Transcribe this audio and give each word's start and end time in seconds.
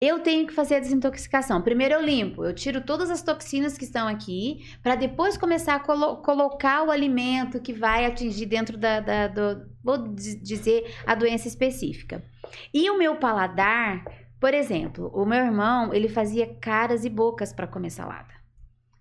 eu 0.00 0.20
tenho 0.20 0.46
que 0.46 0.54
fazer 0.54 0.76
a 0.76 0.80
desintoxicação. 0.80 1.60
Primeiro 1.60 1.94
eu 1.94 2.02
limpo, 2.02 2.42
eu 2.42 2.54
tiro 2.54 2.80
todas 2.80 3.10
as 3.10 3.22
toxinas 3.22 3.76
que 3.76 3.84
estão 3.84 4.08
aqui, 4.08 4.64
para 4.82 4.94
depois 4.94 5.36
começar 5.36 5.74
a 5.74 5.80
colo 5.80 6.16
colocar 6.18 6.82
o 6.84 6.90
alimento 6.90 7.60
que 7.60 7.74
vai 7.74 8.06
atingir 8.06 8.46
dentro 8.46 8.78
da, 8.78 9.00
da 9.00 9.28
do, 9.28 9.68
vou 9.84 10.08
dizer, 10.08 10.94
a 11.06 11.14
doença 11.14 11.48
específica. 11.48 12.24
E 12.72 12.88
o 12.88 12.96
meu 12.96 13.16
paladar, 13.16 14.02
por 14.40 14.54
exemplo, 14.54 15.10
o 15.14 15.26
meu 15.26 15.38
irmão, 15.38 15.92
ele 15.92 16.08
fazia 16.08 16.46
caras 16.46 17.04
e 17.04 17.10
bocas 17.10 17.52
para 17.52 17.66
comer 17.66 17.90
salada. 17.90 18.32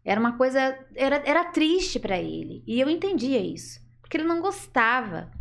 Era 0.04 0.20
uma 0.20 0.38
coisa, 0.38 0.78
era, 0.96 1.24
era 1.26 1.46
triste 1.46 1.98
para 1.98 2.18
ele. 2.18 2.62
E 2.68 2.78
eu 2.78 2.90
entendia 2.90 3.40
isso, 3.40 3.80
porque 4.02 4.18
ele 4.18 4.28
não 4.28 4.42
gostava. 4.42 5.32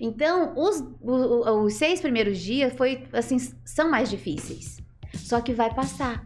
Então, 0.00 0.52
os, 0.56 0.80
os, 1.00 1.46
os 1.46 1.74
seis 1.74 2.00
primeiros 2.00 2.38
dias 2.40 2.72
foi 2.74 3.06
assim, 3.12 3.38
são 3.64 3.88
mais 3.88 4.10
difíceis. 4.10 4.84
Só 5.16 5.40
que 5.40 5.52
vai 5.52 5.72
passar. 5.72 6.24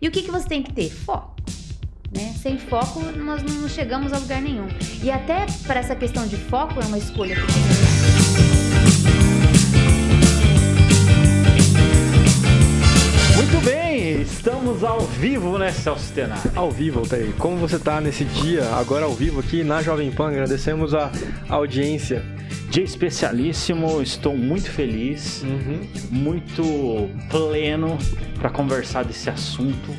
E 0.00 0.08
o 0.08 0.10
que, 0.10 0.22
que 0.22 0.30
você 0.30 0.48
tem 0.48 0.62
que 0.62 0.72
ter? 0.72 0.90
Foco. 0.90 1.36
Né? 2.14 2.34
Sem 2.40 2.58
foco, 2.58 3.00
nós 3.16 3.42
não 3.42 3.68
chegamos 3.68 4.12
a 4.12 4.18
lugar 4.18 4.42
nenhum. 4.42 4.68
E 5.02 5.10
até 5.10 5.46
para 5.66 5.80
essa 5.80 5.96
questão 5.96 6.26
de 6.26 6.36
foco 6.36 6.80
é 6.80 6.84
uma 6.84 6.98
escolha. 6.98 7.36
Muito 13.36 13.64
bem, 13.64 14.20
estamos 14.22 14.84
ao 14.84 15.00
vivo, 15.00 15.58
né, 15.58 15.72
Celso 15.72 16.12
Tenar? 16.12 16.42
Ao 16.54 16.70
vivo, 16.70 17.00
Altair. 17.00 17.32
Como 17.38 17.56
você 17.56 17.76
está 17.76 18.00
nesse 18.00 18.24
dia, 18.24 18.64
agora 18.74 19.04
ao 19.04 19.12
vivo 19.12 19.40
aqui 19.40 19.64
na 19.64 19.82
Jovem 19.82 20.10
Pan, 20.10 20.28
agradecemos 20.28 20.94
a 20.94 21.10
audiência 21.48 22.22
Dia 22.70 22.84
especialíssimo, 22.84 24.00
estou 24.00 24.36
muito 24.36 24.70
feliz, 24.70 25.42
uhum. 25.42 25.80
muito 26.10 27.10
pleno 27.30 27.98
para 28.38 28.50
conversar 28.50 29.04
desse 29.04 29.28
assunto 29.28 29.92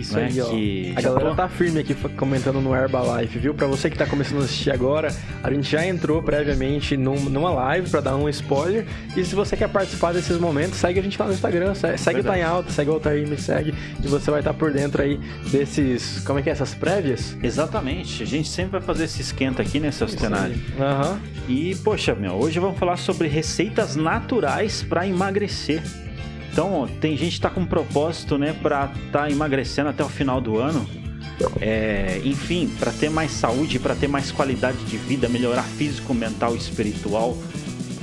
isso 0.00 0.16
né, 0.16 0.28
aí, 0.30 0.40
ó. 0.40 0.46
Que 0.46 0.92
a 0.96 1.00
galera 1.00 1.34
tá 1.34 1.48
firme 1.48 1.80
aqui 1.80 1.94
comentando 1.94 2.60
no 2.60 2.74
Herbalife, 2.74 3.38
viu? 3.38 3.54
Pra 3.54 3.66
você 3.66 3.90
que 3.90 3.96
tá 3.96 4.06
começando 4.06 4.40
a 4.40 4.44
assistir 4.44 4.70
agora, 4.70 5.08
a 5.42 5.50
gente 5.52 5.70
já 5.70 5.86
entrou 5.86 6.22
previamente 6.22 6.96
num, 6.96 7.18
numa 7.18 7.50
live 7.50 7.90
pra 7.90 8.00
dar 8.00 8.16
um 8.16 8.28
spoiler. 8.28 8.86
E 9.16 9.24
se 9.24 9.34
você 9.34 9.56
quer 9.56 9.68
participar 9.68 10.12
desses 10.12 10.38
momentos, 10.38 10.78
segue 10.78 11.00
a 11.00 11.02
gente 11.02 11.18
lá 11.18 11.26
no 11.26 11.32
Instagram, 11.32 11.74
segue, 11.74 12.20
o 12.20 12.24
Tá 12.24 12.38
em 12.38 12.42
Alta, 12.42 12.70
segue 12.70 12.90
o 12.90 12.94
Altair, 12.94 13.26
me 13.26 13.36
segue. 13.36 13.74
E 14.02 14.08
você 14.08 14.30
vai 14.30 14.40
estar 14.40 14.52
tá 14.52 14.58
por 14.58 14.72
dentro 14.72 15.02
aí 15.02 15.18
desses. 15.50 16.20
Como 16.20 16.38
é 16.38 16.42
que 16.42 16.50
é? 16.50 16.52
Essas 16.52 16.74
prévias? 16.74 17.36
Exatamente. 17.42 18.22
A 18.22 18.26
gente 18.26 18.48
sempre 18.48 18.72
vai 18.72 18.80
fazer 18.80 19.04
esse 19.04 19.20
esquenta 19.20 19.62
aqui, 19.62 19.78
né, 19.78 19.90
seu 19.90 20.08
cenário. 20.08 20.56
Aham. 20.80 21.12
Uhum. 21.12 21.18
E, 21.48 21.76
poxa, 21.76 22.14
meu, 22.14 22.32
hoje 22.32 22.58
vamos 22.58 22.78
falar 22.78 22.96
sobre 22.96 23.28
receitas 23.28 23.94
naturais 23.94 24.82
para 24.82 25.06
emagrecer. 25.06 25.82
Então, 26.56 26.88
tem 27.02 27.14
gente 27.18 27.34
que 27.34 27.40
tá 27.42 27.50
com 27.50 27.60
um 27.60 27.66
propósito, 27.66 28.38
né, 28.38 28.54
para 28.62 28.90
tá 29.12 29.30
emagrecendo 29.30 29.90
até 29.90 30.02
o 30.02 30.08
final 30.08 30.40
do 30.40 30.56
ano. 30.56 30.88
É, 31.60 32.18
enfim, 32.24 32.66
para 32.78 32.90
ter 32.90 33.10
mais 33.10 33.30
saúde, 33.30 33.78
para 33.78 33.94
ter 33.94 34.08
mais 34.08 34.32
qualidade 34.32 34.78
de 34.86 34.96
vida, 34.96 35.28
melhorar 35.28 35.64
físico, 35.64 36.14
mental 36.14 36.54
e 36.54 36.56
espiritual. 36.56 37.36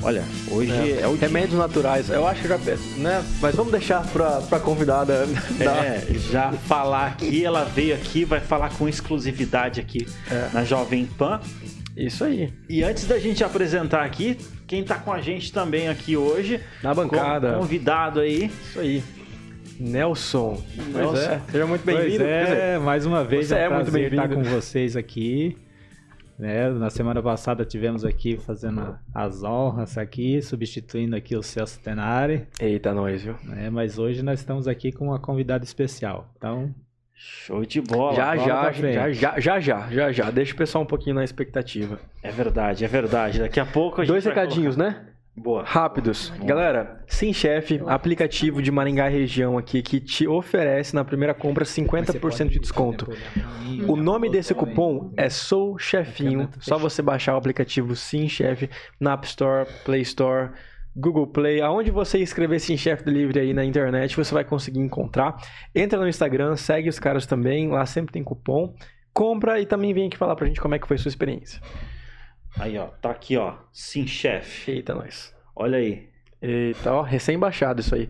Olha, 0.03 0.23
hoje 0.51 0.71
é, 0.71 1.01
é 1.01 1.07
o 1.07 1.15
remédios 1.15 1.53
dia. 1.53 1.59
naturais. 1.61 2.11
Eu 2.11 2.27
acho 2.27 2.43
que 2.43 2.47
já, 2.47 2.59
né? 2.97 3.25
Mas 3.41 3.55
vamos 3.55 3.71
deixar 3.71 4.05
para 4.05 4.41
para 4.41 4.59
convidada 4.59 5.27
é, 5.59 6.05
já 6.29 6.51
falar 6.51 7.07
aqui. 7.07 7.43
Ela 7.43 7.63
veio 7.63 7.95
aqui, 7.95 8.23
vai 8.23 8.39
falar 8.39 8.69
com 8.69 8.87
exclusividade 8.87 9.81
aqui 9.81 10.07
é. 10.29 10.49
na 10.53 10.63
Jovem 10.63 11.07
Pan. 11.07 11.41
Isso 11.95 12.23
aí. 12.23 12.51
E 12.67 12.83
antes 12.83 13.05
da 13.05 13.19
gente 13.19 13.43
apresentar 13.43 14.03
aqui, 14.03 14.37
quem 14.67 14.81
está 14.81 14.97
com 14.97 15.13
a 15.13 15.21
gente 15.21 15.53
também 15.53 15.87
aqui 15.87 16.17
hoje. 16.17 16.59
Na 16.81 16.93
bancada. 16.93 17.57
Convidado 17.57 18.19
aí. 18.19 18.45
Isso 18.45 18.79
aí. 18.79 19.03
Nelson. 19.79 20.61
Pois 20.91 21.19
é. 21.19 21.41
Seja 21.51 21.65
muito 21.65 21.85
bem-vindo. 21.85 22.23
É, 22.23 22.79
mais 22.79 23.05
uma 23.05 23.23
vez 23.23 23.51
é, 23.51 23.61
é 23.61 23.63
é 23.65 23.69
muito 23.69 23.91
bem-vindo 23.91 24.21
estar 24.21 24.35
com 24.35 24.43
vocês 24.43 24.95
aqui. 24.95 25.57
Né? 26.37 26.69
Na 26.71 26.89
semana 26.89 27.21
passada 27.21 27.63
tivemos 27.63 28.03
aqui 28.03 28.37
fazendo 28.37 28.97
as 29.13 29.43
honras 29.43 29.97
aqui, 29.97 30.41
substituindo 30.41 31.15
aqui 31.15 31.35
o 31.35 31.43
Celso 31.43 31.79
Tenari. 31.79 32.47
Eita, 32.59 32.93
nós, 32.93 33.23
viu? 33.23 33.35
É, 33.55 33.69
mas 33.69 33.99
hoje 33.99 34.23
nós 34.23 34.39
estamos 34.39 34.67
aqui 34.67 34.91
com 34.91 35.05
uma 35.05 35.19
convidada 35.19 35.63
especial. 35.63 36.33
Então, 36.37 36.73
Show 37.25 37.65
de 37.65 37.79
bola. 37.79 38.15
Já, 38.15 38.35
já, 38.35 38.71
já, 38.71 39.11
já, 39.11 39.39
já, 39.39 39.59
já, 39.59 39.89
já, 39.89 40.11
já. 40.11 40.29
Deixa 40.29 40.53
o 40.53 40.57
pessoal 40.57 40.83
um 40.83 40.87
pouquinho 40.87 41.15
na 41.15 41.23
expectativa. 41.23 41.97
É 42.21 42.29
verdade, 42.29 42.83
é 42.83 42.87
verdade. 42.87 43.39
Daqui 43.39 43.61
a 43.61 43.65
pouco 43.65 44.01
a 44.01 44.03
gente 44.03 44.11
Dois 44.11 44.25
recadinhos, 44.25 44.75
né? 44.75 45.07
Boa. 45.35 45.63
Rápidos. 45.63 46.29
Boa. 46.31 46.45
Galera, 46.45 47.03
Sim 47.07 47.31
Chef, 47.31 47.81
aplicativo 47.87 48.61
de 48.61 48.69
Maringá 48.71 49.07
região 49.07 49.57
aqui 49.57 49.81
que 49.81 50.01
te 50.01 50.27
oferece 50.27 50.93
na 50.93 51.05
primeira 51.05 51.33
compra 51.33 51.63
50% 51.63 52.49
de 52.49 52.59
desconto. 52.59 53.09
O 53.87 53.95
nome 53.95 54.29
desse 54.29 54.53
cupom 54.53 55.13
é 55.15 55.29
Sou 55.29 55.79
Chefinho. 55.79 56.49
Só 56.59 56.77
você 56.77 57.01
baixar 57.01 57.35
o 57.35 57.37
aplicativo 57.37 57.95
Sim 57.95 58.27
Chef 58.27 58.69
na 58.99 59.13
App 59.13 59.25
Store, 59.25 59.67
Play 59.85 60.01
Store, 60.01 60.51
Google 60.95 61.27
Play, 61.27 61.61
aonde 61.61 61.89
você 61.89 62.19
escrever 62.19 62.59
Sim 62.59 62.77
Chef 62.77 63.03
Delivery 63.03 63.39
aí 63.39 63.53
na 63.53 63.65
internet, 63.65 64.15
você 64.15 64.33
vai 64.33 64.43
conseguir 64.43 64.79
encontrar. 64.79 65.35
Entra 65.73 65.99
no 65.99 66.07
Instagram, 66.07 66.55
segue 66.55 66.89
os 66.89 66.99
caras 66.99 67.25
também, 67.25 67.69
lá 67.69 67.85
sempre 67.85 68.13
tem 68.13 68.23
cupom. 68.23 68.73
Compra 69.13 69.59
e 69.59 69.65
também 69.65 69.93
vem 69.93 70.07
aqui 70.07 70.17
falar 70.17 70.35
pra 70.35 70.47
gente 70.47 70.61
como 70.61 70.75
é 70.75 70.79
que 70.79 70.87
foi 70.87 70.97
sua 70.97 71.09
experiência. 71.09 71.61
Aí, 72.59 72.77
ó, 72.77 72.85
tá 72.85 73.09
aqui, 73.09 73.37
ó, 73.37 73.55
Sim 73.71 74.05
Chef. 74.05 74.69
Eita, 74.69 74.93
nós. 74.93 75.35
Olha 75.55 75.77
aí. 75.77 76.09
Eita, 76.41 76.93
ó, 76.93 77.01
recém-baixado 77.01 77.81
isso 77.81 77.95
aí. 77.95 78.09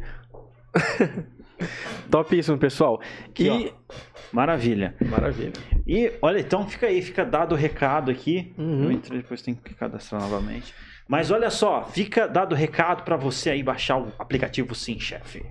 Topíssimo, 2.12 2.58
pessoal. 2.58 3.00
Aqui, 3.26 3.46
e... 3.46 3.50
Ó. 3.50 3.94
Maravilha. 4.34 4.96
Maravilha. 5.00 5.54
E 5.86 6.12
olha, 6.22 6.40
então 6.40 6.68
fica 6.68 6.88
aí, 6.88 7.02
fica 7.02 7.24
dado 7.24 7.54
o 7.54 7.58
recado 7.58 8.10
aqui. 8.10 8.54
Uhum. 8.58 8.86
Eu 8.86 8.92
entrei, 8.92 9.20
depois 9.20 9.42
tem 9.42 9.54
que 9.54 9.74
cadastrar 9.76 10.22
novamente. 10.22 10.74
Mas 11.08 11.31
olha 11.31 11.50
só, 11.50 11.84
fica 11.84 12.28
dado 12.28 12.56
recado 12.56 13.03
para 13.03 13.16
você 13.16 13.52
aí 13.52 13.64
baixar 13.64 13.97
o 13.97 14.12
aplicativo 14.18 14.74
Sim, 14.74 15.00
chefe. 15.00 15.46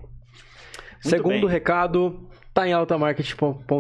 Segundo 1.00 1.46
bem. 1.46 1.48
recado, 1.48 2.28
tá 2.54 2.66
em 2.66 2.72
altamarketing.com.br 2.72 3.76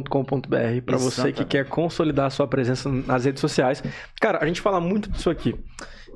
para 0.84 0.96
você 0.96 1.32
que 1.32 1.44
quer 1.44 1.66
consolidar 1.66 2.26
a 2.26 2.30
sua 2.30 2.46
presença 2.46 2.90
nas 2.90 3.24
redes 3.24 3.40
sociais. 3.40 3.82
Cara, 4.20 4.38
a 4.42 4.46
gente 4.46 4.60
fala 4.60 4.80
muito 4.80 5.10
disso 5.10 5.30
aqui. 5.30 5.54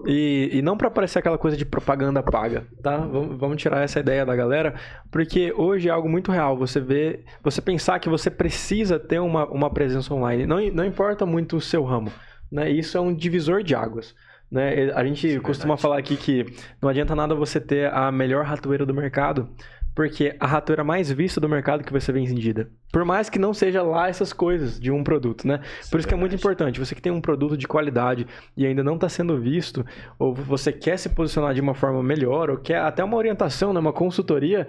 E, 0.04 0.50
e 0.52 0.62
não 0.62 0.76
para 0.76 0.90
parecer 0.90 1.20
aquela 1.20 1.38
coisa 1.38 1.56
de 1.56 1.64
propaganda 1.64 2.22
paga, 2.22 2.66
tá? 2.82 2.98
Vamos, 2.98 3.38
vamos 3.38 3.62
tirar 3.62 3.82
essa 3.82 3.98
ideia 3.98 4.26
da 4.26 4.36
galera, 4.36 4.74
porque 5.10 5.52
hoje 5.56 5.88
é 5.88 5.90
algo 5.90 6.08
muito 6.08 6.30
real. 6.30 6.56
Você 6.58 6.80
vê, 6.80 7.24
você 7.42 7.62
pensar 7.62 7.98
que 7.98 8.08
você 8.08 8.30
precisa 8.30 8.98
ter 8.98 9.20
uma, 9.20 9.46
uma 9.46 9.70
presença 9.70 10.12
online, 10.12 10.44
não, 10.44 10.60
não 10.70 10.84
importa 10.84 11.24
muito 11.24 11.56
o 11.56 11.60
seu 11.60 11.82
ramo, 11.82 12.12
né? 12.52 12.68
Isso 12.68 12.98
é 12.98 13.00
um 13.00 13.14
divisor 13.14 13.62
de 13.62 13.74
águas. 13.74 14.14
Né? 14.50 14.92
A 14.92 15.04
gente 15.04 15.36
é 15.36 15.40
costuma 15.40 15.76
falar 15.76 15.98
aqui 15.98 16.16
que 16.16 16.46
não 16.80 16.88
adianta 16.88 17.14
nada 17.14 17.34
você 17.34 17.60
ter 17.60 17.92
a 17.92 18.12
melhor 18.12 18.44
ratoeira 18.44 18.86
do 18.86 18.94
mercado 18.94 19.48
porque 19.96 20.36
a 20.38 20.46
ratoeira 20.46 20.84
mais 20.84 21.10
vista 21.10 21.40
do 21.40 21.48
mercado 21.48 21.82
que 21.82 21.90
vai 21.90 22.02
ser 22.02 22.12
vendida. 22.12 22.68
Por 22.92 23.02
mais 23.02 23.30
que 23.30 23.38
não 23.38 23.54
seja 23.54 23.82
lá 23.82 24.08
essas 24.08 24.30
coisas 24.30 24.78
de 24.78 24.90
um 24.90 25.02
produto, 25.02 25.48
né? 25.48 25.60
Isso 25.80 25.90
Por 25.90 25.98
isso 25.98 26.06
é 26.06 26.10
que 26.10 26.14
é 26.14 26.18
muito 26.18 26.34
importante. 26.34 26.78
Você 26.78 26.94
que 26.94 27.00
tem 27.00 27.10
um 27.10 27.20
produto 27.20 27.56
de 27.56 27.66
qualidade 27.66 28.26
e 28.54 28.66
ainda 28.66 28.84
não 28.84 28.96
está 28.96 29.08
sendo 29.08 29.40
visto, 29.40 29.86
ou 30.18 30.34
você 30.34 30.70
quer 30.70 30.98
se 30.98 31.08
posicionar 31.08 31.54
de 31.54 31.62
uma 31.62 31.74
forma 31.74 32.02
melhor, 32.02 32.50
ou 32.50 32.58
quer 32.58 32.80
até 32.80 33.02
uma 33.02 33.16
orientação, 33.16 33.72
né? 33.72 33.80
uma 33.80 33.92
consultoria, 33.92 34.68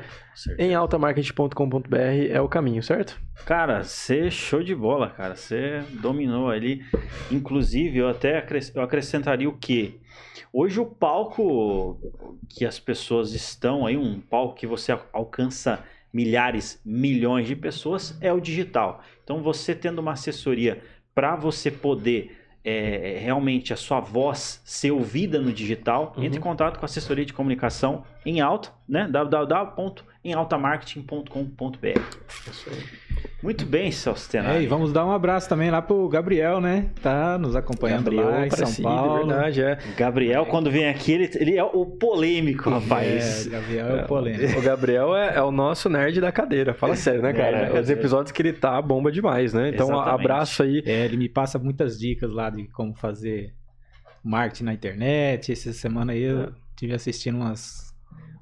em 0.58 0.74
altamarket.com.br 0.74 1.98
é 2.30 2.40
o 2.40 2.48
caminho, 2.48 2.82
certo? 2.82 3.20
Cara, 3.46 3.84
você 3.84 4.32
show 4.32 4.64
de 4.64 4.74
bola, 4.74 5.10
cara. 5.10 5.36
Você 5.36 5.84
dominou 6.02 6.50
ali. 6.50 6.86
Inclusive, 7.30 7.98
eu 7.98 8.08
até 8.08 8.38
acrescentaria 8.78 9.50
o 9.50 9.58
quê? 9.58 10.00
Hoje 10.52 10.80
o 10.80 10.86
palco 10.86 12.00
que 12.50 12.66
as 12.66 12.80
pessoas 12.80 13.34
estão 13.34 13.86
aí, 13.86 13.98
um 13.98 14.20
palco 14.20 14.56
que 14.56 14.66
você 14.66 14.98
alcança 15.14 15.84
milhares, 16.14 16.82
milhões 16.86 17.48
de 17.48 17.56
pessoas, 17.56 18.18
é 18.22 18.32
o 18.32 18.40
digital. 18.40 19.02
Então 19.24 19.42
você 19.42 19.76
tendo 19.76 20.00
uma 20.00 20.14
assessoria 20.14 20.82
para 21.14 21.36
você 21.36 21.70
poder 21.70 22.38
é, 22.64 23.18
realmente 23.22 23.72
a 23.72 23.78
sua 23.78 24.00
voz 24.00 24.62
ser 24.66 24.92
ouvida 24.92 25.40
no 25.40 25.54
digital, 25.54 26.14
uhum. 26.18 26.24
entre 26.24 26.38
em 26.38 26.42
contato 26.42 26.78
com 26.78 26.86
a 26.86 26.88
assessoria 26.88 27.26
de 27.26 27.32
comunicação 27.34 28.04
em 28.26 28.42
alta, 28.42 28.74
né? 28.88 29.08
www.emaltamarketing.com.br. 29.08 30.17
Isso 32.50 32.70
aí. 32.70 33.08
Muito 33.42 33.66
bem, 33.66 33.92
Celso 33.92 34.36
É, 34.36 34.64
e 34.64 34.68
vamos 34.68 34.92
dar 34.92 35.06
um 35.06 35.12
abraço 35.12 35.48
também 35.48 35.70
lá 35.70 35.80
pro 35.80 36.08
Gabriel, 36.10 36.60
né? 36.60 36.90
Tá 37.02 37.38
nos 37.38 37.56
acompanhando 37.56 38.06
Gabriel, 38.06 38.30
lá 38.30 38.48
em 38.48 38.50
São 38.50 38.84
Paulo. 38.84 39.28
verdade, 39.28 39.62
é. 39.62 39.78
Gabriel, 39.96 40.46
quando 40.48 40.72
vem 40.72 40.90
aqui, 40.90 41.12
ele, 41.12 41.30
ele 41.36 41.56
é 41.56 41.64
o 41.64 41.86
polêmico, 41.86 42.70
rapaz. 42.70 43.46
É, 43.46 43.50
Gabriel 43.52 43.88
é 43.88 44.04
o 44.04 44.08
polêmico. 44.08 44.60
O 44.60 44.62
Gabriel 44.62 45.16
é, 45.16 45.36
é, 45.36 45.42
o 45.42 45.52
nosso 45.52 45.88
nerd 45.88 46.20
da 46.20 46.32
cadeira. 46.32 46.74
Fala 46.74 46.96
sério, 46.96 47.22
né, 47.22 47.32
cara? 47.32 47.58
É, 47.68 47.80
Os 47.80 47.90
episódios 47.90 48.32
que 48.32 48.42
ele 48.42 48.54
tá, 48.54 48.82
bomba 48.82 49.12
demais, 49.12 49.54
né? 49.54 49.70
Então, 49.70 49.88
Exatamente. 49.88 50.20
abraço 50.20 50.64
aí. 50.64 50.82
É, 50.86 51.06
ele 51.06 51.18
me 51.18 51.30
passa 51.30 51.60
muitas 51.60 52.00
dicas 52.00 52.32
lá 52.32 52.50
de 52.50 52.68
como 52.70 52.96
fazer 52.96 53.54
marketing 54.24 54.64
na 54.64 54.74
internet. 54.74 55.52
Essa 55.52 55.74
semana 55.74 56.14
aí 56.14 56.24
eu 56.24 56.52
tive 56.76 56.94
assistindo 56.94 57.36
umas 57.36 57.96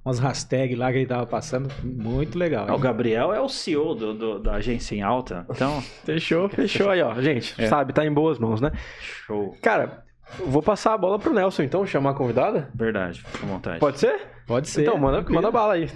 umas 0.06 0.20
hashtags 0.20 0.78
lá 0.78 0.92
que 0.92 1.00
ele 1.00 1.08
tava 1.08 1.26
passando. 1.26 1.68
Muito 1.84 2.38
legal. 2.38 2.70
o 2.70 2.78
Gabriel 2.78 3.34
é 3.34 3.42
o 3.42 3.50
CEO 3.50 3.96
do, 3.96 4.14
do, 4.14 4.40
da 4.40 4.54
agência 4.54 4.96
em 4.96 5.02
alta. 5.02 5.46
Então. 5.50 5.82
fechou, 6.06 6.48
fechou 6.48 6.92
aí, 6.92 7.02
ó. 7.02 7.20
Gente, 7.20 7.56
é. 7.58 7.68
sabe, 7.68 7.92
tá 7.92 8.06
em 8.06 8.14
boas 8.14 8.38
mãos, 8.38 8.62
né? 8.62 8.72
Show. 9.02 9.58
Cara, 9.62 10.04
vou 10.46 10.62
passar 10.62 10.94
a 10.94 10.98
bola 10.98 11.18
pro 11.18 11.34
Nelson, 11.34 11.64
então, 11.64 11.86
chamar 11.88 12.12
a 12.12 12.14
convidada? 12.14 12.70
Verdade, 12.76 13.22
fica 13.22 13.46
à 13.46 13.50
vontade. 13.50 13.80
Pode 13.80 14.00
ser? 14.00 14.22
Pode 14.46 14.70
ser. 14.70 14.84
Então, 14.84 14.98
manda, 14.98 15.28
manda 15.28 15.50
bala 15.50 15.74
aí. 15.74 15.90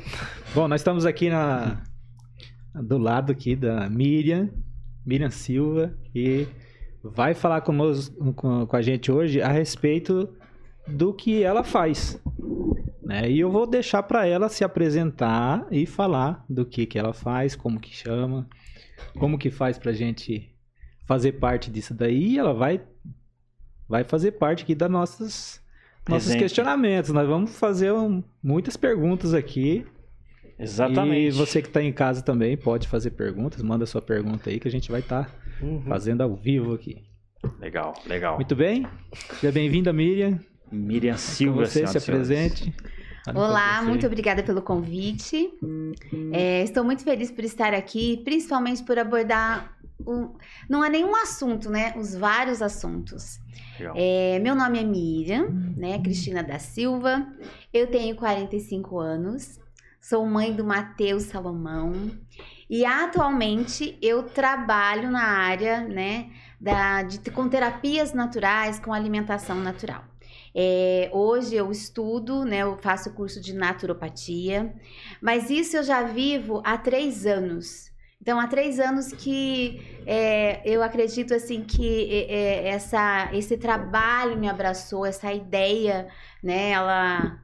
Bom, 0.55 0.67
nós 0.67 0.81
estamos 0.81 1.05
aqui 1.05 1.29
na, 1.29 1.77
do 2.73 2.97
lado 2.97 3.31
aqui 3.31 3.55
da 3.55 3.87
Miriam, 3.89 4.49
Miriam 5.05 5.29
Silva, 5.29 5.93
e 6.15 6.47
vai 7.03 7.35
falar 7.35 7.61
conosco, 7.61 8.33
com, 8.33 8.65
com 8.65 8.75
a 8.75 8.81
gente 8.81 9.11
hoje 9.11 9.39
a 9.39 9.49
respeito 9.49 10.27
do 10.87 11.13
que 11.13 11.43
ela 11.43 11.63
faz. 11.63 12.19
Né? 13.01 13.29
E 13.29 13.39
eu 13.39 13.51
vou 13.51 13.65
deixar 13.65 14.03
para 14.03 14.25
ela 14.25 14.49
se 14.49 14.63
apresentar 14.63 15.65
e 15.71 15.85
falar 15.85 16.45
do 16.49 16.65
que, 16.65 16.85
que 16.85 16.99
ela 16.99 17.13
faz, 17.13 17.55
como 17.55 17.79
que 17.79 17.95
chama, 17.95 18.47
como 19.17 19.37
que 19.37 19.49
faz 19.49 19.77
para 19.79 19.91
gente 19.91 20.55
fazer 21.07 21.33
parte 21.33 21.71
disso 21.71 21.93
daí. 21.93 22.33
E 22.33 22.39
ela 22.39 22.53
vai, 22.53 22.81
vai 23.87 24.03
fazer 24.03 24.33
parte 24.33 24.63
aqui 24.63 24.75
das 24.75 24.91
nossas 24.91 25.59
nossos 26.09 26.35
questionamentos. 26.35 27.11
Nós 27.11 27.27
vamos 27.27 27.57
fazer 27.57 27.91
um, 27.91 28.23
muitas 28.41 28.75
perguntas 28.75 29.33
aqui. 29.33 29.85
Exatamente. 30.57 31.27
E 31.27 31.31
você 31.31 31.61
que 31.61 31.67
está 31.67 31.81
em 31.81 31.93
casa 31.93 32.21
também 32.21 32.57
pode 32.57 32.87
fazer 32.87 33.11
perguntas. 33.11 33.61
Manda 33.61 33.85
sua 33.85 34.01
pergunta 34.01 34.49
aí 34.49 34.59
que 34.59 34.67
a 34.67 34.71
gente 34.71 34.91
vai 34.91 34.99
estar 34.99 35.25
tá 35.25 35.31
uhum. 35.61 35.83
fazendo 35.83 36.21
ao 36.21 36.35
vivo 36.35 36.73
aqui. 36.73 37.03
Legal, 37.59 37.93
legal. 38.05 38.35
Muito 38.35 38.55
bem. 38.55 38.85
Seja 39.39 39.51
bem-vinda, 39.51 39.93
Miriam. 39.93 40.39
Miriam 40.71 41.17
Silva, 41.17 41.65
você 41.65 41.85
se 41.87 41.97
apresente. 41.97 42.73
Olá, 43.35 43.81
muito 43.83 44.05
obrigada 44.05 44.41
pelo 44.41 44.61
convite. 44.61 45.51
É, 46.31 46.63
estou 46.63 46.83
muito 46.83 47.03
feliz 47.03 47.31
por 47.31 47.43
estar 47.43 47.73
aqui, 47.73 48.21
principalmente 48.23 48.83
por 48.83 48.97
abordar. 48.97 49.77
Um, 50.07 50.33
não 50.69 50.83
é 50.83 50.89
nenhum 50.89 51.15
assunto, 51.15 51.69
né? 51.69 51.93
Os 51.97 52.15
vários 52.15 52.61
assuntos. 52.61 53.39
É, 53.95 54.39
meu 54.39 54.55
nome 54.55 54.79
é 54.79 54.83
Miriam, 54.83 55.49
né? 55.75 55.99
Cristina 55.99 56.41
da 56.41 56.59
Silva. 56.59 57.27
Eu 57.73 57.87
tenho 57.87 58.15
45 58.15 58.99
anos. 58.99 59.59
Sou 60.01 60.25
mãe 60.25 60.53
do 60.53 60.63
Matheus 60.63 61.23
Salomão. 61.23 62.11
E 62.69 62.85
atualmente 62.85 63.97
eu 64.01 64.23
trabalho 64.23 65.11
na 65.11 65.23
área, 65.23 65.81
né? 65.81 66.29
Da, 66.59 67.03
de, 67.03 67.19
com 67.31 67.47
terapias 67.47 68.13
naturais, 68.13 68.79
com 68.79 68.93
alimentação 68.93 69.57
natural. 69.57 70.08
É, 70.55 71.09
hoje 71.13 71.55
eu 71.55 71.71
estudo, 71.71 72.43
né, 72.43 72.59
eu 72.59 72.77
faço 72.77 73.13
curso 73.13 73.39
de 73.39 73.53
naturopatia, 73.53 74.73
mas 75.21 75.49
isso 75.49 75.77
eu 75.77 75.83
já 75.83 76.03
vivo 76.03 76.61
há 76.65 76.77
três 76.77 77.25
anos. 77.25 77.89
Então, 78.21 78.37
há 78.37 78.47
três 78.47 78.79
anos 78.79 79.13
que 79.13 79.79
é, 80.05 80.61
eu 80.65 80.83
acredito 80.83 81.33
assim 81.33 81.63
que 81.63 82.09
é, 82.11 82.33
é, 82.33 82.67
essa, 82.69 83.29
esse 83.33 83.57
trabalho 83.57 84.37
me 84.37 84.49
abraçou, 84.49 85.05
essa 85.05 85.31
ideia, 85.31 86.07
né, 86.43 86.71
ela 86.71 87.39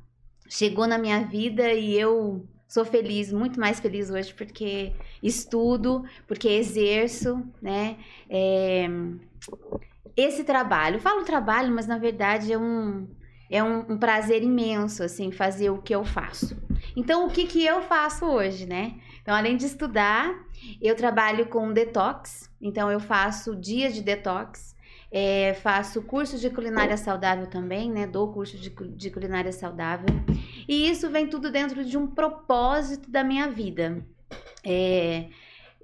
chegou 0.50 0.86
na 0.86 0.98
minha 0.98 1.22
vida 1.22 1.72
e 1.72 1.98
eu 1.98 2.46
sou 2.68 2.84
feliz, 2.84 3.32
muito 3.32 3.58
mais 3.60 3.80
feliz 3.80 4.10
hoje 4.10 4.34
porque 4.34 4.94
estudo, 5.24 6.04
porque 6.28 6.50
exerço, 6.50 7.42
né? 7.62 7.98
É, 8.30 8.88
esse 10.16 10.44
trabalho, 10.44 11.00
falo 11.00 11.24
trabalho, 11.24 11.74
mas 11.74 11.88
na 11.88 11.98
verdade 11.98 12.52
é 12.52 12.58
um 12.58 13.08
é 13.48 13.64
um, 13.64 13.92
um, 13.92 13.98
prazer 13.98 14.42
imenso 14.42 15.04
assim 15.04 15.32
fazer 15.32 15.70
o 15.70 15.82
que 15.82 15.94
eu 15.94 16.04
faço. 16.04 16.58
Então 16.96 17.28
o 17.28 17.30
que 17.30 17.46
que 17.46 17.64
eu 17.64 17.82
faço 17.82 18.26
hoje, 18.26 18.66
né? 18.66 18.96
Então 19.22 19.36
além 19.36 19.56
de 19.56 19.66
estudar, 19.66 20.34
eu 20.82 20.96
trabalho 20.96 21.48
com 21.48 21.72
detox. 21.72 22.50
Então 22.60 22.92
eu 22.92 23.00
faço 23.00 23.56
dias 23.56 23.94
de 23.94 24.02
detox, 24.02 24.76
é, 25.12 25.54
faço 25.54 26.02
curso 26.02 26.40
de 26.40 26.50
culinária 26.50 26.98
saudável 26.98 27.48
também, 27.48 27.92
né? 27.92 28.08
Dou 28.08 28.34
curso 28.34 28.58
de, 28.58 28.70
de 28.70 29.12
culinária 29.12 29.52
saudável 29.52 30.10
e 30.68 30.90
isso 30.90 31.10
vem 31.10 31.28
tudo 31.28 31.52
dentro 31.52 31.86
de 31.86 31.98
um 31.98 32.08
propósito 32.08 33.10
da 33.10 33.24
minha 33.24 33.50
vida. 33.50 34.04
É, 34.64 35.30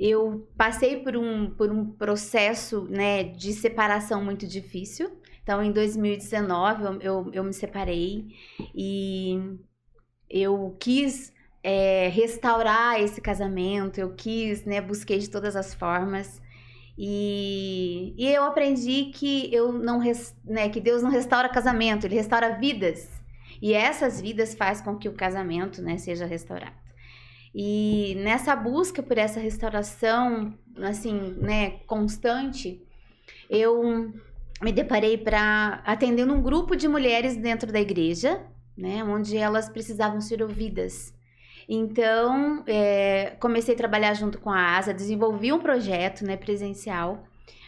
eu 0.01 0.49
passei 0.57 0.97
por 0.97 1.15
um, 1.15 1.51
por 1.51 1.71
um 1.71 1.85
processo 1.85 2.87
né, 2.89 3.23
de 3.23 3.53
separação 3.53 4.23
muito 4.25 4.47
difícil. 4.47 5.11
Então, 5.43 5.61
em 5.61 5.71
2019, 5.71 6.83
eu, 6.83 7.01
eu, 7.01 7.31
eu 7.33 7.43
me 7.43 7.53
separei 7.53 8.29
e 8.73 9.39
eu 10.27 10.75
quis 10.79 11.31
é, 11.63 12.07
restaurar 12.07 12.99
esse 12.99 13.21
casamento, 13.21 13.99
eu 13.99 14.15
quis, 14.15 14.65
né, 14.65 14.81
busquei 14.81 15.19
de 15.19 15.29
todas 15.29 15.55
as 15.55 15.75
formas. 15.75 16.41
E, 16.97 18.15
e 18.17 18.27
eu 18.27 18.43
aprendi 18.43 19.11
que 19.13 19.53
eu 19.53 19.71
não 19.71 20.01
né, 20.43 20.69
que 20.69 20.81
Deus 20.81 21.03
não 21.03 21.11
restaura 21.11 21.47
casamento, 21.47 22.07
ele 22.07 22.15
restaura 22.15 22.57
vidas. 22.57 23.07
E 23.61 23.73
essas 23.73 24.19
vidas 24.19 24.55
faz 24.55 24.81
com 24.81 24.97
que 24.97 25.07
o 25.07 25.13
casamento 25.13 25.79
né, 25.79 25.99
seja 25.99 26.25
restaurado. 26.25 26.80
E 27.53 28.15
nessa 28.15 28.55
busca 28.55 29.03
por 29.03 29.17
essa 29.17 29.39
restauração, 29.39 30.53
assim, 30.77 31.35
né, 31.37 31.71
constante, 31.85 32.81
eu 33.49 34.13
me 34.61 34.71
deparei 34.71 35.17
para 35.17 35.81
atendendo 35.85 36.33
um 36.33 36.41
grupo 36.41 36.75
de 36.75 36.87
mulheres 36.87 37.35
dentro 37.35 37.71
da 37.71 37.81
igreja, 37.81 38.41
né, 38.77 39.03
onde 39.03 39.37
elas 39.37 39.67
precisavam 39.67 40.21
ser 40.21 40.41
ouvidas. 40.41 41.13
Então, 41.67 42.63
é, 42.67 43.35
comecei 43.39 43.73
a 43.73 43.77
trabalhar 43.77 44.13
junto 44.13 44.39
com 44.39 44.49
a 44.49 44.77
ASA, 44.77 44.93
desenvolvi 44.93 45.51
um 45.51 45.59
projeto, 45.59 46.25
né, 46.25 46.37
presencial, 46.37 47.23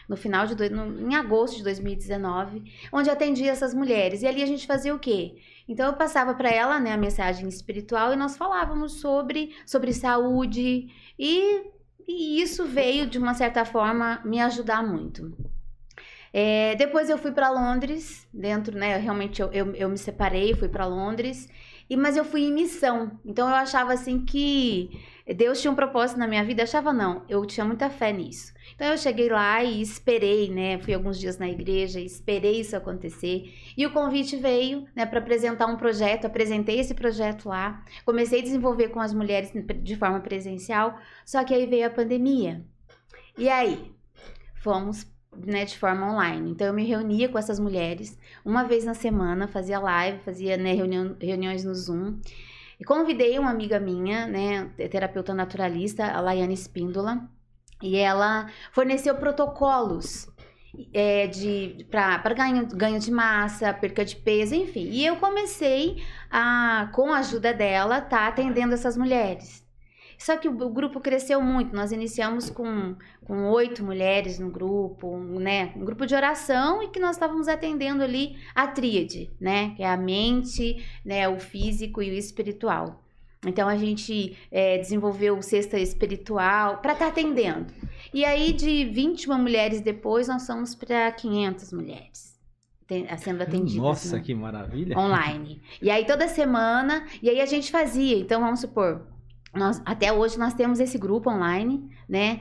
no 0.08 0.16
final 0.16 0.46
de 0.46 0.68
no, 0.68 1.10
em 1.10 1.14
agosto 1.14 1.56
de 1.56 1.64
2019, 1.64 2.62
onde 2.92 3.10
atendia 3.10 3.50
essas 3.50 3.72
mulheres. 3.72 4.22
E 4.22 4.26
ali 4.26 4.42
a 4.42 4.46
gente 4.46 4.66
fazia 4.66 4.94
o 4.94 4.98
quê? 4.98 5.36
Então 5.68 5.86
eu 5.86 5.94
passava 5.94 6.34
para 6.34 6.50
ela, 6.50 6.78
né, 6.78 6.92
a 6.92 6.96
mensagem 6.96 7.48
espiritual 7.48 8.12
e 8.12 8.16
nós 8.16 8.36
falávamos 8.36 9.00
sobre 9.00 9.54
sobre 9.64 9.92
saúde 9.92 10.88
e, 11.18 11.62
e 12.06 12.42
isso 12.42 12.66
veio 12.66 13.06
de 13.06 13.18
uma 13.18 13.34
certa 13.34 13.64
forma 13.64 14.20
me 14.24 14.40
ajudar 14.40 14.82
muito. 14.82 15.32
É, 16.32 16.74
depois 16.74 17.08
eu 17.08 17.16
fui 17.16 17.30
para 17.30 17.48
Londres, 17.48 18.26
dentro, 18.34 18.76
né? 18.76 18.96
Realmente 18.96 19.40
eu, 19.40 19.52
eu, 19.52 19.72
eu 19.76 19.88
me 19.88 19.96
separei, 19.96 20.52
fui 20.52 20.68
para 20.68 20.84
Londres, 20.84 21.48
e 21.88 21.96
mas 21.96 22.16
eu 22.16 22.24
fui 22.24 22.42
em 22.44 22.52
missão. 22.52 23.18
Então 23.24 23.48
eu 23.48 23.54
achava 23.54 23.92
assim 23.92 24.24
que 24.24 24.90
Deus 25.36 25.60
tinha 25.60 25.70
um 25.70 25.74
propósito 25.74 26.18
na 26.18 26.26
minha 26.26 26.44
vida. 26.44 26.62
Eu 26.62 26.64
achava 26.64 26.92
não, 26.92 27.22
eu 27.28 27.44
tinha 27.46 27.64
muita 27.64 27.88
fé 27.88 28.12
nisso. 28.12 28.52
Então 28.74 28.88
eu 28.88 28.98
cheguei 28.98 29.28
lá 29.28 29.62
e 29.62 29.80
esperei, 29.80 30.50
né? 30.50 30.78
Fui 30.78 30.92
alguns 30.92 31.18
dias 31.18 31.38
na 31.38 31.48
igreja, 31.48 32.00
esperei 32.00 32.60
isso 32.60 32.76
acontecer. 32.76 33.52
E 33.76 33.86
o 33.86 33.92
convite 33.92 34.36
veio, 34.36 34.86
né, 34.94 35.06
para 35.06 35.20
apresentar 35.20 35.66
um 35.66 35.76
projeto. 35.76 36.26
Apresentei 36.26 36.80
esse 36.80 36.94
projeto 36.94 37.48
lá. 37.48 37.84
Comecei 38.04 38.40
a 38.40 38.42
desenvolver 38.42 38.88
com 38.88 39.00
as 39.00 39.14
mulheres 39.14 39.52
de 39.82 39.96
forma 39.96 40.20
presencial. 40.20 40.98
Só 41.24 41.44
que 41.44 41.54
aí 41.54 41.66
veio 41.66 41.86
a 41.86 41.90
pandemia. 41.90 42.64
E 43.38 43.48
aí, 43.48 43.92
fomos 44.62 45.06
né, 45.44 45.64
de 45.64 45.78
forma 45.78 46.12
online. 46.12 46.50
Então 46.50 46.66
eu 46.66 46.72
me 46.72 46.84
reunia 46.84 47.28
com 47.28 47.38
essas 47.38 47.58
mulheres 47.58 48.18
uma 48.44 48.64
vez 48.64 48.84
na 48.84 48.94
semana, 48.94 49.48
fazia 49.48 49.78
live, 49.78 50.18
fazia 50.20 50.56
né, 50.56 50.72
reunião, 50.72 51.16
reuniões 51.20 51.64
no 51.64 51.74
Zoom. 51.74 52.18
E 52.78 52.84
convidei 52.84 53.38
uma 53.38 53.50
amiga 53.50 53.78
minha, 53.78 54.26
né, 54.26 54.70
terapeuta 54.90 55.32
naturalista, 55.32 56.04
a 56.04 56.20
Laiane 56.20 56.54
Espíndola, 56.54 57.28
e 57.82 57.96
ela 57.96 58.50
forneceu 58.72 59.14
protocolos 59.14 60.28
é, 60.92 61.26
de 61.26 61.86
para 61.90 62.34
ganho, 62.34 62.66
ganho 62.66 62.98
de 62.98 63.10
massa, 63.10 63.72
perca 63.72 64.04
de 64.04 64.16
peso, 64.16 64.54
enfim. 64.54 64.88
E 64.90 65.04
eu 65.06 65.16
comecei 65.16 66.02
a, 66.30 66.90
com 66.92 67.12
a 67.12 67.18
ajuda 67.18 67.52
dela, 67.52 68.00
tá 68.00 68.26
atendendo 68.26 68.74
essas 68.74 68.96
mulheres. 68.96 69.63
Só 70.18 70.36
que 70.36 70.48
o, 70.48 70.52
o 70.52 70.70
grupo 70.70 71.00
cresceu 71.00 71.40
muito. 71.40 71.74
Nós 71.74 71.92
iniciamos 71.92 72.50
com, 72.50 72.96
com 73.24 73.50
oito 73.50 73.84
mulheres 73.84 74.38
no 74.38 74.50
grupo, 74.50 75.08
um, 75.08 75.38
né? 75.38 75.72
Um 75.76 75.84
grupo 75.84 76.06
de 76.06 76.14
oração 76.14 76.82
e 76.82 76.88
que 76.88 77.00
nós 77.00 77.16
estávamos 77.16 77.48
atendendo 77.48 78.02
ali 78.02 78.36
a 78.54 78.66
tríade, 78.66 79.30
né? 79.40 79.74
Que 79.76 79.82
é 79.82 79.88
a 79.88 79.96
mente, 79.96 80.84
né? 81.04 81.28
O 81.28 81.38
físico 81.38 82.02
e 82.02 82.10
o 82.10 82.14
espiritual. 82.14 83.04
Então 83.46 83.68
a 83.68 83.76
gente 83.76 84.36
é, 84.50 84.78
desenvolveu 84.78 85.36
o 85.36 85.42
cesta 85.42 85.78
espiritual 85.78 86.78
para 86.78 86.92
estar 86.92 87.06
tá 87.06 87.10
atendendo. 87.10 87.66
E 88.12 88.24
aí, 88.24 88.52
de 88.52 88.84
21 88.84 89.38
mulheres 89.38 89.80
depois, 89.80 90.28
nós 90.28 90.42
somos 90.42 90.74
para 90.74 91.10
500 91.12 91.72
mulheres 91.72 92.34
sendo 93.18 93.42
atendidas. 93.42 93.82
Nossa, 93.82 94.16
né? 94.16 94.22
que 94.22 94.34
maravilha! 94.34 94.98
Online. 94.98 95.60
E 95.80 95.90
aí, 95.90 96.04
toda 96.04 96.28
semana, 96.28 97.06
e 97.22 97.30
aí 97.30 97.40
a 97.40 97.46
gente 97.46 97.70
fazia. 97.70 98.18
Então, 98.18 98.40
vamos 98.40 98.60
supor, 98.60 99.06
nós, 99.54 99.80
até 99.84 100.12
hoje 100.12 100.38
nós 100.38 100.54
temos 100.54 100.80
esse 100.80 100.98
grupo 100.98 101.30
online, 101.30 101.88
né? 102.08 102.40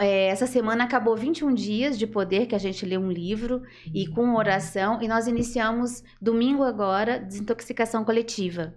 É, 0.00 0.26
essa 0.28 0.46
semana 0.46 0.84
acabou 0.84 1.16
21 1.16 1.52
dias 1.54 1.98
de 1.98 2.06
poder 2.06 2.46
que 2.46 2.54
a 2.54 2.58
gente 2.58 2.84
lê 2.86 2.96
um 2.96 3.10
livro 3.10 3.62
e 3.92 4.06
com 4.06 4.34
oração, 4.34 5.00
e 5.02 5.08
nós 5.08 5.26
iniciamos 5.26 6.02
domingo 6.20 6.62
agora 6.62 7.18
desintoxicação 7.18 8.04
coletiva. 8.04 8.74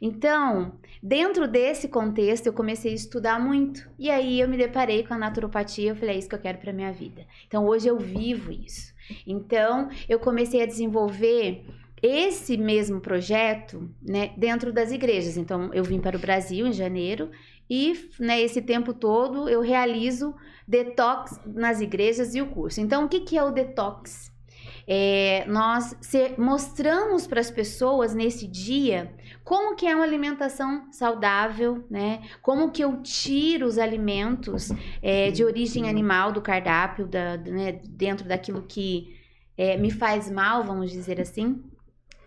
Então, 0.00 0.78
dentro 1.02 1.46
desse 1.46 1.88
contexto, 1.88 2.46
eu 2.46 2.52
comecei 2.52 2.92
a 2.92 2.94
estudar 2.94 3.38
muito. 3.38 3.88
E 3.98 4.10
aí 4.10 4.40
eu 4.40 4.48
me 4.48 4.56
deparei 4.56 5.06
com 5.06 5.14
a 5.14 5.18
naturopatia, 5.18 5.90
eu 5.90 5.96
falei, 5.96 6.16
é 6.16 6.18
isso 6.18 6.28
que 6.28 6.34
eu 6.34 6.40
quero 6.40 6.58
para 6.58 6.72
minha 6.72 6.92
vida. 6.92 7.26
Então, 7.46 7.66
hoje 7.66 7.88
eu 7.88 7.98
vivo 7.98 8.50
isso. 8.52 8.94
Então, 9.26 9.88
eu 10.08 10.18
comecei 10.18 10.62
a 10.62 10.66
desenvolver 10.66 11.64
esse 12.02 12.56
mesmo 12.56 13.00
projeto, 13.00 13.90
né, 14.02 14.32
dentro 14.36 14.72
das 14.72 14.92
igrejas. 14.92 15.36
Então, 15.36 15.72
eu 15.72 15.84
vim 15.84 16.00
para 16.00 16.16
o 16.16 16.20
Brasil 16.20 16.66
em 16.66 16.72
janeiro 16.72 17.30
e, 17.68 18.10
né, 18.18 18.40
esse 18.40 18.62
tempo 18.62 18.94
todo 18.94 19.48
eu 19.48 19.60
realizo 19.60 20.34
detox 20.66 21.40
nas 21.46 21.80
igrejas 21.80 22.34
e 22.34 22.40
o 22.40 22.46
curso. 22.46 22.80
Então, 22.80 23.04
o 23.04 23.08
que, 23.08 23.20
que 23.20 23.36
é 23.36 23.42
o 23.42 23.50
detox? 23.50 24.32
É, 24.90 25.44
nós 25.46 25.94
mostramos 26.38 27.26
para 27.26 27.40
as 27.40 27.50
pessoas 27.50 28.14
nesse 28.14 28.46
dia 28.46 29.12
como 29.44 29.76
que 29.76 29.86
é 29.86 29.94
uma 29.94 30.04
alimentação 30.04 30.90
saudável, 30.92 31.84
né? 31.90 32.22
Como 32.40 32.70
que 32.70 32.82
eu 32.82 33.02
tiro 33.02 33.66
os 33.66 33.78
alimentos 33.78 34.70
é, 35.02 35.30
de 35.30 35.44
origem 35.44 35.88
animal 35.88 36.32
do 36.32 36.40
cardápio, 36.40 37.06
da, 37.06 37.36
né, 37.36 37.72
dentro 37.72 38.26
daquilo 38.26 38.62
que 38.62 39.14
é, 39.56 39.76
me 39.76 39.90
faz 39.90 40.30
mal, 40.30 40.64
vamos 40.64 40.90
dizer 40.90 41.20
assim. 41.20 41.62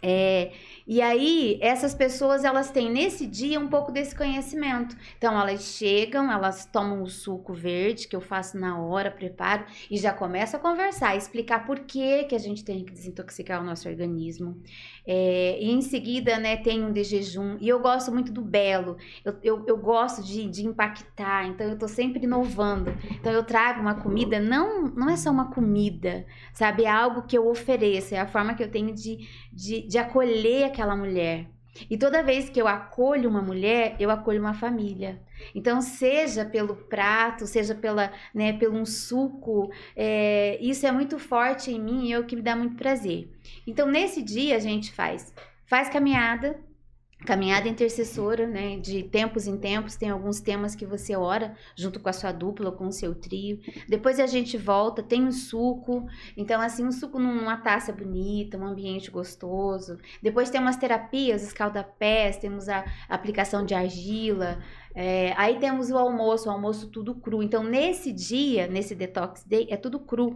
É, 0.02 0.52
e 0.92 1.02
aí, 1.02 1.58
essas 1.62 1.96
pessoas, 1.96 2.44
elas 2.44 2.70
têm 2.70 2.92
nesse 2.92 3.26
dia 3.26 3.58
um 3.58 3.70
pouco 3.70 3.94
desse 3.94 4.14
conhecimento. 4.14 4.94
Então, 5.18 5.40
elas 5.40 5.62
chegam, 5.62 6.30
elas 6.30 6.66
tomam 6.66 7.02
o 7.02 7.08
suco 7.08 7.54
verde, 7.54 8.10
que 8.10 8.16
eu 8.16 8.20
faço 8.20 8.58
na 8.58 8.78
hora, 8.78 9.10
preparo, 9.10 9.64
e 9.90 9.98
já 9.98 10.12
começo 10.12 10.58
a 10.58 10.60
conversar, 10.60 11.16
explicar 11.16 11.66
por 11.66 11.80
que, 11.80 12.26
que 12.26 12.36
a 12.36 12.38
gente 12.38 12.66
tem 12.66 12.84
que 12.84 12.92
desintoxicar 12.92 13.62
o 13.62 13.64
nosso 13.64 13.88
organismo. 13.88 14.62
É, 15.08 15.58
e 15.62 15.72
em 15.72 15.82
seguida, 15.82 16.38
né, 16.38 16.58
tem 16.58 16.84
um 16.84 16.92
de 16.92 17.06
jejum. 17.06 17.56
E 17.62 17.70
eu 17.70 17.80
gosto 17.80 18.12
muito 18.12 18.30
do 18.30 18.42
belo. 18.42 18.98
Eu, 19.24 19.38
eu, 19.42 19.66
eu 19.68 19.78
gosto 19.78 20.22
de, 20.22 20.46
de 20.50 20.66
impactar, 20.66 21.48
então 21.48 21.68
eu 21.68 21.80
tô 21.80 21.88
sempre 21.88 22.26
inovando. 22.26 22.94
Então, 23.12 23.32
eu 23.32 23.46
trago 23.46 23.80
uma 23.80 23.96
comida, 23.96 24.42
não, 24.42 24.88
não 24.88 25.10
é 25.10 25.16
só 25.16 25.32
uma 25.32 25.52
comida, 25.52 26.26
sabe? 26.54 26.84
É 26.84 26.90
algo 26.90 27.22
que 27.22 27.38
eu 27.38 27.48
ofereço, 27.48 28.14
é 28.14 28.20
a 28.20 28.28
forma 28.28 28.56
que 28.56 28.64
eu 28.64 28.70
tenho 28.70 28.94
de, 28.94 29.26
de, 29.54 29.88
de 29.88 29.98
acolher 29.98 30.66
aquela 30.66 30.81
mulher. 30.96 31.48
E 31.90 31.98
toda 31.98 32.24
vez 32.24 32.50
que 32.50 32.62
eu 32.62 32.68
acolho 32.68 33.30
uma 33.30 33.42
mulher, 33.42 33.96
eu 34.00 34.12
acolho 34.12 34.40
uma 34.40 34.54
família. 34.54 35.22
Então, 35.56 35.82
seja 35.82 36.44
pelo 36.44 36.76
prato, 36.76 37.48
seja 37.48 37.74
pela, 37.74 38.12
né, 38.34 38.54
pelo 38.54 38.78
um 38.78 38.86
suco, 38.86 39.72
é, 39.96 40.58
isso 40.62 40.86
é 40.86 40.92
muito 40.92 41.18
forte 41.18 41.72
em 41.72 41.80
mim 41.80 42.08
e 42.08 42.14
é 42.14 42.20
o 42.20 42.26
que 42.26 42.36
me 42.36 42.42
dá 42.42 42.56
muito 42.56 42.76
prazer. 42.76 43.30
Então, 43.66 43.88
nesse 43.88 44.22
dia 44.22 44.58
a 44.58 44.60
gente 44.60 44.92
faz, 44.92 45.34
faz 45.66 45.90
caminhada, 45.90 46.60
caminhada 47.26 47.68
intercessora, 47.68 48.48
né? 48.48 48.78
De 48.78 49.04
tempos 49.04 49.48
em 49.48 49.58
tempos, 49.58 49.96
tem 49.96 50.10
alguns 50.10 50.40
temas 50.40 50.76
que 50.76 50.86
você 50.86 51.16
ora 51.16 51.56
junto 51.76 52.00
com 52.00 52.10
a 52.10 52.14
sua 52.14 52.32
dupla, 52.32 52.72
com 52.72 52.88
o 52.88 52.92
seu 52.92 53.14
trio. 53.14 53.60
Depois 53.88 54.20
a 54.20 54.28
gente 54.28 54.58
volta, 54.58 55.04
tem 55.04 55.24
um 55.24 55.32
suco. 55.32 56.08
Então, 56.36 56.60
assim, 56.60 56.86
um 56.86 56.92
suco 56.92 57.20
numa 57.20 57.58
taça 57.58 57.92
bonita, 57.92 58.58
um 58.58 58.66
ambiente 58.66 59.12
gostoso. 59.12 59.98
Depois 60.22 60.50
tem 60.50 60.60
umas 60.60 60.78
terapias, 60.78 61.44
escaldapés, 61.44 62.38
temos 62.38 62.68
a 62.68 62.86
aplicação 63.08 63.66
de 63.66 63.74
argila. 63.74 64.60
É, 64.94 65.34
aí 65.38 65.60
temos 65.60 65.90
o 65.90 65.98
almoço, 65.98 66.50
o 66.50 66.52
almoço 66.52 66.88
tudo 66.88 67.16
cru. 67.16 67.44
Então, 67.44 67.64
nesse 67.64 68.12
dia, 68.12 68.68
nesse 68.68 68.96
detox 68.96 69.44
day, 69.44 69.68
é 69.70 69.78
tudo 69.78 70.00
cru. 70.00 70.36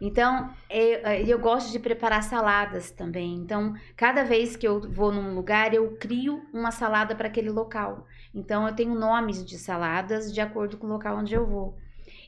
Então, 0.00 0.52
eu, 0.68 0.98
eu 1.26 1.38
gosto 1.38 1.70
de 1.70 1.78
preparar 1.78 2.22
saladas 2.22 2.90
também. 2.90 3.34
Então, 3.34 3.74
cada 3.96 4.24
vez 4.24 4.56
que 4.56 4.66
eu 4.66 4.80
vou 4.90 5.12
num 5.12 5.34
lugar, 5.34 5.74
eu 5.74 5.96
crio 5.96 6.42
uma 6.52 6.70
salada 6.70 7.14
para 7.14 7.28
aquele 7.28 7.50
local. 7.50 8.06
Então, 8.34 8.66
eu 8.66 8.74
tenho 8.74 8.94
nomes 8.94 9.44
de 9.44 9.58
saladas 9.58 10.32
de 10.32 10.40
acordo 10.40 10.76
com 10.76 10.86
o 10.86 10.90
local 10.90 11.18
onde 11.18 11.34
eu 11.34 11.46
vou. 11.46 11.76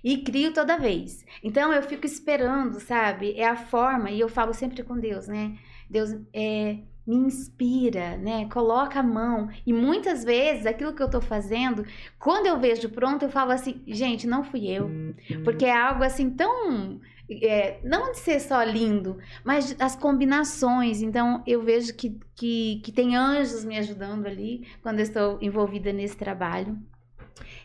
E 0.03 0.19
crio 0.19 0.53
toda 0.53 0.79
vez. 0.79 1.25
Então, 1.43 1.73
eu 1.73 1.83
fico 1.83 2.05
esperando, 2.07 2.79
sabe? 2.81 3.35
É 3.37 3.47
a 3.47 3.57
forma, 3.57 4.11
e 4.11 4.21
eu 4.21 4.29
falo 4.29 4.53
sempre 4.53 4.83
com 4.83 4.99
Deus, 4.99 5.27
né? 5.27 5.57
Deus, 5.89 6.11
é, 6.33 6.79
me 7.07 7.17
inspira, 7.17 8.17
né? 8.17 8.49
Coloca 8.49 9.01
a 9.01 9.03
mão. 9.03 9.49
E 9.67 9.73
muitas 9.73 10.25
vezes 10.25 10.67
aquilo 10.67 10.95
que 10.95 11.03
eu 11.03 11.11
tô 11.11 11.21
fazendo, 11.21 11.85
quando 12.19 12.47
eu 12.47 12.59
vejo 12.59 12.89
pronto, 12.89 13.25
eu 13.25 13.31
falo 13.31 13.53
assim, 13.53 13.83
gente, 13.87 14.27
não 14.27 14.43
fui 14.43 14.67
eu. 14.67 14.89
Porque 15.43 15.65
é 15.65 15.77
algo 15.77 16.03
assim 16.03 16.31
tão 16.31 17.01
é, 17.31 17.79
não 17.83 18.13
de 18.13 18.19
ser 18.19 18.41
só 18.41 18.63
lindo, 18.63 19.19
mas 19.45 19.75
as 19.79 19.97
combinações. 19.97 21.03
Então, 21.03 21.43
eu 21.47 21.63
vejo 21.63 21.95
que, 21.95 22.19
que, 22.35 22.81
que 22.85 22.93
tem 22.93 23.17
anjos 23.17 23.65
me 23.65 23.79
ajudando 23.79 24.27
ali 24.27 24.67
quando 24.83 24.99
eu 24.99 25.05
estou 25.05 25.39
envolvida 25.41 25.93
nesse 25.93 26.17
trabalho. 26.17 26.79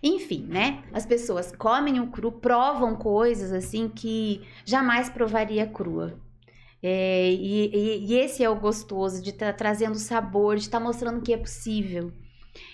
Enfim, 0.02 0.46
né? 0.48 0.84
As 0.94 1.06
pessoas 1.06 1.54
comem 1.56 2.00
o 2.00 2.08
cru, 2.08 2.32
provam 2.32 2.96
coisas 2.96 3.52
assim 3.52 3.90
que 3.90 4.42
jamais 4.66 5.10
provaria 5.10 5.68
crua. 5.68 6.18
É, 6.82 7.30
e, 7.30 7.76
e, 7.76 8.06
e, 8.08 8.16
esse 8.16 8.42
é 8.42 8.50
o 8.50 8.56
gostoso 8.56 9.22
de 9.22 9.32
estar 9.32 9.48
tá 9.48 9.54
trazendo 9.54 10.00
sabor, 10.00 10.56
de 10.56 10.62
estar 10.62 10.80
tá 10.80 10.84
mostrando 10.84 11.22
que 11.22 11.34
é 11.34 11.38
possível. 11.38 12.14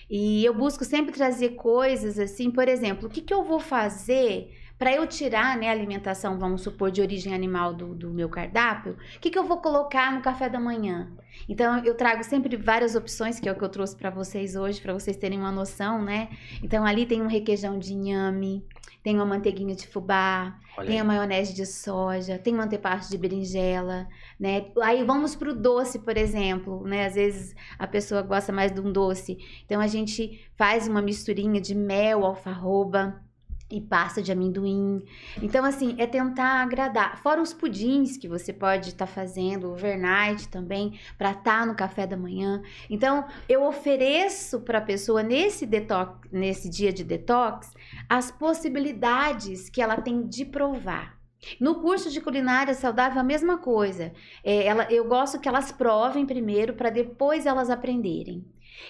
E 0.08 0.44
eu 0.44 0.54
busco 0.54 0.84
sempre 0.84 1.12
trazer 1.12 1.50
coisas 1.50 2.18
assim, 2.18 2.50
por 2.50 2.68
exemplo, 2.68 3.08
o 3.08 3.10
que, 3.10 3.20
que 3.20 3.34
eu 3.34 3.42
vou 3.42 3.58
fazer 3.58 4.52
para 4.78 4.94
eu 4.94 5.06
tirar 5.06 5.56
né, 5.56 5.68
a 5.68 5.72
alimentação, 5.72 6.38
vamos 6.38 6.62
supor, 6.62 6.90
de 6.90 7.00
origem 7.00 7.34
animal 7.34 7.72
do, 7.72 7.94
do 7.94 8.10
meu 8.10 8.28
cardápio, 8.28 8.96
o 9.16 9.20
que, 9.20 9.30
que 9.30 9.38
eu 9.38 9.44
vou 9.44 9.58
colocar 9.58 10.12
no 10.12 10.20
café 10.20 10.48
da 10.48 10.60
manhã? 10.60 11.10
Então, 11.48 11.78
eu 11.84 11.94
trago 11.94 12.22
sempre 12.24 12.56
várias 12.56 12.94
opções, 12.94 13.40
que 13.40 13.48
é 13.48 13.52
o 13.52 13.54
que 13.56 13.64
eu 13.64 13.68
trouxe 13.68 13.96
para 13.96 14.10
vocês 14.10 14.54
hoje, 14.54 14.80
para 14.80 14.92
vocês 14.92 15.16
terem 15.16 15.38
uma 15.38 15.52
noção, 15.52 16.02
né? 16.02 16.28
Então, 16.62 16.84
ali 16.84 17.06
tem 17.06 17.22
um 17.22 17.26
requeijão 17.26 17.78
de 17.78 17.92
inhame, 17.92 18.64
tem 19.02 19.14
uma 19.14 19.24
manteiguinha 19.24 19.74
de 19.74 19.86
fubá, 19.86 20.58
Olha 20.76 20.86
tem 20.86 20.96
aí. 20.96 21.00
a 21.00 21.04
maionese 21.04 21.54
de 21.54 21.64
soja, 21.64 22.38
tem 22.38 22.54
um 22.54 22.60
antepasto 22.60 23.10
de 23.10 23.16
berinjela, 23.16 24.08
né? 24.38 24.66
Aí 24.82 25.04
vamos 25.04 25.36
para 25.36 25.50
o 25.50 25.54
doce, 25.54 26.00
por 26.00 26.16
exemplo, 26.16 26.82
né? 26.84 27.06
Às 27.06 27.14
vezes 27.14 27.54
a 27.78 27.86
pessoa 27.86 28.22
gosta 28.22 28.52
mais 28.52 28.72
de 28.72 28.80
um 28.80 28.90
doce. 28.90 29.38
Então, 29.64 29.80
a 29.80 29.86
gente 29.86 30.46
faz 30.56 30.88
uma 30.88 31.00
misturinha 31.00 31.60
de 31.60 31.74
mel, 31.74 32.24
alfarroba, 32.24 33.22
e 33.70 33.80
pasta 33.80 34.22
de 34.22 34.30
amendoim. 34.30 35.02
Então, 35.42 35.64
assim, 35.64 35.96
é 35.98 36.06
tentar 36.06 36.62
agradar. 36.62 37.20
Fora 37.22 37.42
os 37.42 37.52
pudins 37.52 38.16
que 38.16 38.28
você 38.28 38.52
pode 38.52 38.90
estar 38.90 39.06
tá 39.06 39.12
fazendo, 39.12 39.70
overnight 39.70 40.48
também, 40.48 40.98
para 41.18 41.30
estar 41.30 41.60
tá 41.60 41.66
no 41.66 41.74
café 41.74 42.06
da 42.06 42.16
manhã. 42.16 42.62
Então, 42.88 43.24
eu 43.48 43.64
ofereço 43.64 44.60
para 44.60 44.78
a 44.78 44.82
pessoa 44.82 45.22
nesse 45.22 45.66
detox, 45.66 46.28
nesse 46.30 46.68
dia 46.68 46.92
de 46.92 47.02
detox, 47.02 47.72
as 48.08 48.30
possibilidades 48.30 49.68
que 49.68 49.82
ela 49.82 49.96
tem 50.00 50.26
de 50.26 50.44
provar. 50.44 51.16
No 51.60 51.76
curso 51.76 52.10
de 52.10 52.20
culinária 52.20 52.74
saudável, 52.74 53.20
a 53.20 53.24
mesma 53.24 53.58
coisa. 53.58 54.12
É, 54.42 54.66
ela, 54.66 54.90
eu 54.90 55.06
gosto 55.06 55.38
que 55.38 55.48
elas 55.48 55.70
provem 55.70 56.26
primeiro 56.26 56.74
para 56.74 56.90
depois 56.90 57.46
elas 57.46 57.70
aprenderem. 57.70 58.44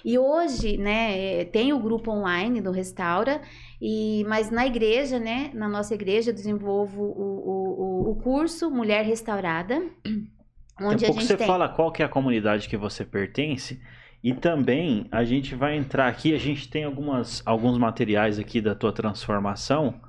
E 0.04 0.18
hoje, 0.18 0.76
né, 0.76 1.44
tem 1.46 1.72
o 1.72 1.78
grupo 1.78 2.10
online 2.10 2.60
do 2.60 2.70
Restaura, 2.70 3.40
e, 3.80 4.24
mas 4.28 4.50
na 4.50 4.66
igreja, 4.66 5.18
né, 5.18 5.50
na 5.54 5.68
nossa 5.68 5.94
igreja, 5.94 6.30
eu 6.30 6.34
desenvolvo 6.34 7.02
o, 7.02 8.08
o, 8.08 8.10
o 8.10 8.16
curso 8.16 8.70
Mulher 8.70 9.04
Restaurada. 9.04 9.82
Onde 10.80 10.96
Daqui 10.96 11.04
a 11.04 11.08
pouco 11.08 11.22
você 11.22 11.36
tem... 11.36 11.46
fala 11.46 11.68
qual 11.68 11.90
que 11.90 12.02
é 12.02 12.06
a 12.06 12.08
comunidade 12.08 12.68
que 12.68 12.76
você 12.76 13.04
pertence. 13.04 13.80
E 14.22 14.34
também 14.34 15.06
a 15.10 15.24
gente 15.24 15.54
vai 15.54 15.76
entrar 15.76 16.08
aqui, 16.08 16.34
a 16.34 16.38
gente 16.38 16.68
tem 16.68 16.84
algumas, 16.84 17.42
alguns 17.46 17.78
materiais 17.78 18.38
aqui 18.38 18.60
da 18.60 18.74
tua 18.74 18.92
transformação, 18.92 20.00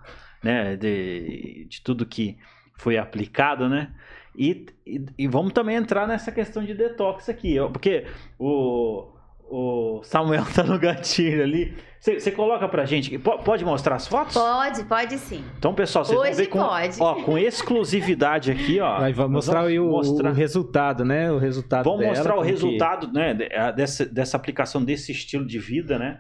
né? 0.44 0.76
De, 0.76 1.68
de 1.70 1.82
tudo 1.82 2.06
que 2.06 2.38
foi 2.78 2.98
aplicado, 2.98 3.70
né? 3.70 3.94
E, 4.36 4.68
e, 4.86 5.06
e, 5.18 5.28
vamos 5.28 5.54
também 5.54 5.76
entrar 5.76 6.08
nessa 6.08 6.32
questão 6.32 6.64
de 6.64 6.74
detox 6.76 7.28
aqui, 7.28 7.56
porque 7.74 8.06
o, 8.38 9.12
o 9.50 10.02
Samuel 10.04 10.46
tá 10.54 10.64
no 10.64 10.78
gatilho 10.80 11.44
ali. 11.44 11.76
Você 12.00 12.32
coloca 12.32 12.68
pra 12.70 12.86
gente. 12.86 13.18
Pode 13.18 13.66
mostrar 13.66 13.96
as 13.96 14.08
fotos? 14.08 14.34
Pode, 14.34 14.84
pode 14.86 15.18
sim. 15.18 15.44
Então, 15.58 15.74
pessoal, 15.74 16.06
vocês 16.06 16.18
vão 16.18 16.34
ver 16.34 16.48
com, 16.48 16.60
pode. 16.60 17.02
Ó, 17.02 17.16
com 17.16 17.38
exclusividade 17.38 18.52
aqui, 18.52 18.80
ó. 18.80 19.00
Vai 19.00 19.14
mostrar 19.28 19.66
o, 19.66 19.86
mostrar... 19.86 20.30
o, 20.30 20.34
resultado, 20.34 21.04
né? 21.04 21.32
O 21.32 21.38
resultado 21.38 21.84
Vamos 21.84 22.00
dela, 22.00 22.14
mostrar 22.14 22.38
o 22.38 22.42
resultado, 22.42 23.08
que... 23.08 23.14
né? 23.14 23.34
Dessa, 23.76 24.06
dessa 24.06 24.38
aplicação 24.38 24.84
desse 24.84 25.12
estilo 25.12 25.46
de 25.46 25.60
vida, 25.60 25.98
né? 25.98 26.20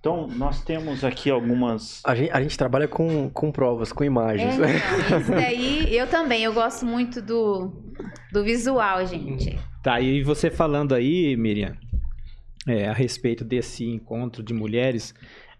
Então, 0.00 0.28
nós 0.28 0.62
temos 0.62 1.02
aqui 1.02 1.28
algumas. 1.28 2.00
A 2.04 2.14
gente, 2.14 2.30
a 2.30 2.40
gente 2.40 2.56
trabalha 2.56 2.86
com, 2.86 3.28
com 3.30 3.50
provas, 3.50 3.92
com 3.92 4.04
imagens. 4.04 4.58
É, 4.60 4.76
então, 5.04 5.20
isso 5.20 5.30
daí, 5.32 5.96
eu 5.96 6.06
também, 6.06 6.44
eu 6.44 6.52
gosto 6.52 6.86
muito 6.86 7.20
do, 7.20 7.72
do 8.32 8.44
visual, 8.44 9.04
gente. 9.04 9.58
Tá, 9.82 10.00
e 10.00 10.22
você 10.22 10.50
falando 10.50 10.94
aí, 10.94 11.36
Miriam, 11.36 11.76
é, 12.68 12.88
a 12.88 12.92
respeito 12.92 13.44
desse 13.44 13.84
encontro 13.84 14.42
de 14.42 14.52
mulheres. 14.52 15.14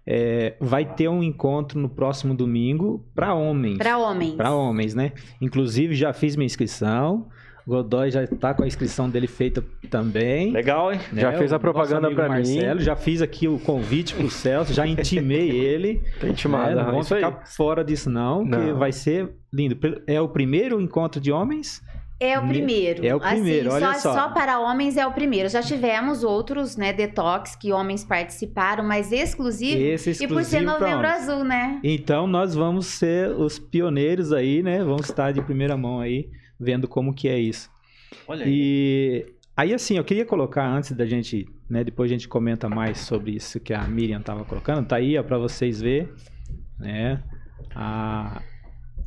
É, 0.06 0.54
vai 0.58 0.86
ter 0.86 1.08
um 1.08 1.22
encontro 1.22 1.78
no 1.78 1.88
próximo 1.88 2.34
domingo 2.34 3.04
para 3.14 3.34
homens. 3.34 3.76
Para 3.76 3.98
homens. 3.98 4.34
Para 4.34 4.52
homens, 4.52 4.94
né? 4.94 5.12
Inclusive, 5.40 5.94
já 5.94 6.12
fiz 6.14 6.34
minha 6.34 6.46
inscrição. 6.46 7.28
Godoy 7.68 8.10
já 8.10 8.24
está 8.24 8.54
com 8.54 8.62
a 8.62 8.66
inscrição 8.66 9.10
dele 9.10 9.26
feita 9.26 9.62
também. 9.90 10.50
Legal, 10.50 10.90
hein? 10.90 11.00
Né? 11.12 11.20
Já 11.20 11.32
fez 11.34 11.52
a 11.52 11.58
propaganda 11.58 12.10
para 12.10 12.40
mim. 12.40 12.58
Já 12.78 12.96
fiz 12.96 13.20
aqui 13.20 13.46
o 13.46 13.58
convite 13.58 14.14
pro 14.14 14.30
Celso, 14.30 14.72
já 14.72 14.86
intimei 14.86 15.50
ele. 15.52 16.00
Tá 16.18 16.26
intimado. 16.26 16.74
Né? 16.74 16.82
Não 16.82 16.92
vamos 16.92 17.08
ficar 17.08 17.42
fora 17.44 17.84
disso 17.84 18.08
não, 18.08 18.42
não, 18.42 18.58
que 18.58 18.72
vai 18.72 18.90
ser 18.90 19.28
lindo. 19.52 19.78
É 20.06 20.18
o 20.18 20.30
primeiro 20.30 20.80
encontro 20.80 21.20
de 21.20 21.30
homens 21.30 21.82
é 22.20 22.36
o 22.38 22.46
primeiro. 22.46 23.06
É 23.06 23.14
o 23.14 23.20
primeiro, 23.20 23.68
assim, 23.68 23.84
olha 23.84 23.94
só, 23.94 24.00
só. 24.00 24.14
Só 24.14 24.28
para 24.30 24.58
homens 24.58 24.96
é 24.96 25.06
o 25.06 25.12
primeiro. 25.12 25.48
Já 25.48 25.62
tivemos 25.62 26.24
outros, 26.24 26.76
né, 26.76 26.92
detox 26.92 27.54
que 27.54 27.72
homens 27.72 28.04
participaram, 28.04 28.82
mas 28.82 29.12
exclusivo. 29.12 29.80
Esse 29.80 30.10
exclusivo 30.10 30.32
e 30.32 30.36
por 30.36 30.44
ser 30.44 30.62
novembro 30.62 31.06
azul, 31.06 31.44
né? 31.44 31.80
Então 31.84 32.26
nós 32.26 32.54
vamos 32.54 32.86
ser 32.86 33.30
os 33.30 33.58
pioneiros 33.58 34.32
aí, 34.32 34.62
né? 34.62 34.82
Vamos 34.82 35.08
estar 35.08 35.30
de 35.30 35.40
primeira 35.40 35.76
mão 35.76 36.00
aí, 36.00 36.28
vendo 36.58 36.88
como 36.88 37.14
que 37.14 37.28
é 37.28 37.38
isso. 37.38 37.70
Olha 38.26 38.44
aí. 38.44 38.52
E 38.52 39.26
aí 39.56 39.72
assim, 39.72 39.96
eu 39.96 40.04
queria 40.04 40.26
colocar 40.26 40.66
antes 40.66 40.90
da 40.92 41.06
gente, 41.06 41.46
né, 41.70 41.84
depois 41.84 42.10
a 42.10 42.14
gente 42.14 42.26
comenta 42.26 42.68
mais 42.68 42.98
sobre 42.98 43.36
isso 43.36 43.60
que 43.60 43.72
a 43.72 43.86
Miriam 43.86 44.18
estava 44.18 44.44
colocando, 44.44 44.88
tá 44.88 44.96
aí, 44.96 45.16
ó, 45.16 45.22
para 45.22 45.38
vocês 45.38 45.80
ver, 45.80 46.12
né? 46.80 47.22
A 47.76 48.42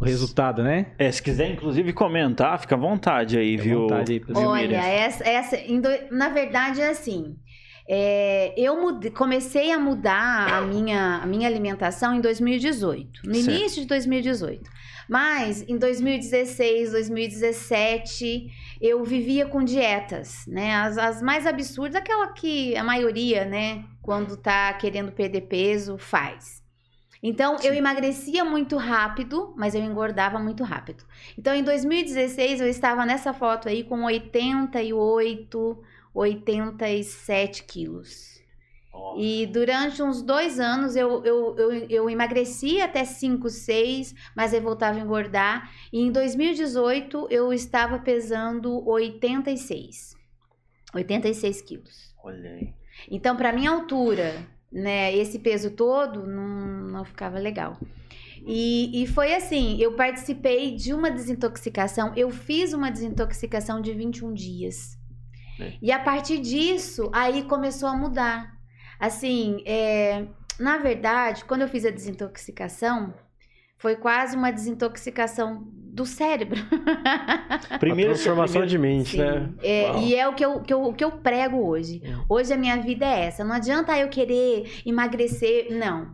o 0.01 0.05
resultado, 0.05 0.63
né? 0.63 0.88
É, 0.98 1.12
se 1.12 1.22
quiser 1.22 1.51
inclusive 1.51 1.93
comentar, 1.93 2.60
fica 2.60 2.74
à 2.74 2.77
vontade 2.77 3.38
aí, 3.38 3.51
fica 3.51 3.63
viu? 3.63 3.81
Vontade 3.81 4.13
aí, 4.13 4.36
Olha, 4.36 4.77
essa, 4.77 5.24
essa, 5.24 5.58
na 6.10 6.29
verdade 6.29 6.81
é 6.81 6.89
assim. 6.89 7.38
É, 7.88 8.53
eu 8.58 8.81
mude, 8.81 9.12
comecei 9.12 9.72
a 9.72 9.77
mudar 9.77 10.53
a 10.53 10.62
minha, 10.62 11.17
a 11.17 11.25
minha 11.27 11.48
alimentação 11.48 12.15
em 12.15 12.22
2018, 12.22 13.22
no 13.25 13.36
certo. 13.36 13.50
início 13.50 13.81
de 13.81 13.88
2018. 13.88 14.70
Mas 15.08 15.67
em 15.67 15.77
2016, 15.77 16.91
2017, 16.91 18.50
eu 18.81 19.03
vivia 19.03 19.46
com 19.46 19.63
dietas, 19.63 20.46
né? 20.48 20.74
As, 20.75 20.98
as 20.98 21.22
mais 21.22 21.46
absurdas, 21.46 21.96
aquela 21.96 22.29
que 22.29 22.75
a 22.77 22.84
maioria, 22.84 23.46
né, 23.46 23.84
quando 24.01 24.38
tá 24.38 24.74
querendo 24.74 25.12
perder 25.12 25.41
peso, 25.41 25.98
faz. 25.98 26.60
Então, 27.23 27.57
Sim. 27.57 27.67
eu 27.67 27.73
emagrecia 27.73 28.43
muito 28.43 28.77
rápido, 28.77 29.53
mas 29.55 29.75
eu 29.75 29.81
engordava 29.81 30.39
muito 30.39 30.63
rápido. 30.63 31.03
Então, 31.37 31.53
em 31.53 31.63
2016, 31.63 32.61
eu 32.61 32.67
estava 32.67 33.05
nessa 33.05 33.31
foto 33.33 33.69
aí 33.69 33.83
com 33.83 34.03
88, 34.03 35.83
87 36.13 37.63
quilos. 37.63 38.41
E 39.17 39.45
durante 39.47 40.03
uns 40.03 40.21
dois 40.21 40.59
anos 40.59 40.95
eu, 40.95 41.23
eu, 41.23 41.55
eu, 41.57 41.71
eu 41.89 42.09
emagreci 42.09 42.81
até 42.81 43.05
5, 43.05 43.49
6, 43.49 44.13
mas 44.35 44.53
eu 44.53 44.61
voltava 44.61 44.97
a 44.97 45.01
engordar. 45.01 45.71
E 45.91 46.01
em 46.01 46.11
2018 46.11 47.27
eu 47.29 47.53
estava 47.53 47.99
pesando 47.99 48.85
86. 48.87 50.15
86 50.93 51.61
quilos. 51.61 52.15
Olha 52.23 52.51
aí. 52.51 52.73
Então, 53.09 53.35
para 53.35 53.53
minha 53.53 53.71
altura, 53.71 54.45
né, 54.71 55.15
esse 55.15 55.39
peso 55.39 55.71
todo, 55.71 56.25
não, 56.25 56.87
não 56.87 57.05
ficava 57.05 57.37
legal. 57.37 57.77
E, 58.45 59.03
e 59.03 59.07
foi 59.07 59.35
assim, 59.35 59.77
eu 59.79 59.95
participei 59.95 60.75
de 60.75 60.93
uma 60.93 61.11
desintoxicação, 61.11 62.13
eu 62.15 62.29
fiz 62.31 62.73
uma 62.73 62.91
desintoxicação 62.91 63.81
de 63.81 63.93
21 63.93 64.33
dias. 64.33 64.97
É. 65.59 65.73
E 65.81 65.91
a 65.91 65.99
partir 65.99 66.39
disso, 66.39 67.09
aí 67.13 67.43
começou 67.43 67.87
a 67.87 67.95
mudar. 67.95 68.51
Assim, 68.99 69.61
é, 69.65 70.25
na 70.59 70.77
verdade, 70.77 71.45
quando 71.45 71.61
eu 71.61 71.67
fiz 71.67 71.85
a 71.85 71.91
desintoxicação, 71.91 73.13
foi 73.77 73.95
quase 73.95 74.35
uma 74.35 74.51
desintoxicação 74.51 75.67
do 75.91 76.05
cérebro. 76.05 76.60
Primeira 77.79 78.13
transformação 78.13 78.65
de 78.65 78.77
mente, 78.77 79.12
Sim. 79.12 79.17
né? 79.17 79.53
É, 79.62 80.00
e 80.00 80.15
é 80.15 80.27
o 80.27 80.33
que 80.33 80.43
eu, 80.43 80.62
que, 80.62 80.74
eu, 80.74 80.93
que 80.93 81.03
eu 81.03 81.12
prego 81.12 81.67
hoje. 81.67 82.01
É. 82.03 82.15
Hoje 82.29 82.53
a 82.53 82.57
minha 82.57 82.77
vida 82.77 83.05
é 83.05 83.25
essa. 83.25 83.43
Não 83.43 83.53
adianta 83.53 83.98
eu 83.98 84.07
querer 84.07 84.81
emagrecer. 84.86 85.67
Não. 85.71 86.13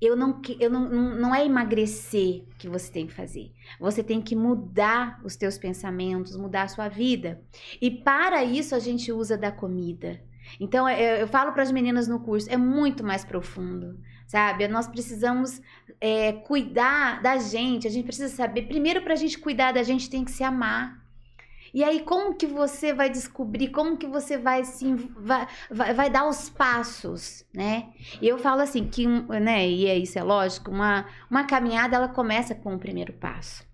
Eu 0.00 0.14
não, 0.14 0.42
eu 0.60 0.68
não, 0.68 0.90
não 0.90 1.34
é 1.34 1.46
emagrecer 1.46 2.44
que 2.58 2.68
você 2.68 2.92
tem 2.92 3.06
que 3.06 3.14
fazer. 3.14 3.52
Você 3.80 4.02
tem 4.02 4.20
que 4.20 4.36
mudar 4.36 5.18
os 5.24 5.34
teus 5.34 5.56
pensamentos, 5.56 6.36
mudar 6.36 6.64
a 6.64 6.68
sua 6.68 6.88
vida. 6.88 7.40
E 7.80 7.90
para 7.90 8.44
isso 8.44 8.74
a 8.74 8.78
gente 8.78 9.10
usa 9.10 9.38
da 9.38 9.50
comida. 9.50 10.20
Então 10.60 10.88
eu, 10.88 11.16
eu 11.16 11.28
falo 11.28 11.52
para 11.52 11.62
as 11.62 11.72
meninas 11.72 12.08
no 12.08 12.20
curso, 12.20 12.50
é 12.50 12.56
muito 12.56 13.04
mais 13.04 13.24
profundo 13.24 13.98
sabe? 14.26 14.66
Nós 14.68 14.88
precisamos 14.88 15.60
é, 16.00 16.32
cuidar 16.32 17.22
da 17.22 17.36
gente, 17.36 17.86
a 17.86 17.90
gente 17.90 18.04
precisa 18.04 18.34
saber. 18.34 18.62
Primeiro, 18.62 19.02
para 19.02 19.12
a 19.12 19.16
gente 19.16 19.38
cuidar 19.38 19.72
da 19.72 19.82
gente, 19.82 20.10
tem 20.10 20.24
que 20.24 20.30
se 20.30 20.42
amar. 20.42 21.02
E 21.72 21.82
aí, 21.82 22.00
como 22.00 22.34
que 22.34 22.46
você 22.46 22.92
vai 22.92 23.10
descobrir, 23.10 23.68
como 23.68 23.96
que 23.96 24.06
você 24.06 24.38
vai 24.38 24.64
se 24.64 24.94
vai, 25.16 25.46
vai, 25.68 25.92
vai, 25.92 26.10
dar 26.10 26.28
os 26.28 26.48
passos, 26.48 27.44
né? 27.52 27.88
E 28.22 28.28
eu 28.28 28.38
falo 28.38 28.60
assim, 28.60 28.86
que, 28.86 29.06
né, 29.06 29.68
e 29.68 29.86
é 29.86 29.98
isso 29.98 30.16
é 30.16 30.22
lógico, 30.22 30.70
uma, 30.70 31.04
uma 31.28 31.44
caminhada 31.44 31.96
ela 31.96 32.08
começa 32.08 32.54
com 32.54 32.74
o 32.74 32.78
primeiro 32.78 33.12
passo. 33.12 33.64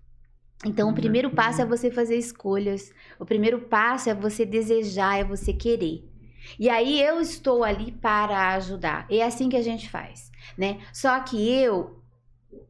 Então, 0.65 0.89
o 0.89 0.93
primeiro 0.93 1.31
passo 1.31 1.61
é 1.61 1.65
você 1.65 1.89
fazer 1.89 2.17
escolhas. 2.17 2.91
O 3.19 3.25
primeiro 3.25 3.61
passo 3.61 4.09
é 4.09 4.13
você 4.13 4.45
desejar, 4.45 5.19
é 5.19 5.23
você 5.23 5.53
querer. 5.53 6.10
E 6.59 6.69
aí 6.69 7.01
eu 7.01 7.21
estou 7.21 7.63
ali 7.63 7.91
para 7.91 8.53
ajudar. 8.55 9.05
É 9.09 9.23
assim 9.23 9.49
que 9.49 9.57
a 9.57 9.61
gente 9.61 9.89
faz 9.89 10.31
né? 10.57 10.79
Só 10.93 11.19
que 11.21 11.49
eu, 11.51 11.99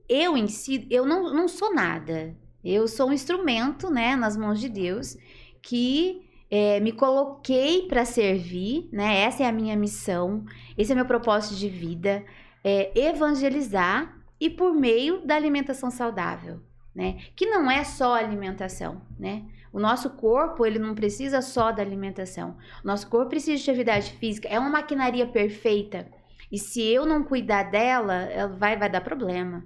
eu 0.07 0.37
em 0.37 0.47
si, 0.47 0.87
eu 0.89 1.05
não, 1.05 1.33
não 1.33 1.47
sou 1.47 1.73
nada. 1.73 2.35
Eu 2.63 2.87
sou 2.87 3.09
um 3.09 3.13
instrumento, 3.13 3.89
né, 3.89 4.15
nas 4.15 4.37
mãos 4.37 4.59
de 4.59 4.69
Deus, 4.69 5.17
que 5.61 6.27
é, 6.49 6.79
me 6.79 6.91
coloquei 6.91 7.87
para 7.87 8.05
servir, 8.05 8.87
né? 8.91 9.21
Essa 9.21 9.43
é 9.43 9.47
a 9.47 9.51
minha 9.51 9.75
missão, 9.75 10.45
esse 10.77 10.91
é 10.91 10.95
meu 10.95 11.05
propósito 11.05 11.55
de 11.55 11.69
vida, 11.69 12.23
é 12.63 12.91
evangelizar 13.07 14.15
e 14.39 14.49
por 14.49 14.73
meio 14.73 15.25
da 15.25 15.35
alimentação 15.35 15.89
saudável, 15.89 16.61
né? 16.93 17.17
Que 17.35 17.47
não 17.47 17.71
é 17.71 17.83
só 17.83 18.13
alimentação, 18.13 19.01
né? 19.17 19.43
O 19.71 19.79
nosso 19.79 20.09
corpo, 20.09 20.65
ele 20.65 20.79
não 20.79 20.93
precisa 20.93 21.41
só 21.41 21.71
da 21.71 21.81
alimentação. 21.81 22.57
O 22.83 22.87
nosso 22.87 23.07
corpo 23.09 23.29
precisa 23.29 23.63
de 23.63 23.69
atividade 23.69 24.11
física. 24.13 24.47
É 24.49 24.59
uma 24.59 24.69
maquinaria 24.69 25.25
perfeita. 25.25 26.07
E 26.51 26.59
se 26.59 26.81
eu 26.81 27.05
não 27.05 27.23
cuidar 27.23 27.63
dela, 27.63 28.13
ela 28.13 28.47
vai, 28.49 28.77
vai 28.77 28.89
dar 28.89 29.01
problema. 29.01 29.63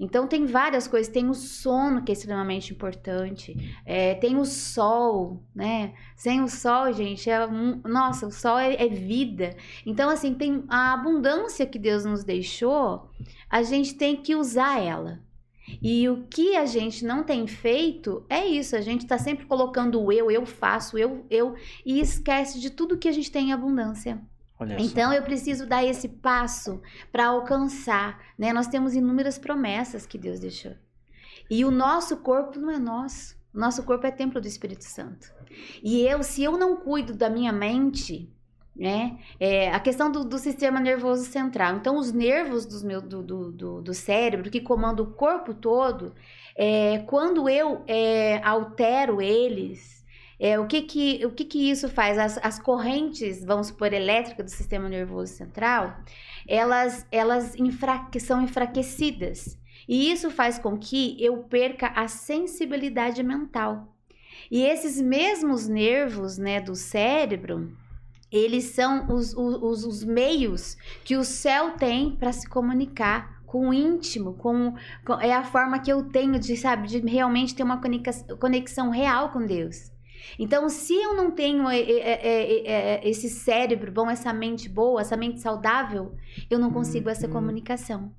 Então 0.00 0.28
tem 0.28 0.46
várias 0.46 0.86
coisas, 0.86 1.12
tem 1.12 1.28
o 1.28 1.34
sono 1.34 2.04
que 2.04 2.12
é 2.12 2.14
extremamente 2.14 2.72
importante, 2.72 3.74
é, 3.84 4.14
tem 4.14 4.36
o 4.36 4.44
sol, 4.44 5.42
né? 5.52 5.92
Sem 6.14 6.40
o 6.40 6.48
sol, 6.48 6.92
gente, 6.92 7.28
é 7.28 7.44
nossa, 7.84 8.26
o 8.28 8.30
sol 8.30 8.58
é, 8.58 8.74
é, 8.74 8.88
vida. 8.88 9.56
Então 9.84 10.08
assim 10.08 10.34
tem 10.34 10.64
a 10.68 10.92
abundância 10.92 11.66
que 11.66 11.78
Deus 11.78 12.04
nos 12.04 12.22
deixou, 12.22 13.10
a 13.50 13.62
gente 13.62 13.94
tem 13.94 14.16
que 14.16 14.36
usar 14.36 14.80
ela. 14.80 15.20
E 15.82 16.08
o 16.08 16.24
que 16.28 16.56
a 16.56 16.66
gente 16.66 17.04
não 17.04 17.22
tem 17.22 17.46
feito 17.46 18.24
é 18.28 18.46
isso, 18.46 18.74
a 18.74 18.80
gente 18.80 19.02
está 19.02 19.18
sempre 19.18 19.46
colocando 19.46 20.02
o 20.02 20.12
eu, 20.12 20.30
eu 20.30 20.44
faço, 20.46 20.96
eu, 20.98 21.24
eu, 21.30 21.54
e 21.84 22.00
esquece 22.00 22.58
de 22.58 22.70
tudo 22.70 22.98
que 22.98 23.08
a 23.08 23.12
gente 23.12 23.30
tem 23.30 23.50
em 23.50 23.52
abundância. 23.52 24.20
Então 24.78 25.12
eu 25.12 25.22
preciso 25.22 25.66
dar 25.66 25.84
esse 25.84 26.08
passo 26.08 26.82
para 27.12 27.26
alcançar, 27.26 28.20
né? 28.36 28.52
Nós 28.52 28.66
temos 28.66 28.94
inúmeras 28.94 29.38
promessas 29.38 30.04
que 30.04 30.18
Deus 30.18 30.40
deixou. 30.40 30.74
E 31.48 31.64
o 31.64 31.70
nosso 31.70 32.16
corpo 32.18 32.58
não 32.58 32.70
é 32.70 32.78
nosso. 32.78 33.36
O 33.54 33.58
nosso 33.58 33.82
corpo 33.84 34.06
é 34.06 34.10
templo 34.10 34.40
do 34.40 34.48
Espírito 34.48 34.84
Santo. 34.84 35.32
E 35.82 36.00
eu, 36.00 36.22
se 36.22 36.42
eu 36.42 36.58
não 36.58 36.76
cuido 36.76 37.14
da 37.14 37.30
minha 37.30 37.52
mente, 37.52 38.30
né? 38.78 39.18
É, 39.40 39.70
a 39.72 39.80
questão 39.80 40.10
do, 40.10 40.24
do, 40.24 40.38
sistema 40.38 40.78
nervoso 40.78 41.24
central. 41.24 41.76
Então, 41.76 41.96
os 41.98 42.12
nervos 42.12 42.64
do, 42.64 42.86
meu, 42.86 43.00
do, 43.00 43.22
do, 43.50 43.82
do 43.82 43.94
cérebro 43.94 44.50
que 44.50 44.60
comandam 44.60 45.04
o 45.04 45.10
corpo 45.10 45.52
todo, 45.52 46.14
é, 46.56 46.98
quando 47.06 47.48
eu 47.48 47.82
é, 47.88 48.40
altero 48.44 49.20
eles, 49.20 50.04
é, 50.38 50.58
o 50.60 50.68
que 50.68 50.82
que, 50.82 51.26
o 51.26 51.32
que 51.32 51.44
que 51.44 51.68
isso 51.68 51.88
faz? 51.88 52.16
As, 52.16 52.38
as 52.38 52.58
correntes, 52.60 53.44
vamos 53.44 53.66
supor, 53.66 53.92
elétricas 53.92 54.46
do 54.46 54.50
sistema 54.50 54.88
nervoso 54.88 55.32
central, 55.32 55.96
elas, 56.46 57.04
elas 57.10 57.56
enfraque, 57.56 58.20
são 58.20 58.40
enfraquecidas. 58.42 59.58
E 59.88 60.12
isso 60.12 60.30
faz 60.30 60.58
com 60.58 60.78
que 60.78 61.16
eu 61.18 61.38
perca 61.38 61.88
a 61.88 62.06
sensibilidade 62.06 63.22
mental. 63.24 63.92
E 64.50 64.62
esses 64.62 65.00
mesmos 65.00 65.66
nervos 65.66 66.38
né, 66.38 66.60
do 66.60 66.76
cérebro, 66.76 67.72
eles 68.30 68.64
são 68.64 69.06
os, 69.12 69.34
os, 69.34 69.84
os 69.84 70.04
meios 70.04 70.76
que 71.04 71.16
o 71.16 71.24
céu 71.24 71.72
tem 71.72 72.14
para 72.16 72.32
se 72.32 72.48
comunicar 72.48 73.38
com 73.46 73.70
o 73.70 73.74
íntimo, 73.74 74.34
com, 74.34 74.74
com, 75.04 75.14
é 75.20 75.32
a 75.32 75.42
forma 75.42 75.78
que 75.78 75.90
eu 75.90 76.04
tenho 76.10 76.38
de, 76.38 76.54
sabe, 76.56 76.86
de 76.86 76.98
realmente 76.98 77.54
ter 77.54 77.62
uma 77.62 77.80
conexão, 77.80 78.36
conexão 78.36 78.90
real 78.90 79.30
com 79.30 79.44
Deus. 79.44 79.90
Então, 80.38 80.68
se 80.68 80.94
eu 80.94 81.14
não 81.14 81.30
tenho 81.30 81.68
é, 81.68 81.78
é, 81.78 82.70
é, 83.00 83.08
esse 83.08 83.30
cérebro 83.30 83.90
bom, 83.90 84.10
essa 84.10 84.32
mente 84.32 84.68
boa, 84.68 85.00
essa 85.00 85.16
mente 85.16 85.40
saudável, 85.40 86.14
eu 86.50 86.58
não 86.58 86.70
consigo 86.70 87.08
essa 87.08 87.26
uhum. 87.26 87.32
comunicação. 87.32 88.12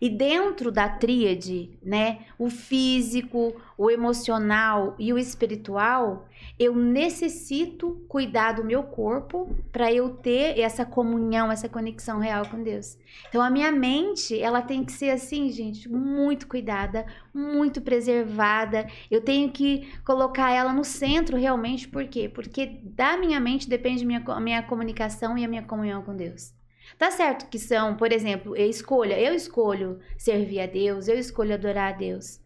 E 0.00 0.08
dentro 0.08 0.70
da 0.70 0.88
tríade, 0.88 1.70
né, 1.82 2.20
o 2.38 2.48
físico, 2.48 3.54
o 3.76 3.90
emocional 3.90 4.94
e 4.98 5.12
o 5.12 5.18
espiritual, 5.18 6.28
eu 6.58 6.74
necessito 6.74 8.04
cuidar 8.08 8.52
do 8.52 8.64
meu 8.64 8.82
corpo 8.82 9.54
para 9.72 9.92
eu 9.92 10.10
ter 10.10 10.58
essa 10.58 10.84
comunhão, 10.84 11.50
essa 11.50 11.68
conexão 11.68 12.18
real 12.18 12.46
com 12.46 12.62
Deus. 12.62 12.96
Então 13.28 13.42
a 13.42 13.50
minha 13.50 13.72
mente, 13.72 14.40
ela 14.40 14.62
tem 14.62 14.84
que 14.84 14.92
ser 14.92 15.10
assim, 15.10 15.50
gente, 15.50 15.88
muito 15.88 16.46
cuidada, 16.46 17.06
muito 17.34 17.80
preservada. 17.80 18.86
Eu 19.10 19.20
tenho 19.20 19.50
que 19.50 19.92
colocar 20.04 20.50
ela 20.50 20.72
no 20.72 20.84
centro 20.84 21.36
realmente, 21.36 21.88
por 21.88 22.06
quê? 22.06 22.28
Porque 22.28 22.80
da 22.84 23.16
minha 23.16 23.40
mente 23.40 23.68
depende 23.68 24.04
minha, 24.04 24.22
minha 24.40 24.62
comunicação 24.62 25.36
e 25.36 25.44
a 25.44 25.48
minha 25.48 25.62
comunhão 25.62 26.02
com 26.02 26.14
Deus. 26.14 26.52
Tá 26.98 27.10
certo 27.10 27.48
que 27.48 27.58
são, 27.58 27.96
por 27.96 28.12
exemplo, 28.12 28.56
eu 28.56 28.68
escolha, 28.68 29.18
eu 29.18 29.34
escolho 29.34 29.98
servir 30.16 30.60
a 30.60 30.66
Deus, 30.66 31.08
eu 31.08 31.18
escolho 31.18 31.54
adorar 31.54 31.94
a 31.94 31.96
Deus. 31.96 32.40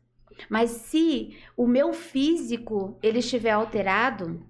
Mas 0.48 0.70
se 0.70 1.37
o 1.56 1.66
meu 1.66 1.92
físico 1.92 2.98
ele 3.02 3.18
estiver 3.20 3.50
alterado, 3.50 4.44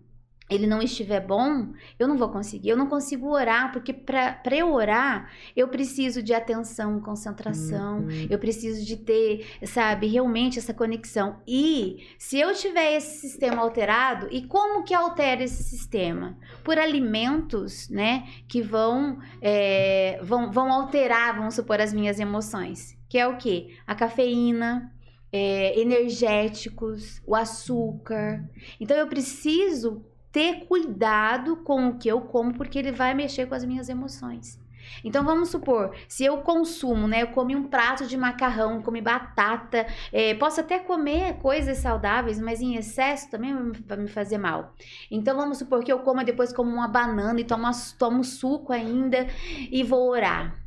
ele 0.48 0.66
não 0.66 0.80
estiver 0.80 1.20
bom, 1.20 1.72
eu 1.98 2.06
não 2.06 2.16
vou 2.16 2.28
conseguir. 2.28 2.68
Eu 2.68 2.76
não 2.76 2.86
consigo 2.86 3.28
orar, 3.28 3.72
porque 3.72 3.92
para 3.92 4.56
eu 4.56 4.72
orar, 4.72 5.30
eu 5.56 5.68
preciso 5.68 6.22
de 6.22 6.32
atenção, 6.32 7.00
concentração, 7.00 8.00
uhum. 8.00 8.26
eu 8.30 8.38
preciso 8.38 8.84
de 8.84 8.96
ter, 8.96 9.46
sabe, 9.64 10.06
realmente 10.06 10.58
essa 10.58 10.72
conexão. 10.72 11.40
E 11.46 12.06
se 12.16 12.38
eu 12.38 12.54
tiver 12.54 12.96
esse 12.96 13.20
sistema 13.20 13.62
alterado, 13.62 14.28
e 14.30 14.46
como 14.46 14.84
que 14.84 14.94
altera 14.94 15.42
esse 15.42 15.64
sistema? 15.64 16.38
Por 16.62 16.78
alimentos, 16.78 17.88
né, 17.88 18.28
que 18.46 18.62
vão, 18.62 19.18
é, 19.42 20.20
vão, 20.22 20.50
vão 20.52 20.72
alterar, 20.72 21.36
vamos 21.36 21.54
supor, 21.54 21.80
as 21.80 21.92
minhas 21.92 22.20
emoções. 22.20 22.96
Que 23.08 23.18
é 23.18 23.26
o 23.26 23.36
quê? 23.36 23.76
A 23.86 23.94
cafeína, 23.94 24.92
é, 25.32 25.78
energéticos, 25.80 27.20
o 27.26 27.34
açúcar. 27.34 28.48
Então 28.80 28.96
eu 28.96 29.06
preciso 29.06 30.04
ter 30.36 30.66
cuidado 30.66 31.56
com 31.56 31.88
o 31.88 31.96
que 31.96 32.06
eu 32.06 32.20
como, 32.20 32.52
porque 32.52 32.78
ele 32.78 32.92
vai 32.92 33.14
mexer 33.14 33.46
com 33.46 33.54
as 33.54 33.64
minhas 33.64 33.88
emoções. 33.88 34.60
Então 35.02 35.24
vamos 35.24 35.48
supor, 35.48 35.96
se 36.06 36.26
eu 36.26 36.42
consumo, 36.42 37.08
né? 37.08 37.22
Eu 37.22 37.28
comi 37.28 37.56
um 37.56 37.68
prato 37.68 38.06
de 38.06 38.18
macarrão, 38.18 38.82
comi 38.82 39.00
batata, 39.00 39.86
é, 40.12 40.34
posso 40.34 40.60
até 40.60 40.78
comer 40.78 41.38
coisas 41.38 41.78
saudáveis, 41.78 42.38
mas 42.38 42.60
em 42.60 42.76
excesso 42.76 43.30
também 43.30 43.72
vai 43.86 43.96
me 43.96 44.08
fazer 44.08 44.36
mal. 44.36 44.74
Então 45.10 45.34
vamos 45.34 45.56
supor 45.56 45.82
que 45.82 45.90
eu 45.90 46.00
como 46.00 46.22
depois 46.22 46.52
como 46.52 46.70
uma 46.70 46.86
banana 46.86 47.40
e 47.40 47.44
tomo, 47.44 47.70
tomo 47.98 48.22
suco 48.22 48.74
ainda 48.74 49.26
e 49.70 49.82
vou 49.82 50.10
orar. 50.10 50.62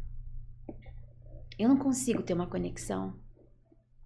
Eu 1.60 1.70
não 1.70 1.78
consigo 1.78 2.24
ter 2.24 2.34
uma 2.34 2.48
conexão 2.48 3.14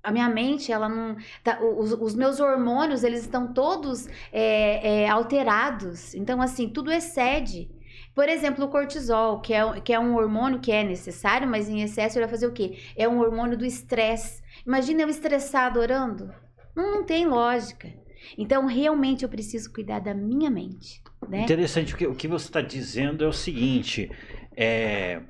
a 0.04 0.12
minha 0.12 0.28
mente, 0.28 0.72
ela 0.72 0.90
não. 0.90 1.16
Tá, 1.42 1.60
os, 1.62 1.94
os, 1.94 2.14
meus 2.14 2.42
hormônios, 2.42 3.04
eles 3.04 3.22
estão 3.22 3.54
todos 3.54 4.08
é, 4.34 5.04
é, 5.04 5.10
alterados. 5.10 6.14
Então, 6.14 6.42
assim, 6.42 6.68
tudo 6.68 6.92
excede. 6.92 7.72
Por 8.14 8.28
exemplo, 8.28 8.66
o 8.66 8.68
cortisol, 8.68 9.40
que 9.40 9.54
é, 9.54 9.80
que 9.80 9.94
é 9.94 10.00
um 10.00 10.16
hormônio 10.16 10.60
que 10.60 10.72
é 10.72 10.84
necessário, 10.84 11.48
mas 11.48 11.70
em 11.70 11.82
excesso 11.82 12.18
ele 12.18 12.26
vai 12.26 12.32
fazer 12.32 12.48
o 12.48 12.52
quê? 12.52 12.78
É 12.96 13.08
um 13.08 13.20
hormônio 13.20 13.58
do 13.58 13.66
estresse. 13.66 14.44
Imagina 14.68 15.02
eu 15.02 15.10
estressado 15.10 15.80
orando? 15.80 16.32
Não, 16.76 16.96
não 16.96 17.04
tem 17.04 17.26
lógica. 17.26 17.90
Então, 18.38 18.66
realmente, 18.66 19.24
eu 19.24 19.30
preciso 19.30 19.72
cuidar 19.72 20.00
da 20.00 20.14
minha 20.14 20.50
mente. 20.50 21.02
Né? 21.28 21.44
Interessante, 21.44 21.94
o 21.94 21.98
que, 21.98 22.08
o 22.08 22.16
que 22.16 22.28
você 22.28 22.46
está 22.46 22.62
dizendo 22.62 23.24
é 23.24 23.28
o 23.28 23.34
seguinte: 23.34 24.12
é, 24.56 25.22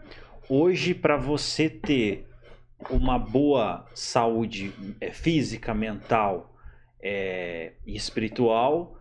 hoje, 0.49 0.93
para 0.93 1.15
você 1.15 1.69
ter 1.69 2.27
uma 2.89 3.17
boa 3.17 3.86
saúde 3.93 4.74
é, 5.00 5.12
física, 5.12 5.74
mental 5.74 6.56
é, 7.02 7.74
e 7.86 7.96
espiritual, 7.96 8.98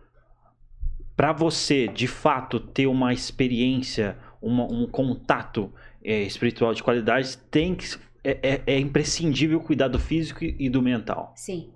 para 1.15 1.31
você 1.31 1.87
de 1.87 2.07
fato 2.07 2.59
ter 2.59 2.87
uma 2.87 3.13
experiência, 3.13 4.17
uma, 4.41 4.65
um 4.65 4.87
contato 4.87 5.71
é, 6.03 6.21
espiritual 6.21 6.73
de 6.73 6.83
qualidade, 6.83 7.37
tem 7.49 7.75
que 7.75 7.85
é, 8.23 8.39
é, 8.41 8.61
é, 8.65 8.79
imprescindível 8.79 9.59
cuidar 9.59 9.89
do 9.89 9.99
físico 9.99 10.43
e 10.43 10.69
do 10.69 10.81
mental. 10.81 11.33
Sim. 11.35 11.71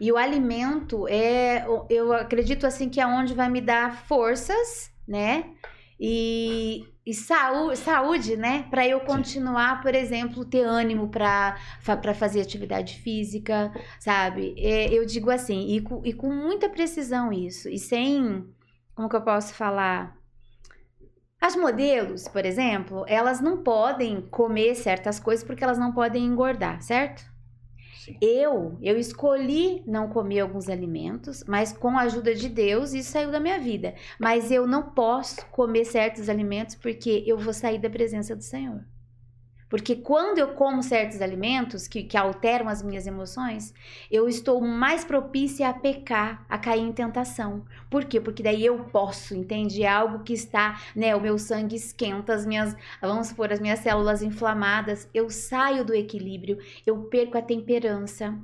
E 0.00 0.10
o 0.10 0.16
alimento 0.16 1.06
é, 1.06 1.66
eu 1.88 2.12
acredito 2.12 2.66
assim 2.66 2.88
que 2.88 3.00
é 3.00 3.06
onde 3.06 3.34
vai 3.34 3.48
me 3.48 3.60
dar 3.60 4.04
forças, 4.06 4.90
né? 5.06 5.44
E, 6.00 6.84
e 7.04 7.12
saúde, 7.12 7.78
saúde, 7.78 8.36
né? 8.36 8.64
Para 8.70 8.86
eu 8.86 9.00
continuar, 9.00 9.76
Sim. 9.76 9.82
por 9.82 9.94
exemplo, 9.94 10.44
ter 10.44 10.62
ânimo 10.62 11.08
para 11.08 11.56
fazer 12.14 12.40
atividade 12.40 12.98
física, 12.98 13.72
sabe? 13.98 14.54
É, 14.56 14.92
eu 14.92 15.04
digo 15.04 15.30
assim, 15.30 15.74
e 15.74 15.80
com, 15.80 16.00
e 16.04 16.12
com 16.12 16.30
muita 16.32 16.68
precisão 16.68 17.32
isso, 17.32 17.68
e 17.68 17.78
sem, 17.78 18.46
como 18.94 19.08
que 19.08 19.16
eu 19.16 19.22
posso 19.22 19.52
falar? 19.54 20.16
As 21.40 21.56
modelos, 21.56 22.28
por 22.28 22.46
exemplo, 22.46 23.04
elas 23.08 23.40
não 23.40 23.64
podem 23.64 24.20
comer 24.20 24.76
certas 24.76 25.18
coisas 25.18 25.44
porque 25.44 25.64
elas 25.64 25.78
não 25.78 25.92
podem 25.92 26.24
engordar, 26.24 26.80
certo? 26.82 27.31
Eu, 28.20 28.78
eu 28.80 28.98
escolhi 28.98 29.82
não 29.86 30.08
comer 30.08 30.40
alguns 30.40 30.68
alimentos, 30.68 31.44
mas 31.46 31.72
com 31.72 31.98
a 31.98 32.02
ajuda 32.02 32.34
de 32.34 32.48
Deus 32.48 32.92
isso 32.92 33.12
saiu 33.12 33.30
da 33.30 33.40
minha 33.40 33.58
vida. 33.58 33.94
Mas 34.18 34.50
eu 34.50 34.66
não 34.66 34.90
posso 34.90 35.44
comer 35.46 35.84
certos 35.84 36.28
alimentos 36.28 36.74
porque 36.74 37.22
eu 37.26 37.38
vou 37.38 37.52
sair 37.52 37.78
da 37.78 37.90
presença 37.90 38.34
do 38.34 38.42
Senhor. 38.42 38.84
Porque 39.72 39.96
quando 39.96 40.36
eu 40.36 40.48
como 40.48 40.82
certos 40.82 41.22
alimentos 41.22 41.88
que, 41.88 42.02
que 42.02 42.14
alteram 42.14 42.68
as 42.68 42.82
minhas 42.82 43.06
emoções, 43.06 43.72
eu 44.10 44.28
estou 44.28 44.60
mais 44.60 45.02
propícia 45.02 45.66
a 45.66 45.72
pecar, 45.72 46.44
a 46.46 46.58
cair 46.58 46.82
em 46.82 46.92
tentação. 46.92 47.64
Por 47.88 48.04
quê? 48.04 48.20
Porque 48.20 48.42
daí 48.42 48.66
eu 48.66 48.84
posso, 48.92 49.34
entende? 49.34 49.82
É 49.82 49.88
algo 49.88 50.24
que 50.24 50.34
está, 50.34 50.78
né? 50.94 51.16
O 51.16 51.22
meu 51.22 51.38
sangue 51.38 51.74
esquenta, 51.74 52.34
as 52.34 52.44
minhas, 52.44 52.76
vamos 53.00 53.28
supor, 53.28 53.50
as 53.50 53.60
minhas 53.60 53.78
células 53.78 54.20
inflamadas, 54.20 55.08
eu 55.14 55.30
saio 55.30 55.86
do 55.86 55.94
equilíbrio, 55.94 56.58
eu 56.84 57.04
perco 57.04 57.38
a 57.38 57.42
temperança. 57.42 58.38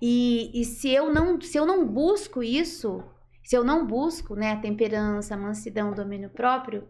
E, 0.00 0.50
e 0.54 0.64
se 0.64 0.88
eu 0.88 1.12
não, 1.12 1.38
se 1.38 1.58
eu 1.58 1.66
não 1.66 1.86
busco 1.86 2.42
isso, 2.42 3.04
se 3.44 3.54
eu 3.54 3.62
não 3.62 3.86
busco, 3.86 4.34
né, 4.34 4.52
a 4.52 4.56
temperança, 4.56 5.34
a 5.34 5.36
mansidão, 5.36 5.92
o 5.92 5.94
domínio 5.94 6.30
próprio, 6.30 6.88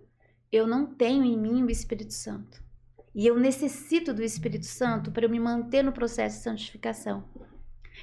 eu 0.53 0.65
não 0.65 0.87
tenho 0.87 1.25
em 1.25 1.37
mim 1.37 1.65
o 1.65 1.71
Espírito 1.71 2.15
Santo. 2.15 2.70
E 3.15 3.27
eu 3.27 3.39
necessito 3.39 4.15
do 4.15 4.23
Espírito 4.23 4.67
Santo 4.67 5.11
para 5.11 5.25
eu 5.25 5.31
me 5.31 5.41
manter 5.41 5.83
no 5.83 5.93
processo 5.93 6.39
de 6.39 6.45
santificação. 6.45 7.25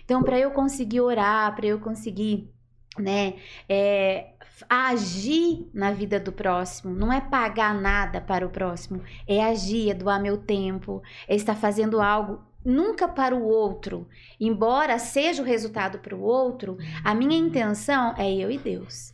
Então, 0.03 0.21
para 0.21 0.37
eu 0.37 0.51
conseguir 0.51 1.01
orar, 1.01 1.55
para 1.55 1.65
eu 1.65 1.79
conseguir, 1.79 2.51
né, 2.97 3.35
é, 3.67 4.31
agir 4.69 5.69
na 5.73 5.91
vida 5.91 6.19
do 6.19 6.31
próximo, 6.31 6.93
não 6.93 7.11
é 7.11 7.21
pagar 7.21 7.73
nada 7.73 8.19
para 8.19 8.45
o 8.45 8.49
próximo, 8.49 9.01
é 9.27 9.43
agir, 9.43 9.89
é 9.89 9.93
doar 9.93 10.21
meu 10.21 10.37
tempo, 10.37 11.01
é 11.27 11.35
estar 11.35 11.55
fazendo 11.55 12.01
algo 12.01 12.41
nunca 12.63 13.07
para 13.07 13.35
o 13.35 13.43
outro. 13.43 14.07
Embora 14.39 14.99
seja 14.99 15.41
o 15.41 15.45
resultado 15.45 15.99
para 15.99 16.15
o 16.15 16.21
outro, 16.21 16.77
a 17.03 17.13
minha 17.13 17.37
intenção 17.37 18.13
é 18.17 18.31
eu 18.31 18.51
e 18.51 18.57
Deus. 18.57 19.13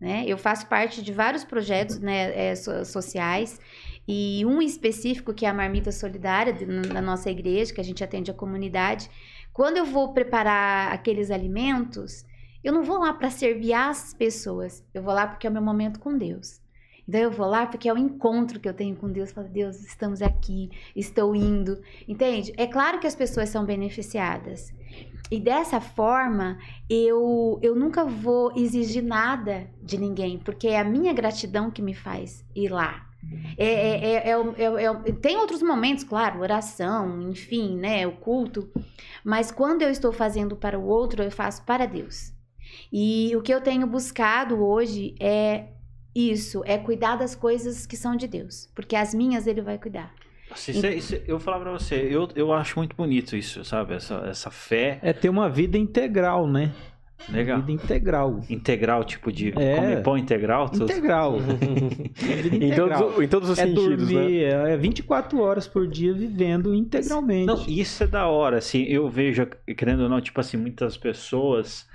Né? 0.00 0.24
Eu 0.26 0.36
faço 0.36 0.66
parte 0.66 1.02
de 1.02 1.12
vários 1.12 1.44
projetos 1.44 2.00
né, 2.00 2.50
é, 2.50 2.54
sociais 2.56 3.60
e 4.06 4.44
um 4.46 4.60
específico, 4.60 5.32
que 5.32 5.46
é 5.46 5.48
a 5.48 5.54
marmita 5.54 5.92
solidária 5.92 6.52
da 6.92 7.00
nossa 7.00 7.30
igreja, 7.30 7.72
que 7.72 7.80
a 7.80 7.84
gente 7.84 8.02
atende 8.02 8.30
a 8.30 8.34
comunidade. 8.34 9.08
Quando 9.52 9.76
eu 9.76 9.84
vou 9.84 10.12
preparar 10.12 10.92
aqueles 10.92 11.30
alimentos, 11.30 12.24
eu 12.64 12.72
não 12.72 12.82
vou 12.82 12.98
lá 12.98 13.12
para 13.12 13.30
servir 13.30 13.72
as 13.72 14.14
pessoas, 14.14 14.84
eu 14.94 15.02
vou 15.02 15.12
lá 15.14 15.26
porque 15.26 15.46
é 15.46 15.50
o 15.50 15.52
meu 15.52 15.62
momento 15.62 16.00
com 16.00 16.16
Deus. 16.16 16.60
Então 17.06 17.20
eu 17.20 17.30
vou 17.30 17.46
lá 17.46 17.66
porque 17.66 17.88
é 17.88 17.92
o 17.92 17.98
encontro 17.98 18.60
que 18.60 18.68
eu 18.68 18.74
tenho 18.74 18.96
com 18.96 19.10
Deus. 19.10 19.32
Falo, 19.32 19.48
Deus, 19.48 19.80
estamos 19.84 20.22
aqui, 20.22 20.70
estou 20.94 21.34
indo. 21.34 21.82
Entende? 22.06 22.52
É 22.56 22.66
claro 22.66 23.00
que 23.00 23.06
as 23.06 23.14
pessoas 23.14 23.48
são 23.48 23.64
beneficiadas. 23.64 24.72
E 25.30 25.40
dessa 25.40 25.80
forma, 25.80 26.58
eu, 26.88 27.58
eu 27.62 27.74
nunca 27.74 28.04
vou 28.04 28.52
exigir 28.56 29.02
nada 29.02 29.68
de 29.82 29.98
ninguém, 29.98 30.38
porque 30.38 30.68
é 30.68 30.78
a 30.78 30.84
minha 30.84 31.12
gratidão 31.12 31.70
que 31.70 31.82
me 31.82 31.94
faz 31.94 32.44
ir 32.54 32.68
lá. 32.68 33.11
É, 33.56 33.66
é, 33.66 34.30
é, 34.30 34.32
é, 34.32 35.12
tem 35.20 35.36
outros 35.36 35.62
momentos, 35.62 36.04
claro, 36.04 36.40
oração, 36.40 37.30
enfim, 37.30 37.76
né, 37.76 38.06
o 38.06 38.12
culto, 38.12 38.68
mas 39.24 39.50
quando 39.50 39.82
eu 39.82 39.90
estou 39.90 40.12
fazendo 40.12 40.56
para 40.56 40.78
o 40.78 40.86
outro, 40.86 41.22
eu 41.22 41.30
faço 41.30 41.64
para 41.64 41.86
Deus. 41.86 42.32
E 42.92 43.34
o 43.36 43.42
que 43.42 43.52
eu 43.52 43.60
tenho 43.60 43.86
buscado 43.86 44.62
hoje 44.64 45.14
é 45.20 45.68
isso, 46.14 46.62
é 46.64 46.78
cuidar 46.78 47.16
das 47.16 47.34
coisas 47.34 47.86
que 47.86 47.96
são 47.96 48.16
de 48.16 48.26
Deus, 48.26 48.70
porque 48.74 48.96
as 48.96 49.14
minhas 49.14 49.46
ele 49.46 49.62
vai 49.62 49.78
cuidar. 49.78 50.12
Isso, 50.54 50.86
isso, 50.86 51.14
eu 51.14 51.38
vou 51.38 51.40
falar 51.40 51.60
pra 51.60 51.72
você, 51.72 51.94
eu, 51.94 52.28
eu 52.34 52.52
acho 52.52 52.78
muito 52.78 52.94
bonito 52.94 53.34
isso, 53.34 53.64
sabe? 53.64 53.94
Essa, 53.94 54.16
essa 54.26 54.50
fé. 54.50 54.98
É 55.02 55.12
ter 55.12 55.30
uma 55.30 55.48
vida 55.48 55.78
integral, 55.78 56.46
né? 56.46 56.72
Legal. 57.28 57.60
Vida 57.60 57.72
integral. 57.72 58.40
Integral, 58.48 59.04
tipo 59.04 59.32
de 59.32 59.48
é, 59.50 59.76
comer 59.76 60.02
pão 60.02 60.18
integral? 60.18 60.70
Integral. 60.72 61.36
em, 62.52 62.74
todos, 62.74 63.22
em 63.22 63.28
todos 63.28 63.50
os 63.50 63.58
é 63.58 63.64
sentidos, 63.64 64.08
dormir, 64.08 64.52
né? 64.52 64.74
É 64.74 64.76
24 64.76 65.40
horas 65.40 65.66
por 65.66 65.86
dia 65.86 66.12
vivendo 66.12 66.74
integralmente. 66.74 67.46
Não, 67.46 67.64
isso 67.66 68.04
é 68.04 68.06
da 68.06 68.26
hora, 68.26 68.58
assim, 68.58 68.82
eu 68.84 69.08
vejo, 69.08 69.46
querendo 69.76 70.04
ou 70.04 70.08
não, 70.08 70.20
tipo 70.20 70.40
assim, 70.40 70.56
muitas 70.56 70.96
pessoas 70.96 71.86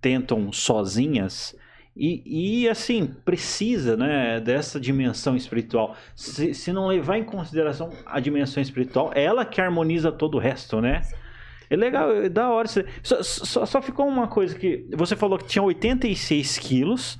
tentam 0.00 0.52
sozinhas 0.52 1.56
e, 1.94 2.62
e, 2.62 2.68
assim, 2.68 3.06
precisa 3.06 3.96
né, 3.96 4.40
dessa 4.40 4.80
dimensão 4.80 5.36
espiritual. 5.36 5.94
Se, 6.16 6.54
se 6.54 6.72
não 6.72 6.86
levar 6.86 7.18
em 7.18 7.24
consideração 7.24 7.90
a 8.06 8.18
dimensão 8.18 8.62
espiritual, 8.62 9.12
é 9.14 9.22
ela 9.22 9.44
que 9.44 9.60
harmoniza 9.60 10.10
todo 10.10 10.36
o 10.36 10.40
resto, 10.40 10.80
né? 10.80 11.02
É 11.72 11.76
legal, 11.76 12.14
é 12.14 12.28
da 12.28 12.50
hora. 12.50 12.68
Só, 12.68 13.22
só, 13.22 13.64
só 13.64 13.80
ficou 13.80 14.06
uma 14.06 14.28
coisa 14.28 14.54
que. 14.54 14.86
Você 14.94 15.16
falou 15.16 15.38
que 15.38 15.46
tinha 15.46 15.62
86 15.62 16.58
quilos. 16.58 17.18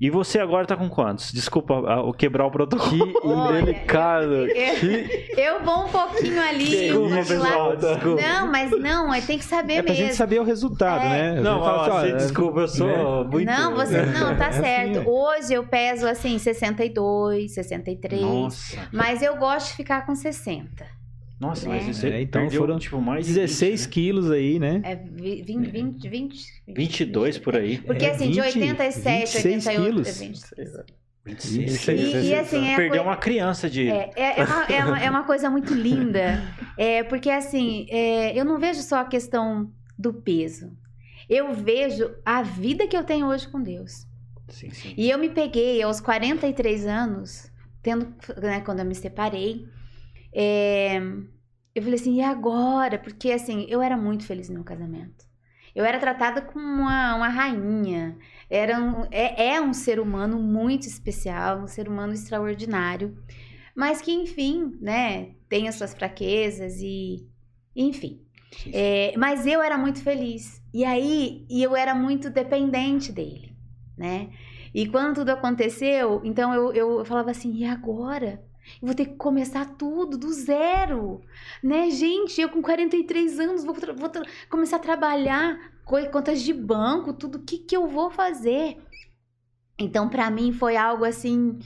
E 0.00 0.08
você 0.08 0.38
agora 0.38 0.64
tá 0.64 0.74
com 0.74 0.88
quantos? 0.88 1.30
Desculpa 1.30 1.74
o 1.74 2.14
quebrar 2.14 2.46
o 2.46 2.50
protocolo. 2.50 3.12
Que 3.20 3.28
indelicado. 3.28 4.32
Eu, 4.32 4.46
eu, 4.46 5.36
eu, 5.36 5.62
vou 5.62 5.84
um 5.84 5.88
pouquinho 5.90 6.40
ali. 6.40 6.64
Desculpa, 6.64 7.16
pessoal, 7.16 7.76
desculpa. 7.76 8.22
Não, 8.22 8.50
mas 8.50 8.70
não, 8.70 9.12
é, 9.12 9.20
tem 9.20 9.36
que 9.36 9.44
saber 9.44 9.74
é 9.74 9.82
mesmo. 9.82 9.88
Pra 9.88 9.94
gente 9.94 10.14
saber 10.14 10.40
o 10.40 10.42
resultado, 10.42 11.04
é. 11.04 11.34
né? 11.34 11.40
Não, 11.42 11.60
ó, 11.60 11.98
assim, 11.98 12.16
desculpa, 12.16 12.60
eu 12.60 12.68
sou 12.68 12.86
né? 12.86 13.30
muito... 13.30 13.46
Não, 13.46 13.74
você 13.74 14.00
não, 14.06 14.34
tá 14.34 14.50
certo. 14.52 15.06
Hoje 15.06 15.52
eu 15.52 15.64
peso 15.64 16.08
assim 16.08 16.38
62, 16.38 17.52
63. 17.52 18.22
Nossa. 18.22 18.88
Mas 18.90 19.20
eu 19.20 19.36
gosto 19.36 19.68
de 19.68 19.74
ficar 19.74 20.06
com 20.06 20.14
60. 20.14 20.99
Nossa, 21.40 21.66
né? 21.66 21.76
mas 21.76 21.96
você 21.96 22.10
é, 22.10 22.20
então 22.20 22.42
perdeu, 22.42 22.60
foram 22.60 22.78
tipo 22.78 23.00
mais 23.00 23.26
16 23.26 23.70
20, 23.70 23.80
né? 23.86 23.92
quilos 23.92 24.30
aí, 24.30 24.58
né? 24.58 24.82
É 24.84 24.94
20, 24.94 25.42
20, 25.42 25.70
20, 25.70 26.08
20 26.10 26.62
22 26.68 27.38
por 27.38 27.56
aí. 27.56 27.78
Porque 27.78 28.04
é, 28.04 28.10
assim, 28.10 28.26
20, 28.26 28.34
de 28.34 28.40
87, 28.40 29.36
88, 29.38 29.82
quilos. 29.82 30.08
é 30.08 30.26
26. 30.26 30.70
26. 31.24 32.00
E, 32.00 32.26
e, 32.28 32.34
assim, 32.34 32.68
é 32.68 32.76
Perdeu 32.76 33.02
uma 33.02 33.16
criança 33.16 33.70
de. 33.70 33.88
É, 33.88 34.10
é, 34.16 34.40
é, 34.40 34.44
uma, 34.44 34.64
é, 34.64 34.84
uma, 34.84 35.00
é 35.00 35.10
uma 35.10 35.24
coisa 35.24 35.48
muito 35.48 35.72
linda. 35.72 36.42
É, 36.76 37.02
porque, 37.04 37.30
assim, 37.30 37.86
é, 37.90 38.38
eu 38.38 38.44
não 38.44 38.58
vejo 38.58 38.82
só 38.82 38.96
a 39.00 39.04
questão 39.04 39.70
do 39.98 40.12
peso. 40.12 40.70
Eu 41.28 41.54
vejo 41.54 42.14
a 42.24 42.42
vida 42.42 42.86
que 42.86 42.96
eu 42.96 43.04
tenho 43.04 43.26
hoje 43.26 43.48
com 43.48 43.62
Deus. 43.62 44.06
Sim, 44.48 44.70
sim. 44.70 44.94
E 44.96 45.10
eu 45.10 45.18
me 45.18 45.28
peguei 45.28 45.80
aos 45.82 46.00
43 46.00 46.86
anos, 46.86 47.50
tendo, 47.82 48.12
né, 48.40 48.60
quando 48.60 48.80
eu 48.80 48.84
me 48.84 48.94
separei. 48.94 49.66
É, 50.32 50.98
eu 51.74 51.82
falei 51.82 51.94
assim, 51.94 52.16
e 52.16 52.22
agora? 52.22 52.98
Porque 52.98 53.32
assim, 53.32 53.66
eu 53.68 53.82
era 53.82 53.96
muito 53.96 54.24
feliz 54.24 54.48
no 54.48 54.56
meu 54.56 54.64
casamento. 54.64 55.28
Eu 55.74 55.84
era 55.84 55.98
tratada 55.98 56.42
como 56.42 56.64
uma, 56.64 57.14
uma 57.14 57.28
rainha. 57.28 58.16
Era 58.48 58.80
um, 58.80 59.06
é, 59.10 59.54
é 59.54 59.60
um 59.60 59.72
ser 59.72 60.00
humano 60.00 60.38
muito 60.38 60.86
especial, 60.86 61.60
um 61.60 61.68
ser 61.68 61.88
humano 61.88 62.12
extraordinário. 62.12 63.16
Mas 63.74 64.00
que, 64.00 64.12
enfim, 64.12 64.76
né, 64.80 65.34
tem 65.48 65.68
as 65.68 65.76
suas 65.76 65.94
fraquezas 65.94 66.80
e. 66.80 67.26
Enfim. 67.74 68.20
É, 68.72 69.14
mas 69.16 69.46
eu 69.46 69.62
era 69.62 69.78
muito 69.78 70.02
feliz. 70.02 70.60
E 70.74 70.84
aí, 70.84 71.46
e 71.48 71.62
eu 71.62 71.76
era 71.76 71.94
muito 71.94 72.28
dependente 72.30 73.12
dele, 73.12 73.56
né? 73.96 74.30
E 74.74 74.86
quando 74.88 75.16
tudo 75.16 75.30
aconteceu, 75.30 76.20
então 76.24 76.54
eu, 76.54 76.72
eu 76.72 77.04
falava 77.04 77.30
assim, 77.30 77.52
e 77.54 77.64
agora? 77.64 78.42
Eu 78.80 78.86
vou 78.86 78.94
ter 78.94 79.06
que 79.06 79.14
começar 79.16 79.64
tudo 79.76 80.16
do 80.18 80.32
zero, 80.32 81.20
né, 81.62 81.90
gente? 81.90 82.40
Eu 82.40 82.48
com 82.48 82.62
43 82.62 83.40
anos 83.40 83.64
vou, 83.64 83.74
vou 83.74 84.10
começar 84.48 84.76
a 84.76 84.80
trabalhar 84.80 85.58
contas 85.84 86.42
de 86.42 86.52
banco, 86.52 87.12
tudo. 87.12 87.38
O 87.38 87.42
que, 87.42 87.58
que 87.58 87.76
eu 87.76 87.86
vou 87.88 88.10
fazer? 88.10 88.78
Então, 89.78 90.08
para 90.08 90.30
mim, 90.30 90.52
foi 90.52 90.76
algo 90.76 91.04
assim, 91.04 91.58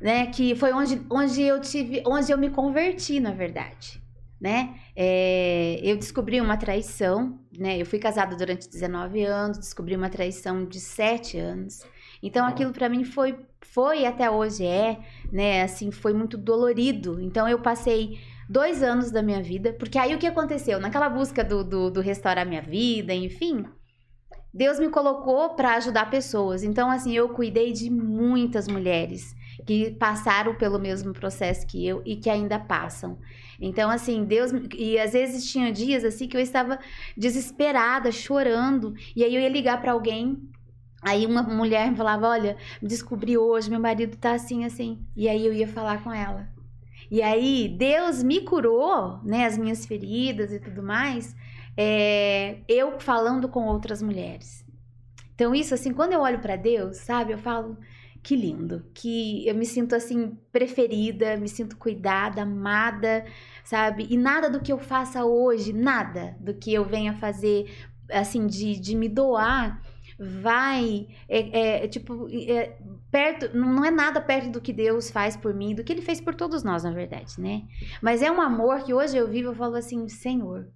né? 0.00 0.26
Que 0.26 0.54
foi 0.54 0.72
onde, 0.72 1.00
onde 1.10 1.42
eu 1.42 1.60
tive, 1.60 2.02
onde 2.06 2.32
eu 2.32 2.38
me 2.38 2.50
converti, 2.50 3.20
na 3.20 3.32
verdade, 3.32 4.02
né? 4.40 4.74
É, 4.96 5.78
eu 5.82 5.96
descobri 5.96 6.40
uma 6.40 6.56
traição, 6.56 7.38
né? 7.56 7.80
Eu 7.80 7.86
fui 7.86 7.98
casada 7.98 8.34
durante 8.34 8.68
19 8.68 9.22
anos, 9.24 9.58
descobri 9.58 9.94
uma 9.94 10.08
traição 10.08 10.64
de 10.64 10.80
7 10.80 11.38
anos. 11.38 11.84
Então 12.22 12.46
aquilo 12.46 12.72
para 12.72 12.88
mim 12.88 13.04
foi 13.04 13.38
foi 13.60 14.06
até 14.06 14.30
hoje 14.30 14.64
é, 14.64 14.98
né, 15.32 15.62
assim, 15.62 15.90
foi 15.90 16.12
muito 16.12 16.36
dolorido. 16.36 17.20
Então 17.20 17.48
eu 17.48 17.58
passei 17.58 18.18
dois 18.48 18.82
anos 18.82 19.10
da 19.10 19.22
minha 19.22 19.42
vida, 19.42 19.72
porque 19.72 19.98
aí 19.98 20.14
o 20.14 20.18
que 20.18 20.26
aconteceu? 20.26 20.80
Naquela 20.80 21.08
busca 21.08 21.42
do, 21.42 21.64
do, 21.64 21.90
do 21.90 22.00
restaurar 22.00 22.46
minha 22.46 22.62
vida, 22.62 23.12
enfim, 23.12 23.64
Deus 24.56 24.78
me 24.78 24.88
colocou 24.88 25.50
para 25.50 25.74
ajudar 25.74 26.08
pessoas. 26.08 26.62
Então, 26.62 26.90
assim, 26.90 27.14
eu 27.14 27.28
cuidei 27.28 27.72
de 27.72 27.90
muitas 27.90 28.66
mulheres 28.66 29.36
que 29.66 29.90
passaram 29.90 30.54
pelo 30.54 30.78
mesmo 30.78 31.12
processo 31.12 31.66
que 31.66 31.86
eu 31.86 32.00
e 32.06 32.16
que 32.16 32.30
ainda 32.30 32.58
passam. 32.58 33.18
Então, 33.60 33.90
assim, 33.90 34.24
Deus. 34.24 34.50
E 34.74 34.98
às 34.98 35.12
vezes 35.12 35.50
tinha 35.50 35.70
dias 35.70 36.04
assim 36.04 36.26
que 36.26 36.36
eu 36.36 36.40
estava 36.40 36.78
desesperada, 37.14 38.10
chorando, 38.10 38.94
e 39.14 39.22
aí 39.22 39.34
eu 39.34 39.40
ia 39.42 39.48
ligar 39.50 39.78
para 39.80 39.92
alguém 39.92 40.38
Aí 41.02 41.26
uma 41.26 41.42
mulher 41.42 41.90
me 41.90 41.96
falava, 41.96 42.28
olha, 42.28 42.56
descobri 42.82 43.36
hoje, 43.36 43.70
meu 43.70 43.80
marido 43.80 44.16
tá 44.16 44.32
assim, 44.32 44.64
assim. 44.64 45.04
E 45.14 45.28
aí 45.28 45.46
eu 45.46 45.52
ia 45.52 45.68
falar 45.68 46.02
com 46.02 46.12
ela. 46.12 46.48
E 47.10 47.22
aí 47.22 47.68
Deus 47.68 48.22
me 48.22 48.40
curou, 48.40 49.20
né, 49.22 49.46
as 49.46 49.56
minhas 49.56 49.86
feridas 49.86 50.52
e 50.52 50.58
tudo 50.58 50.82
mais, 50.82 51.36
é, 51.76 52.58
eu 52.68 52.98
falando 52.98 53.48
com 53.48 53.66
outras 53.66 54.02
mulheres. 54.02 54.64
Então 55.34 55.54
isso 55.54 55.74
assim, 55.74 55.92
quando 55.92 56.14
eu 56.14 56.20
olho 56.20 56.40
para 56.40 56.56
Deus, 56.56 56.96
sabe, 56.96 57.32
eu 57.32 57.38
falo 57.38 57.76
que 58.22 58.34
lindo, 58.34 58.84
que 58.92 59.46
eu 59.46 59.54
me 59.54 59.64
sinto 59.64 59.94
assim 59.94 60.36
preferida, 60.50 61.36
me 61.36 61.48
sinto 61.48 61.76
cuidada, 61.76 62.42
amada, 62.42 63.24
sabe? 63.62 64.06
E 64.10 64.16
nada 64.16 64.50
do 64.50 64.60
que 64.60 64.72
eu 64.72 64.78
faça 64.78 65.24
hoje, 65.24 65.72
nada 65.72 66.36
do 66.40 66.52
que 66.52 66.74
eu 66.74 66.84
venha 66.84 67.12
fazer 67.14 67.70
assim 68.10 68.46
de, 68.46 68.80
de 68.80 68.96
me 68.96 69.08
doar 69.08 69.80
vai, 70.18 71.08
é, 71.28 71.84
é 71.84 71.88
tipo, 71.88 72.28
é, 72.30 72.78
perto, 73.10 73.56
não 73.56 73.84
é 73.84 73.90
nada 73.90 74.20
perto 74.20 74.50
do 74.50 74.60
que 74.60 74.72
Deus 74.72 75.10
faz 75.10 75.36
por 75.36 75.54
mim, 75.54 75.74
do 75.74 75.84
que 75.84 75.92
Ele 75.92 76.02
fez 76.02 76.20
por 76.20 76.34
todos 76.34 76.62
nós, 76.62 76.84
na 76.84 76.90
verdade, 76.90 77.40
né? 77.40 77.62
Mas 78.02 78.22
é 78.22 78.30
um 78.30 78.40
amor 78.40 78.82
que 78.82 78.94
hoje 78.94 79.16
eu 79.16 79.28
vivo, 79.28 79.50
eu 79.50 79.54
falo 79.54 79.76
assim, 79.76 80.08
Senhor, 80.08 80.68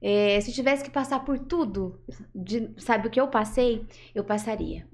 é, 0.00 0.40
se 0.40 0.50
eu 0.50 0.54
tivesse 0.54 0.84
que 0.84 0.90
passar 0.90 1.24
por 1.24 1.38
tudo, 1.38 2.00
de, 2.34 2.70
sabe 2.78 3.08
o 3.08 3.10
que 3.10 3.20
eu 3.20 3.28
passei, 3.28 3.84
eu 4.14 4.24
passaria. 4.24 4.86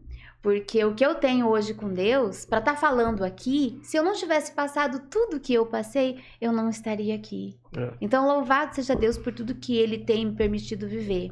Porque 0.42 0.84
o 0.84 0.92
que 0.92 1.06
eu 1.06 1.14
tenho 1.14 1.48
hoje 1.48 1.72
com 1.72 1.88
Deus, 1.92 2.44
para 2.44 2.58
estar 2.58 2.72
tá 2.74 2.76
falando 2.76 3.22
aqui, 3.22 3.78
se 3.84 3.96
eu 3.96 4.02
não 4.02 4.12
tivesse 4.12 4.52
passado 4.52 5.06
tudo 5.08 5.38
que 5.38 5.54
eu 5.54 5.64
passei, 5.64 6.18
eu 6.40 6.52
não 6.52 6.68
estaria 6.68 7.14
aqui. 7.14 7.56
É. 7.76 7.92
Então, 8.00 8.26
louvado 8.26 8.74
seja 8.74 8.96
Deus 8.96 9.16
por 9.16 9.32
tudo 9.32 9.54
que 9.54 9.76
Ele 9.76 9.98
tem 9.98 10.26
me 10.26 10.34
permitido 10.34 10.88
viver. 10.88 11.30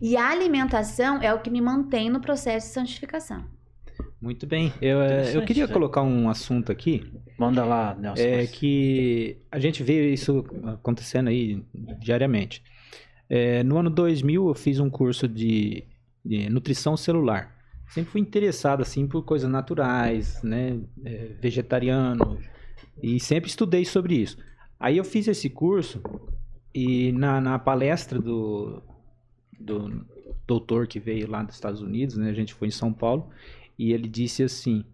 E 0.00 0.16
a 0.16 0.28
alimentação 0.28 1.20
é 1.22 1.32
o 1.32 1.40
que 1.40 1.50
me 1.50 1.60
mantém 1.60 2.10
no 2.10 2.20
processo 2.20 2.68
de 2.68 2.72
santificação. 2.72 3.44
Muito 4.20 4.46
bem. 4.46 4.72
Eu, 4.80 5.02
é, 5.02 5.36
eu 5.36 5.44
queria 5.44 5.68
colocar 5.68 6.02
um 6.02 6.30
assunto 6.30 6.72
aqui. 6.72 7.12
Manda 7.38 7.64
lá, 7.64 7.94
Nelson. 7.94 8.22
É 8.22 8.46
que 8.46 9.36
a 9.52 9.58
gente 9.58 9.82
vê 9.82 10.12
isso 10.12 10.44
acontecendo 10.64 11.28
aí 11.28 11.62
diariamente. 12.00 12.62
É, 13.28 13.62
no 13.62 13.76
ano 13.76 13.90
2000 13.90 14.48
eu 14.48 14.54
fiz 14.54 14.80
um 14.80 14.88
curso 14.88 15.28
de, 15.28 15.84
de, 16.24 16.48
nutrição 16.48 16.96
celular. 16.96 17.54
Sempre 17.88 18.12
fui 18.12 18.20
interessado 18.20 18.80
assim 18.80 19.06
por 19.06 19.24
coisas 19.24 19.50
naturais, 19.50 20.42
né, 20.42 20.80
é, 21.04 21.32
vegetariano 21.40 22.38
e 23.02 23.20
sempre 23.20 23.50
estudei 23.50 23.84
sobre 23.84 24.14
isso. 24.14 24.38
Aí 24.80 24.96
eu 24.96 25.04
fiz 25.04 25.28
esse 25.28 25.50
curso 25.50 26.02
e 26.74 27.12
na, 27.12 27.40
na 27.40 27.58
palestra 27.58 28.18
do, 28.18 28.82
do 29.64 30.04
doutor 30.46 30.86
que 30.86 31.00
veio 31.00 31.30
lá 31.30 31.42
dos 31.42 31.54
Estados 31.54 31.80
Unidos, 31.80 32.16
né? 32.16 32.30
A 32.30 32.34
gente 32.34 32.54
foi 32.54 32.68
em 32.68 32.72
São 32.72 32.92
Paulo 32.92 33.28
e 33.78 33.92
ele 33.92 34.08
disse 34.08 34.42
assim 34.42 34.84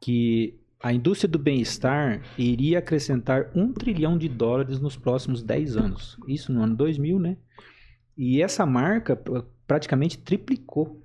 que 0.00 0.58
a 0.82 0.92
indústria 0.92 1.28
do 1.28 1.38
bem-estar 1.38 2.20
iria 2.36 2.78
acrescentar 2.78 3.50
um 3.54 3.72
trilhão 3.72 4.18
de 4.18 4.28
dólares 4.28 4.78
nos 4.78 4.96
próximos 4.96 5.42
10 5.42 5.76
anos. 5.78 6.18
Isso 6.28 6.52
no 6.52 6.62
ano 6.62 6.76
2000, 6.76 7.18
né? 7.18 7.36
E 8.16 8.42
essa 8.42 8.66
marca 8.66 9.18
praticamente 9.66 10.18
triplicou. 10.18 11.02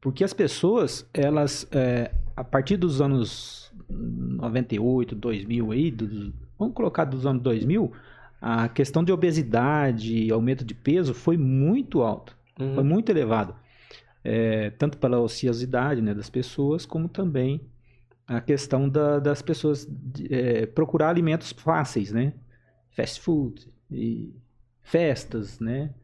Porque 0.00 0.22
as 0.22 0.32
pessoas, 0.32 1.08
elas, 1.12 1.66
é, 1.72 2.14
a 2.36 2.44
partir 2.44 2.76
dos 2.76 3.00
anos 3.00 3.72
98, 3.88 5.14
2000 5.14 5.72
aí, 5.72 5.90
do, 5.90 6.32
vamos 6.58 6.74
colocar 6.74 7.04
dos 7.04 7.26
anos 7.26 7.42
2000, 7.42 7.90
a 8.46 8.68
questão 8.68 9.02
de 9.02 9.10
obesidade, 9.10 10.30
aumento 10.30 10.66
de 10.66 10.74
peso 10.74 11.14
foi 11.14 11.38
muito 11.38 12.02
alto, 12.02 12.36
uhum. 12.60 12.74
foi 12.74 12.84
muito 12.84 13.08
elevado. 13.08 13.56
É, 14.22 14.68
tanto 14.68 14.98
pela 14.98 15.18
ociosidade 15.18 16.02
né, 16.02 16.12
das 16.12 16.28
pessoas, 16.28 16.84
como 16.84 17.08
também 17.08 17.62
a 18.26 18.42
questão 18.42 18.86
da, 18.86 19.18
das 19.18 19.40
pessoas 19.40 19.88
de, 19.90 20.28
é, 20.30 20.66
procurar 20.66 21.08
alimentos 21.08 21.52
fáceis, 21.52 22.12
né? 22.12 22.34
Fast 22.90 23.22
food 23.22 23.66
e 23.90 24.34
festas, 24.82 25.58
né? 25.58 25.94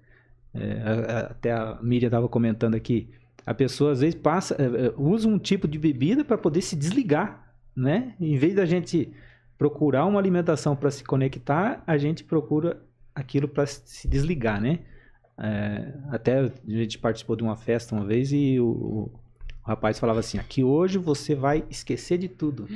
É, 0.55 1.27
até 1.31 1.53
a 1.53 1.79
Miriam 1.83 2.07
estava 2.07 2.27
comentando 2.27 2.75
aqui. 2.75 3.11
A 3.45 3.53
pessoa 3.53 3.93
às 3.93 4.01
vezes 4.01 4.15
passa, 4.15 4.55
é, 4.55 4.87
é, 4.87 4.95
usa 4.97 5.29
um 5.29 5.39
tipo 5.39 5.69
de 5.69 5.79
bebida 5.79 6.25
para 6.25 6.39
poder 6.39 6.63
se 6.63 6.75
desligar, 6.75 7.53
né? 7.77 8.15
Em 8.19 8.39
vez 8.39 8.55
da 8.55 8.65
gente 8.65 9.13
procurar 9.61 10.07
uma 10.07 10.19
alimentação 10.19 10.75
para 10.75 10.91
se 10.91 11.05
conectar, 11.05 11.85
a 11.87 11.99
gente 11.99 12.25
procura 12.25 12.83
aquilo 13.15 13.47
para 13.47 13.67
se 13.67 14.09
desligar, 14.09 14.59
né? 14.59 14.79
É, 15.37 15.93
até 16.09 16.39
a 16.41 16.51
gente 16.67 16.99
participou 16.99 17.37
de 17.37 17.43
uma 17.43 17.55
festa 17.57 17.95
uma 17.95 18.07
vez 18.07 18.33
e 18.33 18.59
o, 18.59 18.65
o, 18.65 19.13
rapaz 19.63 19.99
falava 19.99 20.21
assim: 20.21 20.39
aqui 20.39 20.65
hoje 20.65 20.97
você 20.97 21.35
vai 21.35 21.63
esquecer 21.69 22.17
de 22.17 22.27
tudo. 22.27 22.67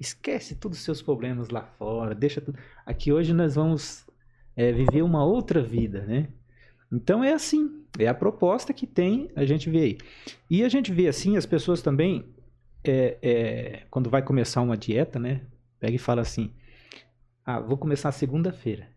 Esquece 0.00 0.54
todos 0.54 0.78
os 0.78 0.84
seus 0.84 1.02
problemas 1.02 1.50
lá 1.50 1.60
fora, 1.78 2.14
deixa 2.14 2.40
tudo. 2.40 2.58
Aqui 2.86 3.12
hoje 3.12 3.34
nós 3.34 3.56
vamos 3.56 4.06
é, 4.56 4.72
viver 4.72 5.02
uma 5.02 5.22
outra 5.22 5.60
vida, 5.60 6.06
né? 6.06 6.28
Então 6.90 7.22
é 7.22 7.34
assim, 7.34 7.84
é 7.98 8.08
a 8.08 8.14
proposta 8.14 8.72
que 8.72 8.86
tem, 8.86 9.30
a 9.36 9.44
gente 9.44 9.68
vê 9.68 9.78
aí. 9.80 9.98
E 10.48 10.64
a 10.64 10.70
gente 10.70 10.90
vê 10.90 11.06
assim, 11.06 11.36
as 11.36 11.44
pessoas 11.44 11.82
também, 11.82 12.24
é, 12.82 13.18
é, 13.20 13.82
quando 13.90 14.08
vai 14.08 14.22
começar 14.22 14.62
uma 14.62 14.74
dieta, 14.74 15.18
né? 15.18 15.42
Pega 15.80 15.96
e 15.96 15.98
fala 15.98 16.20
assim: 16.20 16.54
ah, 17.44 17.58
vou 17.58 17.78
começar 17.78 18.12
segunda-feira 18.12 18.88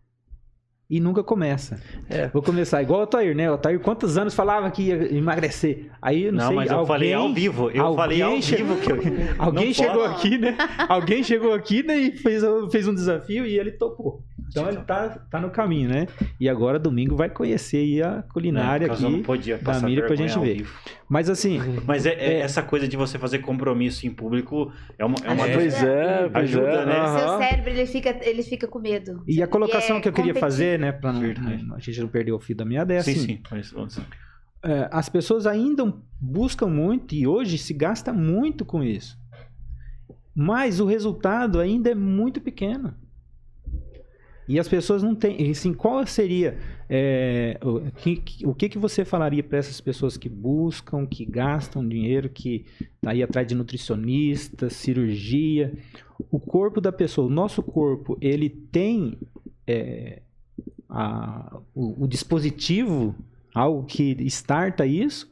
e 0.88 1.00
nunca 1.00 1.22
começa. 1.22 1.80
É. 2.08 2.28
Vou 2.28 2.42
começar 2.42 2.82
igual 2.82 3.00
o 3.00 3.02
Otair, 3.04 3.34
né? 3.34 3.50
O 3.50 3.54
Otair, 3.54 3.80
quantos 3.80 4.18
anos 4.18 4.34
falava 4.34 4.70
que 4.70 4.82
ia 4.82 5.16
emagrecer? 5.16 5.90
Aí, 6.00 6.26
não, 6.26 6.32
não 6.32 6.46
sei, 6.48 6.56
mas 6.56 6.70
eu 6.70 6.78
alguém, 6.78 6.88
falei 6.88 7.12
ao 7.14 7.32
vivo. 7.32 7.70
Eu 7.70 7.94
falei 7.94 8.22
ao 8.22 8.40
vivo 8.40 8.76
que 8.76 8.92
eu... 8.92 8.98
Alguém 9.38 9.72
chegou 9.72 10.04
aqui, 10.04 10.38
né? 10.38 10.56
alguém 10.88 11.22
chegou 11.22 11.54
aqui, 11.54 11.82
né? 11.82 11.96
E 11.96 12.12
fez, 12.12 12.42
fez 12.70 12.86
um 12.86 12.94
desafio 12.94 13.46
e 13.46 13.58
ele 13.58 13.72
topou. 13.72 14.22
Então 14.48 14.68
ele 14.68 14.78
tá, 14.78 15.08
tá 15.30 15.40
no 15.40 15.50
caminho, 15.50 15.88
né? 15.88 16.06
E 16.38 16.48
agora 16.48 16.78
domingo 16.78 17.16
vai 17.16 17.28
conhecer 17.28 17.78
aí 17.78 18.02
a 18.02 18.22
culinária 18.32 18.86
não, 18.86 18.94
aqui 18.94 19.02
não 19.02 19.22
podia 19.22 19.58
da 19.58 19.80
Miriam 19.80 20.06
pra 20.06 20.16
gente 20.16 20.38
ver. 20.38 20.66
Mas 21.08 21.28
assim. 21.28 21.60
Mas 21.86 22.06
é, 22.06 22.14
é, 22.14 22.34
é, 22.34 22.40
essa 22.40 22.62
coisa 22.62 22.86
de 22.88 22.96
você 22.96 23.18
fazer 23.18 23.38
compromisso 23.38 24.06
em 24.06 24.10
público 24.10 24.72
é 24.98 25.04
uma. 25.04 25.16
É 25.24 25.30
uma 25.30 25.48
pois 25.48 25.82
é, 25.82 26.30
ajuda, 26.32 26.68
é. 26.68 26.86
né? 26.86 27.02
O 27.02 27.18
seu 27.18 27.38
cérebro 27.38 27.70
ele 27.70 27.86
fica, 27.86 28.16
ele 28.22 28.42
fica 28.42 28.66
com 28.66 28.78
medo. 28.78 29.22
E 29.26 29.42
a 29.42 29.46
colocação 29.46 29.96
é 29.96 30.00
que 30.00 30.08
eu 30.08 30.12
queria 30.12 30.34
fazer, 30.34 30.73
né? 30.78 30.92
Pra 30.92 31.12
não, 31.12 31.76
a 31.76 31.78
gente 31.78 32.00
não 32.00 32.08
perder 32.08 32.32
o 32.32 32.38
fio 32.38 32.56
da 32.56 32.64
minha 32.64 32.82
ideia. 32.82 33.02
Sim, 33.02 33.12
assim, 33.12 33.26
sim. 33.26 33.42
Mas, 33.50 33.74
é, 34.62 34.88
as 34.90 35.08
pessoas 35.08 35.46
ainda 35.46 35.94
buscam 36.18 36.68
muito 36.68 37.14
e 37.14 37.26
hoje 37.26 37.58
se 37.58 37.74
gasta 37.74 38.12
muito 38.12 38.64
com 38.64 38.82
isso. 38.82 39.18
Mas 40.34 40.80
o 40.80 40.86
resultado 40.86 41.60
ainda 41.60 41.90
é 41.90 41.94
muito 41.94 42.40
pequeno. 42.40 42.94
E 44.48 44.58
as 44.58 44.68
pessoas 44.68 45.02
não 45.02 45.14
têm. 45.14 45.50
Assim, 45.50 45.72
qual 45.72 46.06
seria. 46.06 46.58
É, 46.88 47.58
o, 47.62 47.80
que, 47.92 48.22
o 48.44 48.54
que, 48.54 48.68
que 48.68 48.78
você 48.78 49.04
falaria 49.04 49.42
para 49.42 49.58
essas 49.58 49.80
pessoas 49.80 50.16
que 50.16 50.28
buscam, 50.28 51.06
que 51.06 51.24
gastam 51.24 51.86
dinheiro, 51.86 52.28
que 52.28 52.66
tá 53.00 53.10
aí 53.10 53.22
atrás 53.22 53.46
de 53.46 53.54
nutricionista, 53.54 54.68
cirurgia? 54.68 55.72
O 56.30 56.38
corpo 56.38 56.80
da 56.80 56.92
pessoa, 56.92 57.26
o 57.26 57.30
nosso 57.30 57.62
corpo, 57.62 58.18
ele 58.20 58.50
tem 58.50 59.18
é, 59.66 60.20
a, 60.88 61.60
o, 61.74 62.04
o 62.04 62.06
dispositivo, 62.06 63.14
algo 63.54 63.84
que 63.84 64.16
starta 64.26 64.86
isso? 64.86 65.30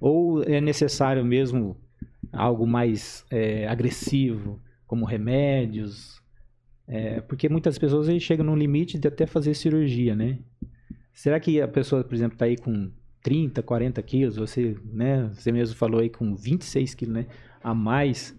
Ou 0.00 0.42
é 0.42 0.60
necessário 0.60 1.24
mesmo 1.24 1.76
algo 2.32 2.66
mais 2.66 3.24
é, 3.30 3.66
agressivo, 3.68 4.60
como 4.86 5.04
remédios, 5.04 6.22
é, 6.86 7.20
porque 7.20 7.48
muitas 7.48 7.78
pessoas 7.78 8.22
chegam 8.22 8.44
no 8.44 8.56
limite 8.56 8.98
de 8.98 9.08
até 9.08 9.26
fazer 9.26 9.54
cirurgia, 9.54 10.14
né? 10.14 10.38
Será 11.12 11.38
que 11.38 11.60
a 11.60 11.68
pessoa, 11.68 12.02
por 12.02 12.14
exemplo, 12.14 12.34
está 12.34 12.46
aí 12.46 12.56
com 12.56 12.90
30, 13.22 13.62
40 13.62 14.02
quilos, 14.02 14.36
você, 14.36 14.76
né, 14.84 15.30
você 15.32 15.52
mesmo 15.52 15.76
falou 15.76 16.00
aí 16.00 16.10
com 16.10 16.34
26 16.34 16.94
quilos, 16.94 17.14
né, 17.14 17.26
a 17.62 17.74
mais, 17.74 18.36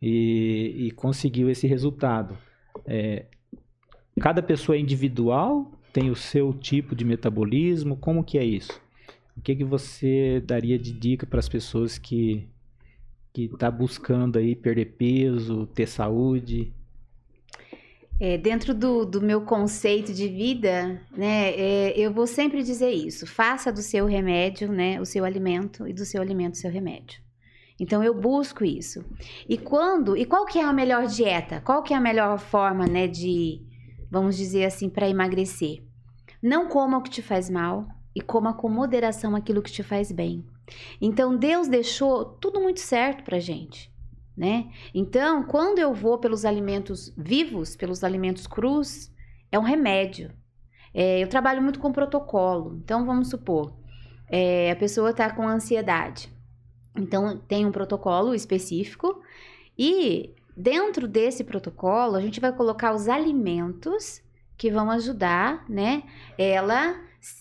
e, 0.00 0.86
e 0.86 0.90
conseguiu 0.92 1.50
esse 1.50 1.66
resultado. 1.66 2.38
É, 2.86 3.26
cada 4.20 4.42
pessoa 4.42 4.76
é 4.76 4.80
individual, 4.80 5.72
tem 5.92 6.10
o 6.10 6.16
seu 6.16 6.52
tipo 6.52 6.94
de 6.94 7.04
metabolismo, 7.04 7.96
como 7.96 8.22
que 8.22 8.38
é 8.38 8.44
isso? 8.44 8.80
O 9.36 9.40
que, 9.40 9.56
que 9.56 9.64
você 9.64 10.42
daria 10.44 10.78
de 10.78 10.92
dica 10.92 11.26
para 11.26 11.38
as 11.38 11.48
pessoas 11.48 11.98
que 11.98 12.48
que 13.32 13.44
está 13.44 13.70
buscando 13.70 14.38
aí 14.38 14.56
perder 14.56 14.96
peso, 14.96 15.66
ter 15.66 15.86
saúde? 15.86 16.72
É, 18.18 18.36
dentro 18.36 18.74
do, 18.74 19.06
do, 19.06 19.22
meu 19.22 19.42
conceito 19.42 20.12
de 20.12 20.28
vida, 20.28 21.00
né, 21.16 21.50
é, 21.52 21.98
eu 21.98 22.12
vou 22.12 22.26
sempre 22.26 22.62
dizer 22.62 22.90
isso: 22.90 23.26
faça 23.26 23.72
do 23.72 23.80
seu 23.80 24.04
remédio, 24.04 24.70
né, 24.70 25.00
o 25.00 25.06
seu 25.06 25.24
alimento 25.24 25.88
e 25.88 25.92
do 25.92 26.04
seu 26.04 26.20
alimento 26.20 26.54
o 26.54 26.58
seu 26.58 26.70
remédio. 26.70 27.20
Então 27.78 28.04
eu 28.04 28.12
busco 28.12 28.62
isso. 28.62 29.02
E 29.48 29.56
quando 29.56 30.16
e 30.16 30.26
qual 30.26 30.44
que 30.44 30.58
é 30.58 30.64
a 30.64 30.72
melhor 30.72 31.06
dieta? 31.06 31.62
Qual 31.62 31.82
que 31.82 31.94
é 31.94 31.96
a 31.96 32.00
melhor 32.00 32.38
forma, 32.38 32.86
né, 32.86 33.06
de 33.06 33.62
vamos 34.10 34.36
dizer 34.36 34.64
assim, 34.64 34.88
para 34.88 35.08
emagrecer? 35.08 35.84
Não 36.42 36.68
coma 36.68 36.98
o 36.98 37.02
que 37.02 37.10
te 37.10 37.22
faz 37.22 37.48
mal 37.48 37.86
e 38.14 38.20
coma 38.20 38.54
com 38.54 38.68
moderação 38.68 39.36
aquilo 39.36 39.62
que 39.62 39.72
te 39.72 39.82
faz 39.82 40.10
bem. 40.10 40.44
Então 41.00 41.36
Deus 41.36 41.68
deixou 41.68 42.24
tudo 42.24 42.60
muito 42.60 42.80
certo 42.80 43.24
para 43.24 43.38
gente 43.38 43.90
né? 44.40 44.70
Então, 44.94 45.42
quando 45.42 45.80
eu 45.80 45.92
vou 45.92 46.16
pelos 46.16 46.46
alimentos 46.46 47.12
vivos, 47.14 47.76
pelos 47.76 48.02
alimentos 48.02 48.46
crus, 48.46 49.12
é 49.52 49.58
um 49.58 49.62
remédio. 49.62 50.32
É, 50.94 51.22
eu 51.22 51.28
trabalho 51.28 51.60
muito 51.60 51.78
com 51.78 51.92
protocolo. 51.92 52.80
Então, 52.82 53.04
vamos 53.04 53.28
supor, 53.28 53.76
é, 54.30 54.70
a 54.70 54.76
pessoa 54.76 55.10
está 55.10 55.30
com 55.30 55.46
ansiedade. 55.46 56.32
Então, 56.96 57.36
tem 57.36 57.66
um 57.66 57.70
protocolo 57.70 58.34
específico 58.34 59.20
e 59.78 60.34
dentro 60.60 61.08
desse 61.08 61.42
protocolo 61.42 62.16
a 62.16 62.20
gente 62.20 62.40
vai 62.40 62.52
colocar 62.52 62.94
os 62.94 63.08
alimentos 63.08 64.22
que 64.56 64.70
vão 64.70 64.90
ajudar, 64.90 65.64
né, 65.68 66.02
ela 66.36 66.94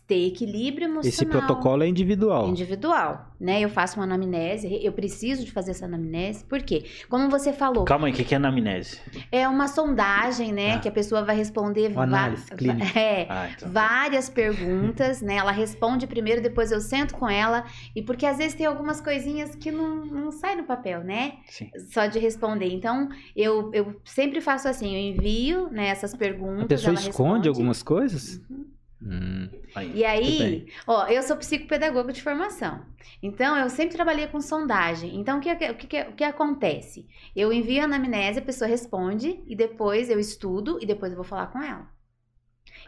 ter 0.05 0.27
equilíbrio 0.27 0.85
emocional. 0.85 1.07
Esse 1.07 1.25
protocolo 1.25 1.83
é 1.83 1.87
individual. 1.87 2.47
Individual, 2.47 3.27
né? 3.39 3.61
Eu 3.61 3.69
faço 3.69 3.97
uma 3.97 4.03
anamnese, 4.03 4.79
eu 4.83 4.91
preciso 4.91 5.45
de 5.45 5.51
fazer 5.51 5.71
essa 5.71 5.85
anamnese, 5.85 6.43
por 6.43 6.61
quê? 6.61 6.83
Como 7.07 7.29
você 7.29 7.53
falou. 7.53 7.85
Calma 7.85 8.07
aí, 8.07 8.13
o 8.13 8.15
que 8.15 8.33
é 8.33 8.37
anamnese? 8.37 8.99
É 9.31 9.47
uma 9.47 9.67
sondagem, 9.67 10.51
né? 10.51 10.73
Ah. 10.73 10.79
Que 10.79 10.89
a 10.89 10.91
pessoa 10.91 11.23
vai 11.23 11.35
responder 11.35 11.97
análise 11.97 12.51
clínica. 12.51 12.89
É, 12.99 13.27
ah, 13.29 13.49
então. 13.55 13.71
várias 13.71 14.27
perguntas, 14.29 15.21
né? 15.21 15.35
Ela 15.35 15.51
responde 15.51 16.07
primeiro, 16.07 16.41
depois 16.41 16.71
eu 16.71 16.81
sento 16.81 17.15
com 17.15 17.29
ela. 17.29 17.63
E 17.95 18.01
porque 18.01 18.25
às 18.25 18.37
vezes 18.37 18.55
tem 18.55 18.65
algumas 18.65 18.99
coisinhas 18.99 19.55
que 19.55 19.71
não, 19.71 20.05
não 20.05 20.31
saem 20.31 20.57
no 20.57 20.63
papel, 20.63 21.03
né? 21.03 21.33
Sim. 21.45 21.69
Só 21.91 22.07
de 22.07 22.19
responder. 22.19 22.73
Então, 22.73 23.09
eu, 23.35 23.69
eu 23.73 24.01
sempre 24.03 24.41
faço 24.41 24.67
assim, 24.67 24.93
eu 24.93 25.15
envio 25.15 25.69
né, 25.69 25.87
essas 25.87 26.15
perguntas. 26.15 26.63
A 26.63 26.67
pessoa 26.67 26.93
esconde 26.93 27.07
responde. 27.07 27.47
algumas 27.47 27.83
coisas? 27.83 28.41
Uhum. 28.49 28.78
Hum, 29.01 29.49
aí, 29.73 29.97
e 29.97 30.03
aí, 30.03 30.67
ó, 30.85 31.07
eu 31.07 31.23
sou 31.23 31.37
psicopedagoga 31.37 32.11
de 32.11 32.21
formação. 32.21 32.85
Então, 33.23 33.57
eu 33.57 33.69
sempre 33.69 33.95
trabalhei 33.95 34.27
com 34.27 34.41
sondagem. 34.41 35.15
Então, 35.15 35.37
o 35.37 35.41
que, 35.41 35.51
o 35.51 35.75
que, 35.77 36.01
o 36.01 36.13
que 36.15 36.23
acontece? 36.23 37.07
Eu 37.35 37.53
envio 37.53 37.81
a 37.81 37.85
anamnese, 37.85 38.39
a 38.39 38.41
pessoa 38.41 38.67
responde, 38.67 39.41
e 39.47 39.55
depois 39.55 40.09
eu 40.09 40.19
estudo, 40.19 40.77
e 40.81 40.85
depois 40.85 41.11
eu 41.11 41.15
vou 41.17 41.25
falar 41.25 41.47
com 41.47 41.61
ela. 41.61 41.87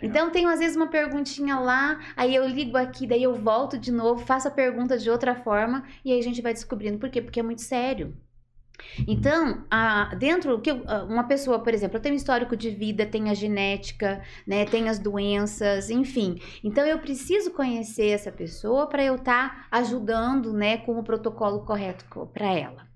Então, 0.01 0.31
tenho 0.31 0.49
às 0.49 0.59
vezes 0.59 0.75
uma 0.75 0.89
perguntinha 0.89 1.57
lá, 1.59 1.99
aí 2.15 2.35
eu 2.35 2.45
ligo 2.47 2.75
aqui, 2.77 3.07
daí 3.07 3.23
eu 3.23 3.35
volto 3.35 3.77
de 3.77 3.91
novo, 3.91 4.25
faço 4.25 4.47
a 4.47 4.51
pergunta 4.51 4.97
de 4.97 5.09
outra 5.09 5.35
forma, 5.35 5.85
e 6.03 6.11
aí 6.11 6.19
a 6.19 6.23
gente 6.23 6.41
vai 6.41 6.53
descobrindo. 6.53 6.97
Por 6.99 7.09
quê? 7.09 7.21
Porque 7.21 7.39
é 7.39 7.43
muito 7.43 7.61
sério. 7.61 8.15
Então, 9.07 9.63
a, 9.69 10.15
dentro 10.15 10.59
que 10.61 10.71
uma 10.71 11.23
pessoa, 11.23 11.59
por 11.59 11.73
exemplo, 11.73 11.99
tem 11.99 12.11
um 12.11 12.15
histórico 12.15 12.55
de 12.55 12.69
vida, 12.69 13.05
tem 13.05 13.29
a 13.29 13.33
genética, 13.33 14.21
né, 14.45 14.65
tem 14.65 14.89
as 14.89 14.99
doenças, 14.99 15.89
enfim. 15.89 16.39
Então, 16.63 16.85
eu 16.85 16.99
preciso 16.99 17.51
conhecer 17.51 18.09
essa 18.09 18.31
pessoa 18.31 18.87
para 18.87 19.03
eu 19.03 19.15
estar 19.15 19.69
tá 19.69 19.77
ajudando, 19.77 20.53
né, 20.53 20.77
com 20.77 20.97
o 20.97 21.03
protocolo 21.03 21.65
correto 21.65 22.05
para 22.33 22.53
ela. 22.53 22.87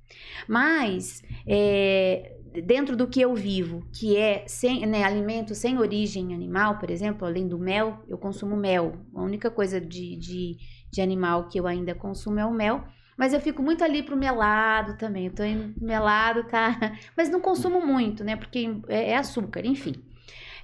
Mas 0.47 1.23
é, 1.47 2.35
dentro 2.61 2.95
do 2.95 3.07
que 3.07 3.21
eu 3.21 3.33
vivo, 3.35 3.85
que 3.91 4.17
é 4.17 4.45
sem, 4.47 4.85
né, 4.85 5.03
alimento 5.03 5.55
sem 5.55 5.77
origem 5.77 6.33
animal, 6.33 6.77
por 6.77 6.89
exemplo, 6.89 7.25
além 7.27 7.47
do 7.47 7.57
mel, 7.57 8.03
eu 8.07 8.17
consumo 8.17 8.55
mel. 8.55 8.93
A 9.13 9.21
única 9.21 9.49
coisa 9.49 9.79
de, 9.79 10.15
de, 10.15 10.57
de 10.91 11.01
animal 11.01 11.47
que 11.47 11.59
eu 11.59 11.67
ainda 11.67 11.93
consumo 11.93 12.39
é 12.39 12.45
o 12.45 12.53
mel. 12.53 12.83
Mas 13.17 13.33
eu 13.33 13.39
fico 13.39 13.61
muito 13.61 13.83
ali 13.83 14.03
pro 14.03 14.17
melado 14.17 14.97
também. 14.97 15.27
Eu 15.27 15.33
tô 15.33 15.43
indo 15.43 15.73
melado, 15.83 16.43
tá? 16.45 16.77
Mas 17.15 17.29
não 17.29 17.39
consumo 17.39 17.85
muito, 17.85 18.23
né? 18.23 18.35
Porque 18.35 18.69
é, 18.87 19.11
é 19.11 19.17
açúcar, 19.17 19.65
enfim. 19.65 19.95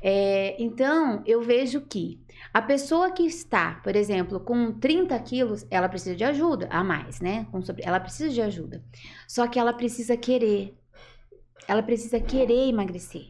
É, 0.01 0.61
então, 0.61 1.21
eu 1.25 1.41
vejo 1.41 1.81
que 1.81 2.19
a 2.53 2.61
pessoa 2.61 3.11
que 3.11 3.23
está, 3.23 3.75
por 3.83 3.95
exemplo, 3.95 4.39
com 4.39 4.71
30 4.73 5.17
quilos, 5.19 5.65
ela 5.69 5.87
precisa 5.87 6.15
de 6.15 6.23
ajuda 6.23 6.67
a 6.71 6.83
mais, 6.83 7.21
né? 7.21 7.47
Ela 7.79 7.99
precisa 7.99 8.29
de 8.29 8.41
ajuda. 8.41 8.83
Só 9.27 9.47
que 9.47 9.59
ela 9.59 9.71
precisa 9.71 10.17
querer. 10.17 10.75
Ela 11.67 11.83
precisa 11.83 12.19
querer 12.19 12.67
emagrecer. 12.67 13.29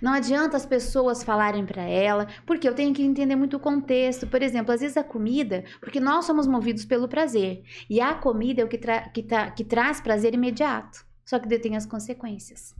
Não 0.00 0.12
adianta 0.12 0.56
as 0.56 0.66
pessoas 0.66 1.22
falarem 1.22 1.64
para 1.64 1.82
ela, 1.82 2.26
porque 2.44 2.68
eu 2.68 2.74
tenho 2.74 2.94
que 2.94 3.02
entender 3.02 3.36
muito 3.36 3.56
o 3.56 3.60
contexto. 3.60 4.26
Por 4.26 4.42
exemplo, 4.42 4.72
às 4.72 4.80
vezes 4.80 4.96
a 4.96 5.04
comida, 5.04 5.64
porque 5.80 6.00
nós 6.00 6.24
somos 6.24 6.46
movidos 6.46 6.84
pelo 6.84 7.08
prazer, 7.08 7.62
e 7.88 8.00
a 8.00 8.14
comida 8.14 8.62
é 8.62 8.64
o 8.64 8.68
que, 8.68 8.78
tra 8.78 9.08
que, 9.08 9.22
tra 9.22 9.50
que 9.50 9.64
traz 9.64 10.00
prazer 10.00 10.34
imediato, 10.34 11.04
só 11.24 11.38
que 11.38 11.48
detém 11.48 11.76
as 11.76 11.86
consequências, 11.86 12.74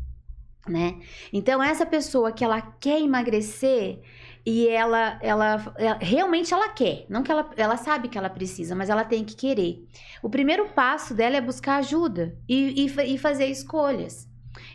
né? 0.69 1.01
Então, 1.33 1.63
essa 1.63 1.87
pessoa 1.87 2.33
que 2.33 2.45
ela 2.45 2.61
quer 2.61 3.01
emagrecer, 3.01 4.01
e 4.47 4.69
ela, 4.69 5.19
ela, 5.21 5.75
ela, 5.77 5.99
realmente 6.01 6.55
ela 6.55 6.69
quer, 6.69 7.05
não 7.09 7.25
que 7.25 7.33
ela, 7.33 7.51
ela 7.57 7.77
sabe 7.77 8.09
que 8.09 8.17
ela 8.17 8.31
precisa, 8.31 8.77
mas 8.77 8.89
ela 8.89 9.05
tem 9.05 9.25
que 9.25 9.35
querer. 9.35 9.85
O 10.23 10.31
primeiro 10.31 10.69
passo 10.69 11.13
dela 11.13 11.37
é 11.37 11.41
buscar 11.41 11.79
ajuda 11.79 12.39
e, 12.49 12.87
e, 12.87 13.15
e 13.15 13.19
fazer 13.19 13.47
escolhas. 13.47 14.29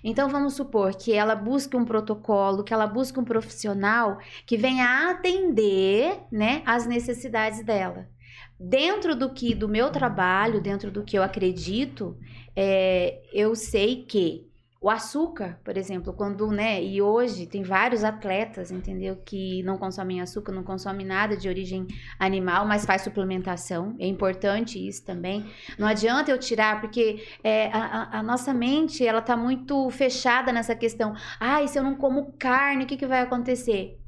Então 0.03 0.29
vamos 0.29 0.53
supor 0.53 0.95
que 0.95 1.13
ela 1.13 1.35
busque 1.35 1.75
um 1.75 1.85
protocolo, 1.85 2.63
que 2.63 2.73
ela 2.73 2.87
busque 2.87 3.19
um 3.19 3.23
profissional 3.23 4.19
que 4.45 4.57
venha 4.57 5.09
atender, 5.09 6.19
né, 6.31 6.61
as 6.65 6.85
necessidades 6.85 7.63
dela. 7.63 8.07
Dentro 8.59 9.15
do 9.15 9.33
que 9.33 9.55
do 9.55 9.67
meu 9.67 9.89
trabalho, 9.89 10.61
dentro 10.61 10.91
do 10.91 11.03
que 11.03 11.17
eu 11.17 11.23
acredito, 11.23 12.15
é, 12.55 13.21
eu 13.33 13.55
sei 13.55 14.03
que 14.03 14.50
o 14.83 14.89
açúcar, 14.89 15.59
por 15.63 15.77
exemplo, 15.77 16.11
quando, 16.11 16.47
né, 16.47 16.83
e 16.83 17.03
hoje 17.03 17.45
tem 17.45 17.61
vários 17.61 18.03
atletas, 18.03 18.71
entendeu, 18.71 19.15
que 19.23 19.61
não 19.61 19.77
consomem 19.77 20.19
açúcar, 20.19 20.51
não 20.51 20.63
consomem 20.63 21.05
nada 21.05 21.37
de 21.37 21.47
origem 21.47 21.85
animal, 22.17 22.65
mas 22.65 22.83
faz 22.83 23.03
suplementação, 23.03 23.95
é 23.99 24.07
importante 24.07 24.79
isso 24.79 25.05
também. 25.05 25.45
Não 25.77 25.87
adianta 25.87 26.31
eu 26.31 26.39
tirar, 26.39 26.81
porque 26.81 27.23
é, 27.43 27.67
a, 27.71 28.17
a, 28.17 28.23
nossa 28.23 28.55
mente, 28.55 29.05
ela 29.05 29.21
tá 29.21 29.37
muito 29.37 29.87
fechada 29.91 30.51
nessa 30.51 30.73
questão, 30.73 31.13
ai, 31.39 31.65
ah, 31.65 31.67
se 31.67 31.77
eu 31.77 31.83
não 31.83 31.93
como 31.93 32.33
carne, 32.39 32.85
o 32.85 32.87
que 32.87 32.97
que 32.97 33.05
vai 33.05 33.21
acontecer? 33.21 34.00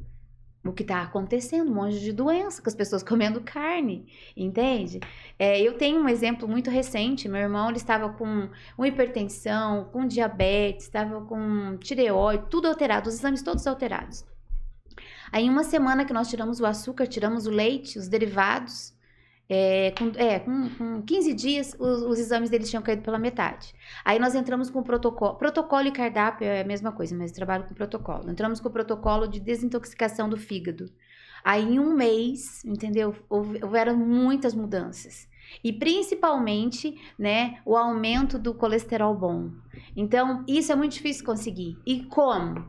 O 0.64 0.72
que 0.72 0.84
está 0.84 1.02
acontecendo, 1.02 1.70
um 1.70 1.76
monte 1.76 2.00
de 2.00 2.14
doença, 2.14 2.62
com 2.62 2.70
as 2.70 2.76
pessoas 2.76 3.04
comendo 3.04 3.42
carne, 3.42 4.08
entende? 4.36 5.00
É, 5.38 5.60
eu 5.62 5.78
tenho 5.78 6.00
um 6.00 6.08
exemplo 6.08 6.48
muito 6.48 6.70
recente, 6.70 7.28
meu 7.28 7.42
irmão 7.42 7.70
ele 7.70 7.78
estava 7.78 8.10
com 8.10 8.50
uma 8.78 8.88
hipertensão, 8.88 9.86
com 9.92 10.08
diabetes, 10.08 10.86
estava 10.86 11.22
com 11.22 11.78
tireoide, 11.78 12.46
tudo 12.50 12.68
alterado, 12.68 13.10
os 13.10 13.16
exames 13.16 13.42
todos 13.42 13.68
alterados. 13.68 14.26
Aí, 15.32 15.50
uma 15.50 15.64
semana 15.64 16.06
que 16.06 16.14
nós 16.14 16.30
tiramos 16.30 16.60
o 16.60 16.66
açúcar, 16.66 17.08
tiramos 17.08 17.48
o 17.48 17.50
leite, 17.50 17.98
os 17.98 18.08
derivados, 18.08 18.93
é, 19.54 19.92
com, 19.92 20.12
é, 20.16 20.40
com, 20.40 20.70
com 20.70 21.02
15 21.04 21.34
dias, 21.36 21.76
os, 21.78 22.02
os, 22.02 22.18
exames 22.18 22.50
deles 22.50 22.72
tinham 22.72 22.82
caído 22.82 23.04
pela 23.04 23.20
metade. 23.20 23.72
Aí 24.04 24.18
nós 24.18 24.34
entramos 24.34 24.72
com 24.72 24.80
o 24.80 24.84
protocolo. 24.84 25.36
Protocolo 25.36 25.88
e 25.88 25.92
cardápio 25.92 26.48
é 26.48 26.62
a 26.62 26.66
mesma 26.66 26.92
coisa, 26.92 27.16
mas 27.16 27.32
trabalho 27.32 27.66
com 27.66 27.76
protocolo. 27.76 28.32
Entramos 28.32 28.60
com 28.60 28.68
o 28.68 28.72
protocolo 28.72 29.28
de 29.28 29.40
desintoxicação 29.40 30.28
do 30.28 30.38
fígado. 30.38 30.90
Aí 31.44 31.64
em 31.64 31.80
um 31.80 31.94
mês, 31.94 32.66
entendeu? 32.66 33.16
Houveram 33.30 33.96
muitas 33.96 34.56
mudanças. 34.56 35.28
E 35.64 35.72
principalmente, 35.72 37.00
né, 37.20 37.60
o 37.64 37.78
aumento 37.78 38.40
do 38.40 38.56
colesterol 38.56 39.14
bom. 39.14 39.52
Então, 39.96 40.44
isso 40.48 40.72
é 40.72 40.76
muito 40.76 40.94
difícil 40.94 41.24
conseguir. 41.24 41.78
E 41.86 42.06
como? 42.06 42.66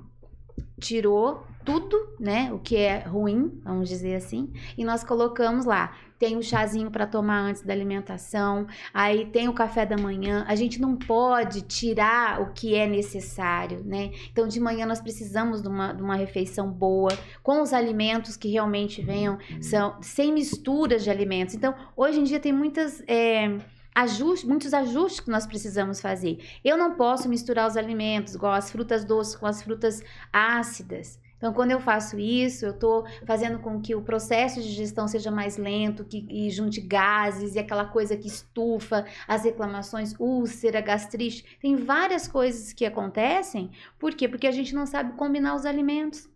Tirou 0.78 1.46
tudo, 1.64 1.96
né, 2.20 2.52
o 2.52 2.58
que 2.58 2.76
é 2.76 2.98
ruim, 2.98 3.58
vamos 3.64 3.88
dizer 3.88 4.16
assim, 4.16 4.52
e 4.76 4.84
nós 4.84 5.02
colocamos 5.02 5.64
lá 5.64 5.96
tem 6.24 6.38
o 6.38 6.42
chazinho 6.42 6.90
para 6.90 7.06
tomar 7.06 7.38
antes 7.40 7.60
da 7.60 7.74
alimentação, 7.74 8.66
aí 8.94 9.26
tem 9.26 9.46
o 9.46 9.52
café 9.52 9.84
da 9.84 9.98
manhã. 9.98 10.42
A 10.48 10.54
gente 10.54 10.80
não 10.80 10.96
pode 10.96 11.60
tirar 11.60 12.40
o 12.40 12.54
que 12.54 12.74
é 12.74 12.86
necessário, 12.86 13.84
né? 13.84 14.10
Então, 14.32 14.48
de 14.48 14.58
manhã 14.58 14.86
nós 14.86 15.02
precisamos 15.02 15.60
de 15.60 15.68
uma, 15.68 15.92
de 15.92 16.02
uma 16.02 16.16
refeição 16.16 16.70
boa, 16.70 17.10
com 17.42 17.60
os 17.60 17.74
alimentos 17.74 18.38
que 18.38 18.48
realmente 18.48 19.02
venham, 19.02 19.36
são 19.60 19.98
sem 20.00 20.32
misturas 20.32 21.04
de 21.04 21.10
alimentos. 21.10 21.54
Então, 21.54 21.74
hoje 21.94 22.20
em 22.20 22.24
dia 22.24 22.40
tem 22.40 22.54
muitas. 22.54 23.02
É, 23.06 23.58
ajustes, 23.94 24.48
muitos 24.48 24.72
ajustes 24.74 25.20
que 25.20 25.30
nós 25.30 25.46
precisamos 25.46 26.00
fazer. 26.00 26.38
Eu 26.64 26.76
não 26.76 26.94
posso 26.94 27.28
misturar 27.28 27.68
os 27.68 27.76
alimentos, 27.76 28.34
igual 28.34 28.54
as 28.54 28.70
frutas 28.70 29.04
doces 29.04 29.36
com 29.36 29.46
as 29.46 29.62
frutas 29.62 30.02
ácidas. 30.32 31.20
Então, 31.44 31.52
quando 31.52 31.72
eu 31.72 31.78
faço 31.80 32.18
isso, 32.18 32.64
eu 32.64 32.70
estou 32.70 33.04
fazendo 33.26 33.58
com 33.58 33.78
que 33.78 33.94
o 33.94 34.00
processo 34.00 34.62
de 34.62 34.66
digestão 34.66 35.06
seja 35.06 35.30
mais 35.30 35.58
lento, 35.58 36.02
que 36.02 36.26
e 36.30 36.48
junte 36.48 36.80
gases 36.80 37.54
e 37.54 37.58
aquela 37.58 37.84
coisa 37.84 38.16
que 38.16 38.26
estufa, 38.26 39.04
as 39.28 39.44
reclamações, 39.44 40.14
úlcera, 40.18 40.80
gastrite. 40.80 41.44
Tem 41.60 41.76
várias 41.76 42.26
coisas 42.26 42.72
que 42.72 42.86
acontecem. 42.86 43.70
Por 43.98 44.14
quê? 44.14 44.26
Porque 44.26 44.46
a 44.46 44.50
gente 44.50 44.74
não 44.74 44.86
sabe 44.86 45.18
combinar 45.18 45.54
os 45.54 45.66
alimentos. 45.66 46.26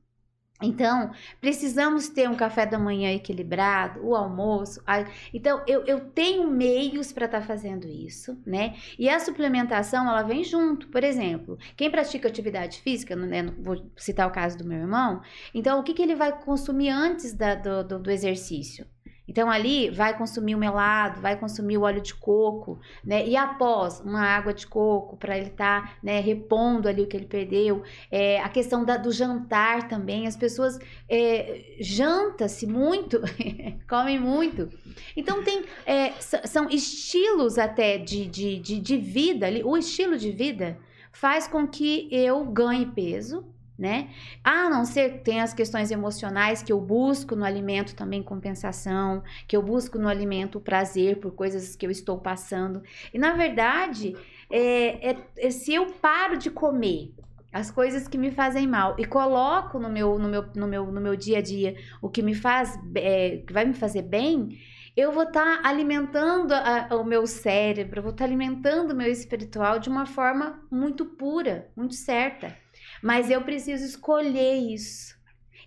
Então, 0.60 1.12
precisamos 1.40 2.08
ter 2.08 2.28
um 2.28 2.34
café 2.34 2.66
da 2.66 2.78
manhã 2.78 3.12
equilibrado, 3.12 4.04
o 4.04 4.14
almoço. 4.14 4.82
A... 4.86 5.04
Então, 5.32 5.62
eu, 5.66 5.84
eu 5.84 6.00
tenho 6.00 6.50
meios 6.50 7.12
para 7.12 7.26
estar 7.26 7.40
tá 7.40 7.46
fazendo 7.46 7.86
isso, 7.86 8.36
né? 8.44 8.74
E 8.98 9.08
a 9.08 9.20
suplementação, 9.20 10.08
ela 10.08 10.22
vem 10.22 10.42
junto. 10.42 10.88
Por 10.88 11.04
exemplo, 11.04 11.56
quem 11.76 11.90
pratica 11.90 12.26
atividade 12.28 12.80
física, 12.80 13.14
né, 13.14 13.44
vou 13.58 13.90
citar 13.96 14.26
o 14.26 14.32
caso 14.32 14.58
do 14.58 14.64
meu 14.64 14.78
irmão, 14.78 15.22
então, 15.54 15.78
o 15.78 15.82
que, 15.82 15.94
que 15.94 16.02
ele 16.02 16.14
vai 16.14 16.36
consumir 16.40 16.88
antes 16.90 17.32
da, 17.32 17.54
do, 17.54 17.84
do, 17.84 17.98
do 18.00 18.10
exercício? 18.10 18.86
Então 19.28 19.50
ali 19.50 19.90
vai 19.90 20.16
consumir 20.16 20.54
o 20.54 20.58
melado, 20.58 21.20
vai 21.20 21.36
consumir 21.36 21.76
o 21.76 21.82
óleo 21.82 22.00
de 22.00 22.14
coco, 22.14 22.80
né? 23.04 23.26
E 23.26 23.36
após 23.36 24.00
uma 24.00 24.22
água 24.22 24.54
de 24.54 24.66
coco 24.66 25.16
para 25.16 25.36
ele 25.36 25.48
estar, 25.48 25.82
tá, 25.82 25.92
né, 26.02 26.18
repondo 26.20 26.88
ali 26.88 27.02
o 27.02 27.06
que 27.06 27.16
ele 27.16 27.26
perdeu. 27.26 27.82
É, 28.10 28.40
a 28.40 28.48
questão 28.48 28.84
da, 28.84 28.96
do 28.96 29.12
jantar 29.12 29.86
também, 29.86 30.26
as 30.26 30.36
pessoas 30.36 30.78
é, 31.08 31.76
janta-se 31.78 32.66
muito, 32.66 33.20
comem 33.88 34.18
muito. 34.18 34.70
Então 35.14 35.44
tem 35.44 35.64
é, 35.84 36.12
são 36.20 36.70
estilos 36.70 37.58
até 37.58 37.98
de, 37.98 38.26
de, 38.26 38.58
de, 38.58 38.80
de 38.80 38.96
vida, 38.96 39.46
o 39.64 39.76
estilo 39.76 40.16
de 40.16 40.32
vida 40.32 40.78
faz 41.12 41.48
com 41.48 41.66
que 41.66 42.08
eu 42.12 42.44
ganhe 42.44 42.86
peso, 42.86 43.44
né? 43.78 44.10
A 44.42 44.68
não 44.68 44.84
ser 44.84 45.22
tem 45.22 45.40
as 45.40 45.54
questões 45.54 45.90
emocionais 45.90 46.62
que 46.62 46.72
eu 46.72 46.80
busco 46.80 47.36
no 47.36 47.44
alimento 47.44 47.94
também 47.94 48.22
compensação, 48.22 49.22
que 49.46 49.56
eu 49.56 49.62
busco 49.62 49.98
no 49.98 50.08
alimento 50.08 50.60
prazer 50.60 51.18
por 51.18 51.32
coisas 51.32 51.76
que 51.76 51.86
eu 51.86 51.90
estou 51.90 52.18
passando. 52.18 52.82
E 53.14 53.18
na 53.18 53.34
verdade, 53.34 54.16
é, 54.50 55.10
é, 55.10 55.16
é, 55.36 55.50
se 55.50 55.72
eu 55.72 55.86
paro 55.86 56.36
de 56.36 56.50
comer 56.50 57.14
as 57.52 57.70
coisas 57.70 58.08
que 58.08 58.18
me 58.18 58.30
fazem 58.30 58.66
mal 58.66 58.96
e 58.98 59.04
coloco 59.04 59.78
no 59.78 59.88
meu, 59.88 60.18
no 60.18 60.28
meu, 60.28 60.44
no 60.54 60.66
meu, 60.66 60.86
no 60.92 61.00
meu 61.00 61.16
dia 61.16 61.38
a 61.38 61.42
dia 61.42 61.76
o 62.02 62.08
que 62.08 62.20
me 62.22 62.34
faz, 62.34 62.78
é, 62.96 63.42
que 63.46 63.52
vai 63.52 63.64
me 63.64 63.74
fazer 63.74 64.02
bem, 64.02 64.58
eu 64.96 65.12
vou 65.12 65.22
estar 65.22 65.62
tá 65.62 65.68
alimentando 65.68 66.52
a, 66.52 66.88
o 66.96 67.04
meu 67.04 67.24
cérebro, 67.26 68.02
vou 68.02 68.10
estar 68.10 68.24
tá 68.24 68.28
alimentando 68.28 68.90
o 68.90 68.96
meu 68.96 69.06
espiritual 69.06 69.78
de 69.78 69.88
uma 69.88 70.04
forma 70.04 70.60
muito 70.68 71.06
pura, 71.06 71.70
muito 71.76 71.94
certa. 71.94 72.56
Mas 73.02 73.30
eu 73.30 73.42
preciso 73.42 73.84
escolher 73.84 74.56
isso. 74.56 75.16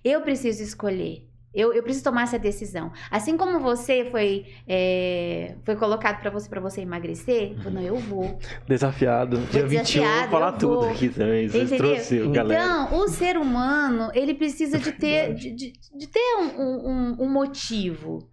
Eu 0.03 0.21
preciso 0.21 0.63
escolher. 0.63 1.27
Eu, 1.53 1.73
eu 1.73 1.83
preciso 1.83 2.05
tomar 2.05 2.23
essa 2.23 2.39
decisão. 2.39 2.93
Assim 3.09 3.35
como 3.35 3.59
você 3.59 4.07
foi, 4.09 4.45
é, 4.65 5.55
foi 5.65 5.75
colocado 5.75 6.21
para 6.21 6.29
você 6.29 6.47
para 6.47 6.61
você 6.61 6.81
emagrecer, 6.81 7.57
uhum. 7.65 7.71
não, 7.71 7.81
eu 7.81 7.97
vou. 7.97 8.39
Desafiado. 8.65 9.37
Dia 9.51 9.67
21 9.67 10.01
eu 10.03 10.19
vou 10.21 10.29
falar 10.29 10.53
tudo 10.53 10.85
aqui 10.85 11.09
também. 11.09 11.49
Vocês 11.49 11.69
trouxeram, 11.71 12.31
galera. 12.31 12.63
Então, 12.63 12.99
o 12.99 13.07
ser 13.09 13.37
humano, 13.37 14.09
ele 14.13 14.33
precisa 14.33 14.79
de 14.79 14.91
ter, 14.95 15.33
de, 15.33 15.51
de, 15.51 15.73
de 15.73 16.07
ter 16.07 16.37
um, 16.37 16.87
um, 16.87 17.17
um 17.23 17.29
motivo. 17.29 18.29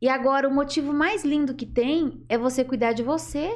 E 0.00 0.08
agora, 0.08 0.48
o 0.48 0.54
motivo 0.54 0.94
mais 0.94 1.24
lindo 1.24 1.54
que 1.54 1.66
tem 1.66 2.24
é 2.26 2.38
você 2.38 2.64
cuidar 2.64 2.92
de 2.92 3.02
você. 3.02 3.54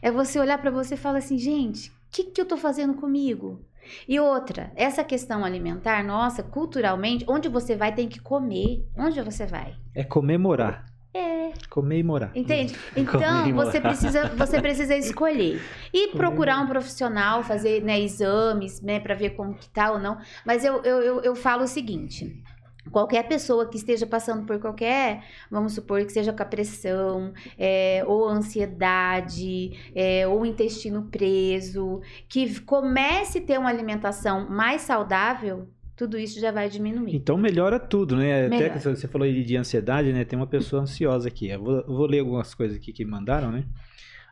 É 0.00 0.10
você 0.10 0.38
olhar 0.38 0.58
para 0.58 0.70
você 0.70 0.94
e 0.94 0.98
falar 0.98 1.18
assim, 1.18 1.38
gente, 1.38 1.90
o 1.90 1.92
que, 2.10 2.24
que 2.24 2.40
eu 2.40 2.46
tô 2.46 2.56
fazendo 2.56 2.94
comigo? 2.94 3.64
E 4.08 4.18
outra, 4.20 4.72
essa 4.74 5.02
questão 5.04 5.44
alimentar, 5.44 6.02
nossa, 6.04 6.42
culturalmente, 6.42 7.24
onde 7.28 7.48
você 7.48 7.76
vai 7.76 7.94
tem 7.94 8.08
que 8.08 8.20
comer. 8.20 8.86
Onde 8.96 9.20
você 9.22 9.46
vai? 9.46 9.74
É 9.94 10.04
comemorar. 10.04 10.84
É. 11.14 11.52
Comemorar. 11.70 12.30
Entende? 12.34 12.76
Então, 12.94 13.54
você 13.54 13.80
precisa, 13.80 14.28
você 14.36 14.60
precisa 14.60 14.94
escolher. 14.94 15.62
E 15.92 16.08
procurar 16.08 16.60
um 16.60 16.66
profissional, 16.66 17.42
fazer 17.42 17.82
né, 17.82 17.98
exames, 17.98 18.82
né, 18.82 19.00
para 19.00 19.14
ver 19.14 19.30
como 19.30 19.54
que 19.54 19.68
tá 19.70 19.92
ou 19.92 19.98
não. 19.98 20.18
Mas 20.44 20.62
eu, 20.62 20.82
eu, 20.82 21.00
eu, 21.00 21.20
eu 21.22 21.34
falo 21.34 21.64
o 21.64 21.68
seguinte. 21.68 22.42
Qualquer 22.90 23.26
pessoa 23.28 23.68
que 23.68 23.76
esteja 23.76 24.06
passando 24.06 24.46
por 24.46 24.58
qualquer, 24.58 25.24
vamos 25.50 25.72
supor 25.72 26.04
que 26.04 26.12
seja 26.12 26.32
com 26.32 26.42
a 26.42 26.46
pressão, 26.46 27.32
é, 27.58 28.02
ou 28.06 28.28
ansiedade, 28.28 29.72
é, 29.94 30.26
ou 30.26 30.46
intestino 30.46 31.02
preso, 31.02 32.00
que 32.28 32.60
comece 32.60 33.38
a 33.38 33.42
ter 33.42 33.58
uma 33.58 33.68
alimentação 33.68 34.48
mais 34.48 34.82
saudável, 34.82 35.68
tudo 35.96 36.18
isso 36.18 36.38
já 36.38 36.52
vai 36.52 36.68
diminuir. 36.68 37.16
Então 37.16 37.38
melhora 37.38 37.80
tudo, 37.80 38.16
né? 38.16 38.48
Melhora. 38.48 38.66
Até 38.66 38.78
que 38.78 38.96
você 38.96 39.08
falou 39.08 39.30
de 39.30 39.56
ansiedade, 39.56 40.12
né? 40.12 40.24
Tem 40.24 40.38
uma 40.38 40.46
pessoa 40.46 40.82
ansiosa 40.82 41.28
aqui. 41.28 41.48
Eu 41.48 41.62
vou, 41.62 41.84
vou 41.86 42.06
ler 42.06 42.20
algumas 42.20 42.54
coisas 42.54 42.76
aqui 42.76 42.92
que 42.92 43.04
mandaram, 43.04 43.50
né? 43.50 43.64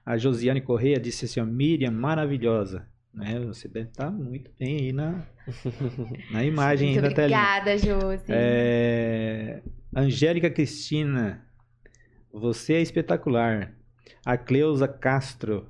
A 0.05 0.19
Josiane 0.19 0.61
Correia 0.61 1.01
disse 1.01 1.25
assim: 1.25 1.43
Miriam, 1.43 1.91
maravilhosa. 1.91 2.87
Né? 3.15 3.39
Você 3.47 3.69
deve 3.69 3.89
estar 3.89 4.11
muito 4.11 4.51
bem 4.59 4.77
aí 4.77 4.93
na, 4.93 5.25
na 6.33 6.45
imagem 6.45 6.93
Muito 6.93 7.03
da 7.03 7.15
telinha. 7.15 7.39
obrigada, 7.39 7.79
Josi. 7.79 8.25
É... 8.29 9.63
Angélica 9.95 10.51
Cristina, 10.51 11.47
você 12.33 12.75
é 12.75 12.83
espetacular. 12.83 13.73
A 14.27 14.37
Cleusa 14.37 14.89
Castro. 14.89 15.69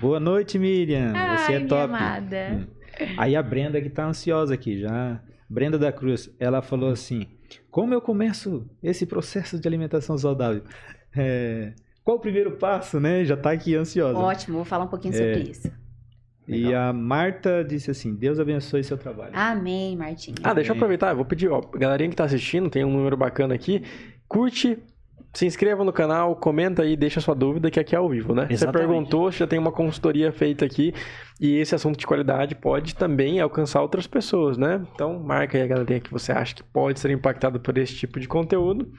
Boa 0.00 0.20
noite, 0.20 0.58
Miriam. 0.58 1.08
Você 1.12 1.16
Ai, 1.16 1.54
é 1.54 1.58
minha 1.58 1.68
top. 1.68 1.84
amada. 1.84 2.36
Hum. 2.52 2.66
Aí 3.16 3.34
a 3.34 3.42
Brenda 3.42 3.80
que 3.80 3.88
tá 3.88 4.06
ansiosa 4.06 4.54
aqui 4.54 4.78
já. 4.78 5.22
Brenda 5.48 5.78
da 5.78 5.92
Cruz, 5.92 6.30
ela 6.38 6.60
falou 6.60 6.90
assim: 6.90 7.26
Como 7.70 7.94
eu 7.94 8.00
começo 8.00 8.68
esse 8.82 9.06
processo 9.06 9.58
de 9.58 9.66
alimentação 9.66 10.16
saudável? 10.18 10.62
É, 11.16 11.72
Qual 12.04 12.16
o 12.16 12.20
primeiro 12.20 12.52
passo, 12.58 12.98
né? 13.00 13.24
Já 13.24 13.36
tá 13.36 13.52
aqui 13.52 13.74
ansiosa. 13.74 14.18
Ótimo, 14.18 14.56
vou 14.56 14.64
falar 14.64 14.84
um 14.84 14.88
pouquinho 14.88 15.14
sobre 15.14 15.40
isso. 15.50 15.70
E 16.46 16.74
a 16.74 16.92
Marta 16.92 17.64
disse 17.64 17.90
assim: 17.90 18.14
Deus 18.14 18.38
abençoe 18.40 18.82
seu 18.82 18.98
trabalho. 18.98 19.32
Amém, 19.34 19.96
Martinha. 19.96 20.36
Ah, 20.42 20.52
deixa 20.52 20.72
eu 20.72 20.76
aproveitar, 20.76 21.10
eu 21.10 21.16
vou 21.16 21.24
pedir, 21.24 21.48
ó, 21.48 21.60
galerinha 21.60 22.10
que 22.10 22.16
tá 22.16 22.24
assistindo, 22.24 22.68
tem 22.68 22.84
um 22.84 22.90
número 22.92 23.16
bacana 23.16 23.54
aqui, 23.54 23.82
curte, 24.26 24.78
se 25.32 25.46
inscreva 25.46 25.82
no 25.84 25.92
canal, 25.92 26.36
comenta 26.36 26.82
aí, 26.82 26.96
deixa 26.96 27.20
sua 27.20 27.34
dúvida, 27.34 27.70
que 27.70 27.80
aqui 27.80 27.94
é 27.94 27.98
ao 27.98 28.08
vivo, 28.08 28.34
né? 28.34 28.46
Você 28.46 28.54
Exatamente. 28.54 28.88
perguntou, 28.88 29.30
já 29.30 29.46
tem 29.46 29.58
uma 29.58 29.72
consultoria 29.72 30.30
feita 30.32 30.64
aqui, 30.64 30.92
e 31.40 31.56
esse 31.56 31.74
assunto 31.74 31.98
de 31.98 32.06
qualidade 32.06 32.54
pode 32.54 32.94
também 32.94 33.40
alcançar 33.40 33.80
outras 33.80 34.06
pessoas, 34.06 34.58
né? 34.58 34.84
Então, 34.94 35.18
marca 35.20 35.56
aí 35.56 35.64
a 35.64 35.66
galerinha 35.66 36.00
que 36.00 36.10
você 36.10 36.32
acha 36.32 36.54
que 36.54 36.62
pode 36.62 37.00
ser 37.00 37.10
impactado 37.10 37.60
por 37.60 37.78
esse 37.78 37.94
tipo 37.94 38.20
de 38.20 38.28
conteúdo, 38.28 38.92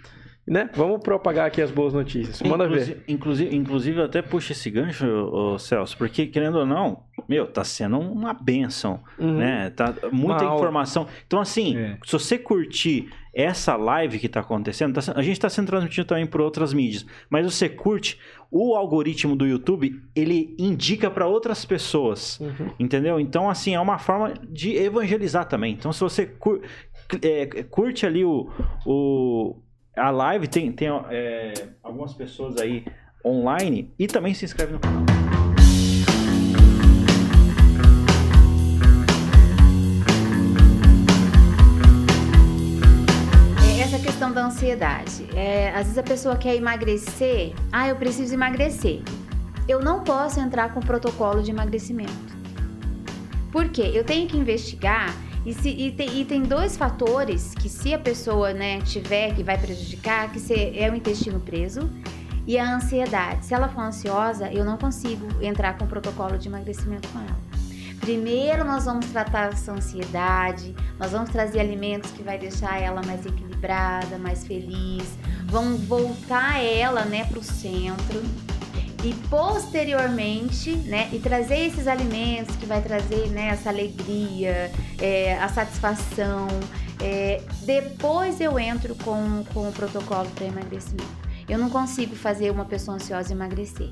né? 0.45 0.69
Vamos 0.75 1.01
propagar 1.01 1.47
aqui 1.47 1.61
as 1.61 1.71
boas 1.71 1.93
notícias. 1.93 2.41
Manda 2.41 2.67
ver. 2.67 2.73
inclusive, 2.77 3.03
inclusive, 3.07 3.55
inclusive, 3.55 3.99
eu 3.99 4.05
até 4.05 4.21
puxo 4.21 4.51
esse 4.51 4.69
gancho, 4.69 5.05
ô, 5.05 5.59
Celso, 5.59 5.97
porque, 5.97 6.25
querendo 6.25 6.57
ou 6.57 6.65
não, 6.65 7.03
meu, 7.27 7.45
tá 7.47 7.63
sendo 7.63 7.99
uma 7.99 8.33
benção, 8.33 8.99
Uhum. 9.19 9.37
né? 9.37 9.69
Tá 9.71 9.93
muita 10.11 10.11
Uma 10.11 10.43
aula. 10.43 10.55
informação. 10.55 11.07
Então, 11.25 11.39
assim, 11.39 11.77
É. 11.77 11.97
se 12.05 12.11
você 12.13 12.37
curtir 12.37 13.09
essa 13.33 13.75
live 13.75 14.19
que 14.19 14.29
tá 14.29 14.41
acontecendo, 14.41 14.93
tá 15.01 15.13
a 15.15 15.21
gente 15.23 15.39
tá 15.39 15.49
sendo 15.49 15.67
transmitido 15.67 16.05
também 16.07 16.25
por 16.27 16.39
outras 16.41 16.71
mídias, 16.73 17.05
mas 17.29 17.45
você 17.45 17.67
curte, 17.67 18.19
o 18.51 18.75
algoritmo 18.75 19.35
do 19.35 19.47
YouTube, 19.47 19.99
ele 20.15 20.53
indica 20.59 21.09
para 21.09 21.25
outras 21.25 21.65
pessoas. 21.65 22.39
Uhum. 22.39 22.69
Entendeu? 22.79 23.19
Então, 23.19 23.49
assim, 23.49 23.73
é 23.73 23.79
uma 23.79 23.97
forma 23.97 24.33
de 24.47 24.75
evangelizar 24.75 25.45
também. 25.47 25.73
Então, 25.73 25.91
se 25.91 25.99
você 26.01 26.27
cur- 26.27 26.61
é, 27.21 27.63
curte 27.63 28.05
ali 28.05 28.23
o, 28.23 28.49
o- 28.85 29.55
a 29.97 30.11
live, 30.11 30.47
tem, 30.47 30.71
tem 30.71 30.87
é, 31.09 31.53
algumas 31.81 32.13
pessoas 32.13 32.57
aí 32.57 32.85
online 33.25 33.91
e 33.97 34.05
também 34.05 34.33
se 34.35 34.45
inscreve 34.45 34.73
no 34.73 34.79
canal. 34.79 35.03
Ansiedade. 44.63 45.27
É, 45.35 45.69
às 45.71 45.83
vezes 45.83 45.97
a 45.97 46.03
pessoa 46.03 46.35
quer 46.37 46.55
emagrecer. 46.55 47.53
Ah, 47.71 47.87
eu 47.89 47.95
preciso 47.97 48.33
emagrecer. 48.33 49.01
Eu 49.67 49.79
não 49.81 50.03
posso 50.03 50.39
entrar 50.39 50.73
com 50.73 50.79
protocolo 50.79 51.41
de 51.43 51.51
emagrecimento. 51.51 52.11
Por 53.51 53.69
quê? 53.69 53.91
Eu 53.93 54.03
tenho 54.03 54.27
que 54.27 54.37
investigar. 54.37 55.13
E, 55.45 55.53
se- 55.53 55.69
e 55.69 55.91
tem, 55.91 56.21
e 56.21 56.25
tem 56.25 56.41
dois 56.43 56.77
fatores 56.77 57.53
que 57.55 57.67
se 57.67 57.93
a 57.93 57.99
pessoa 57.99 58.53
né, 58.53 58.79
tiver 58.81 59.35
que 59.35 59.43
vai 59.43 59.57
prejudicar, 59.57 60.31
que 60.31 60.39
se- 60.39 60.77
é 60.77 60.89
o 60.89 60.95
intestino 60.95 61.39
preso 61.39 61.89
e 62.47 62.57
a 62.57 62.75
ansiedade. 62.75 63.45
Se 63.45 63.53
ela 63.53 63.67
for 63.67 63.81
ansiosa, 63.81 64.49
eu 64.51 64.63
não 64.63 64.77
consigo 64.77 65.27
entrar 65.41 65.77
com 65.77 65.85
protocolo 65.85 66.37
de 66.37 66.47
emagrecimento 66.47 67.09
com 67.09 67.19
ela. 67.19 67.37
Primeiro 67.99 68.63
nós 68.65 68.85
vamos 68.85 69.05
tratar 69.07 69.51
essa 69.51 69.71
ansiedade, 69.73 70.73
nós 70.99 71.11
vamos 71.11 71.29
trazer 71.29 71.59
alimentos 71.59 72.11
que 72.11 72.23
vai 72.23 72.37
deixar 72.37 72.81
ela 72.81 73.01
mais 73.05 73.25
equilibrada, 73.25 73.52
mais 74.19 74.45
feliz, 74.45 75.17
vão 75.45 75.77
voltar 75.77 76.63
ela, 76.63 77.05
né, 77.05 77.25
para 77.25 77.39
o 77.39 77.43
centro 77.43 78.21
e 79.03 79.13
posteriormente, 79.29 80.71
né, 80.75 81.09
e 81.11 81.19
trazer 81.19 81.67
esses 81.67 81.87
alimentos 81.87 82.55
que 82.55 82.65
vai 82.65 82.81
trazer, 82.81 83.29
né, 83.29 83.49
essa 83.49 83.69
alegria, 83.69 84.71
é, 84.99 85.37
a 85.39 85.49
satisfação. 85.49 86.47
é, 87.01 87.41
depois 87.65 88.39
eu 88.39 88.57
entro 88.57 88.95
com, 88.95 89.43
com 89.53 89.67
o 89.67 89.71
protocolo 89.71 90.29
para 90.35 90.45
emagrecimento. 90.45 91.23
Eu 91.49 91.57
não 91.57 91.69
consigo 91.69 92.15
fazer 92.15 92.49
uma 92.51 92.63
pessoa 92.63 92.95
ansiosa 92.95 93.33
emagrecer. 93.33 93.89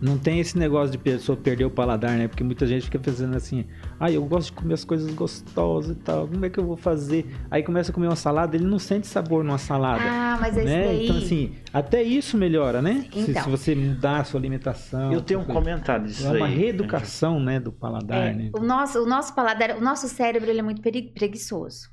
Não 0.00 0.16
tem 0.16 0.38
esse 0.38 0.56
negócio 0.56 0.92
de 0.92 0.98
pessoa 0.98 1.36
perder 1.36 1.64
o 1.64 1.70
paladar, 1.70 2.16
né? 2.16 2.28
Porque 2.28 2.44
muita 2.44 2.66
gente 2.66 2.84
fica 2.84 2.98
pensando 2.98 3.36
assim, 3.36 3.64
ah, 3.98 4.10
eu 4.10 4.24
gosto 4.24 4.46
de 4.46 4.52
comer 4.52 4.74
as 4.74 4.84
coisas 4.84 5.12
gostosas 5.12 5.96
e 5.96 5.98
tal, 6.00 6.28
como 6.28 6.44
é 6.44 6.48
que 6.50 6.58
eu 6.58 6.64
vou 6.64 6.76
fazer? 6.76 7.26
Aí 7.50 7.62
começa 7.62 7.90
a 7.90 7.94
comer 7.94 8.06
uma 8.06 8.14
salada, 8.16 8.54
ele 8.56 8.64
não 8.66 8.78
sente 8.78 9.06
sabor 9.08 9.42
numa 9.42 9.58
salada. 9.58 10.02
Ah, 10.04 10.38
mas 10.40 10.56
esse 10.56 10.66
né? 10.66 10.84
daí. 10.84 11.04
Então, 11.04 11.16
assim, 11.18 11.52
até 11.72 12.02
isso 12.02 12.36
melhora, 12.38 12.80
né? 12.80 13.06
Se- 13.12 13.30
Então. 13.30 13.42
Se, 13.44 13.50
você 13.50 13.74
mudar 13.74 14.20
a 14.20 14.24
sua 14.24 14.38
alimentação. 14.38 15.12
Eu 15.12 15.20
tenho 15.20 15.40
um 15.40 15.44
coisa. 15.44 15.60
comentário 15.60 16.06
disso 16.06 16.26
É 16.26 16.36
uma 16.36 16.46
aí. 16.46 16.54
reeducação, 16.56 17.40
né, 17.40 17.58
do 17.58 17.72
paladar, 17.72 18.28
É, 18.28 18.34
né? 18.34 18.50
o, 18.54 18.60
nosso, 18.60 19.02
o 19.02 19.06
nosso 19.06 19.34
paladar, 19.34 19.76
o 19.76 19.80
nosso 19.80 20.06
cérebro 20.08 20.48
ele 20.48 20.60
é 20.60 20.62
muito 20.62 20.80
preguiçoso. 20.80 21.88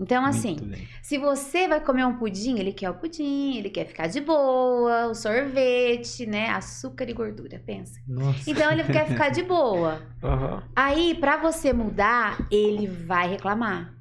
Então, 0.00 0.24
assim, 0.24 0.56
se 1.02 1.18
você 1.18 1.68
vai 1.68 1.80
comer 1.80 2.04
um 2.04 2.16
pudim, 2.16 2.58
ele 2.58 2.72
quer 2.72 2.90
o 2.90 2.94
pudim, 2.94 3.56
ele 3.58 3.70
quer 3.70 3.86
ficar 3.86 4.08
de 4.08 4.20
boa, 4.20 5.06
o 5.06 5.14
sorvete, 5.14 6.26
né? 6.26 6.48
Açúcar 6.50 7.08
e 7.08 7.12
gordura, 7.12 7.62
pensa. 7.64 8.00
Nossa. 8.06 8.50
Então 8.50 8.70
ele 8.72 8.84
quer 8.84 9.06
ficar 9.06 9.28
de 9.30 9.42
boa. 9.42 10.02
Aham. 10.22 10.62
Aí, 10.74 11.14
pra 11.14 11.36
você 11.36 11.72
mudar, 11.72 12.46
ele 12.50 12.86
vai 12.86 13.28
reclamar. 13.28 13.94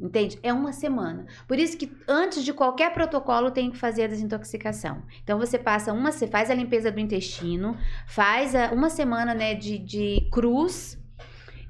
Entende? 0.00 0.38
É 0.42 0.52
uma 0.52 0.72
semana. 0.72 1.24
Por 1.46 1.56
isso 1.58 1.76
que 1.78 1.90
antes 2.08 2.44
de 2.44 2.52
qualquer 2.52 2.92
protocolo 2.92 3.50
tem 3.50 3.70
que 3.70 3.76
fazer 3.78 4.04
a 4.04 4.06
desintoxicação. 4.08 5.02
Então 5.22 5.38
você 5.38 5.56
passa 5.56 5.92
uma, 5.92 6.10
você 6.10 6.26
faz 6.26 6.50
a 6.50 6.54
limpeza 6.54 6.90
do 6.90 6.98
intestino, 6.98 7.76
faz 8.08 8.54
a- 8.56 8.72
uma 8.72 8.90
semana 8.90 9.34
né, 9.34 9.54
de, 9.54 9.78
de 9.78 10.28
cruz 10.32 10.98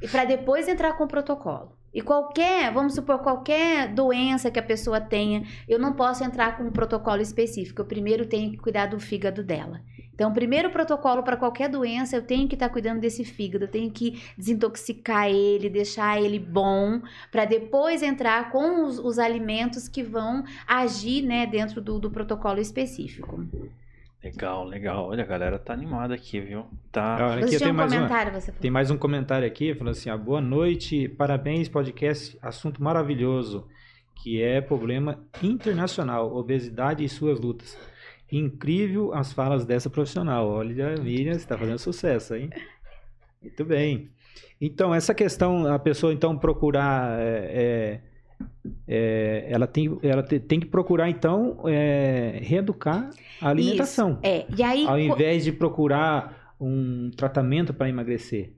e 0.01 0.09
para 0.09 0.25
depois 0.25 0.67
entrar 0.69 0.95
com 0.95 1.05
o 1.05 1.09
protocolo. 1.09 1.77
E 1.95 2.03
qualquer, 2.03 2.73
vamos 2.73 2.95
supor, 2.95 3.21
qualquer 3.21 3.95
doença 3.95 4.51
que 4.51 4.59
a 4.59 4.63
pessoa 4.63 5.01
tenha, 5.01 5.45
eu 5.69 5.79
não 5.79 5.93
posso 5.93 6.25
entrar 6.25 6.57
com 6.57 6.65
um 6.65 6.73
protocolo 6.73 7.23
específico. 7.23 7.81
Eu 7.81 7.87
primeiro 7.87 8.27
tenho 8.27 8.51
que 8.51 8.57
cuidar 8.57 8.87
do 8.87 8.99
fígado 8.99 9.45
dela. 9.45 9.81
Então, 10.13 10.31
o 10.31 10.35
primeiro 10.35 10.71
protocolo 10.71 11.23
para 11.23 11.37
qualquer 11.37 11.69
doença, 11.69 12.17
eu 12.17 12.23
tenho 12.23 12.49
que 12.49 12.55
estar 12.55 12.69
cuidando 12.69 13.01
desse 13.01 13.25
fígado, 13.25 13.65
eu 13.65 13.71
tenho 13.71 13.91
que 13.91 14.23
desintoxicar 14.37 15.29
ele, 15.29 15.69
deixar 15.69 16.21
ele 16.21 16.39
bom, 16.39 17.01
para 17.33 17.45
depois 17.45 18.03
entrar 18.03 18.51
com 18.51 18.85
os, 18.85 18.99
os 18.99 19.19
alimentos 19.19 19.89
que 19.89 20.03
vão 20.03 20.45
agir 20.67 21.23
né, 21.23 21.47
dentro 21.47 21.81
do, 21.81 21.99
do 21.99 22.11
protocolo 22.11 22.61
específico. 22.61 23.45
Legal, 24.25 24.65
legal. 24.65 25.07
Olha, 25.09 25.23
a 25.23 25.27
galera 25.27 25.59
tá 25.59 25.75
animada 25.75 26.15
aqui, 26.15 26.41
viu? 26.41 26.65
Tá. 26.91 27.17
Olha, 27.21 27.45
aqui 27.45 27.53
Você 27.53 27.59
tenho 27.59 27.73
um 27.73 27.77
mais 27.77 27.93
uma. 27.93 27.99
comentário, 28.01 28.33
você 28.33 28.47
falou. 28.47 28.61
Tem 28.63 28.71
mais 28.71 28.91
um 28.91 28.97
comentário 28.97 29.47
aqui, 29.47 29.75
falando 29.75 29.93
assim, 29.93 30.09
ah, 30.09 30.17
boa 30.17 30.41
noite, 30.41 31.09
parabéns, 31.11 31.69
podcast, 31.69 32.39
assunto 32.41 32.83
maravilhoso, 32.83 33.69
que 34.23 34.43
é 34.43 34.63
problema 34.63 35.23
internacional, 35.43 36.35
obesidade 36.35 37.05
e 37.05 37.09
suas 37.09 37.39
lutas. 37.39 37.77
Incrível 38.33 39.13
as 39.13 39.31
falas 39.33 39.67
dessa 39.67 39.91
profissional. 39.91 40.49
Olha, 40.49 40.95
Miriam, 41.03 41.35
você 41.35 41.41
está 41.41 41.59
fazendo 41.59 41.79
sucesso, 41.79 42.35
hein? 42.35 42.49
Muito 43.43 43.63
bem. 43.65 44.09
Então, 44.59 44.95
essa 44.95 45.13
questão, 45.13 45.67
a 45.71 45.79
pessoa 45.79 46.15
então 46.15 46.37
procurar, 46.39 47.21
é, 47.21 48.01
é, 48.01 48.01
é, 48.89 49.47
ela, 49.51 49.67
tem, 49.67 49.99
ela 50.03 50.23
te- 50.23 50.41
tem 50.41 50.59
que 50.59 50.67
procurar 50.67 51.11
então 51.11 51.59
é, 51.67 52.39
reeducar 52.43 53.11
a 53.47 53.51
alimentação, 53.51 54.19
É, 54.23 54.47
e 54.57 54.63
aí... 54.63 54.87
ao 54.87 54.99
invés 54.99 55.45
de 55.45 55.53
procurar 55.53 56.55
um 56.61 57.11
tratamento 57.17 57.73
para 57.75 57.89
emagrecer. 57.89 58.53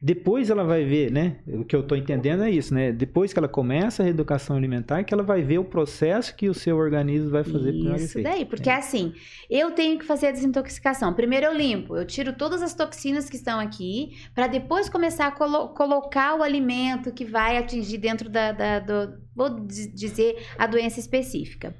Depois 0.00 0.50
ela 0.50 0.62
vai 0.62 0.84
ver, 0.84 1.10
né? 1.10 1.38
O 1.48 1.64
que 1.64 1.74
eu 1.74 1.80
estou 1.80 1.96
entendendo 1.96 2.42
é 2.44 2.50
isso, 2.50 2.72
né? 2.74 2.92
Depois 2.92 3.32
que 3.32 3.38
ela 3.38 3.48
começa 3.48 4.02
a 4.02 4.04
reeducação 4.04 4.54
alimentar, 4.54 5.02
que 5.02 5.12
ela 5.14 5.22
vai 5.22 5.42
ver 5.42 5.58
o 5.58 5.64
processo 5.64 6.36
que 6.36 6.50
o 6.50 6.54
seu 6.54 6.76
organismo 6.76 7.30
vai 7.30 7.42
fazer 7.42 7.72
para 7.72 7.78
Isso 7.78 7.86
emagrecer. 7.86 8.22
daí, 8.22 8.44
porque 8.44 8.68
assim, 8.68 9.14
eu 9.48 9.70
tenho 9.70 9.98
que 9.98 10.04
fazer 10.04 10.26
a 10.26 10.32
desintoxicação. 10.32 11.14
Primeiro 11.14 11.46
eu 11.46 11.54
limpo, 11.54 11.96
eu 11.96 12.04
tiro 12.04 12.34
todas 12.34 12.60
as 12.60 12.74
toxinas 12.74 13.30
que 13.30 13.36
estão 13.36 13.58
aqui, 13.58 14.10
para 14.34 14.46
depois 14.46 14.90
começar 14.90 15.28
a 15.28 15.30
colo- 15.32 15.70
colocar 15.70 16.38
o 16.38 16.42
alimento 16.42 17.10
que 17.10 17.24
vai 17.24 17.56
atingir 17.56 17.96
dentro 17.96 18.28
da, 18.28 18.52
da- 18.52 18.78
do, 18.80 19.14
vou 19.34 19.48
di- 19.48 19.88
dizer, 19.88 20.36
a 20.58 20.66
doença 20.66 21.00
específica. 21.00 21.74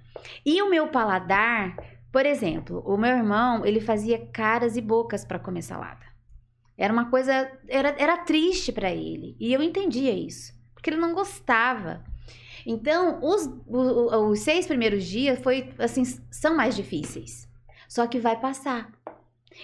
E 0.45 0.61
o 0.63 0.71
meu 0.71 0.89
paladar, 0.89 1.77
por 2.17 2.25
exemplo, 2.25 2.83
o 2.87 2.97
meu 2.97 3.11
irmão, 3.11 3.67
ele 3.67 3.79
fazia 3.79 4.19
caras 4.33 4.75
e 4.75 4.81
bocas 4.81 5.23
para 5.23 5.39
comer 5.39 5.61
salada. 5.61 6.07
Era 6.75 6.91
uma 6.91 7.11
coisa, 7.11 7.53
era, 7.69 7.95
era 7.99 8.17
triste 8.17 8.73
para 8.73 8.91
ele, 8.91 9.37
e 9.39 9.53
eu 9.53 9.63
entendia 9.63 10.15
isso, 10.15 10.55
porque 10.73 10.89
ele 10.89 10.97
não 10.97 11.13
gostava. 11.13 12.03
Então, 12.65 13.19
os, 13.23 13.45
o- 13.67 14.17
o- 14.17 14.31
os 14.31 14.41
seis 14.41 14.67
primeiros 14.67 15.05
dias 15.05 15.39
foi 15.41 15.75
assim, 15.79 16.07
são 16.31 16.57
mais 16.57 16.75
difíceis. 16.75 17.47
Só 17.87 18.07
que 18.07 18.19
vai 18.19 18.41
passar. 18.41 18.91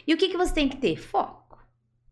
E 0.06 0.12
o 0.12 0.18
que, 0.18 0.28
que 0.28 0.36
você 0.36 0.52
tem 0.52 0.68
que 0.68 0.76
ter? 0.76 0.96
Foco. 0.98 1.41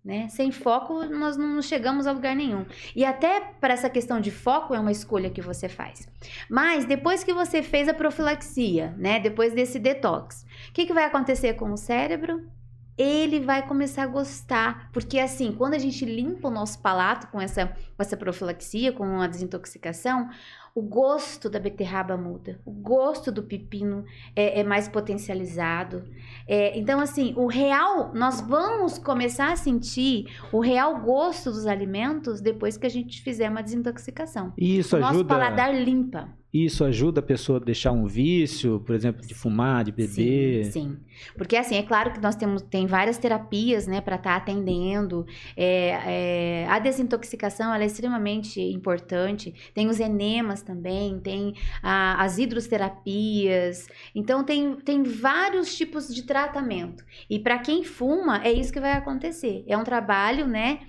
Né? 0.02 0.28
Sem 0.30 0.50
foco, 0.50 1.04
nós 1.04 1.36
não 1.36 1.60
chegamos 1.60 2.06
a 2.06 2.12
lugar 2.12 2.34
nenhum. 2.34 2.64
E 2.96 3.04
até 3.04 3.38
para 3.60 3.74
essa 3.74 3.90
questão 3.90 4.18
de 4.18 4.30
foco 4.30 4.74
é 4.74 4.80
uma 4.80 4.90
escolha 4.90 5.28
que 5.28 5.42
você 5.42 5.68
faz. 5.68 6.08
Mas 6.48 6.86
depois 6.86 7.22
que 7.22 7.34
você 7.34 7.62
fez 7.62 7.86
a 7.86 7.92
profilaxia, 7.92 8.94
né? 8.96 9.20
Depois 9.20 9.52
desse 9.52 9.78
detox, 9.78 10.46
o 10.70 10.72
que, 10.72 10.86
que 10.86 10.94
vai 10.94 11.04
acontecer 11.04 11.52
com 11.52 11.70
o 11.70 11.76
cérebro? 11.76 12.48
Ele 12.96 13.40
vai 13.40 13.66
começar 13.66 14.04
a 14.04 14.06
gostar. 14.06 14.90
Porque 14.90 15.18
assim, 15.18 15.52
quando 15.52 15.74
a 15.74 15.78
gente 15.78 16.02
limpa 16.06 16.48
o 16.48 16.50
nosso 16.50 16.80
palato 16.80 17.26
com 17.26 17.38
essa, 17.38 17.66
com 17.66 18.02
essa 18.02 18.16
profilaxia, 18.16 18.92
com 18.92 19.20
a 19.20 19.26
desintoxicação, 19.26 20.30
o 20.74 20.82
gosto 20.82 21.50
da 21.50 21.58
beterraba 21.58 22.16
muda, 22.16 22.60
o 22.64 22.70
gosto 22.70 23.32
do 23.32 23.42
pepino 23.42 24.04
é, 24.34 24.60
é 24.60 24.64
mais 24.64 24.88
potencializado. 24.88 26.04
É, 26.46 26.78
então, 26.78 27.00
assim, 27.00 27.34
o 27.36 27.46
real, 27.46 28.12
nós 28.14 28.40
vamos 28.40 28.98
começar 28.98 29.52
a 29.52 29.56
sentir 29.56 30.26
o 30.52 30.60
real 30.60 31.00
gosto 31.00 31.50
dos 31.50 31.66
alimentos 31.66 32.40
depois 32.40 32.76
que 32.76 32.86
a 32.86 32.90
gente 32.90 33.22
fizer 33.22 33.50
uma 33.50 33.62
desintoxicação. 33.62 34.52
Isso 34.56 34.96
o 34.96 34.98
ajuda. 34.98 35.12
Nosso 35.12 35.24
paladar 35.26 35.74
limpa. 35.74 36.39
Isso 36.52 36.84
ajuda 36.84 37.20
a 37.20 37.22
pessoa 37.22 37.60
a 37.60 37.64
deixar 37.64 37.92
um 37.92 38.06
vício, 38.06 38.80
por 38.80 38.92
exemplo, 38.92 39.24
de 39.24 39.34
fumar, 39.34 39.84
de 39.84 39.92
beber. 39.92 40.64
Sim, 40.64 40.70
sim. 40.72 40.98
porque 41.36 41.56
assim 41.56 41.76
é 41.76 41.82
claro 41.82 42.12
que 42.12 42.20
nós 42.20 42.34
temos 42.34 42.60
tem 42.62 42.88
várias 42.88 43.18
terapias, 43.18 43.86
né, 43.86 44.00
para 44.00 44.16
estar 44.16 44.30
tá 44.30 44.36
atendendo. 44.36 45.24
É, 45.56 46.64
é, 46.64 46.66
a 46.68 46.80
desintoxicação 46.80 47.72
ela 47.72 47.84
é 47.84 47.86
extremamente 47.86 48.60
importante. 48.60 49.54
Tem 49.72 49.86
os 49.86 50.00
enemas 50.00 50.60
também, 50.60 51.20
tem 51.20 51.54
a, 51.80 52.20
as 52.20 52.36
hidroterapias. 52.36 53.86
Então 54.12 54.42
tem 54.42 54.74
tem 54.80 55.04
vários 55.04 55.76
tipos 55.76 56.12
de 56.12 56.24
tratamento. 56.24 57.04
E 57.28 57.38
para 57.38 57.58
quem 57.58 57.84
fuma 57.84 58.42
é 58.42 58.52
isso 58.52 58.72
que 58.72 58.80
vai 58.80 58.92
acontecer. 58.92 59.62
É 59.68 59.78
um 59.78 59.84
trabalho, 59.84 60.48
né? 60.48 60.80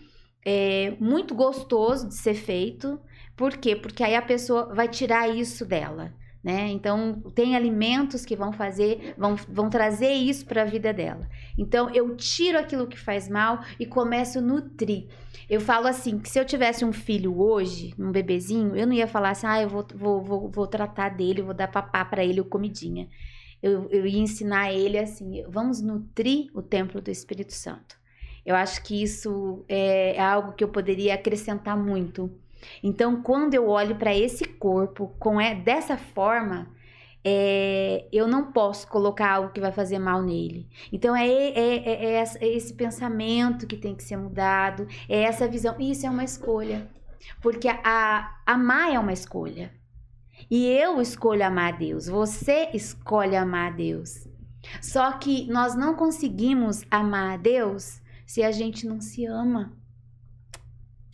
É, 0.43 0.95
muito 0.99 1.35
gostoso 1.35 2.07
de 2.07 2.15
ser 2.15 2.33
feito 2.33 2.99
por 3.35 3.57
quê? 3.57 3.75
Porque 3.75 4.03
aí 4.03 4.15
a 4.15 4.21
pessoa 4.21 4.73
vai 4.73 4.87
tirar 4.87 5.29
isso 5.29 5.65
dela. 5.65 6.13
Né? 6.43 6.69
Então, 6.69 7.21
tem 7.35 7.55
alimentos 7.55 8.25
que 8.25 8.35
vão 8.35 8.51
fazer, 8.51 9.13
vão, 9.15 9.35
vão 9.35 9.69
trazer 9.69 10.11
isso 10.11 10.43
para 10.45 10.63
a 10.63 10.65
vida 10.65 10.91
dela. 10.91 11.29
Então, 11.55 11.93
eu 11.93 12.15
tiro 12.15 12.57
aquilo 12.57 12.87
que 12.87 12.97
faz 12.97 13.29
mal 13.29 13.63
e 13.79 13.85
começo 13.85 14.39
a 14.39 14.41
nutrir. 14.41 15.07
Eu 15.47 15.61
falo 15.61 15.85
assim, 15.85 16.17
que 16.17 16.29
se 16.29 16.39
eu 16.39 16.45
tivesse 16.45 16.83
um 16.83 16.91
filho 16.91 17.39
hoje, 17.39 17.93
um 17.99 18.11
bebezinho, 18.11 18.75
eu 18.75 18.87
não 18.87 18.93
ia 18.93 19.07
falar 19.07 19.31
assim, 19.31 19.45
ah, 19.45 19.61
eu 19.61 19.69
vou, 19.69 19.85
vou, 19.93 20.23
vou, 20.23 20.49
vou 20.49 20.65
tratar 20.65 21.09
dele, 21.09 21.43
vou 21.43 21.53
dar 21.53 21.67
papá 21.67 22.03
para 22.03 22.25
ele 22.25 22.39
ou 22.39 22.45
comidinha. 22.47 23.07
Eu, 23.61 23.87
eu 23.91 24.07
ia 24.07 24.19
ensinar 24.19 24.73
ele 24.73 24.97
assim, 24.97 25.43
vamos 25.47 25.79
nutrir 25.79 26.49
o 26.55 26.63
templo 26.63 26.99
do 26.99 27.11
Espírito 27.11 27.53
Santo. 27.53 27.95
Eu 28.43 28.55
acho 28.55 28.81
que 28.81 29.03
isso 29.03 29.63
é, 29.69 30.15
é 30.15 30.19
algo 30.19 30.53
que 30.53 30.63
eu 30.63 30.69
poderia 30.69 31.13
acrescentar 31.13 31.77
muito 31.77 32.31
então, 32.83 33.21
quando 33.21 33.53
eu 33.53 33.67
olho 33.67 33.95
para 33.95 34.15
esse 34.15 34.45
corpo 34.45 35.15
com 35.19 35.39
é, 35.39 35.55
dessa 35.55 35.97
forma, 35.97 36.67
é, 37.23 38.07
eu 38.11 38.27
não 38.27 38.51
posso 38.51 38.87
colocar 38.87 39.31
algo 39.33 39.51
que 39.51 39.61
vai 39.61 39.71
fazer 39.71 39.99
mal 39.99 40.21
nele. 40.21 40.67
Então 40.91 41.15
é, 41.15 41.27
é, 41.27 41.75
é, 41.77 42.23
é, 42.23 42.47
esse 42.47 42.73
pensamento 42.73 43.67
que 43.67 43.77
tem 43.77 43.95
que 43.95 44.03
ser 44.03 44.17
mudado, 44.17 44.87
é 45.07 45.21
essa 45.21 45.47
visão. 45.47 45.75
Isso 45.79 46.05
é 46.05 46.09
uma 46.09 46.23
escolha. 46.23 46.89
Porque 47.41 47.67
a, 47.67 47.79
a, 47.83 48.41
amar 48.45 48.93
é 48.93 48.99
uma 48.99 49.13
escolha. 49.13 49.71
E 50.49 50.65
eu 50.67 50.99
escolho 50.99 51.45
amar 51.45 51.73
a 51.73 51.77
Deus, 51.77 52.07
você 52.07 52.69
escolhe 52.73 53.35
amar 53.35 53.71
a 53.71 53.75
Deus. 53.75 54.27
Só 54.81 55.11
que 55.13 55.47
nós 55.47 55.75
não 55.75 55.93
conseguimos 55.93 56.83
amar 56.89 57.33
a 57.33 57.37
Deus 57.37 58.01
se 58.25 58.43
a 58.43 58.51
gente 58.51 58.87
não 58.87 58.99
se 58.99 59.25
ama. 59.25 59.71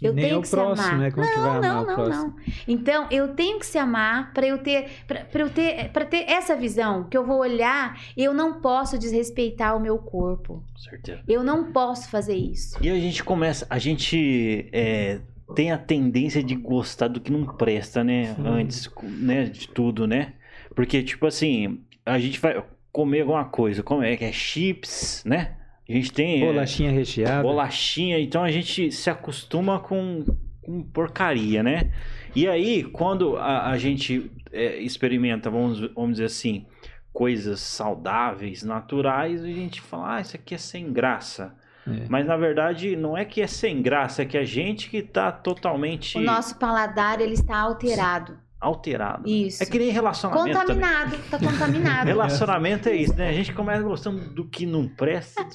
Eu 0.02 0.14
nem 0.14 0.30
tenho 0.30 0.41
que 0.41 0.50
próximo, 0.50 0.76
se 0.76 0.89
amar. 0.89 1.00
Né? 1.00 1.12
Como 1.12 1.26
não, 1.26 1.34
que 1.34 1.39
vai 1.39 1.60
não, 1.62 1.80
amar 1.80 1.98
não, 1.98 2.10
não. 2.10 2.36
Então, 2.68 3.08
eu 3.10 3.30
tenho 3.30 3.60
que 3.60 3.66
se 3.66 3.78
amar 3.78 4.32
para 4.34 4.48
eu 4.48 4.60
ter 4.60 4.89
para 5.08 5.26
eu 5.34 5.50
ter 5.50 5.89
para 5.89 6.06
ter 6.06 6.30
essa 6.30 6.56
visão 6.56 7.04
que 7.06 7.18
eu 7.18 7.26
vou 7.26 7.39
olhar, 7.39 8.00
eu 8.16 8.34
não 8.34 8.62
posso 8.62 8.98
desrespeitar 8.98 9.76
o 9.76 9.80
meu 9.80 9.98
corpo. 9.98 10.64
Certeza. 10.78 11.22
Eu 11.28 11.43
não 11.43 11.72
posso 11.72 12.10
fazer 12.10 12.36
isso. 12.36 12.78
E 12.82 12.89
a 12.89 12.95
gente 12.95 13.24
começa, 13.24 13.66
a 13.70 13.80
gente 13.80 14.70
é, 14.72 15.20
tem 15.56 15.72
a 15.72 15.78
tendência 15.78 16.43
de 16.43 16.56
gostar 16.56 17.08
do 17.08 17.20
que 17.20 17.32
não 17.32 17.45
presta, 17.45 18.04
né? 18.04 18.36
Sim. 18.36 18.48
Antes, 18.48 18.89
né, 19.04 19.45
de 19.45 19.68
tudo, 19.68 20.06
né? 20.06 20.34
Porque 20.76 21.02
tipo 21.02 21.26
assim, 21.26 21.82
a 22.06 22.20
gente 22.20 22.39
vai 22.39 22.64
comer 22.91 23.22
alguma 23.22 23.45
coisa, 23.45 23.82
como 23.82 24.04
é 24.04 24.16
que 24.16 24.26
é 24.26 24.32
chips, 24.32 25.24
né? 25.26 25.57
A 25.90 25.92
gente 25.94 26.12
tem. 26.12 26.44
É, 26.44 26.46
bolachinha 26.46 26.90
é, 26.90 26.94
recheada. 26.94 27.42
Bolachinha, 27.42 28.20
então 28.20 28.44
a 28.44 28.52
gente 28.52 28.92
se 28.92 29.10
acostuma 29.10 29.80
com, 29.80 30.26
com 30.62 30.84
porcaria, 30.84 31.64
né? 31.64 31.92
E 32.36 32.48
aí, 32.48 32.84
quando 32.84 33.38
a, 33.38 33.70
a 33.70 33.78
gente 33.78 34.30
é, 34.52 34.78
experimenta, 34.78 35.50
vamos, 35.50 35.80
vamos 35.94 36.12
dizer 36.12 36.26
assim, 36.26 36.66
coisas 37.14 37.62
saudáveis, 37.62 38.64
naturais, 38.64 39.44
a 39.44 39.48
gente 39.48 39.82
fala, 39.82 40.18
ah, 40.18 40.22
isso 40.22 40.36
aqui 40.36 40.56
é 40.56 40.58
sem 40.58 40.92
graça. 40.92 41.56
É. 41.88 42.06
Mas 42.10 42.28
na 42.28 42.36
verdade 42.36 42.98
não 42.98 43.18
é 43.18 43.24
que 43.24 43.42
é 43.42 43.48
sem 43.48 43.82
graça, 43.82 44.22
é 44.22 44.26
que 44.26 44.38
a 44.38 44.44
gente 44.44 44.90
que 44.90 44.98
está 44.98 45.32
totalmente. 45.32 46.18
O 46.18 46.22
nosso 46.22 46.60
paladar 46.60 47.22
ele 47.22 47.34
está 47.34 47.60
alterado 47.60 48.38
alterado. 48.60 49.28
Isso. 49.30 49.62
É 49.62 49.66
que 49.66 49.78
nem 49.78 49.91
relacionamento. 49.91 50.58
Contaminado, 50.58 51.12
também. 51.12 51.30
tá 51.30 51.39
contaminado. 51.39 52.08
relacionamento 52.08 52.89
é 52.89 52.95
isso, 52.95 53.16
né? 53.16 53.30
A 53.30 53.34
gente 53.34 53.53
começa 53.53 53.84
gostando 53.84 54.20
do 54.34 54.45
que 54.45 54.66
não 54.66 54.88
presta. 54.88 55.45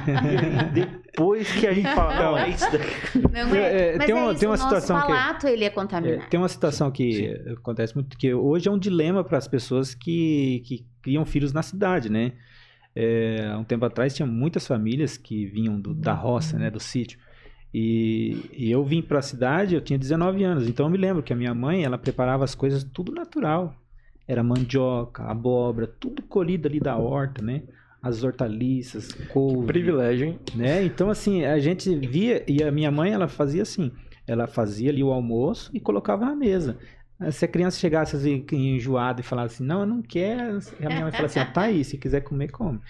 depois 0.72 1.50
que 1.52 1.66
a 1.66 1.74
gente 1.74 1.94
fala, 1.94 2.14
não, 2.14 2.38
é 2.38 2.48
isso 2.48 2.70
daqui. 2.72 3.18
Não 3.32 3.54
é. 3.54 3.92
é 3.92 3.96
Mas 3.98 4.06
tem 4.06 4.14
uma, 4.14 4.28
é 4.28 4.30
isso, 4.30 4.40
tem 4.40 4.48
uma 4.48 4.54
o 4.54 4.58
situação 4.58 5.00
palato, 5.00 5.46
que, 5.46 5.52
ele 5.52 5.64
é 5.64 5.70
contaminado. 5.70 6.22
É, 6.22 6.26
tem 6.26 6.40
uma 6.40 6.48
situação 6.48 6.90
que 6.90 7.12
Sim. 7.12 7.52
acontece 7.52 7.94
muito, 7.94 8.16
que 8.16 8.32
hoje 8.32 8.68
é 8.68 8.72
um 8.72 8.78
dilema 8.78 9.22
para 9.22 9.36
as 9.36 9.46
pessoas 9.46 9.94
que, 9.94 10.62
que 10.64 10.86
criam 11.02 11.24
filhos 11.26 11.52
na 11.52 11.62
cidade, 11.62 12.10
né? 12.10 12.32
É, 12.94 13.46
há 13.52 13.58
um 13.58 13.64
tempo 13.64 13.84
atrás 13.84 14.14
tinha 14.14 14.26
muitas 14.26 14.66
famílias 14.66 15.16
que 15.16 15.46
vinham 15.46 15.80
do, 15.80 15.94
da 15.94 16.14
roça, 16.14 16.58
né, 16.58 16.70
do 16.70 16.80
sítio. 16.80 17.18
E, 17.72 18.50
e 18.52 18.70
eu 18.70 18.82
vim 18.84 19.02
para 19.02 19.18
a 19.18 19.22
cidade, 19.22 19.74
eu 19.74 19.80
tinha 19.80 19.98
19 19.98 20.42
anos, 20.42 20.68
então 20.68 20.86
eu 20.86 20.90
me 20.90 20.96
lembro 20.96 21.22
que 21.22 21.32
a 21.32 21.36
minha 21.36 21.54
mãe, 21.54 21.84
ela 21.84 21.98
preparava 21.98 22.44
as 22.44 22.54
coisas 22.54 22.82
tudo 22.82 23.12
natural. 23.12 23.74
Era 24.26 24.42
mandioca, 24.42 25.24
abóbora, 25.24 25.86
tudo 25.86 26.22
colhido 26.22 26.68
ali 26.68 26.80
da 26.80 26.96
horta, 26.96 27.42
né? 27.42 27.62
As 28.02 28.22
hortaliças, 28.22 29.12
couve. 29.32 29.66
Privilégio, 29.66 30.28
hein? 30.28 30.38
Né? 30.54 30.84
Então, 30.84 31.10
assim, 31.10 31.44
a 31.44 31.58
gente 31.58 31.94
via, 31.96 32.44
e 32.46 32.62
a 32.62 32.70
minha 32.70 32.90
mãe, 32.90 33.12
ela 33.12 33.26
fazia 33.26 33.62
assim, 33.62 33.90
ela 34.26 34.46
fazia 34.46 34.90
ali 34.90 35.02
o 35.02 35.12
almoço 35.12 35.70
e 35.74 35.80
colocava 35.80 36.26
na 36.26 36.36
mesa. 36.36 36.78
Se 37.32 37.44
a 37.44 37.48
criança 37.48 37.80
chegasse 37.80 38.14
assim, 38.14 38.46
enjoada 38.52 39.20
e 39.20 39.24
falasse 39.24 39.56
assim, 39.56 39.64
não, 39.64 39.80
eu 39.80 39.86
não 39.86 40.02
quero, 40.02 40.58
a 40.80 40.88
minha 40.88 41.00
mãe 41.00 41.10
falava 41.10 41.26
assim, 41.26 41.40
ah, 41.40 41.46
tá 41.46 41.62
aí, 41.62 41.82
se 41.82 41.98
quiser 41.98 42.20
comer, 42.20 42.48
come. 42.48 42.80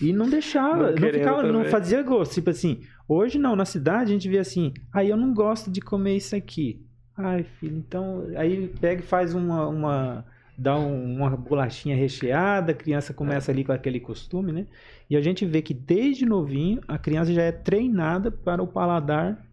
E 0.00 0.12
não 0.12 0.28
deixava, 0.28 0.90
não, 0.90 1.00
não 1.00 1.12
ficava, 1.12 1.42
não 1.44 1.64
fazia 1.66 2.02
gosto. 2.02 2.34
Tipo 2.34 2.50
assim, 2.50 2.80
hoje 3.08 3.38
não, 3.38 3.56
na 3.56 3.64
cidade 3.64 4.10
a 4.10 4.12
gente 4.12 4.28
vê 4.28 4.38
assim, 4.38 4.72
aí 4.92 5.06
ah, 5.06 5.10
eu 5.10 5.16
não 5.16 5.32
gosto 5.32 5.70
de 5.70 5.80
comer 5.80 6.16
isso 6.16 6.34
aqui. 6.34 6.84
Ai, 7.16 7.44
filho, 7.44 7.78
então. 7.78 8.26
Aí 8.36 8.68
pega 8.80 9.00
e 9.00 9.06
faz 9.06 9.34
uma. 9.34 9.66
uma 9.66 10.24
dá 10.58 10.78
um, 10.78 11.16
uma 11.16 11.36
bolachinha 11.36 11.94
recheada, 11.94 12.72
a 12.72 12.74
criança 12.74 13.12
começa 13.12 13.52
ali 13.52 13.62
com 13.62 13.72
aquele 13.72 14.00
costume, 14.00 14.52
né? 14.52 14.66
E 15.08 15.16
a 15.16 15.20
gente 15.20 15.44
vê 15.44 15.60
que 15.60 15.74
desde 15.74 16.24
novinho 16.24 16.80
a 16.88 16.96
criança 16.96 17.32
já 17.32 17.42
é 17.42 17.52
treinada 17.52 18.30
para 18.30 18.62
o 18.62 18.66
paladar 18.66 19.46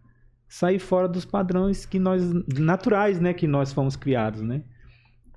sair 0.48 0.78
fora 0.78 1.08
dos 1.08 1.24
padrões 1.24 1.84
que 1.84 1.98
nós 1.98 2.22
naturais, 2.58 3.20
né, 3.20 3.34
que 3.34 3.46
nós 3.46 3.72
fomos 3.72 3.96
criados, 3.96 4.40
né? 4.40 4.62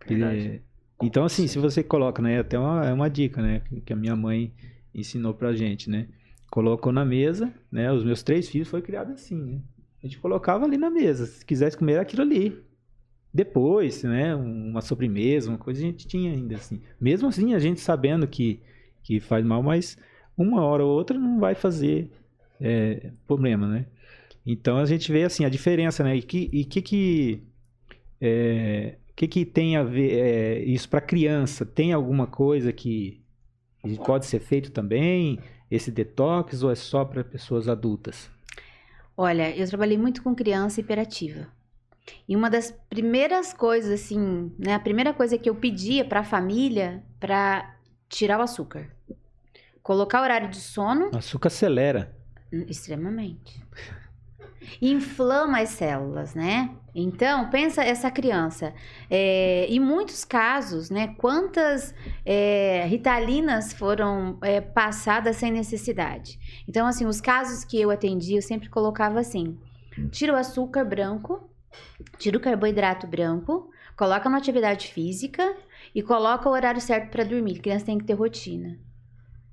Verdade. 0.08 0.62
então 1.02 1.26
assim, 1.26 1.48
se 1.48 1.60
você 1.60 1.84
coloca, 1.84 2.22
né, 2.22 2.40
até 2.40 2.58
uma, 2.58 2.86
é 2.86 2.94
uma 2.94 3.10
dica, 3.10 3.42
né, 3.42 3.62
que 3.86 3.92
a 3.92 3.96
minha 3.96 4.16
mãe 4.16 4.54
ensinou 4.96 5.34
pra 5.34 5.54
gente, 5.54 5.90
né? 5.90 6.08
Colocou 6.50 6.92
na 6.92 7.04
mesa, 7.06 7.54
né? 7.72 7.92
Os 7.92 8.04
meus 8.04 8.24
três 8.24 8.50
filhos 8.50 8.68
foi 8.68 8.82
criado 8.82 9.12
assim, 9.12 9.36
né? 9.36 9.62
A 10.02 10.08
gente 10.08 10.20
colocava 10.20 10.66
ali 10.66 10.78
na 10.78 10.90
mesa, 10.90 11.26
se 11.26 11.46
quisesse 11.46 11.78
comer 11.78 12.00
aquilo 12.00 12.22
ali. 12.22 12.58
Depois, 13.34 14.04
né, 14.04 14.34
uma 14.36 14.82
sobremesa, 14.82 15.50
uma 15.50 15.58
coisa 15.58 15.82
a 15.82 15.84
gente 15.86 16.08
tinha 16.08 16.32
ainda 16.32 16.56
assim. 16.56 16.82
Mesmo 17.00 17.28
assim, 17.28 17.54
a 17.54 17.60
gente 17.60 17.80
sabendo 17.80 18.28
que 18.28 18.62
que 19.04 19.22
faz 19.22 19.46
mal, 19.46 19.64
mas 19.64 19.98
uma 20.38 20.62
hora 20.62 20.84
ou 20.84 20.92
outra 20.92 21.18
não 21.18 21.40
vai 21.40 21.56
fazer 21.56 22.12
é, 22.60 23.12
problema, 23.26 23.68
né? 23.68 23.86
Então 24.46 24.78
a 24.78 24.86
gente 24.86 25.12
vê 25.12 25.24
assim 25.24 25.46
a 25.46 25.50
diferença, 25.50 26.04
né? 26.04 26.16
E 26.16 26.22
que 26.22 26.50
e 26.52 26.66
que 26.66 26.82
que 26.82 27.44
é, 28.20 28.96
que 29.16 29.28
que 29.28 29.46
tem 29.46 29.78
a 29.78 29.84
ver 29.84 30.12
é, 30.12 30.60
isso 30.64 30.90
para 30.90 31.02
criança? 31.02 31.66
Tem 31.66 31.94
alguma 31.94 32.28
coisa 32.28 32.72
que 32.74 33.22
pode 34.06 34.26
ser 34.26 34.40
feito 34.40 34.72
também, 34.72 35.40
esse 35.70 35.92
detox, 35.92 36.64
ou 36.64 36.72
é 36.72 36.76
só 36.76 37.04
para 37.04 37.24
pessoas 37.24 37.68
adultas? 37.68 38.30
Olha, 39.16 39.56
eu 39.56 39.68
trabalhei 39.68 39.98
muito 39.98 40.22
com 40.22 40.36
criança 40.36 40.80
hiperativa. 40.80 41.48
E 42.28 42.36
uma 42.36 42.50
das 42.50 42.72
primeiras 42.90 43.54
coisas, 43.54 43.92
assim, 43.92 44.52
né? 44.58 44.74
A 44.74 44.80
primeira 44.80 45.14
coisa 45.14 45.38
que 45.38 45.50
eu 45.50 45.56
pedia 45.56 46.06
para 46.06 46.22
a 46.22 46.24
família 46.24 47.04
para 47.20 47.76
tirar 48.08 48.40
o 48.40 48.44
açúcar. 48.44 48.90
Colocar 49.84 50.22
o 50.22 50.24
horário 50.24 50.50
de 50.50 50.58
sono. 50.58 51.10
O 51.14 51.18
açúcar 51.18 51.48
acelera. 51.48 52.16
Extremamente. 52.52 53.62
Inflama 54.82 55.60
as 55.62 55.70
células, 55.70 56.36
né? 56.36 56.76
Então, 56.94 57.50
pensa 57.50 57.84
essa 57.84 58.10
criança. 58.10 58.74
É, 59.10 59.68
em 59.70 59.80
muitos 59.80 60.26
casos, 60.26 60.90
né? 60.90 61.16
Quantas 61.18 61.94
é, 62.26 62.86
ritalinas 62.88 63.72
foram 63.72 64.38
é, 64.42 64.60
passadas 64.60 65.36
sem 65.38 65.52
necessidade? 65.52 66.40
Então, 66.68 66.88
assim, 66.88 67.06
os 67.06 67.22
casos 67.22 67.64
que 67.64 67.80
eu 67.80 67.92
atendi, 67.92 68.36
eu 68.36 68.42
sempre 68.42 68.70
colocava 68.70 69.20
assim: 69.20 69.58
tira 70.12 70.34
o 70.34 70.36
açúcar 70.36 70.84
branco, 70.84 71.50
tira 72.18 72.38
o 72.38 72.42
carboidrato 72.42 73.06
branco, 73.06 73.70
coloca 73.96 74.28
uma 74.28 74.38
atividade 74.38 74.88
física 74.88 75.56
e 75.94 76.02
coloca 76.02 76.50
o 76.50 76.52
horário 76.52 76.82
certo 76.82 77.12
para 77.12 77.24
dormir. 77.24 77.60
A 77.60 77.62
criança 77.62 77.86
tem 77.86 77.98
que 77.98 78.06
ter 78.06 78.14
rotina. 78.14 78.78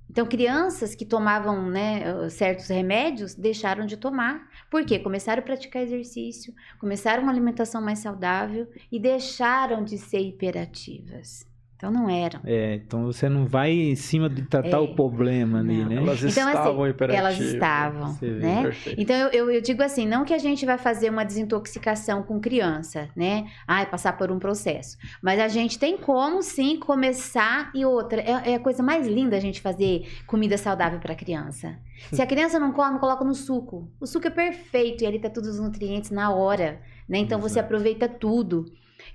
Então, 0.09 0.27
crianças 0.27 0.95
que 0.95 1.05
tomavam 1.05 1.69
né, 1.69 2.29
certos 2.31 2.69
remédios 2.69 3.35
deixaram 3.35 3.87
de 3.87 3.97
tomar. 3.97 4.49
Por 4.71 4.85
quê? 4.85 4.99
Começaram 4.99 5.41
a 5.41 5.45
praticar 5.45 5.83
exercício, 5.83 6.55
começaram 6.79 7.23
uma 7.23 7.33
alimentação 7.33 7.83
mais 7.83 7.99
saudável 7.99 8.69
e 8.93 8.99
deixaram 9.01 9.83
de 9.83 9.99
ser 9.99 10.21
hiperativas. 10.21 11.47
Então 11.85 11.93
não 11.93 12.09
eram. 12.09 12.41
É, 12.47 12.77
então 12.77 13.05
você 13.05 13.29
não 13.29 13.45
vai 13.45 13.71
em 13.71 13.95
cima 13.95 14.31
de 14.31 14.41
tratar 14.43 14.79
é, 14.79 14.81
o 14.81 14.95
problema 14.95 15.59
ali, 15.59 15.83
não. 15.83 15.89
né? 15.91 15.97
Elas 15.97 16.19
então, 16.23 16.49
assim, 16.49 16.57
estavam 16.57 16.85
assim, 16.85 17.15
Elas 17.15 17.39
estavam, 17.39 18.19
né? 18.23 18.63
Perfeito. 18.63 19.01
Então 19.03 19.15
eu, 19.17 19.29
eu, 19.29 19.51
eu, 19.51 19.61
digo 19.61 19.83
assim, 19.83 20.07
não 20.07 20.25
que 20.25 20.33
a 20.33 20.39
gente 20.39 20.65
vai 20.65 20.79
fazer 20.79 21.11
uma 21.11 21.25
desintoxicação 21.25 22.23
com 22.23 22.41
criança, 22.41 23.11
né? 23.15 23.47
Ai, 23.69 23.85
passar 23.85 24.17
por 24.17 24.33
um 24.33 24.39
processo. 24.39 24.97
Mas 25.23 25.39
a 25.39 25.49
gente 25.49 25.79
tem 25.79 25.99
como 25.99 26.43
sim 26.43 26.79
começar 26.79 27.71
e 27.75 27.85
outra. 27.85 28.23
É, 28.23 28.53
é 28.53 28.55
a 28.55 28.61
coisa 28.61 28.83
mais 28.83 29.07
linda 29.07 29.37
a 29.37 29.41
gente 29.41 29.61
fazer 29.61 30.09
comida 30.27 30.57
saudável 30.57 30.99
para 31.01 31.15
criança. 31.15 31.77
Se 32.11 32.23
a 32.23 32.27
criança 32.27 32.59
não 32.59 32.73
come, 32.73 32.99
coloca 32.99 33.25
no 33.25 33.35
suco. 33.35 33.91
O 34.01 34.07
suco 34.07 34.27
é 34.27 34.31
perfeito 34.31 35.05
e 35.05 35.07
ali 35.07 35.19
tá 35.19 35.29
todos 35.29 35.51
os 35.51 35.61
nutrientes 35.61 36.11
na 36.11 36.33
hora, 36.33 36.81
né? 37.07 37.19
Então 37.19 37.39
Exato. 37.39 37.53
você 37.53 37.61
aproveita 37.61 38.09
tudo 38.09 38.65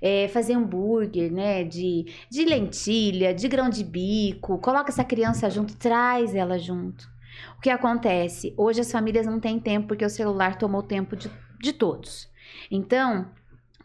é, 0.00 0.28
fazer 0.28 0.54
hambúrguer, 0.54 1.32
né? 1.32 1.64
De, 1.64 2.06
de 2.30 2.44
lentilha, 2.44 3.34
de 3.34 3.48
grão 3.48 3.68
de 3.68 3.84
bico. 3.84 4.58
Coloca 4.58 4.90
essa 4.90 5.04
criança 5.04 5.50
junto, 5.50 5.76
traz 5.76 6.34
ela 6.34 6.58
junto. 6.58 7.08
O 7.56 7.60
que 7.60 7.70
acontece? 7.70 8.54
Hoje 8.56 8.80
as 8.80 8.90
famílias 8.90 9.26
não 9.26 9.40
têm 9.40 9.58
tempo 9.58 9.88
porque 9.88 10.04
o 10.04 10.10
celular 10.10 10.56
tomou 10.56 10.82
tempo 10.82 11.16
de, 11.16 11.30
de 11.58 11.72
todos. 11.72 12.28
Então, 12.70 13.30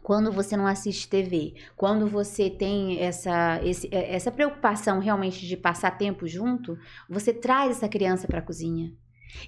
quando 0.02 0.30
você 0.30 0.56
não 0.56 0.66
assiste 0.66 1.08
TV, 1.08 1.54
quando 1.76 2.06
você 2.06 2.48
tem 2.48 3.00
essa, 3.00 3.60
esse, 3.64 3.88
é, 3.92 4.14
essa 4.14 4.30
preocupação 4.30 5.00
realmente 5.00 5.46
de 5.46 5.56
passar 5.56 5.98
tempo 5.98 6.26
junto, 6.28 6.78
você 7.08 7.32
traz 7.32 7.72
essa 7.72 7.88
criança 7.88 8.26
para 8.26 8.38
a 8.38 8.42
cozinha. 8.42 8.92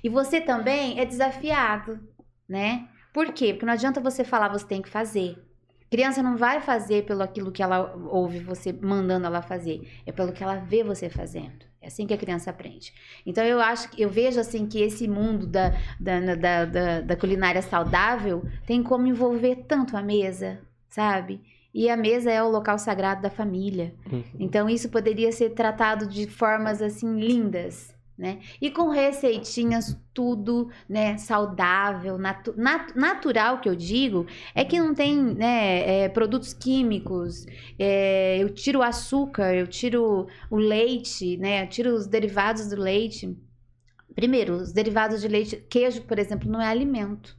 E 0.02 0.08
você 0.08 0.40
também 0.40 0.98
é 0.98 1.04
desafiado, 1.04 2.00
né? 2.48 2.88
Por 3.12 3.32
quê? 3.32 3.52
Porque 3.52 3.66
não 3.66 3.72
adianta 3.72 4.00
você 4.00 4.24
falar, 4.24 4.48
você 4.48 4.66
tem 4.66 4.82
que 4.82 4.88
fazer. 4.88 5.36
Criança 5.90 6.22
não 6.22 6.36
vai 6.36 6.60
fazer 6.60 7.04
pelo 7.04 7.22
aquilo 7.22 7.50
que 7.50 7.62
ela 7.62 7.94
ouve 8.10 8.40
você 8.40 8.72
mandando 8.72 9.26
ela 9.26 9.40
fazer, 9.40 9.88
é 10.04 10.12
pelo 10.12 10.32
que 10.32 10.42
ela 10.42 10.56
vê 10.56 10.82
você 10.84 11.08
fazendo. 11.08 11.66
É 11.80 11.86
assim 11.86 12.06
que 12.06 12.12
a 12.12 12.18
criança 12.18 12.50
aprende. 12.50 12.92
Então 13.24 13.44
eu 13.44 13.60
acho 13.60 13.90
que 13.90 14.02
eu 14.02 14.10
vejo 14.10 14.38
assim 14.40 14.66
que 14.66 14.82
esse 14.82 15.06
mundo 15.08 15.46
da, 15.46 15.72
da, 15.98 16.34
da, 16.34 16.64
da, 16.64 17.00
da 17.00 17.16
culinária 17.16 17.62
saudável 17.62 18.44
tem 18.66 18.82
como 18.82 19.06
envolver 19.06 19.64
tanto 19.68 19.96
a 19.96 20.02
mesa, 20.02 20.60
sabe? 20.88 21.40
E 21.72 21.88
a 21.88 21.96
mesa 21.96 22.30
é 22.30 22.42
o 22.42 22.48
local 22.48 22.78
sagrado 22.78 23.22
da 23.22 23.30
família. 23.30 23.94
Uhum. 24.10 24.24
Então 24.38 24.68
isso 24.68 24.88
poderia 24.88 25.30
ser 25.30 25.50
tratado 25.50 26.06
de 26.06 26.26
formas 26.26 26.82
assim 26.82 27.18
lindas 27.18 27.96
né? 28.18 28.40
E 28.60 28.68
com 28.68 28.88
receitinhas 28.88 29.96
tudo, 30.12 30.68
né, 30.88 31.16
saudável, 31.16 32.18
natu 32.18 32.52
nat 32.56 32.92
natural 32.96 33.60
que 33.60 33.68
eu 33.68 33.76
digo, 33.76 34.26
é 34.52 34.64
que 34.64 34.80
não 34.80 34.92
tem, 34.92 35.16
né, 35.16 36.04
é, 36.04 36.08
produtos 36.08 36.52
químicos. 36.52 37.46
É, 37.78 38.36
eu 38.38 38.52
tiro 38.52 38.80
o 38.80 38.82
açúcar, 38.82 39.54
eu 39.54 39.68
tiro 39.68 40.26
o 40.50 40.56
leite, 40.56 41.36
né, 41.36 41.62
eu 41.62 41.68
tiro 41.68 41.94
os 41.94 42.08
derivados 42.08 42.68
do 42.68 42.76
leite. 42.76 43.38
Primeiro, 44.16 44.54
os 44.54 44.72
derivados 44.72 45.20
de 45.20 45.28
leite, 45.28 45.56
queijo, 45.70 46.02
por 46.02 46.18
exemplo, 46.18 46.50
não 46.50 46.60
é 46.60 46.66
alimento. 46.66 47.38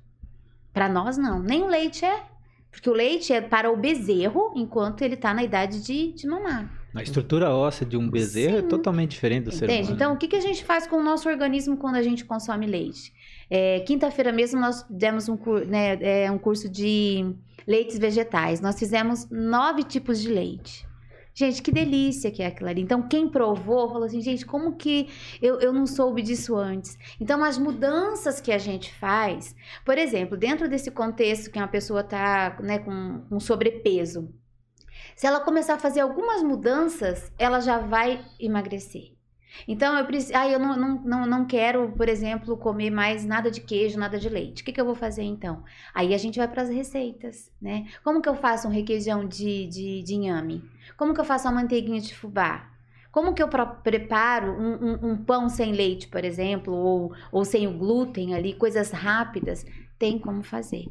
Para 0.72 0.88
nós 0.88 1.18
não, 1.18 1.42
nem 1.42 1.62
o 1.62 1.68
leite 1.68 2.06
é, 2.06 2.24
porque 2.72 2.90
o 2.90 2.94
leite 2.94 3.34
é 3.34 3.42
para 3.42 3.72
o 3.72 3.78
bezerro 3.78 4.52
enquanto 4.56 5.02
ele 5.02 5.16
está 5.16 5.34
na 5.34 5.44
idade 5.44 5.84
de, 5.84 6.12
de 6.14 6.28
mamar. 6.28 6.80
A 6.96 7.04
estrutura 7.04 7.52
óssea 7.52 7.86
de 7.86 7.96
um 7.96 8.10
bezerro 8.10 8.58
é 8.58 8.62
Sim. 8.62 8.66
é 8.66 8.70
totalmente 8.70 9.12
diferente 9.12 9.44
do 9.44 9.50
Entende? 9.50 9.60
ser 9.60 9.82
humano. 9.82 9.96
Então, 9.96 10.14
o 10.14 10.18
que, 10.18 10.28
que 10.28 10.36
a 10.36 10.42
gente 10.42 10.64
faz 10.64 10.88
com 10.88 10.98
o 10.98 11.04
nosso 11.04 11.30
organismo 11.30 11.78
quando 11.78 11.96
a 11.96 12.02
gente 12.02 12.26
consome 12.26 12.66
leite? 12.66 13.14
É, 13.50 13.82
Quinta-feira 13.82 14.32
mesmo 14.32 14.60
nós 14.60 14.86
demos 14.90 15.30
um, 15.30 15.38
né, 15.68 15.98
é, 16.02 16.32
um 16.32 16.40
curso 16.40 16.68
de 16.68 17.36
leites 17.68 18.00
vegetais. 18.00 18.60
Nós 18.60 18.78
fizemos 18.80 19.28
nove 19.30 19.84
tipos 19.84 20.20
de 20.20 20.30
leite. 20.30 20.89
Gente, 21.34 21.62
que 21.62 21.72
delícia 21.72 22.32
que 22.32 22.44
é 22.44 22.48
aquilo 22.48 22.70
ali. 22.70 22.82
Então, 22.82 23.08
quem 23.08 23.30
provou 23.30 23.90
falou 23.90 24.04
assim, 24.04 24.22
gente, 24.22 24.46
como 24.46 24.76
que 24.76 25.08
eu, 25.42 25.60
eu 25.60 25.72
não 25.72 25.86
soube 25.86 26.22
disso 26.22 26.56
antes? 26.56 26.98
Então, 27.20 27.44
as 27.44 27.58
mudanças 27.58 28.42
que 28.42 28.52
a 28.52 28.58
gente 28.58 28.94
faz, 28.96 29.56
por 29.86 29.98
exemplo, 29.98 30.36
dentro 30.36 30.68
desse 30.68 30.92
contexto 30.92 31.52
que 31.52 31.58
uma 31.58 31.68
pessoa 31.68 32.02
está 32.02 32.58
né, 32.62 32.80
com 32.80 33.24
um 33.32 33.40
sobrepeso, 33.40 34.34
se 35.16 35.28
ela 35.28 35.40
começar 35.40 35.76
a 35.76 35.80
fazer 35.80 36.00
algumas 36.00 36.42
mudanças, 36.44 37.32
ela 37.38 37.60
já 37.60 37.78
vai 37.80 38.26
emagrecer. 38.40 39.19
Então, 39.68 39.97
eu 39.97 40.06
preciso. 40.06 40.38
Ah, 40.38 40.47
eu 40.47 40.60
não, 40.60 40.78
não, 40.78 41.02
não, 41.04 41.26
não 41.26 41.45
quero, 41.45 41.91
por 41.93 42.08
exemplo, 42.08 42.58
comer 42.58 42.89
mais 42.89 43.26
nada 43.26 43.50
de 43.52 43.62
queijo, 43.62 44.00
nada 44.00 44.18
de 44.18 44.30
leite. 44.30 44.62
O 44.62 44.66
que, 44.66 44.72
que 44.72 44.82
eu 44.82 44.86
vou 44.86 44.95
fazer 44.95 45.24
então? 45.24 45.64
Aí 45.93 46.14
a 46.14 46.18
gente 46.18 46.38
vai 46.38 46.47
para 46.47 46.62
as 46.62 46.70
receitas, 46.70 47.52
né? 47.62 47.88
Como 48.04 48.22
que 48.22 48.30
eu 48.30 48.36
faço 48.36 48.68
um 48.68 48.72
requeijão 48.72 49.28
de, 49.28 49.68
de, 49.68 50.04
de 50.04 50.14
inhame? 50.16 50.64
Como 50.97 51.14
que 51.14 51.22
eu 51.22 51.26
faço 51.26 51.47
uma 51.47 51.62
manteiguinha 51.62 52.02
de 52.02 52.16
fubá? 52.16 52.70
Como 53.12 53.34
que 53.34 53.41
eu 53.41 53.50
preparo 53.84 54.52
um, 54.52 54.74
um, 54.74 55.12
um, 55.12 55.18
pão 55.18 55.50
sem 55.50 55.72
leite, 55.72 56.08
por 56.08 56.24
exemplo, 56.24 56.74
ou, 56.74 57.14
ou 57.32 57.43
sem 57.43 57.68
o 57.68 57.76
glúten 57.76 58.36
ali, 58.36 58.54
coisas 58.54 58.91
rápidas? 58.91 59.66
Tem 59.97 60.20
como 60.20 60.43
fazer. 60.43 60.86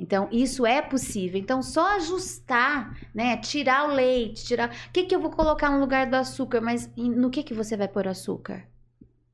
Então, 0.00 0.28
isso 0.32 0.64
é 0.64 0.80
possível. 0.80 1.38
Então, 1.38 1.62
só 1.62 1.96
ajustar, 1.96 2.98
né? 3.14 3.36
Tirar 3.36 3.86
o 3.86 3.92
leite, 3.92 4.46
tirar. 4.46 4.70
O 4.70 4.92
que, 4.92 5.04
que 5.04 5.14
eu 5.14 5.20
vou 5.20 5.30
colocar 5.30 5.70
no 5.70 5.78
lugar 5.78 6.06
do 6.06 6.16
açúcar? 6.16 6.62
Mas 6.62 6.90
no 6.96 7.28
que, 7.28 7.42
que 7.42 7.52
você 7.52 7.76
vai 7.76 7.86
pôr 7.86 8.08
açúcar? 8.08 8.66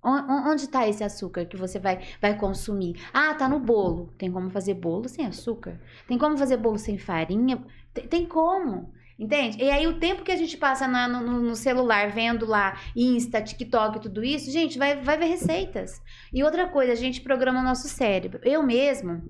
Onde 0.03 0.65
está 0.65 0.87
esse 0.89 1.05
açúcar 1.05 1.47
que 1.47 1.57
você 1.57 1.79
vai, 1.79 2.05
vai 2.21 2.37
consumir? 2.37 3.01
Ah, 3.13 3.33
tá 3.35 3.49
no 3.49 3.61
bolo. 3.61 4.13
Tem 4.19 4.31
como 4.31 4.51
fazer 4.51 4.75
bolo 4.75 5.09
sem 5.09 5.25
açúcar? 5.25 5.81
Tem 6.09 6.19
como 6.19 6.37
fazer 6.37 6.57
bolo 6.57 6.79
sem 6.79 6.99
farinha? 6.99 7.65
Tem, 7.95 8.09
tem 8.09 8.27
como. 8.27 8.93
Entende? 9.17 9.63
E 9.63 9.71
aí, 9.71 9.87
o 9.87 10.01
tempo 10.01 10.25
que 10.25 10.33
a 10.33 10.37
gente 10.37 10.57
passa 10.57 10.89
na, 10.89 11.07
no, 11.07 11.41
no, 11.41 11.57
celular 11.57 12.11
vendo 12.11 12.45
lá 12.45 12.79
Insta, 12.95 13.41
TikTok, 13.41 14.01
tudo 14.01 14.23
isso, 14.23 14.51
gente, 14.51 14.79
vai, 14.79 15.01
vai 15.01 15.17
ver 15.17 15.27
receitas. 15.27 16.03
E 16.33 16.43
outra 16.43 16.69
coisa, 16.69 16.93
a 16.93 16.97
gente 16.97 17.21
programa 17.21 17.61
o 17.61 17.65
nosso 17.65 17.89
cérebro. 17.89 18.41
Eu 18.45 18.63
mesmo, 18.63 19.23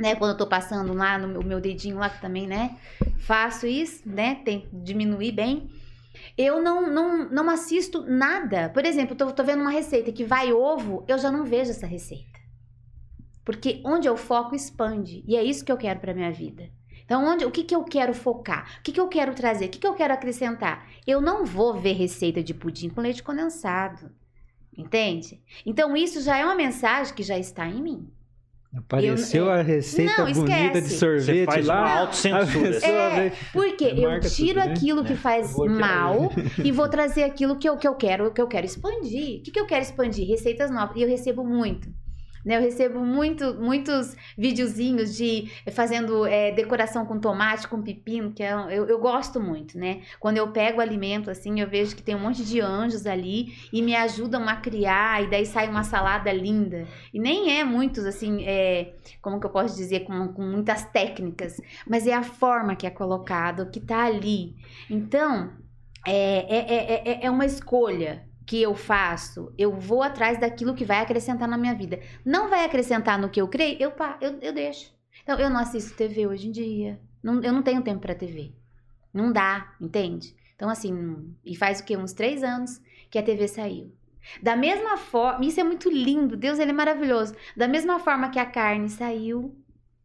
né? 0.00 0.14
Quando 0.14 0.32
eu 0.32 0.36
tô 0.36 0.46
passando 0.46 0.92
lá 0.94 1.18
no 1.18 1.28
meu, 1.28 1.42
meu 1.42 1.60
dedinho 1.60 1.98
lá, 1.98 2.08
que 2.08 2.20
também, 2.20 2.46
né? 2.46 2.76
Faço 3.18 3.66
isso, 3.66 4.02
né? 4.08 4.36
Tem 4.36 4.68
diminuir 4.72 5.32
bem. 5.32 5.70
Eu 6.36 6.62
não, 6.62 6.90
não, 6.90 7.28
não 7.28 7.50
assisto 7.50 8.04
nada. 8.06 8.70
Por 8.70 8.84
exemplo, 8.84 9.14
tô, 9.14 9.30
tô 9.30 9.44
vendo 9.44 9.60
uma 9.60 9.70
receita 9.70 10.10
que 10.10 10.24
vai 10.24 10.52
ovo, 10.52 11.04
eu 11.06 11.18
já 11.18 11.30
não 11.30 11.44
vejo 11.44 11.70
essa 11.70 11.86
receita. 11.86 12.40
Porque 13.44 13.80
onde 13.84 14.08
eu 14.08 14.16
foco 14.16 14.54
expande. 14.54 15.22
E 15.26 15.36
é 15.36 15.44
isso 15.44 15.64
que 15.64 15.72
eu 15.72 15.76
quero 15.76 16.00
para 16.00 16.14
minha 16.14 16.32
vida. 16.32 16.68
Então, 17.04 17.24
onde, 17.24 17.44
o 17.44 17.50
que, 17.50 17.64
que 17.64 17.74
eu 17.74 17.82
quero 17.82 18.14
focar? 18.14 18.78
O 18.78 18.82
que, 18.82 18.92
que 18.92 19.00
eu 19.00 19.08
quero 19.08 19.34
trazer? 19.34 19.66
O 19.66 19.68
que, 19.68 19.80
que 19.80 19.86
eu 19.86 19.94
quero 19.94 20.14
acrescentar? 20.14 20.88
Eu 21.04 21.20
não 21.20 21.44
vou 21.44 21.74
ver 21.74 21.94
receita 21.94 22.42
de 22.42 22.54
pudim 22.54 22.88
com 22.88 23.00
leite 23.00 23.22
condensado. 23.22 24.12
Entende? 24.76 25.42
Então, 25.66 25.96
isso 25.96 26.20
já 26.20 26.38
é 26.38 26.44
uma 26.44 26.54
mensagem 26.54 27.12
que 27.12 27.24
já 27.24 27.36
está 27.36 27.66
em 27.66 27.82
mim. 27.82 28.12
Apareceu 28.76 29.46
eu, 29.46 29.50
é, 29.50 29.60
a 29.60 29.62
receita 29.62 30.24
não, 30.24 30.32
bonita 30.32 30.80
de 30.80 30.90
sorvete 30.90 31.24
Você 31.24 31.44
faz 31.44 31.66
lá. 31.66 31.80
Uma 31.80 32.00
autocensura. 32.02 32.86
É, 32.86 33.32
porque 33.52 33.84
eu 33.84 34.20
tiro 34.20 34.60
tudo, 34.60 34.68
né? 34.68 34.72
aquilo 34.72 35.04
que 35.04 35.16
faz 35.16 35.56
mal 35.56 36.30
e 36.62 36.70
vou 36.70 36.88
trazer 36.88 37.24
aquilo 37.24 37.58
que 37.58 37.68
eu, 37.68 37.76
que 37.76 37.88
eu 37.88 37.96
quero, 37.96 38.32
que 38.32 38.40
eu 38.40 38.46
quero 38.46 38.64
expandir. 38.64 39.40
O 39.40 39.42
que, 39.42 39.50
que 39.50 39.58
eu 39.58 39.66
quero 39.66 39.82
expandir? 39.82 40.28
Receitas 40.28 40.70
novas. 40.70 40.96
E 40.96 41.02
eu 41.02 41.08
recebo 41.08 41.44
muito. 41.44 41.88
Né? 42.44 42.56
Eu 42.56 42.60
recebo 42.60 43.00
muito, 43.00 43.54
muitos 43.54 44.16
videozinhos 44.36 45.16
de 45.16 45.50
fazendo 45.72 46.26
é, 46.26 46.50
decoração 46.52 47.04
com 47.04 47.18
tomate, 47.18 47.68
com 47.68 47.82
pepino, 47.82 48.32
que 48.32 48.42
é, 48.42 48.52
eu, 48.52 48.86
eu 48.86 48.98
gosto 48.98 49.40
muito, 49.40 49.78
né? 49.78 50.02
Quando 50.18 50.38
eu 50.38 50.50
pego 50.50 50.78
o 50.78 50.80
alimento, 50.80 51.30
assim, 51.30 51.60
eu 51.60 51.68
vejo 51.68 51.94
que 51.94 52.02
tem 52.02 52.14
um 52.14 52.20
monte 52.20 52.44
de 52.44 52.60
anjos 52.60 53.06
ali 53.06 53.54
e 53.72 53.82
me 53.82 53.94
ajudam 53.94 54.48
a 54.48 54.56
criar, 54.56 55.22
e 55.22 55.30
daí 55.30 55.44
sai 55.44 55.68
uma 55.68 55.84
salada 55.84 56.32
linda. 56.32 56.86
E 57.12 57.18
nem 57.18 57.58
é 57.58 57.64
muitos, 57.64 58.04
assim, 58.06 58.44
é, 58.44 58.94
como 59.20 59.38
que 59.38 59.46
eu 59.46 59.50
posso 59.50 59.76
dizer, 59.76 60.00
com, 60.00 60.28
com 60.28 60.42
muitas 60.42 60.84
técnicas, 60.84 61.60
mas 61.86 62.06
é 62.06 62.14
a 62.14 62.22
forma 62.22 62.74
que 62.74 62.86
é 62.86 62.90
colocado, 62.90 63.70
que 63.70 63.80
tá 63.80 64.04
ali. 64.04 64.56
Então, 64.88 65.52
é, 66.06 66.56
é, 66.56 67.02
é, 67.04 67.26
é 67.26 67.30
uma 67.30 67.44
escolha 67.44 68.29
que 68.50 68.60
eu 68.60 68.74
faço, 68.74 69.54
eu 69.56 69.72
vou 69.78 70.02
atrás 70.02 70.36
daquilo 70.36 70.74
que 70.74 70.84
vai 70.84 70.98
acrescentar 70.98 71.46
na 71.46 71.56
minha 71.56 71.72
vida. 71.72 72.00
Não 72.24 72.50
vai 72.50 72.64
acrescentar 72.64 73.16
no 73.16 73.28
que 73.28 73.40
eu 73.40 73.46
creio, 73.46 73.76
eu, 73.78 73.92
eu, 74.20 74.40
eu 74.40 74.52
deixo. 74.52 74.92
Então, 75.22 75.38
eu 75.38 75.48
não 75.48 75.60
assisto 75.60 75.96
TV 75.96 76.26
hoje 76.26 76.48
em 76.48 76.50
dia. 76.50 77.00
Não, 77.22 77.40
eu 77.44 77.52
não 77.52 77.62
tenho 77.62 77.80
tempo 77.80 78.00
para 78.00 78.12
TV. 78.12 78.50
Não 79.14 79.30
dá, 79.30 79.72
entende? 79.80 80.34
Então, 80.56 80.68
assim, 80.68 81.32
e 81.44 81.54
faz 81.54 81.78
o 81.78 81.84
quê? 81.84 81.96
Uns 81.96 82.12
três 82.12 82.42
anos 82.42 82.82
que 83.08 83.20
a 83.20 83.22
TV 83.22 83.46
saiu. 83.46 83.94
Da 84.42 84.56
mesma 84.56 84.96
forma, 84.96 85.44
isso 85.44 85.60
é 85.60 85.64
muito 85.64 85.88
lindo, 85.88 86.36
Deus 86.36 86.58
ele 86.58 86.72
é 86.72 86.74
maravilhoso. 86.74 87.36
Da 87.56 87.68
mesma 87.68 88.00
forma 88.00 88.30
que 88.30 88.38
a 88.40 88.46
carne 88.46 88.88
saiu, 88.88 89.54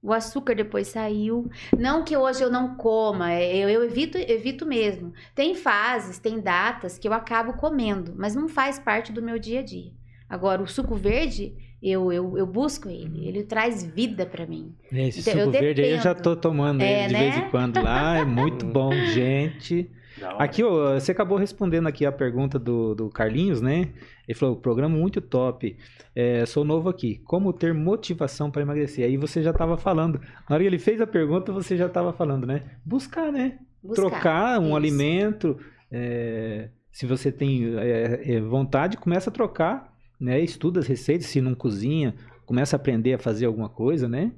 o 0.05 0.13
açúcar 0.13 0.53
depois 0.53 0.87
saiu. 0.87 1.49
Não 1.75 2.03
que 2.03 2.15
hoje 2.15 2.43
eu 2.43 2.51
não 2.51 2.75
coma, 2.75 3.33
é, 3.33 3.57
eu, 3.57 3.67
eu 3.67 3.83
evito, 3.83 4.19
evito 4.19 4.63
mesmo. 4.63 5.11
Tem 5.33 5.55
fases, 5.55 6.19
tem 6.19 6.39
datas 6.39 6.99
que 6.99 7.07
eu 7.07 7.13
acabo 7.13 7.53
comendo, 7.53 8.13
mas 8.15 8.35
não 8.35 8.47
faz 8.47 8.77
parte 8.77 9.11
do 9.11 9.21
meu 9.21 9.39
dia 9.39 9.61
a 9.61 9.63
dia. 9.63 9.91
Agora, 10.29 10.61
o 10.61 10.67
suco 10.67 10.95
verde, 10.95 11.55
eu, 11.81 12.11
eu, 12.13 12.37
eu 12.37 12.45
busco 12.45 12.87
ele, 12.87 13.27
ele 13.27 13.43
traz 13.43 13.83
vida 13.83 14.27
para 14.27 14.45
mim. 14.45 14.75
Esse 14.91 15.21
então, 15.21 15.45
suco 15.45 15.51
verde 15.51 15.81
aí 15.81 15.91
eu 15.93 16.01
já 16.01 16.13
tô 16.13 16.35
tomando 16.35 16.81
é, 16.81 17.05
ele 17.05 17.07
de 17.07 17.13
né? 17.13 17.19
vez 17.19 17.37
em 17.37 17.49
quando 17.49 17.81
lá, 17.81 18.17
é 18.19 18.25
muito 18.25 18.65
bom, 18.67 18.91
gente. 19.07 19.89
Aqui, 20.37 20.63
ó, 20.63 20.93
você 20.93 21.11
acabou 21.11 21.37
respondendo 21.37 21.87
aqui 21.87 22.05
a 22.05 22.11
pergunta 22.11 22.57
do, 22.57 22.95
do 22.95 23.09
Carlinhos, 23.09 23.61
né? 23.61 23.89
Ele 24.27 24.37
falou, 24.37 24.55
programa 24.55 24.95
muito 24.95 25.19
top. 25.19 25.77
É, 26.15 26.45
sou 26.45 26.63
novo 26.63 26.89
aqui. 26.89 27.21
Como 27.25 27.51
ter 27.51 27.73
motivação 27.73 28.49
para 28.49 28.61
emagrecer? 28.61 29.05
Aí 29.05 29.17
você 29.17 29.43
já 29.43 29.51
estava 29.51 29.77
falando. 29.77 30.19
Na 30.49 30.55
hora 30.55 30.63
que 30.63 30.67
ele 30.67 30.79
fez 30.79 31.01
a 31.01 31.07
pergunta, 31.07 31.51
você 31.51 31.75
já 31.75 31.87
estava 31.87 32.13
falando, 32.13 32.47
né? 32.47 32.63
Buscar, 32.85 33.31
né? 33.31 33.59
Buscar, 33.83 34.09
Trocar 34.09 34.59
um 34.59 34.67
isso. 34.67 34.75
alimento. 34.75 35.57
É, 35.91 36.69
se 36.91 37.05
você 37.05 37.31
tem 37.31 37.75
é, 37.77 38.35
é, 38.35 38.41
vontade, 38.41 38.97
começa 38.97 39.29
a 39.29 39.33
trocar, 39.33 39.93
né? 40.19 40.39
Estuda 40.39 40.79
as 40.79 40.87
receitas, 40.87 41.27
se 41.27 41.41
não 41.41 41.53
cozinha, 41.53 42.15
começa 42.45 42.75
a 42.75 42.77
aprender 42.77 43.13
a 43.13 43.19
fazer 43.19 43.45
alguma 43.45 43.67
coisa, 43.67 44.07
né? 44.07 44.31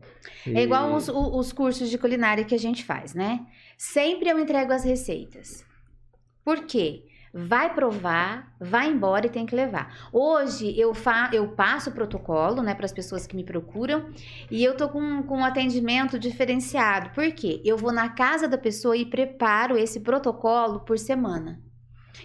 E... 0.46 0.58
É 0.58 0.64
igual 0.64 0.96
os, 0.96 1.08
os 1.08 1.54
cursos 1.54 1.90
de 1.90 1.98
culinária 1.98 2.44
que 2.44 2.56
a 2.56 2.60
gente 2.60 2.84
faz, 2.84 3.14
né? 3.14 3.46
Sempre 3.78 4.30
eu 4.30 4.40
entrego 4.40 4.74
as 4.74 4.84
receitas. 4.84 5.67
Por 6.48 6.62
quê? 6.62 7.04
Vai 7.34 7.76
provar, 7.76 8.56
vai 8.58 8.88
embora 8.90 9.28
e 9.28 9.30
tem 9.30 9.46
que 9.46 9.54
levar. 9.54 10.08
Hoje 10.14 10.74
eu, 10.80 10.94
fa 10.94 11.30
eu 11.34 11.46
passo 11.50 11.90
o 11.90 11.94
protocolo, 11.94 12.62
né, 12.62 12.74
para 12.74 12.86
as 12.86 12.94
pessoas 12.94 13.28
que 13.28 13.36
me 13.36 13.44
procuram 13.44 14.06
e 14.50 14.64
eu 14.64 14.78
tô 14.78 14.88
com, 14.88 15.24
com 15.24 15.40
um 15.40 15.44
atendimento 15.44 16.18
diferenciado. 16.18 17.10
Por 17.10 17.30
quê? 17.34 17.62
Eu 17.66 17.76
vou 17.76 17.92
na 17.92 18.08
casa 18.08 18.48
da 18.48 18.58
pessoa 18.58 18.96
e 18.96 19.06
preparo 19.06 19.78
esse 19.78 20.00
protocolo 20.00 20.80
por 20.80 20.98
semana. 20.98 21.62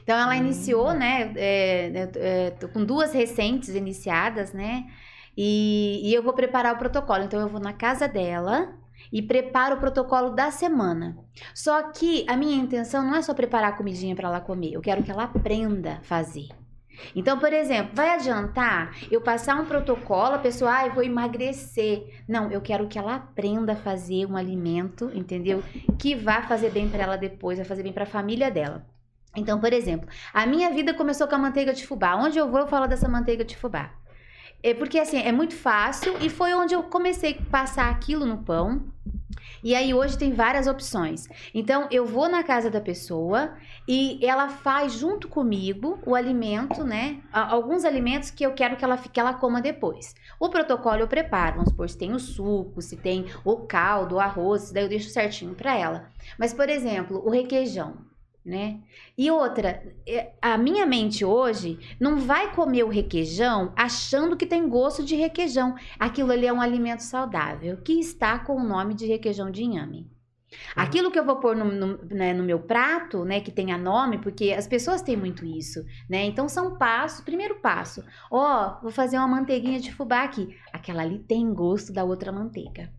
Então 0.05 0.16
ela 0.16 0.35
hum. 0.35 0.39
iniciou, 0.39 0.95
né? 0.95 1.33
É, 1.35 2.11
é, 2.14 2.51
com 2.68 2.85
duas 2.85 3.12
recentes 3.12 3.70
iniciadas, 3.70 4.53
né? 4.53 4.87
E, 5.37 6.01
e 6.05 6.14
eu 6.14 6.23
vou 6.23 6.33
preparar 6.33 6.77
o 6.77 6.79
protocolo. 6.79 7.25
Então 7.25 7.41
eu 7.41 7.49
vou 7.49 7.61
na 7.61 7.73
casa 7.73 8.07
dela 8.07 8.73
e 9.12 9.20
preparo 9.20 9.76
o 9.76 9.78
protocolo 9.78 10.30
da 10.30 10.50
semana. 10.50 11.16
Só 11.54 11.90
que 11.90 12.24
a 12.28 12.36
minha 12.36 12.56
intenção 12.56 13.04
não 13.04 13.14
é 13.14 13.22
só 13.22 13.34
preparar 13.34 13.72
a 13.72 13.76
comidinha 13.76 14.16
para 14.16 14.28
ela 14.28 14.40
comer, 14.40 14.72
eu 14.72 14.80
quero 14.80 15.02
que 15.02 15.10
ela 15.10 15.24
aprenda 15.24 15.98
a 15.98 16.02
fazer. 16.02 16.48
Então, 17.16 17.38
por 17.38 17.52
exemplo, 17.52 17.92
vai 17.94 18.10
adiantar 18.10 18.94
eu 19.10 19.20
passar 19.20 19.60
um 19.60 19.64
protocolo, 19.64 20.34
a 20.34 20.38
pessoa, 20.38 20.76
ah, 20.76 20.86
eu 20.86 20.92
vou 20.92 21.02
emagrecer. 21.02 22.22
Não, 22.28 22.50
eu 22.50 22.60
quero 22.60 22.86
que 22.86 22.98
ela 22.98 23.16
aprenda 23.16 23.72
a 23.72 23.76
fazer 23.76 24.26
um 24.26 24.36
alimento, 24.36 25.10
entendeu? 25.14 25.62
Que 25.98 26.14
vá 26.14 26.42
fazer 26.42 26.70
bem 26.70 26.88
para 26.88 27.02
ela 27.02 27.16
depois, 27.16 27.58
vai 27.58 27.66
fazer 27.66 27.82
bem 27.82 27.92
para 27.92 28.04
a 28.04 28.06
família 28.06 28.50
dela. 28.50 28.86
Então, 29.34 29.58
por 29.58 29.72
exemplo, 29.72 30.08
a 30.32 30.46
minha 30.46 30.70
vida 30.70 30.92
começou 30.92 31.26
com 31.26 31.34
a 31.34 31.38
manteiga 31.38 31.72
de 31.72 31.86
fubá. 31.86 32.14
Onde 32.16 32.38
eu 32.38 32.50
vou, 32.50 32.60
eu 32.60 32.66
falo 32.66 32.86
dessa 32.86 33.08
manteiga 33.08 33.44
de 33.44 33.56
fubá. 33.56 33.94
É 34.62 34.72
porque 34.72 34.98
assim, 34.98 35.18
é 35.18 35.32
muito 35.32 35.54
fácil 35.54 36.16
e 36.20 36.30
foi 36.30 36.54
onde 36.54 36.74
eu 36.74 36.84
comecei 36.84 37.36
a 37.38 37.50
passar 37.50 37.90
aquilo 37.90 38.24
no 38.24 38.38
pão. 38.38 38.82
E 39.64 39.74
aí 39.74 39.94
hoje 39.94 40.18
tem 40.18 40.32
várias 40.32 40.66
opções. 40.66 41.28
Então 41.54 41.88
eu 41.90 42.04
vou 42.04 42.28
na 42.28 42.42
casa 42.42 42.70
da 42.70 42.80
pessoa 42.80 43.54
e 43.86 44.24
ela 44.24 44.48
faz 44.48 44.92
junto 44.92 45.28
comigo 45.28 45.98
o 46.04 46.14
alimento, 46.14 46.84
né? 46.84 47.20
Alguns 47.32 47.84
alimentos 47.84 48.30
que 48.30 48.44
eu 48.44 48.52
quero 48.52 48.76
que 48.76 48.84
ela 48.84 48.96
que 48.96 49.20
ela 49.20 49.34
coma 49.34 49.60
depois. 49.60 50.14
O 50.38 50.48
protocolo 50.48 51.00
eu 51.00 51.08
preparo, 51.08 51.56
vamos 51.56 51.70
supor, 51.70 51.88
se 51.88 51.98
tem 51.98 52.12
o 52.12 52.18
suco, 52.18 52.82
se 52.82 52.96
tem 52.96 53.26
o 53.44 53.56
caldo, 53.56 54.16
o 54.16 54.20
arroz, 54.20 54.70
daí 54.72 54.84
eu 54.84 54.88
deixo 54.88 55.10
certinho 55.10 55.54
para 55.54 55.76
ela. 55.76 56.08
Mas 56.38 56.52
por 56.52 56.68
exemplo, 56.68 57.22
o 57.24 57.30
requeijão 57.30 58.11
né? 58.45 58.80
E 59.16 59.30
outra, 59.30 59.82
é, 60.07 60.32
a 60.43 60.59
minha 60.59 60.84
mente 60.84 61.24
hoje 61.24 61.78
não 62.01 62.18
vai 62.18 62.53
comer 62.55 62.84
o 62.84 62.88
requeijão 62.88 63.72
achando 63.76 64.36
que 64.36 64.47
tem 64.47 64.68
gosto 64.68 65.05
de 65.05 65.14
requeijão. 65.14 65.74
Aquilo 65.99 66.32
ali 66.32 66.47
é 66.47 66.53
um 66.53 66.61
alimento 66.61 67.03
saudável 67.03 67.76
que 67.78 68.01
está 68.01 68.38
com 68.38 68.57
o 68.57 68.66
nome 68.66 68.95
de 68.95 69.07
requeijão 69.07 69.51
de 69.51 69.62
inhame. 69.62 70.11
Aquilo 70.76 71.11
que 71.11 71.18
eu 71.18 71.24
vou 71.24 71.36
pôr 71.36 71.57
no, 71.57 71.64
no, 71.64 72.05
né, 72.11 72.34
no, 72.34 72.45
meu 72.45 72.59
prato, 72.59 73.24
né, 73.24 73.40
que 73.40 73.51
tenha 73.51 73.78
nome, 73.78 74.18
porque 74.18 74.53
as 74.53 74.66
pessoas 74.66 75.01
têm 75.01 75.16
muito 75.16 75.47
isso, 75.47 75.82
né? 76.11 76.24
Então 76.24 76.47
são 76.47 76.76
passos. 76.76 77.24
Primeiro 77.24 77.61
passo, 77.61 78.05
ó, 78.30 78.76
oh, 78.76 78.82
vou 78.82 78.90
fazer 78.90 79.16
uma 79.16 79.28
manteiguinha 79.28 79.80
de 79.80 79.95
fubá 79.95 80.24
aqui. 80.24 80.55
Aquela 80.70 81.03
ali 81.03 81.20
tem 81.20 81.55
gosto 81.55 81.90
da 81.90 82.05
outra 82.05 82.30
manteiga 82.30 82.93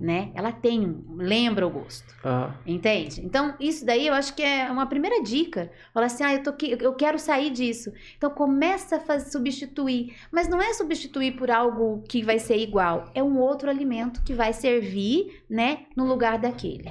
né? 0.00 0.30
Ela 0.34 0.52
tem, 0.52 1.02
lembra 1.16 1.66
o 1.66 1.70
gosto. 1.70 2.14
Ah. 2.24 2.54
Entende? 2.66 3.20
Então, 3.24 3.54
isso 3.58 3.84
daí 3.84 4.06
eu 4.06 4.14
acho 4.14 4.34
que 4.34 4.42
é 4.42 4.70
uma 4.70 4.86
primeira 4.86 5.22
dica. 5.22 5.70
Falar 5.94 6.06
assim, 6.06 6.24
ah, 6.24 6.34
eu, 6.34 6.42
tô 6.42 6.50
aqui, 6.50 6.76
eu 6.78 6.94
quero 6.94 7.18
sair 7.18 7.50
disso. 7.50 7.92
Então, 8.16 8.30
começa 8.30 8.96
a 8.96 9.00
fazer, 9.00 9.30
substituir. 9.30 10.14
Mas 10.30 10.48
não 10.48 10.60
é 10.60 10.72
substituir 10.74 11.36
por 11.36 11.50
algo 11.50 12.02
que 12.08 12.22
vai 12.22 12.38
ser 12.38 12.58
igual. 12.58 13.10
É 13.14 13.22
um 13.22 13.38
outro 13.38 13.70
alimento 13.70 14.22
que 14.22 14.34
vai 14.34 14.52
servir, 14.52 15.42
né, 15.48 15.86
no 15.96 16.04
lugar 16.04 16.38
daquele. 16.38 16.90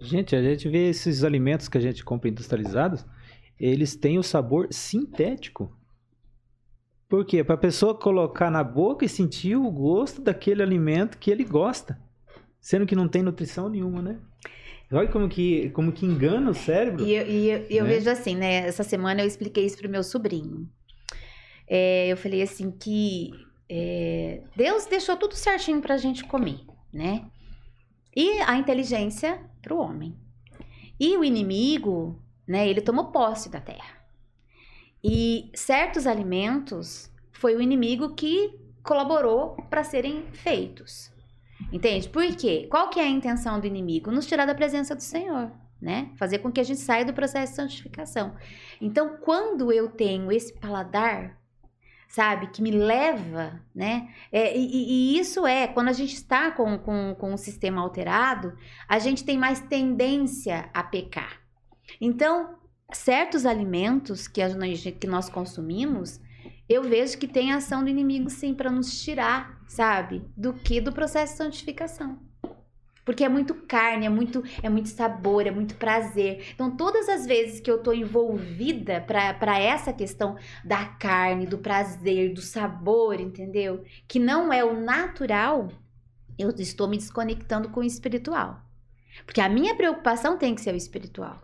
Gente, 0.00 0.36
a 0.36 0.42
gente 0.42 0.68
vê 0.68 0.90
esses 0.90 1.24
alimentos 1.24 1.68
que 1.68 1.78
a 1.78 1.80
gente 1.80 2.04
compra 2.04 2.28
industrializados, 2.28 3.06
eles 3.58 3.96
têm 3.96 4.18
o 4.18 4.22
sabor 4.22 4.68
sintético. 4.70 5.74
Por 7.08 7.24
quê? 7.24 7.44
Para 7.44 7.54
a 7.54 7.58
pessoa 7.58 7.98
colocar 7.98 8.50
na 8.50 8.64
boca 8.64 9.04
e 9.04 9.08
sentir 9.08 9.56
o 9.56 9.70
gosto 9.70 10.20
daquele 10.20 10.62
alimento 10.62 11.16
que 11.16 11.30
ele 11.30 11.44
gosta. 11.44 11.98
Sendo 12.64 12.86
que 12.86 12.96
não 12.96 13.06
tem 13.06 13.22
nutrição 13.22 13.68
nenhuma, 13.68 14.00
né? 14.00 14.18
Olha 14.90 15.08
como 15.08 15.28
que, 15.28 15.68
como 15.70 15.92
que 15.92 16.06
engana 16.06 16.50
o 16.50 16.54
cérebro. 16.54 17.04
E, 17.04 17.14
eu, 17.14 17.26
e 17.26 17.50
eu, 17.50 17.66
eu 17.68 17.84
né? 17.84 17.90
vejo 17.90 18.08
assim, 18.08 18.34
né? 18.34 18.66
Essa 18.66 18.82
semana 18.82 19.20
eu 19.20 19.26
expliquei 19.26 19.66
isso 19.66 19.76
pro 19.76 19.86
meu 19.86 20.02
sobrinho. 20.02 20.66
É, 21.68 22.08
eu 22.08 22.16
falei 22.16 22.40
assim 22.40 22.70
que 22.70 23.32
é, 23.68 24.44
Deus 24.56 24.86
deixou 24.86 25.14
tudo 25.14 25.34
certinho 25.34 25.82
pra 25.82 25.98
gente 25.98 26.24
comer, 26.24 26.60
né? 26.90 27.26
E 28.16 28.40
a 28.40 28.56
inteligência 28.56 29.38
pro 29.60 29.76
homem. 29.76 30.16
E 30.98 31.18
o 31.18 31.22
inimigo, 31.24 32.18
né? 32.48 32.66
Ele 32.66 32.80
tomou 32.80 33.12
posse 33.12 33.50
da 33.50 33.60
terra. 33.60 34.02
E 35.04 35.50
certos 35.52 36.06
alimentos 36.06 37.12
foi 37.30 37.54
o 37.56 37.60
inimigo 37.60 38.14
que 38.14 38.58
colaborou 38.82 39.54
para 39.68 39.84
serem 39.84 40.24
feitos. 40.32 41.12
Entende? 41.72 42.08
Por 42.08 42.24
quê? 42.36 42.66
Qual 42.70 42.88
que 42.88 43.00
é 43.00 43.04
a 43.04 43.08
intenção 43.08 43.60
do 43.60 43.66
inimigo? 43.66 44.10
Nos 44.10 44.26
tirar 44.26 44.46
da 44.46 44.54
presença 44.54 44.94
do 44.94 45.02
Senhor, 45.02 45.50
né? 45.80 46.10
Fazer 46.16 46.38
com 46.38 46.52
que 46.52 46.60
a 46.60 46.64
gente 46.64 46.80
saia 46.80 47.04
do 47.04 47.12
processo 47.12 47.52
de 47.52 47.56
santificação. 47.56 48.34
Então, 48.80 49.16
quando 49.20 49.72
eu 49.72 49.88
tenho 49.88 50.30
esse 50.30 50.52
paladar, 50.54 51.38
sabe, 52.08 52.46
que 52.46 52.62
me 52.62 52.70
leva, 52.70 53.60
né? 53.74 54.08
É, 54.30 54.56
e, 54.56 55.14
e, 55.14 55.18
isso 55.18 55.44
é, 55.46 55.66
quando 55.66 55.88
a 55.88 55.92
gente 55.92 56.14
está 56.14 56.50
com, 56.52 56.78
com, 56.78 57.16
com 57.18 57.34
o 57.34 57.38
sistema 57.38 57.82
alterado, 57.82 58.56
a 58.88 59.00
gente 59.00 59.24
tem 59.24 59.36
mais 59.36 59.60
tendência 59.60 60.70
a 60.72 60.84
pecar. 60.84 61.40
Então, 62.00 62.56
certos 62.92 63.44
alimentos 63.44 64.28
que, 64.28 64.40
a, 64.40 64.48
que 65.00 65.06
nós 65.06 65.28
consumimos, 65.28 66.20
eu 66.68 66.82
vejo 66.82 67.18
que 67.18 67.26
tem 67.26 67.52
ação 67.52 67.82
do 67.82 67.90
inimigo 67.90 68.30
sim 68.30 68.54
para 68.54 68.70
nos 68.70 69.02
tirar, 69.02 69.60
sabe, 69.74 70.24
do 70.36 70.52
que 70.52 70.80
do 70.80 70.92
processo 70.92 71.32
de 71.32 71.38
santificação. 71.38 72.18
Porque 73.04 73.24
é 73.24 73.28
muito 73.28 73.54
carne, 73.54 74.06
é 74.06 74.08
muito, 74.08 74.42
é 74.62 74.68
muito 74.68 74.88
sabor, 74.88 75.46
é 75.46 75.50
muito 75.50 75.74
prazer. 75.74 76.46
Então, 76.54 76.74
todas 76.74 77.08
as 77.08 77.26
vezes 77.26 77.60
que 77.60 77.70
eu 77.70 77.82
tô 77.82 77.92
envolvida 77.92 79.00
para 79.02 79.58
essa 79.58 79.92
questão 79.92 80.36
da 80.64 80.86
carne, 80.86 81.44
do 81.44 81.58
prazer, 81.58 82.32
do 82.32 82.40
sabor, 82.40 83.20
entendeu? 83.20 83.84
Que 84.08 84.18
não 84.18 84.52
é 84.52 84.64
o 84.64 84.80
natural, 84.80 85.68
eu 86.38 86.50
estou 86.50 86.88
me 86.88 86.96
desconectando 86.96 87.68
com 87.68 87.80
o 87.80 87.84
espiritual. 87.84 88.62
Porque 89.26 89.40
a 89.40 89.48
minha 89.48 89.74
preocupação 89.74 90.38
tem 90.38 90.54
que 90.54 90.60
ser 90.60 90.72
o 90.72 90.78
espiritual. 90.78 91.42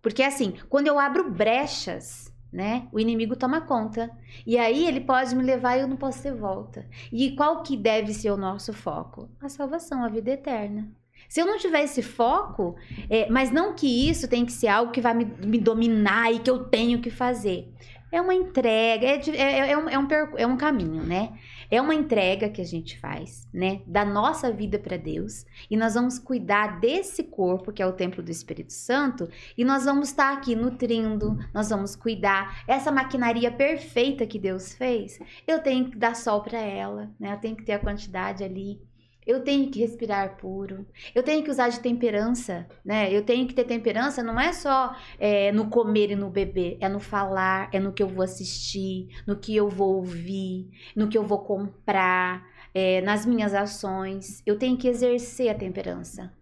Porque 0.00 0.22
assim, 0.22 0.54
quando 0.68 0.86
eu 0.86 0.98
abro 0.98 1.30
brechas 1.30 2.32
né? 2.54 2.86
O 2.92 3.00
inimigo 3.00 3.34
toma 3.34 3.60
conta. 3.60 4.08
E 4.46 4.56
aí 4.56 4.86
ele 4.86 5.00
pode 5.00 5.34
me 5.34 5.42
levar 5.42 5.76
e 5.76 5.80
eu 5.80 5.88
não 5.88 5.96
posso 5.96 6.22
ter 6.22 6.32
volta. 6.32 6.86
E 7.12 7.32
qual 7.32 7.64
que 7.64 7.76
deve 7.76 8.14
ser 8.14 8.30
o 8.30 8.36
nosso 8.36 8.72
foco? 8.72 9.28
A 9.40 9.48
salvação, 9.48 10.04
a 10.04 10.08
vida 10.08 10.30
eterna. 10.30 10.88
Se 11.28 11.40
eu 11.40 11.46
não 11.46 11.58
tiver 11.58 11.82
esse 11.82 12.00
foco, 12.00 12.76
é, 13.10 13.28
mas 13.28 13.50
não 13.50 13.74
que 13.74 14.08
isso 14.08 14.28
tem 14.28 14.46
que 14.46 14.52
ser 14.52 14.68
algo 14.68 14.92
que 14.92 15.00
vai 15.00 15.14
me, 15.14 15.24
me 15.24 15.58
dominar 15.58 16.32
e 16.32 16.38
que 16.38 16.50
eu 16.50 16.64
tenho 16.64 17.00
que 17.00 17.10
fazer. 17.10 17.72
É 18.14 18.20
uma 18.20 18.32
entrega, 18.32 19.04
é, 19.08 19.20
é, 19.28 19.70
é, 19.72 19.76
um, 19.76 19.88
é, 19.88 19.98
um, 19.98 20.08
é 20.36 20.46
um 20.46 20.56
caminho, 20.56 21.02
né? 21.02 21.32
É 21.68 21.82
uma 21.82 21.96
entrega 21.96 22.48
que 22.48 22.60
a 22.60 22.64
gente 22.64 22.96
faz, 23.00 23.48
né? 23.52 23.82
Da 23.88 24.04
nossa 24.04 24.52
vida 24.52 24.78
para 24.78 24.96
Deus. 24.96 25.44
E 25.68 25.76
nós 25.76 25.94
vamos 25.94 26.16
cuidar 26.16 26.78
desse 26.78 27.24
corpo, 27.24 27.72
que 27.72 27.82
é 27.82 27.86
o 27.86 27.92
templo 27.92 28.22
do 28.22 28.30
Espírito 28.30 28.72
Santo, 28.72 29.28
e 29.58 29.64
nós 29.64 29.84
vamos 29.84 30.10
estar 30.10 30.32
aqui 30.32 30.54
nutrindo, 30.54 31.36
nós 31.52 31.70
vamos 31.70 31.96
cuidar. 31.96 32.62
Essa 32.68 32.92
maquinaria 32.92 33.50
perfeita 33.50 34.24
que 34.24 34.38
Deus 34.38 34.72
fez, 34.72 35.18
eu 35.44 35.58
tenho 35.58 35.90
que 35.90 35.98
dar 35.98 36.14
sol 36.14 36.40
para 36.40 36.60
ela, 36.60 37.10
né? 37.18 37.32
Eu 37.32 37.40
tenho 37.40 37.56
que 37.56 37.64
ter 37.64 37.72
a 37.72 37.80
quantidade 37.80 38.44
ali 38.44 38.80
eu 39.26 39.40
tenho 39.40 39.70
que 39.70 39.80
respirar 39.80 40.36
puro. 40.36 40.86
Eu 41.14 41.22
tenho 41.22 41.42
que 41.42 41.50
usar 41.50 41.68
de 41.68 41.80
temperança, 41.80 42.66
né? 42.84 43.12
Eu 43.12 43.22
tenho 43.22 43.46
que 43.46 43.54
ter 43.54 43.64
temperança, 43.64 44.22
não 44.22 44.38
é 44.38 44.52
só 44.52 44.94
é, 45.18 45.50
no 45.52 45.68
comer 45.68 46.10
e 46.10 46.16
no 46.16 46.30
beber, 46.30 46.76
é 46.80 46.88
no 46.88 47.00
falar, 47.00 47.68
é 47.72 47.80
no 47.80 47.92
que 47.92 48.02
eu 48.02 48.08
vou 48.08 48.22
assistir, 48.24 49.08
no 49.26 49.36
que 49.36 49.54
eu 49.56 49.68
vou 49.68 49.96
ouvir, 49.96 50.70
no 50.94 51.08
que 51.08 51.16
eu 51.16 51.24
vou 51.24 51.38
comprar, 51.38 52.44
é, 52.74 53.00
nas 53.00 53.24
minhas 53.24 53.54
ações. 53.54 54.42
Eu 54.44 54.58
tenho 54.58 54.76
que 54.76 54.88
exercer 54.88 55.48
a 55.48 55.54
temperança. 55.54 56.32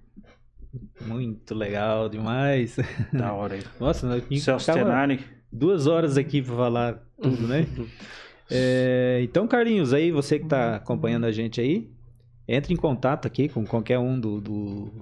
Muito 1.03 1.55
legal, 1.55 2.09
demais. 2.09 2.77
Da 3.13 3.33
hora. 3.33 3.59
Nossa, 3.79 4.07
nós 4.07 4.25
duas 5.53 5.87
horas 5.87 6.17
aqui 6.17 6.41
para 6.41 6.57
falar 6.57 7.03
tudo, 7.21 7.47
né? 7.47 7.67
é, 8.51 9.21
então, 9.23 9.47
Carlinhos, 9.47 9.93
aí 9.93 10.11
você 10.11 10.39
que 10.39 10.47
está 10.47 10.77
acompanhando 10.77 11.27
a 11.27 11.33
gente 11.33 11.61
aí, 11.61 11.92
entre 12.53 12.75
em 12.75 12.77
contato 12.77 13.27
aqui 13.27 13.49
com 13.49 13.65
qualquer 13.65 13.99
um 13.99 14.21
do, 14.21 14.41
do, 14.41 14.93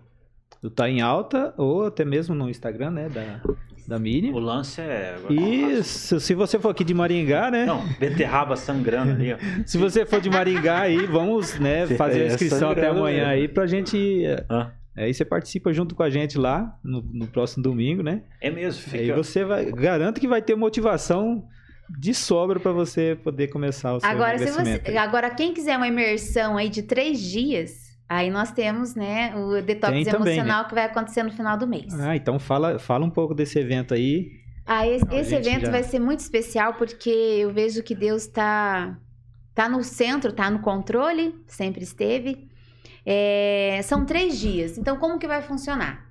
do 0.62 0.70
Tá 0.70 0.88
em 0.88 1.01
Alta 1.01 1.53
ou 1.57 1.86
até 1.86 2.05
mesmo 2.05 2.32
no 2.32 2.48
Instagram, 2.48 2.92
né, 2.92 3.09
da, 3.09 3.40
da 3.88 3.98
Miriam. 3.98 4.32
O 4.32 4.38
lance 4.38 4.80
é... 4.80 5.16
E 5.28 5.82
se, 5.82 6.20
se 6.20 6.34
você 6.34 6.61
for 6.61 6.68
aqui 6.68 6.84
de 6.84 6.94
Maringá, 6.94 7.51
né? 7.51 7.64
Não, 7.64 7.84
beterraba 7.98 8.55
sangrando 8.57 9.12
ali, 9.12 9.32
ó. 9.32 9.36
se 9.66 9.76
você 9.76 10.07
for 10.07 10.20
de 10.20 10.30
Maringá 10.30 10.82
aí, 10.82 11.07
vamos, 11.07 11.59
né, 11.59 11.88
fazer 11.88 12.22
a 12.22 12.26
inscrição 12.28 12.70
até 12.70 12.86
amanhã 12.86 13.28
mesmo. 13.28 13.30
aí 13.32 13.48
pra 13.48 13.66
gente... 13.66 14.24
Ah. 14.48 14.70
Aí 14.96 15.14
você 15.14 15.24
participa 15.24 15.72
junto 15.72 15.94
com 15.94 16.03
a 16.03 16.11
gente 16.11 16.36
lá 16.36 16.76
no, 16.84 17.01
no 17.01 17.26
próximo 17.26 17.62
domingo, 17.62 18.03
né? 18.03 18.22
É 18.40 18.51
mesmo. 18.51 18.82
Fica... 18.82 18.98
Aí 18.98 19.12
você 19.12 19.44
vai... 19.44 19.70
Garanto 19.72 20.20
que 20.20 20.28
vai 20.28 20.42
ter 20.42 20.55
motivação 20.55 21.44
de 21.99 22.14
sobra 22.14 22.61
para 22.61 22.72
você 22.72 23.18
poder 23.22 23.49
começar 23.49 23.95
o 23.95 24.01
seu 24.01 24.09
agora, 24.09 24.38
se 24.38 24.51
você, 24.51 24.97
agora, 24.97 25.30
quem 25.30 25.53
quiser 25.53 25.76
uma 25.76 25.88
imersão 25.88 26.57
aí 26.57 26.68
de 26.68 26.82
três 26.82 27.20
dias, 27.20 27.97
aí 28.09 28.30
nós 28.30 28.53
temos, 28.53 28.95
né, 28.95 29.34
o 29.36 29.61
detox 29.62 29.93
Tem 29.93 30.03
emocional 30.03 30.18
também, 30.18 30.45
né? 30.45 30.64
que 30.68 30.74
vai 30.74 30.84
acontecer 30.84 31.22
no 31.22 31.32
final 31.32 31.57
do 31.59 31.66
mês. 31.66 31.93
Ah, 31.99 32.14
então 32.14 32.38
fala, 32.38 32.78
fala 32.78 33.05
um 33.05 33.11
pouco 33.11 33.34
desse 33.34 33.59
evento 33.59 33.95
aí. 33.95 34.41
Ah, 34.66 34.86
esse, 34.86 35.05
esse 35.12 35.34
evento 35.34 35.66
já... 35.66 35.70
vai 35.72 35.82
ser 35.82 35.99
muito 35.99 36.20
especial 36.20 36.74
porque 36.74 37.11
eu 37.11 37.53
vejo 37.53 37.82
que 37.82 37.95
Deus 37.95 38.22
está 38.22 38.97
tá 39.55 39.68
no 39.68 39.82
centro, 39.82 40.32
tá 40.32 40.49
no 40.51 40.61
controle, 40.61 41.34
sempre 41.47 41.82
esteve. 41.82 42.49
É, 43.05 43.80
são 43.82 44.05
três 44.05 44.38
dias. 44.38 44.78
Então, 44.78 44.97
como 44.97 45.18
que 45.18 45.26
vai 45.26 45.43
funcionar? 45.43 46.07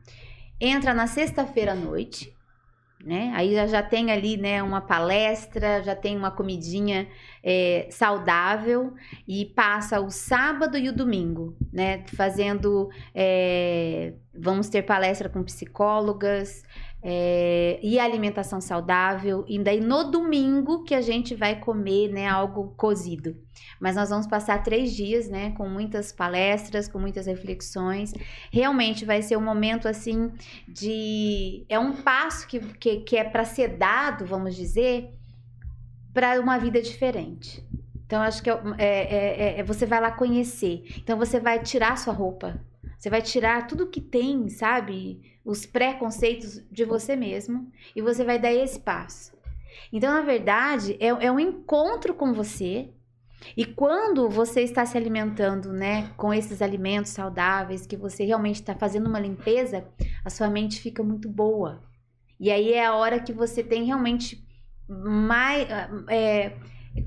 Entra 0.60 0.94
na 0.94 1.08
sexta-feira 1.08 1.72
à 1.72 1.76
noite, 1.76 2.34
né? 3.04 3.32
Aí 3.34 3.54
já, 3.54 3.66
já 3.66 3.82
tem 3.82 4.12
ali, 4.12 4.36
né, 4.36 4.62
uma 4.62 4.82
palestra, 4.82 5.82
já 5.82 5.96
tem 5.96 6.18
uma 6.18 6.32
comidinha 6.32 7.08
é, 7.42 7.88
saudável 7.90 8.94
e 9.28 9.46
passa 9.46 10.02
o 10.02 10.10
sábado 10.10 10.78
e 10.78 10.90
o 10.90 10.94
domingo, 10.94 11.56
né, 11.72 12.04
fazendo, 12.16 12.90
é, 13.16 14.14
vamos 14.34 14.68
ter 14.68 14.82
palestra 14.82 15.30
com 15.30 15.44
psicólogas, 15.44 16.64
é, 17.02 17.80
e 17.82 18.00
alimentação 18.00 18.60
saudável. 18.60 19.46
E 19.48 19.58
daí 19.60 19.80
no 19.80 20.12
domingo 20.12 20.84
que 20.84 20.94
a 20.94 21.02
gente 21.02 21.36
vai 21.36 21.60
comer, 21.60 22.10
né, 22.10 22.28
algo 22.28 22.74
cozido. 22.76 23.36
Mas 23.80 23.96
nós 23.96 24.10
vamos 24.10 24.28
passar 24.28 24.62
três 24.64 24.94
dias, 24.94 25.30
né, 25.30 25.52
com 25.52 25.68
muitas 25.68 26.12
palestras, 26.12 26.88
com 26.88 27.00
muitas 27.00 27.26
reflexões. 27.26 28.14
Realmente 28.52 29.06
vai 29.06 29.22
ser 29.22 29.38
um 29.38 29.42
momento 29.42 29.88
assim 29.88 30.32
de 30.68 31.66
é 31.70 31.80
um 31.80 31.94
passo 31.94 32.48
que, 32.48 32.60
que, 32.60 32.98
que 32.98 33.18
é 33.18 33.24
para 33.24 33.46
ser 33.46 33.78
dado, 33.78 34.26
vamos 34.26 34.56
dizer, 34.56 35.14
para 36.14 36.40
uma 36.40 36.58
vida 36.58 36.82
diferente. 36.82 37.66
Então, 38.06 38.24
acho 38.24 38.42
que 38.42 38.50
é, 38.50 38.56
é, 38.80 38.88
é, 38.88 39.60
é, 39.60 39.64
você 39.64 39.86
vai 39.86 40.02
lá 40.02 40.12
conhecer. 40.12 40.84
Então, 40.98 41.16
você 41.16 41.40
vai 41.40 41.62
tirar 41.62 41.96
sua 41.96 42.12
roupa. 42.12 42.60
Você 43.00 43.10
vai 43.10 43.22
tirar 43.22 43.66
tudo 43.66 43.88
que 43.88 44.02
tem, 44.02 44.50
sabe? 44.50 45.22
os 45.50 45.66
preconceitos 45.66 46.64
de 46.72 46.86
você 46.86 47.16
mesmo 47.16 47.72
e 47.96 48.02
você 48.02 48.24
vai 48.24 48.38
dar 48.38 48.54
esse 48.54 48.80
passo. 48.80 49.36
Então, 49.92 50.14
na 50.14 50.22
verdade, 50.22 50.96
é, 51.00 51.08
é 51.08 51.32
um 51.32 51.40
encontro 51.40 52.14
com 52.14 52.34
você. 52.34 52.90
E 53.58 53.66
quando 53.66 54.30
você 54.30 54.62
está 54.62 54.86
se 54.86 54.96
alimentando, 54.96 55.74
né, 55.74 56.12
com 56.18 56.32
esses 56.32 56.62
alimentos 56.62 57.12
saudáveis, 57.12 57.88
que 57.88 57.98
você 57.98 58.26
realmente 58.26 58.58
está 58.58 58.76
fazendo 58.76 59.08
uma 59.08 59.20
limpeza, 59.20 59.88
a 60.24 60.30
sua 60.30 60.50
mente 60.50 60.80
fica 60.80 61.02
muito 61.02 61.28
boa. 61.28 61.82
E 62.40 62.52
aí 62.52 62.74
é 62.74 62.86
a 62.86 62.96
hora 62.96 63.20
que 63.20 63.34
você 63.34 63.64
tem 63.64 63.86
realmente 63.86 64.46
mais. 64.88 65.68
É, 66.10 66.58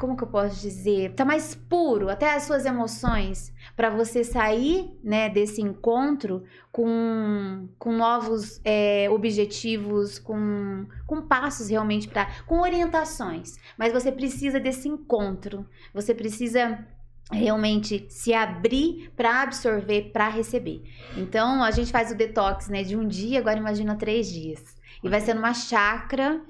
como 0.02 0.16
que 0.16 0.24
eu 0.24 0.28
posso 0.28 0.60
dizer? 0.60 1.14
Tá 1.14 1.24
mais 1.24 1.54
puro, 1.54 2.08
até 2.08 2.34
as 2.34 2.42
suas 2.44 2.64
emoções, 2.64 3.52
para 3.76 3.90
você 3.90 4.24
sair, 4.24 4.90
né, 5.02 5.28
desse 5.28 5.60
encontro 5.62 6.42
com, 6.70 7.68
com 7.78 7.92
novos 7.92 8.60
é, 8.64 9.08
objetivos, 9.10 10.18
com, 10.18 10.86
com 11.06 11.22
passos 11.22 11.68
realmente 11.68 12.08
para, 12.08 12.28
com 12.46 12.60
orientações. 12.60 13.58
Mas 13.78 13.92
você 13.92 14.10
precisa 14.10 14.58
desse 14.58 14.88
encontro. 14.88 15.66
Você 15.94 16.14
precisa 16.14 16.84
realmente 17.30 18.06
se 18.08 18.34
abrir 18.34 19.10
para 19.16 19.42
absorver, 19.42 20.10
para 20.12 20.28
receber. 20.28 20.82
Então 21.16 21.62
a 21.62 21.70
gente 21.70 21.92
faz 21.92 22.10
o 22.10 22.16
detox, 22.16 22.68
né, 22.68 22.82
de 22.82 22.96
um 22.96 23.06
dia, 23.06 23.38
agora 23.38 23.58
imagina 23.58 23.94
três 23.94 24.28
dias. 24.28 24.76
E 25.02 25.08
vai 25.08 25.20
ser 25.20 25.34
numa 25.34 25.54
chácara 25.54 26.40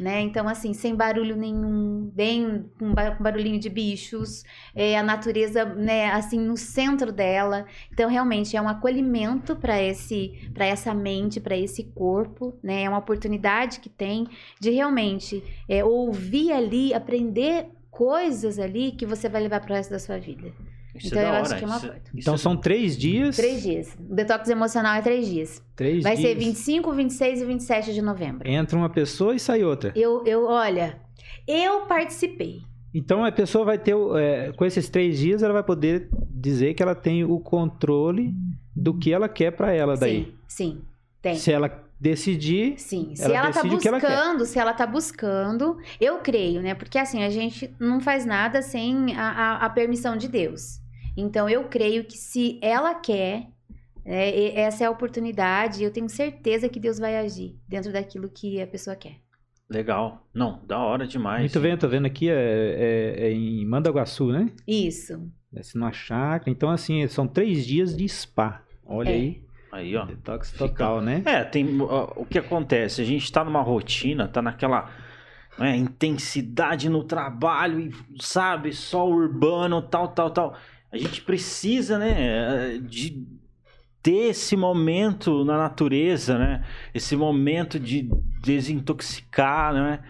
né? 0.00 0.20
Então, 0.20 0.48
assim, 0.48 0.72
sem 0.72 0.94
barulho 0.94 1.36
nenhum, 1.36 2.10
bem 2.14 2.70
com 2.78 2.92
barulhinho 2.94 3.60
de 3.60 3.68
bichos, 3.68 4.42
é, 4.74 4.98
a 4.98 5.02
natureza, 5.02 5.64
né, 5.64 6.10
assim, 6.10 6.40
no 6.40 6.56
centro 6.56 7.12
dela. 7.12 7.66
Então, 7.92 8.08
realmente, 8.08 8.56
é 8.56 8.62
um 8.62 8.68
acolhimento 8.68 9.54
para 9.56 9.80
esse, 9.80 10.50
para 10.54 10.66
essa 10.66 10.94
mente, 10.94 11.40
para 11.40 11.56
esse 11.56 11.84
corpo, 11.84 12.58
né? 12.62 12.84
É 12.84 12.88
uma 12.88 12.98
oportunidade 12.98 13.80
que 13.80 13.88
tem 13.88 14.26
de 14.58 14.70
realmente 14.70 15.42
é, 15.68 15.84
ouvir 15.84 16.52
ali, 16.52 16.94
aprender 16.94 17.68
coisas 17.90 18.58
ali 18.58 18.92
que 18.92 19.04
você 19.04 19.28
vai 19.28 19.42
levar 19.42 19.60
para 19.60 19.72
o 19.72 19.76
resto 19.76 19.90
da 19.90 19.98
sua 19.98 20.18
vida. 20.18 20.52
Isso 20.94 21.08
então, 21.08 21.20
é 21.20 21.24
eu 21.24 21.34
acho 21.34 21.56
que 21.56 21.64
é 21.64 21.66
uma 21.66 21.76
isso, 21.76 21.92
Então, 22.14 22.38
são 22.38 22.56
três 22.56 22.96
dias? 22.96 23.36
Três 23.36 23.62
dias. 23.62 23.96
O 23.98 24.14
detox 24.14 24.48
emocional 24.48 24.94
é 24.96 25.02
três 25.02 25.26
dias. 25.26 25.62
Três 25.76 26.02
Vai 26.02 26.16
dias. 26.16 26.28
ser 26.28 26.34
25, 26.36 26.92
26 26.92 27.40
e 27.40 27.44
27 27.44 27.94
de 27.94 28.02
novembro. 28.02 28.48
Entra 28.48 28.76
uma 28.76 28.90
pessoa 28.90 29.34
e 29.34 29.38
sai 29.38 29.62
outra. 29.62 29.92
Eu, 29.94 30.24
eu 30.26 30.46
olha, 30.46 30.98
eu 31.46 31.82
participei. 31.82 32.62
Então, 32.92 33.24
a 33.24 33.30
pessoa 33.30 33.64
vai 33.64 33.78
ter, 33.78 33.94
é, 34.18 34.52
com 34.52 34.64
esses 34.64 34.88
três 34.88 35.18
dias, 35.18 35.42
ela 35.42 35.52
vai 35.52 35.62
poder 35.62 36.08
dizer 36.28 36.74
que 36.74 36.82
ela 36.82 36.94
tem 36.94 37.24
o 37.24 37.38
controle 37.38 38.34
do 38.74 38.92
que 38.98 39.12
ela 39.12 39.28
quer 39.28 39.52
para 39.52 39.72
ela 39.72 39.96
daí. 39.96 40.34
Sim, 40.48 40.74
sim, 40.74 40.82
tem. 41.22 41.36
Se 41.36 41.52
ela 41.52 41.68
decidir. 42.00 42.74
Sim, 42.78 43.14
se 43.14 43.22
ela, 43.22 43.36
ela 43.36 43.52
tá 43.52 43.62
buscando, 43.62 44.04
ela 44.04 44.44
se 44.46 44.58
ela 44.58 44.72
tá 44.72 44.86
buscando, 44.86 45.78
eu 46.00 46.18
creio, 46.18 46.62
né? 46.62 46.74
Porque 46.74 46.98
assim, 46.98 47.22
a 47.22 47.28
gente 47.30 47.72
não 47.78 48.00
faz 48.00 48.24
nada 48.24 48.62
sem 48.62 49.14
a, 49.14 49.28
a, 49.28 49.66
a 49.66 49.70
permissão 49.70 50.16
de 50.16 50.26
Deus. 50.26 50.79
Então 51.20 51.48
eu 51.48 51.64
creio 51.64 52.04
que 52.04 52.16
se 52.16 52.58
ela 52.62 52.94
quer, 52.94 53.48
é, 54.04 54.60
essa 54.60 54.84
é 54.84 54.86
a 54.86 54.90
oportunidade, 54.90 55.82
eu 55.84 55.92
tenho 55.92 56.08
certeza 56.08 56.68
que 56.68 56.80
Deus 56.80 56.98
vai 56.98 57.18
agir 57.18 57.56
dentro 57.68 57.92
daquilo 57.92 58.28
que 58.28 58.60
a 58.60 58.66
pessoa 58.66 58.96
quer. 58.96 59.16
Legal. 59.68 60.26
Não, 60.34 60.60
da 60.66 60.78
hora 60.78 61.06
demais. 61.06 61.42
Muito 61.42 61.60
bem, 61.60 61.76
tô 61.76 61.86
vendo 61.86 62.06
aqui, 62.06 62.28
é, 62.28 62.34
é, 62.34 63.26
é 63.28 63.32
em 63.32 63.64
Mandaguaçu, 63.64 64.32
né? 64.32 64.50
Isso. 64.66 65.30
Desce 65.52 65.76
numa 65.76 65.92
chácara. 65.92 66.50
Então, 66.50 66.70
assim, 66.70 67.06
são 67.06 67.28
três 67.28 67.64
dias 67.64 67.96
de 67.96 68.08
spa. 68.08 68.62
Olha 68.84 69.10
é. 69.10 69.14
aí. 69.14 69.44
Aí, 69.70 69.96
ó. 69.96 70.04
Detox 70.04 70.50
total, 70.50 70.98
Fica... 70.98 71.04
né? 71.04 71.22
É, 71.24 71.44
tem. 71.44 71.80
Ó, 71.80 72.12
o 72.16 72.26
que 72.26 72.38
acontece? 72.38 73.00
A 73.00 73.04
gente 73.04 73.30
tá 73.30 73.44
numa 73.44 73.62
rotina, 73.62 74.26
tá 74.26 74.42
naquela 74.42 74.90
né, 75.56 75.76
intensidade 75.76 76.88
no 76.88 77.04
trabalho, 77.04 77.80
e, 77.80 77.92
sabe, 78.20 78.72
só 78.72 79.08
urbano, 79.08 79.82
tal, 79.82 80.08
tal, 80.08 80.30
tal. 80.30 80.56
A 80.92 80.96
gente 80.96 81.22
precisa, 81.22 81.98
né, 81.98 82.78
de 82.78 83.26
ter 84.02 84.30
esse 84.30 84.56
momento 84.56 85.44
na 85.44 85.56
natureza, 85.56 86.38
né? 86.38 86.64
Esse 86.94 87.16
momento 87.16 87.78
de 87.78 88.08
desintoxicar, 88.42 89.74
né? 89.74 90.00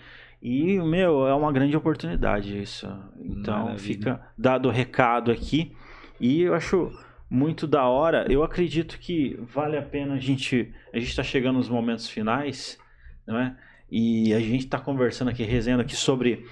E, 0.41 0.78
meu, 0.78 1.26
é 1.26 1.35
uma 1.35 1.53
grande 1.53 1.76
oportunidade 1.76 2.61
isso. 2.61 2.87
Então, 3.18 3.64
Maravilha. 3.64 3.78
fica 3.78 4.20
dado 4.39 4.68
o 4.68 4.72
recado 4.72 5.31
aqui. 5.31 5.76
E 6.18 6.43
eu 6.43 6.55
acho 6.55 6.91
muito 7.28 7.66
da 7.66 7.85
hora. 7.85 8.26
Eu 8.31 8.43
acredito 8.43 8.99
que 8.99 9.39
vale 9.43 9.76
a 9.76 9.83
pena 9.83 10.14
a 10.14 10.18
gente. 10.18 10.72
A 10.93 10.99
gente 10.99 11.11
está 11.11 11.22
chegando 11.22 11.57
nos 11.57 11.68
momentos 11.68 12.09
finais, 12.09 12.78
não 13.26 13.39
é? 13.39 13.57
E 13.91 14.32
a 14.32 14.41
gente 14.41 14.64
está 14.64 14.78
conversando 14.78 15.28
aqui, 15.28 15.43
resenhando 15.43 15.80
aqui 15.80 15.97
sobre 15.97 16.47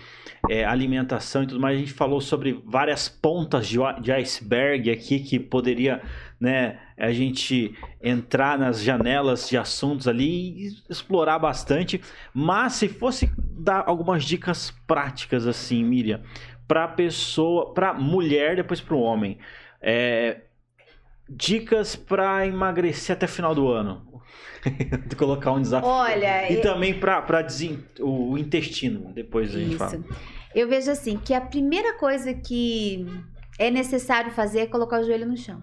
é, 0.48 0.64
alimentação 0.64 1.42
e 1.42 1.46
tudo 1.46 1.60
mais. 1.60 1.76
A 1.76 1.80
gente 1.80 1.92
falou 1.92 2.20
sobre 2.20 2.62
várias 2.66 3.08
pontas 3.08 3.66
de, 3.66 3.78
de 4.00 4.12
iceberg 4.12 4.90
aqui 4.90 5.20
que 5.20 5.38
poderia 5.38 6.02
né, 6.40 6.78
a 6.96 7.10
gente 7.12 7.74
entrar 8.02 8.58
nas 8.58 8.82
janelas 8.82 9.48
de 9.48 9.56
assuntos 9.56 10.08
ali 10.08 10.66
e 10.66 10.76
explorar 10.88 11.38
bastante. 11.38 12.00
Mas 12.32 12.74
se 12.74 12.88
fosse 12.88 13.30
dar 13.38 13.84
algumas 13.86 14.24
dicas 14.24 14.72
práticas 14.86 15.46
assim, 15.46 15.84
Miriam, 15.84 16.22
para 16.66 16.86
pessoa, 16.88 17.72
para 17.72 17.94
mulher, 17.94 18.56
depois 18.56 18.80
para 18.80 18.94
o 18.94 19.00
homem, 19.00 19.38
é, 19.80 20.42
dicas 21.28 21.94
para 21.94 22.46
emagrecer 22.46 23.14
até 23.16 23.26
final 23.26 23.54
do 23.54 23.68
ano. 23.68 24.07
de 25.06 25.16
colocar 25.16 25.52
um 25.52 25.60
desafio. 25.60 25.88
Olha, 25.88 26.50
e 26.50 26.56
eu... 26.56 26.62
também 26.62 26.98
para 26.98 27.46
o 28.00 28.36
intestino, 28.36 29.12
depois 29.12 29.54
a 29.54 29.58
gente 29.58 29.70
Isso. 29.70 29.78
fala. 29.78 30.04
Eu 30.54 30.68
vejo 30.68 30.90
assim 30.90 31.16
que 31.16 31.34
a 31.34 31.40
primeira 31.40 31.94
coisa 31.98 32.32
que 32.34 33.06
é 33.58 33.70
necessário 33.70 34.30
fazer 34.32 34.60
é 34.60 34.66
colocar 34.66 35.00
o 35.00 35.04
joelho 35.04 35.26
no 35.26 35.36
chão. 35.36 35.62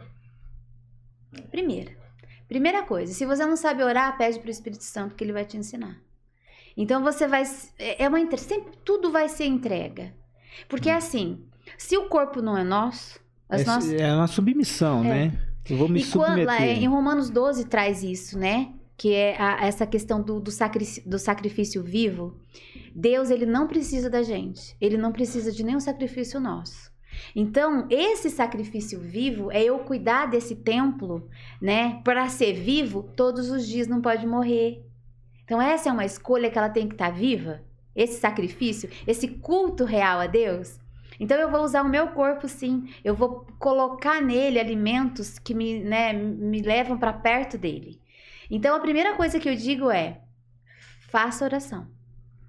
Primeira. 1.51 1.91
Primeira 2.47 2.83
coisa, 2.83 3.11
se 3.11 3.25
você 3.25 3.45
não 3.45 3.55
sabe 3.55 3.83
orar, 3.83 4.17
pede 4.17 4.39
para 4.39 4.47
o 4.47 4.51
Espírito 4.51 4.83
Santo 4.83 5.15
que 5.15 5.23
ele 5.23 5.33
vai 5.33 5.45
te 5.45 5.57
ensinar. 5.57 5.99
Então 6.77 7.01
você 7.01 7.27
vai 7.27 7.43
é, 7.79 8.03
é 8.03 8.07
uma 8.07 8.19
sempre 8.37 8.77
tudo 8.83 9.11
vai 9.11 9.27
ser 9.29 9.45
entrega. 9.45 10.13
Porque 10.69 10.89
hum. 10.89 10.97
assim, 10.97 11.45
se 11.77 11.97
o 11.97 12.07
corpo 12.07 12.41
não 12.41 12.57
é 12.57 12.63
nosso, 12.63 13.19
as 13.49 13.61
é, 13.61 13.65
nossas... 13.65 13.93
é 13.93 14.13
uma 14.13 14.27
submissão, 14.27 15.03
é. 15.05 15.07
né? 15.07 15.41
Eu 15.67 15.77
vou 15.77 15.89
me 15.89 16.01
e 16.01 16.03
submeter. 16.03 16.45
Quando, 16.45 16.61
em 16.61 16.87
Romanos 16.87 17.29
12 17.29 17.65
traz 17.65 18.03
isso, 18.03 18.37
né? 18.37 18.71
Que 18.97 19.13
é 19.13 19.41
a, 19.41 19.65
essa 19.65 19.85
questão 19.85 20.21
do, 20.21 20.39
do, 20.39 20.51
sacrifício, 20.51 21.07
do 21.09 21.19
sacrifício 21.19 21.83
vivo. 21.83 22.39
Deus, 22.93 23.29
ele 23.29 23.45
não 23.45 23.67
precisa 23.67 24.09
da 24.09 24.23
gente. 24.23 24.75
Ele 24.79 24.97
não 24.97 25.11
precisa 25.11 25.51
de 25.51 25.63
nenhum 25.63 25.79
sacrifício 25.79 26.39
nosso. 26.39 26.93
Então, 27.35 27.87
esse 27.89 28.29
sacrifício 28.29 28.99
vivo 28.99 29.51
é 29.51 29.63
eu 29.63 29.79
cuidar 29.79 30.25
desse 30.27 30.55
templo, 30.55 31.29
né? 31.61 32.01
Para 32.03 32.27
ser 32.29 32.53
vivo, 32.53 33.03
todos 33.15 33.49
os 33.49 33.67
dias 33.67 33.87
não 33.87 34.01
pode 34.01 34.25
morrer. 34.27 34.83
Então, 35.43 35.61
essa 35.61 35.89
é 35.89 35.91
uma 35.91 36.05
escolha 36.05 36.49
que 36.49 36.57
ela 36.57 36.69
tem 36.69 36.87
que 36.87 36.95
estar 36.95 37.11
tá 37.11 37.17
viva. 37.17 37.61
Esse 37.95 38.19
sacrifício, 38.19 38.89
esse 39.07 39.27
culto 39.27 39.85
real 39.85 40.19
a 40.19 40.27
Deus. 40.27 40.79
Então 41.19 41.37
eu 41.37 41.49
vou 41.49 41.61
usar 41.61 41.81
o 41.81 41.89
meu 41.89 42.09
corpo 42.09 42.47
sim, 42.47 42.89
eu 43.03 43.15
vou 43.15 43.45
colocar 43.57 44.21
nele 44.21 44.59
alimentos 44.59 45.39
que 45.39 45.53
me, 45.53 45.79
né, 45.79 46.13
me 46.13 46.61
levam 46.61 46.97
para 46.97 47.13
perto 47.13 47.57
dele. 47.57 47.99
Então 48.49 48.75
a 48.75 48.79
primeira 48.79 49.15
coisa 49.15 49.39
que 49.39 49.49
eu 49.49 49.55
digo 49.55 49.89
é: 49.89 50.21
faça 51.09 51.45
oração. 51.45 51.87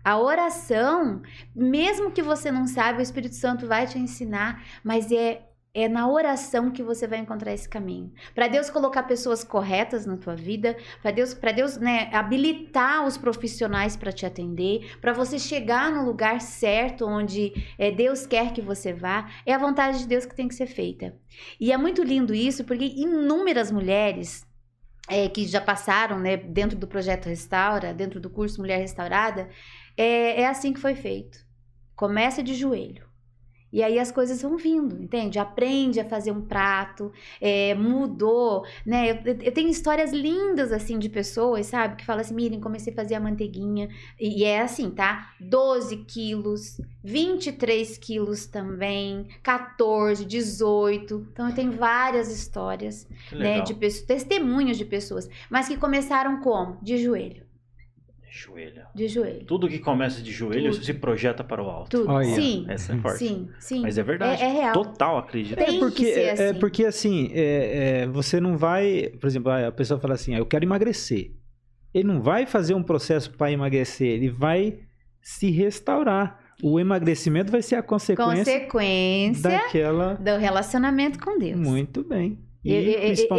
A 0.05 0.19
oração, 0.19 1.23
mesmo 1.55 2.13
que 2.13 2.23
você 2.23 2.53
não 2.53 2.67
saiba, 2.67 3.01
o 3.01 3.03
Espírito 3.03 3.35
Santo 3.35 3.67
vai 3.67 3.87
te 3.89 3.99
ensinar, 3.99 4.63
mas 4.85 5.11
é 5.11 5.43
é 5.77 5.91
na 5.91 6.09
oração 6.09 6.71
que 6.71 6.83
você 6.83 7.07
vai 7.07 7.19
encontrar 7.19 7.53
esse 7.53 7.69
caminho. 7.69 8.11
Para 8.35 8.49
Deus 8.49 8.71
colocar 8.71 9.03
pessoas 9.03 9.45
corretas 9.45 10.07
na 10.07 10.17
tua 10.17 10.35
vida, 10.35 10.75
para 11.03 11.11
Deus, 11.11 11.35
para 11.35 11.53
Deus, 11.53 11.77
né, 11.77 12.09
habilitar 12.15 13.07
os 13.07 13.19
profissionais 13.19 13.95
para 13.95 14.11
te 14.11 14.25
atender, 14.25 14.97
para 15.03 15.13
você 15.13 15.39
chegar 15.39 15.93
no 15.93 16.07
lugar 16.07 16.41
certo 16.41 17.05
onde 17.05 17.53
é, 17.77 17.91
Deus 17.91 18.27
quer 18.27 18.55
que 18.55 18.63
você 18.63 18.95
vá, 18.95 19.31
é 19.45 19.53
a 19.53 19.59
vontade 19.59 19.99
de 19.99 20.07
Deus 20.07 20.25
que 20.25 20.35
tem 20.35 20.49
que 20.49 20.55
ser 20.55 20.67
feita. 20.67 21.15
E 21.61 21.71
é 21.71 21.77
muito 21.77 22.03
lindo 22.03 22.35
isso, 22.35 22.65
porque 22.65 22.95
inúmeras 22.97 23.71
mulheres 23.71 24.46
é, 25.09 25.29
que 25.29 25.47
já 25.47 25.61
passaram, 25.61 26.19
né, 26.19 26.37
dentro 26.37 26.77
do 26.77 26.87
projeto 26.87 27.27
Restaura, 27.27 27.95
dentro 27.95 28.21
do 28.21 28.31
curso 28.31 28.61
Mulher 28.61 28.79
Restaurada, 28.79 29.49
é, 29.97 30.43
é 30.43 30.47
assim 30.49 30.73
que 30.73 30.81
foi 30.81 30.95
feito. 30.95 31.39
Começa 31.95 32.43
de 32.43 32.55
joelho 32.55 33.07
e 33.73 33.83
aí 33.83 33.99
as 33.99 34.13
coisas 34.13 34.41
vão 34.43 34.57
vindo, 34.57 35.03
entende? 35.03 35.39
Aprende 35.39 36.01
a 36.01 36.05
fazer 36.05 36.31
um 36.31 36.41
prato, 36.41 37.13
é, 37.41 37.75
mudou, 37.75 38.65
né? 38.85 39.11
Eu, 39.11 39.37
eu, 39.43 39.53
tenho 39.53 39.69
histórias 39.69 40.13
lindas, 40.13 40.73
assim, 40.73 40.99
de 40.99 41.09
pessoas, 41.09 41.67
sabe? 41.67 41.97
Que 41.97 42.05
falam 42.05 42.21
assim, 42.21 42.35
Miriam, 42.35 42.61
comecei 42.61 42.93
a 42.93 42.97
fazer 42.97 43.15
a 43.15 43.21
manteiguinha. 43.21 43.89
E, 44.19 44.41
e 44.41 44.45
é 44.45 44.61
assim, 44.61 44.91
tá? 44.91 45.33
12 45.41 45.97
quilos, 46.05 46.81
23 47.03 47.99
quilos 47.99 48.47
também, 48.47 49.27
14, 49.43 50.25
18. 50.25 51.29
Então, 51.33 51.49
eu 51.49 51.55
tenho 51.55 51.73
várias 51.73 52.31
histórias, 52.31 53.09
né? 53.33 53.61
De 53.61 53.75
pessoas, 53.75 54.07
testemunhos 54.07 54.79
de 54.79 54.85
pessoas. 54.85 55.29
Mas 55.51 55.69
que 55.69 55.77
começaram 55.77 56.41
como? 56.41 56.79
De 56.83 56.97
joelho. 56.99 57.46
Joelho. 58.37 58.83
De 58.95 59.09
joelho. 59.09 59.47
Tudo 59.47 59.67
que 59.67 59.79
começa 59.79 60.21
de 60.21 60.31
joelho 60.31 60.71
Tudo. 60.73 60.85
se 60.85 60.93
projeta 60.93 61.43
para 61.43 61.63
o 61.63 61.71
alto. 61.71 61.89
Tudo. 61.89 62.13
Oh, 62.13 62.21
yeah. 62.21 62.43
Sim. 62.43 62.67
Essa 62.69 62.93
é 62.93 62.99
forte. 62.99 63.19
Sim, 63.19 63.49
sim. 63.59 63.81
Mas 63.81 63.97
é 63.97 64.03
verdade. 64.03 64.43
É, 64.43 64.47
é 64.47 64.53
real. 64.53 64.73
Total, 64.75 65.17
acredito. 65.17 65.57
Tem 65.57 65.77
é 65.77 65.79
porque, 65.79 66.07
é, 66.07 66.33
assim. 66.33 66.43
é 66.43 66.53
porque 66.53 66.85
assim, 66.85 67.31
é, 67.33 68.03
é, 68.03 68.07
você 68.07 68.39
não 68.39 68.59
vai. 68.59 69.11
Por 69.19 69.27
exemplo, 69.27 69.51
a 69.51 69.73
pessoa 69.73 69.99
fala 69.99 70.15
assim: 70.15 70.35
ah, 70.35 70.39
eu 70.39 70.45
quero 70.45 70.67
emagrecer. 70.67 71.33
Ele 71.95 72.07
não 72.07 72.21
vai 72.21 72.45
fazer 72.45 72.75
um 72.75 72.83
processo 72.83 73.31
para 73.31 73.51
emagrecer, 73.51 74.09
ele 74.09 74.29
vai 74.29 74.81
se 75.23 75.51
restaurar. 75.51 76.39
O 76.63 76.79
emagrecimento 76.79 77.51
vai 77.51 77.63
ser 77.63 77.77
a 77.77 77.83
consequência, 77.83 78.61
consequência 78.61 79.51
daquela 79.51 80.15
do 80.15 80.37
relacionamento 80.37 81.19
com 81.19 81.39
Deus. 81.39 81.59
Muito 81.59 82.05
bem. 82.05 82.39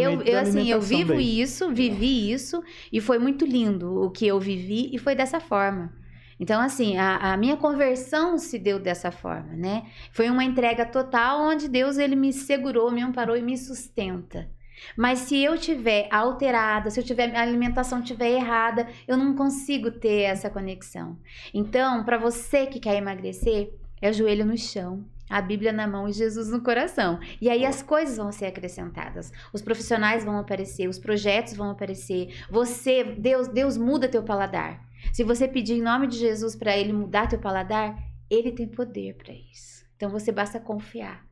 eu, 0.00 0.22
eu, 0.22 0.38
assim, 0.38 0.70
eu 0.70 0.80
vivo 0.80 1.14
isso, 1.14 1.72
vivi 1.72 2.32
isso, 2.32 2.62
e 2.92 3.00
foi 3.00 3.18
muito 3.18 3.44
lindo 3.44 4.02
o 4.02 4.10
que 4.10 4.26
eu 4.26 4.38
vivi, 4.40 4.90
e 4.92 4.98
foi 4.98 5.14
dessa 5.14 5.40
forma. 5.40 5.92
Então, 6.40 6.60
assim, 6.60 6.96
a, 6.96 7.32
a, 7.32 7.36
minha 7.36 7.56
conversão 7.56 8.38
se 8.38 8.58
deu 8.58 8.78
dessa 8.78 9.10
forma, 9.10 9.54
né? 9.54 9.86
Foi 10.12 10.30
uma 10.30 10.44
entrega 10.44 10.86
total 10.86 11.40
onde 11.40 11.68
Deus 11.68 11.98
ele 11.98 12.14
me 12.14 12.32
segurou, 12.32 12.92
me 12.92 13.02
amparou 13.02 13.36
e 13.36 13.42
me 13.42 13.58
sustenta. 13.58 14.48
Mas 14.96 15.20
se 15.20 15.36
eu 15.36 15.58
tiver 15.58 16.08
alterada, 16.10 16.90
se 16.90 17.00
eu 17.00 17.04
tiver 17.04 17.34
a 17.34 17.42
alimentação 17.42 18.00
tiver 18.00 18.30
errada, 18.30 18.86
eu 19.08 19.16
não 19.16 19.34
consigo 19.34 19.90
ter 19.90 20.22
essa 20.22 20.48
conexão. 20.48 21.18
Então, 21.52 22.04
para 22.04 22.16
você 22.16 22.66
que 22.66 22.78
quer 22.78 22.96
emagrecer, 22.96 23.72
é 24.00 24.10
o 24.10 24.12
joelho 24.12 24.46
no 24.46 24.56
chão, 24.56 25.04
a 25.28 25.40
Bíblia 25.40 25.72
na 25.72 25.86
mão 25.86 26.08
e 26.08 26.12
Jesus 26.12 26.48
no 26.48 26.62
coração. 26.62 27.18
E 27.40 27.48
aí 27.48 27.64
as 27.64 27.82
coisas 27.82 28.16
vão 28.16 28.32
ser 28.32 28.46
acrescentadas. 28.46 29.32
Os 29.52 29.62
profissionais 29.62 30.24
vão 30.24 30.38
aparecer, 30.38 30.88
os 30.88 30.98
projetos 30.98 31.54
vão 31.54 31.70
aparecer. 31.70 32.44
Você, 32.50 33.04
Deus, 33.04 33.48
Deus 33.48 33.76
muda 33.76 34.08
teu 34.08 34.22
paladar. 34.22 34.86
Se 35.12 35.22
você 35.22 35.46
pedir 35.46 35.74
em 35.74 35.82
nome 35.82 36.06
de 36.06 36.16
Jesus 36.16 36.56
para 36.56 36.76
ele 36.76 36.92
mudar 36.92 37.28
teu 37.28 37.38
paladar, 37.38 37.96
ele 38.30 38.52
tem 38.52 38.66
poder 38.66 39.14
para 39.14 39.32
isso. 39.32 39.84
Então 39.96 40.10
você 40.10 40.30
basta 40.30 40.60
confiar. 40.60 41.27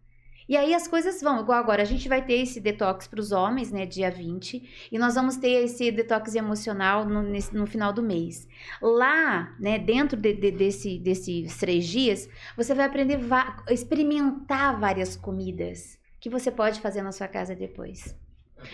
E 0.49 0.57
aí 0.57 0.74
as 0.74 0.86
coisas 0.86 1.20
vão, 1.20 1.40
igual 1.40 1.59
agora, 1.59 1.82
a 1.82 1.86
gente 1.86 2.09
vai 2.09 2.24
ter 2.24 2.34
esse 2.34 2.61
detox 2.61 3.09
para 3.09 3.18
os 3.18 3.32
homens, 3.32 3.72
né, 3.72 3.84
dia 3.84 4.11
20, 4.11 4.88
e 4.92 4.99
nós 4.99 5.16
vamos 5.16 5.36
ter 5.36 5.64
esse 5.64 5.90
detox 5.90 6.34
emocional 6.36 7.05
no, 7.05 7.22
nesse, 7.22 7.55
no 7.55 7.66
final 7.66 7.92
do 7.92 8.03
mês. 8.03 8.47
Lá, 8.80 9.57
né, 9.59 9.78
dentro 9.78 10.16
de, 10.16 10.32
de, 10.34 10.53
desse, 10.53 10.99
desses 10.99 11.57
três 11.57 11.86
dias, 11.86 12.28
você 12.57 12.74
vai 12.74 12.86
aprender 12.86 13.18
a 13.32 13.72
experimentar 13.72 14.78
várias 14.78 15.16
comidas 15.16 15.99
que 16.20 16.30
você 16.30 16.51
pode 16.51 16.80
fazer 16.80 17.03
na 17.03 17.12
sua 17.12 17.26
casa 17.26 17.55
depois. 17.55 18.14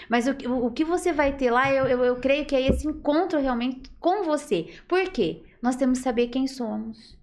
Mas 0.09 0.27
o, 0.27 0.33
o, 0.49 0.67
o 0.67 0.71
que 0.71 0.85
você 0.85 1.13
vai 1.13 1.37
ter 1.37 1.51
lá, 1.51 1.73
eu, 1.73 1.87
eu, 1.87 2.05
eu 2.05 2.17
creio 2.17 2.45
que 2.45 2.55
é 2.55 2.61
esse 2.61 2.87
encontro 2.87 3.41
realmente 3.41 3.91
com 3.99 4.25
você. 4.25 4.75
Por 4.87 5.11
quê? 5.11 5.43
Nós 5.61 5.77
temos 5.77 5.99
que 5.99 6.05
saber 6.05 6.29
quem 6.29 6.47
somos. 6.47 7.19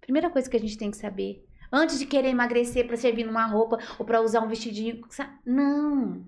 Primeira 0.00 0.28
coisa 0.30 0.48
que 0.48 0.56
a 0.56 0.60
gente 0.60 0.76
tem 0.76 0.90
que 0.90 0.96
saber 0.96 1.43
Antes 1.76 1.98
de 1.98 2.06
querer 2.06 2.28
emagrecer 2.28 2.86
para 2.86 2.96
servir 2.96 3.24
numa 3.24 3.44
roupa 3.46 3.80
ou 3.98 4.06
para 4.06 4.20
usar 4.20 4.40
um 4.42 4.46
vestidinho. 4.46 5.00
Não. 5.44 6.24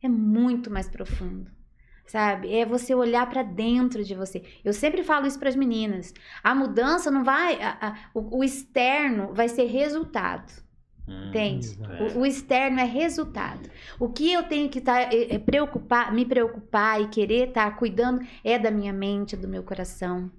É 0.00 0.08
muito 0.08 0.70
mais 0.70 0.88
profundo. 0.88 1.50
Sabe? 2.06 2.54
É 2.54 2.64
você 2.64 2.94
olhar 2.94 3.28
para 3.28 3.42
dentro 3.42 4.04
de 4.04 4.14
você. 4.14 4.44
Eu 4.64 4.72
sempre 4.72 5.02
falo 5.02 5.26
isso 5.26 5.36
para 5.36 5.48
as 5.48 5.56
meninas. 5.56 6.14
A 6.44 6.54
mudança 6.54 7.10
não 7.10 7.24
vai. 7.24 7.60
A, 7.60 7.76
a, 7.80 7.94
o, 8.14 8.38
o, 8.38 8.44
externo 8.44 9.34
vai 9.34 9.48
ser 9.48 9.64
resultado. 9.64 10.52
Hum, 11.08 11.28
entende? 11.28 11.76
O, 12.14 12.20
o, 12.20 12.26
externo 12.26 12.78
é 12.78 12.84
resultado. 12.84 13.68
O 13.98 14.10
que 14.10 14.32
eu 14.32 14.44
tenho 14.44 14.68
que 14.68 14.78
estar 14.78 15.08
tá, 15.08 15.12
é, 15.12 15.34
é 15.34 15.38
preocupar, 15.40 16.12
me 16.12 16.24
preocupar 16.24 17.02
e 17.02 17.08
querer 17.08 17.48
estar 17.48 17.70
tá 17.70 17.76
cuidando 17.76 18.24
é 18.44 18.60
da 18.60 18.70
minha 18.70 18.92
mente, 18.92 19.34
do 19.34 19.48
meu 19.48 19.64
coração, 19.64 20.30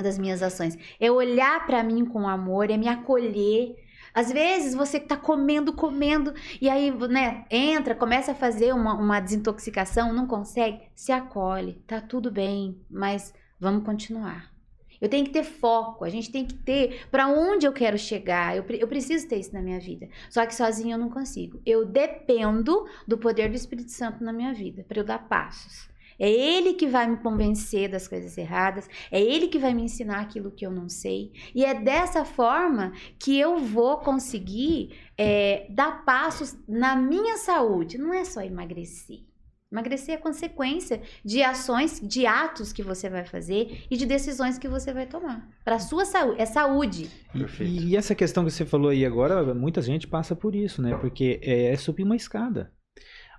das 0.00 0.16
minhas 0.16 0.44
ações. 0.44 0.78
É 1.00 1.10
olhar 1.10 1.66
para 1.66 1.82
mim 1.82 2.04
com 2.04 2.28
amor, 2.28 2.70
é 2.70 2.76
me 2.76 2.86
acolher, 2.86 3.74
às 4.16 4.32
vezes 4.32 4.74
você 4.74 4.98
tá 4.98 5.14
comendo, 5.14 5.74
comendo, 5.74 6.32
e 6.58 6.70
aí, 6.70 6.90
né, 6.90 7.44
entra, 7.50 7.94
começa 7.94 8.32
a 8.32 8.34
fazer 8.34 8.72
uma, 8.72 8.94
uma 8.94 9.20
desintoxicação, 9.20 10.10
não 10.10 10.26
consegue, 10.26 10.80
se 10.94 11.12
acolhe, 11.12 11.82
tá 11.86 12.00
tudo 12.00 12.30
bem, 12.30 12.80
mas 12.90 13.34
vamos 13.60 13.84
continuar. 13.84 14.50
Eu 14.98 15.10
tenho 15.10 15.26
que 15.26 15.32
ter 15.32 15.44
foco, 15.44 16.02
a 16.02 16.08
gente 16.08 16.32
tem 16.32 16.46
que 16.46 16.54
ter 16.54 17.06
para 17.10 17.28
onde 17.28 17.66
eu 17.66 17.72
quero 17.74 17.98
chegar. 17.98 18.56
Eu, 18.56 18.64
eu 18.70 18.88
preciso 18.88 19.28
ter 19.28 19.36
isso 19.36 19.52
na 19.52 19.60
minha 19.60 19.78
vida. 19.78 20.08
Só 20.30 20.46
que 20.46 20.54
sozinho 20.54 20.94
eu 20.94 20.98
não 20.98 21.10
consigo. 21.10 21.60
Eu 21.66 21.84
dependo 21.84 22.86
do 23.06 23.18
poder 23.18 23.50
do 23.50 23.56
Espírito 23.56 23.90
Santo 23.90 24.24
na 24.24 24.32
minha 24.32 24.54
vida 24.54 24.82
para 24.88 24.98
eu 24.98 25.04
dar 25.04 25.28
passos. 25.28 25.90
É 26.18 26.30
ele 26.30 26.74
que 26.74 26.86
vai 26.86 27.06
me 27.06 27.16
convencer 27.18 27.88
das 27.88 28.08
coisas 28.08 28.36
erradas, 28.36 28.88
é 29.10 29.20
ele 29.20 29.48
que 29.48 29.58
vai 29.58 29.74
me 29.74 29.82
ensinar 29.82 30.20
aquilo 30.20 30.50
que 30.50 30.66
eu 30.66 30.70
não 30.70 30.88
sei. 30.88 31.32
E 31.54 31.64
é 31.64 31.74
dessa 31.74 32.24
forma 32.24 32.92
que 33.18 33.38
eu 33.38 33.58
vou 33.58 33.98
conseguir 33.98 34.96
é, 35.16 35.66
dar 35.70 36.04
passos 36.04 36.56
na 36.68 36.96
minha 36.96 37.36
saúde. 37.36 37.98
Não 37.98 38.12
é 38.12 38.24
só 38.24 38.40
emagrecer. 38.42 39.20
Emagrecer 39.70 40.14
é 40.14 40.16
consequência 40.16 41.02
de 41.24 41.42
ações, 41.42 42.00
de 42.00 42.24
atos 42.24 42.72
que 42.72 42.84
você 42.84 43.10
vai 43.10 43.24
fazer 43.24 43.84
e 43.90 43.96
de 43.96 44.06
decisões 44.06 44.58
que 44.58 44.68
você 44.68 44.92
vai 44.92 45.06
tomar. 45.06 45.48
Para 45.64 45.74
a 45.74 45.80
sua 45.80 46.04
saúde. 46.04 46.40
É 46.40 46.46
saúde. 46.46 47.10
E, 47.60 47.90
e, 47.90 47.96
essa 47.96 48.14
questão 48.14 48.44
que 48.44 48.50
você 48.52 48.64
falou 48.64 48.90
aí 48.90 49.04
agora, 49.04 49.52
muita 49.54 49.82
gente 49.82 50.06
passa 50.06 50.36
por 50.36 50.54
isso, 50.54 50.80
né? 50.80 50.96
Porque 50.96 51.40
é, 51.42 51.72
é 51.72 51.76
subir 51.76 52.04
uma 52.04 52.14
escada. 52.14 52.72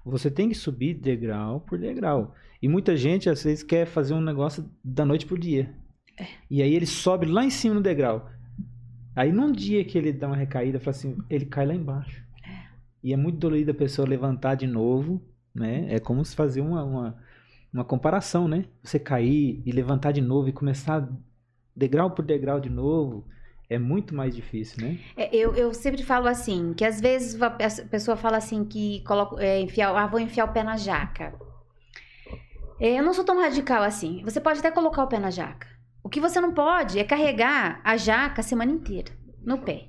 Você 0.10 0.32
tem 0.32 0.50
que 0.50 0.56
subir 0.56 0.94
degrau 0.94 1.62
por 1.62 1.78
degrau. 1.78 2.34
E 2.62 2.68
muita 2.68 2.96
gente, 2.96 3.30
às 3.30 3.44
vezes, 3.44 3.64
quer 3.64 3.86
fazer 3.86 4.14
um 4.14 4.22
negócio 4.22 4.70
da 4.84 5.06
noite 5.06 5.26
pro 5.26 5.38
dia. 5.38 5.74
É. 6.18 6.26
E 6.50 6.62
aí 6.62 6.74
ele 6.74 6.86
sobe 6.86 7.26
lá 7.26 7.44
em 7.44 7.50
cima 7.50 7.76
no 7.76 7.82
degrau. 7.82 8.30
Aí 9.16 9.32
num 9.32 9.52
dia 9.52 9.84
que 9.84 9.98
ele 9.98 10.12
dá 10.12 10.28
uma 10.28 10.36
recaída, 10.36 10.80
fala 10.80 10.92
assim, 10.92 11.18
ele 11.30 11.46
cai 11.46 11.66
lá 11.66 11.74
embaixo. 11.74 12.24
E 13.04 13.14
é 13.14 13.18
muito 13.18 13.38
dolorido 13.38 13.72
a 13.72 13.76
pessoa 13.76 14.08
levantar 14.08 14.56
de 14.56 14.68
novo, 14.68 15.22
né? 15.54 15.88
É 15.90 16.00
como 16.00 16.24
se 16.24 16.36
fazer 16.36 16.62
uma, 16.62 16.84
uma, 16.84 17.18
uma 17.74 17.86
comparação, 17.86 18.48
né? 18.48 18.66
Você 18.84 19.00
cair 19.00 19.62
e 19.66 19.72
levantar 19.72 20.12
de 20.12 20.22
novo 20.22 20.50
e 20.50 20.54
começar 20.54 21.08
degrau 21.76 22.12
por 22.12 22.26
degrau 22.26 22.60
de 22.60 22.70
novo 22.70 23.26
é 23.70 23.78
muito 23.78 24.16
mais 24.16 24.36
difícil, 24.36 24.82
né? 24.82 24.98
É, 25.16 25.36
eu, 25.36 25.54
eu 25.56 25.74
sempre 25.74 26.04
falo 26.04 26.28
assim, 26.28 26.74
que 26.74 26.86
às 26.86 27.02
vezes 27.02 27.42
a 27.42 27.50
pessoa 27.90 28.16
fala 28.16 28.38
assim 28.38 28.64
que 28.64 29.02
coloca, 29.02 29.44
é, 29.44 29.60
enfiar, 29.60 29.96
ah, 29.96 30.08
vou 30.08 30.20
enfiar 30.20 30.46
o 30.46 30.54
pé 30.54 30.64
na 30.64 30.78
jaca. 30.78 31.34
É, 32.80 33.00
eu 33.00 33.04
não 33.04 33.14
sou 33.14 33.24
tão 33.24 33.40
radical 33.40 33.84
assim. 33.84 34.22
Você 34.24 34.40
pode 34.40 34.60
até 34.60 34.72
colocar 34.72 35.04
o 35.04 35.08
pé 35.08 35.20
na 35.20 35.32
jaca. 35.32 35.68
O 36.04 36.10
que 36.10 36.22
você 36.22 36.40
não 36.40 36.54
pode 36.54 37.00
é 37.00 37.04
carregar 37.04 37.82
a 37.84 37.98
jaca 37.98 38.40
a 38.40 38.44
semana 38.44 38.72
inteira 38.72 39.12
no 39.44 39.58
pé, 39.58 39.88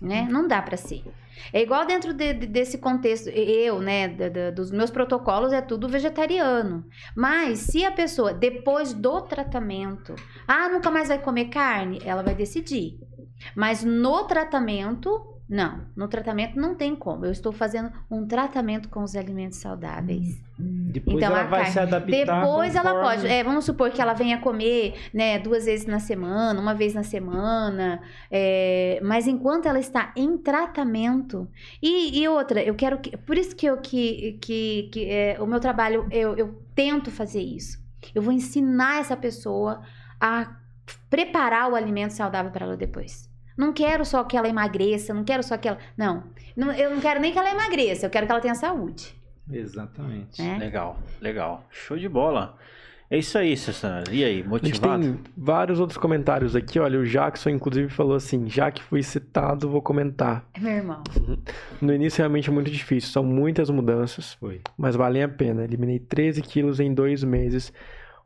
né? 0.00 0.26
Não 0.28 0.48
dá 0.48 0.60
para 0.60 0.76
ser. 0.76 1.04
É 1.52 1.62
igual 1.62 1.86
dentro 1.86 2.12
de, 2.12 2.32
de, 2.32 2.46
desse 2.46 2.78
contexto, 2.78 3.28
eu, 3.28 3.80
né, 3.80 4.08
dos 4.54 4.70
meus 4.70 4.90
protocolos 4.90 5.52
é 5.52 5.60
tudo 5.60 5.88
vegetariano. 5.88 6.84
Mas 7.14 7.60
se 7.60 7.84
a 7.84 7.92
pessoa, 7.92 8.32
depois 8.32 8.92
do 8.92 9.22
tratamento, 9.22 10.14
ah, 10.46 10.68
nunca 10.68 10.90
mais 10.90 11.08
vai 11.08 11.18
comer 11.18 11.46
carne, 11.46 12.00
ela 12.04 12.22
vai 12.22 12.34
decidir. 12.34 12.98
Mas 13.54 13.84
no 13.84 14.24
tratamento, 14.24 15.35
não, 15.48 15.82
no 15.94 16.08
tratamento 16.08 16.58
não 16.58 16.74
tem 16.74 16.96
como. 16.96 17.24
Eu 17.24 17.30
estou 17.30 17.52
fazendo 17.52 17.92
um 18.10 18.26
tratamento 18.26 18.88
com 18.88 19.04
os 19.04 19.14
alimentos 19.14 19.58
saudáveis. 19.58 20.42
Hum, 20.58 20.88
depois 20.90 21.16
então, 21.16 21.28
ela 21.28 21.44
vai 21.44 21.60
carne, 21.60 21.72
se 21.72 21.78
adaptar. 21.78 22.10
Depois 22.10 22.74
ela 22.74 23.00
pode. 23.00 23.26
É, 23.28 23.44
vamos 23.44 23.64
supor 23.64 23.90
que 23.90 24.02
ela 24.02 24.12
venha 24.12 24.38
comer, 24.40 24.94
né, 25.14 25.38
duas 25.38 25.66
vezes 25.66 25.86
na 25.86 26.00
semana, 26.00 26.60
uma 26.60 26.74
vez 26.74 26.94
na 26.94 27.04
semana. 27.04 28.00
É, 28.28 28.98
mas 29.04 29.28
enquanto 29.28 29.66
ela 29.66 29.78
está 29.78 30.12
em 30.16 30.36
tratamento. 30.36 31.48
E, 31.80 32.20
e 32.20 32.28
outra, 32.28 32.60
eu 32.60 32.74
quero 32.74 32.98
que. 32.98 33.16
Por 33.16 33.38
isso 33.38 33.54
que 33.54 33.66
eu 33.66 33.76
que, 33.76 34.38
que, 34.40 34.88
que 34.92 35.08
é, 35.08 35.36
o 35.40 35.46
meu 35.46 35.60
trabalho, 35.60 36.08
eu, 36.10 36.36
eu 36.36 36.60
tento 36.74 37.08
fazer 37.08 37.42
isso. 37.42 37.78
Eu 38.12 38.20
vou 38.20 38.32
ensinar 38.32 38.98
essa 38.98 39.16
pessoa 39.16 39.80
a 40.20 40.56
preparar 41.08 41.70
o 41.70 41.76
alimento 41.76 42.10
saudável 42.10 42.50
para 42.50 42.66
ela 42.66 42.76
depois. 42.76 43.35
Não 43.56 43.72
quero 43.72 44.04
só 44.04 44.22
que 44.24 44.36
ela 44.36 44.48
emagreça, 44.48 45.14
não 45.14 45.24
quero 45.24 45.42
só 45.42 45.56
que 45.56 45.68
ela. 45.68 45.78
Não. 45.96 46.24
não 46.56 46.72
eu 46.72 46.90
não 46.90 47.00
quero 47.00 47.20
nem 47.20 47.32
que 47.32 47.38
ela 47.38 47.50
emagreça, 47.50 48.06
eu 48.06 48.10
quero 48.10 48.26
que 48.26 48.32
ela 48.32 48.40
tenha 48.40 48.54
saúde. 48.54 49.14
Exatamente. 49.50 50.42
É? 50.42 50.58
Legal, 50.58 50.98
legal. 51.20 51.64
Show 51.70 51.96
de 51.96 52.08
bola. 52.08 52.58
É 53.08 53.18
isso 53.18 53.38
aí, 53.38 53.56
Cessana. 53.56 54.02
E 54.10 54.24
aí, 54.24 54.42
motivado? 54.42 54.94
A 54.94 55.06
gente 55.06 55.18
tem 55.18 55.32
vários 55.36 55.78
outros 55.78 55.96
comentários 55.96 56.56
aqui. 56.56 56.80
Olha, 56.80 56.98
o 56.98 57.06
Jackson, 57.06 57.50
inclusive, 57.50 57.88
falou 57.88 58.16
assim: 58.16 58.48
já 58.48 58.68
que 58.70 58.82
fui 58.82 59.00
citado, 59.00 59.70
vou 59.70 59.80
comentar. 59.80 60.44
É 60.52 60.58
meu 60.58 60.72
irmão. 60.72 61.04
Uhum. 61.16 61.38
No 61.80 61.94
início, 61.94 62.18
realmente 62.18 62.50
é 62.50 62.52
muito 62.52 62.68
difícil. 62.68 63.10
São 63.10 63.22
muitas 63.22 63.70
mudanças, 63.70 64.34
foi. 64.34 64.60
mas 64.76 64.96
valem 64.96 65.22
a 65.22 65.28
pena. 65.28 65.62
Eliminei 65.62 66.00
13 66.00 66.42
quilos 66.42 66.80
em 66.80 66.92
dois 66.92 67.22
meses. 67.22 67.72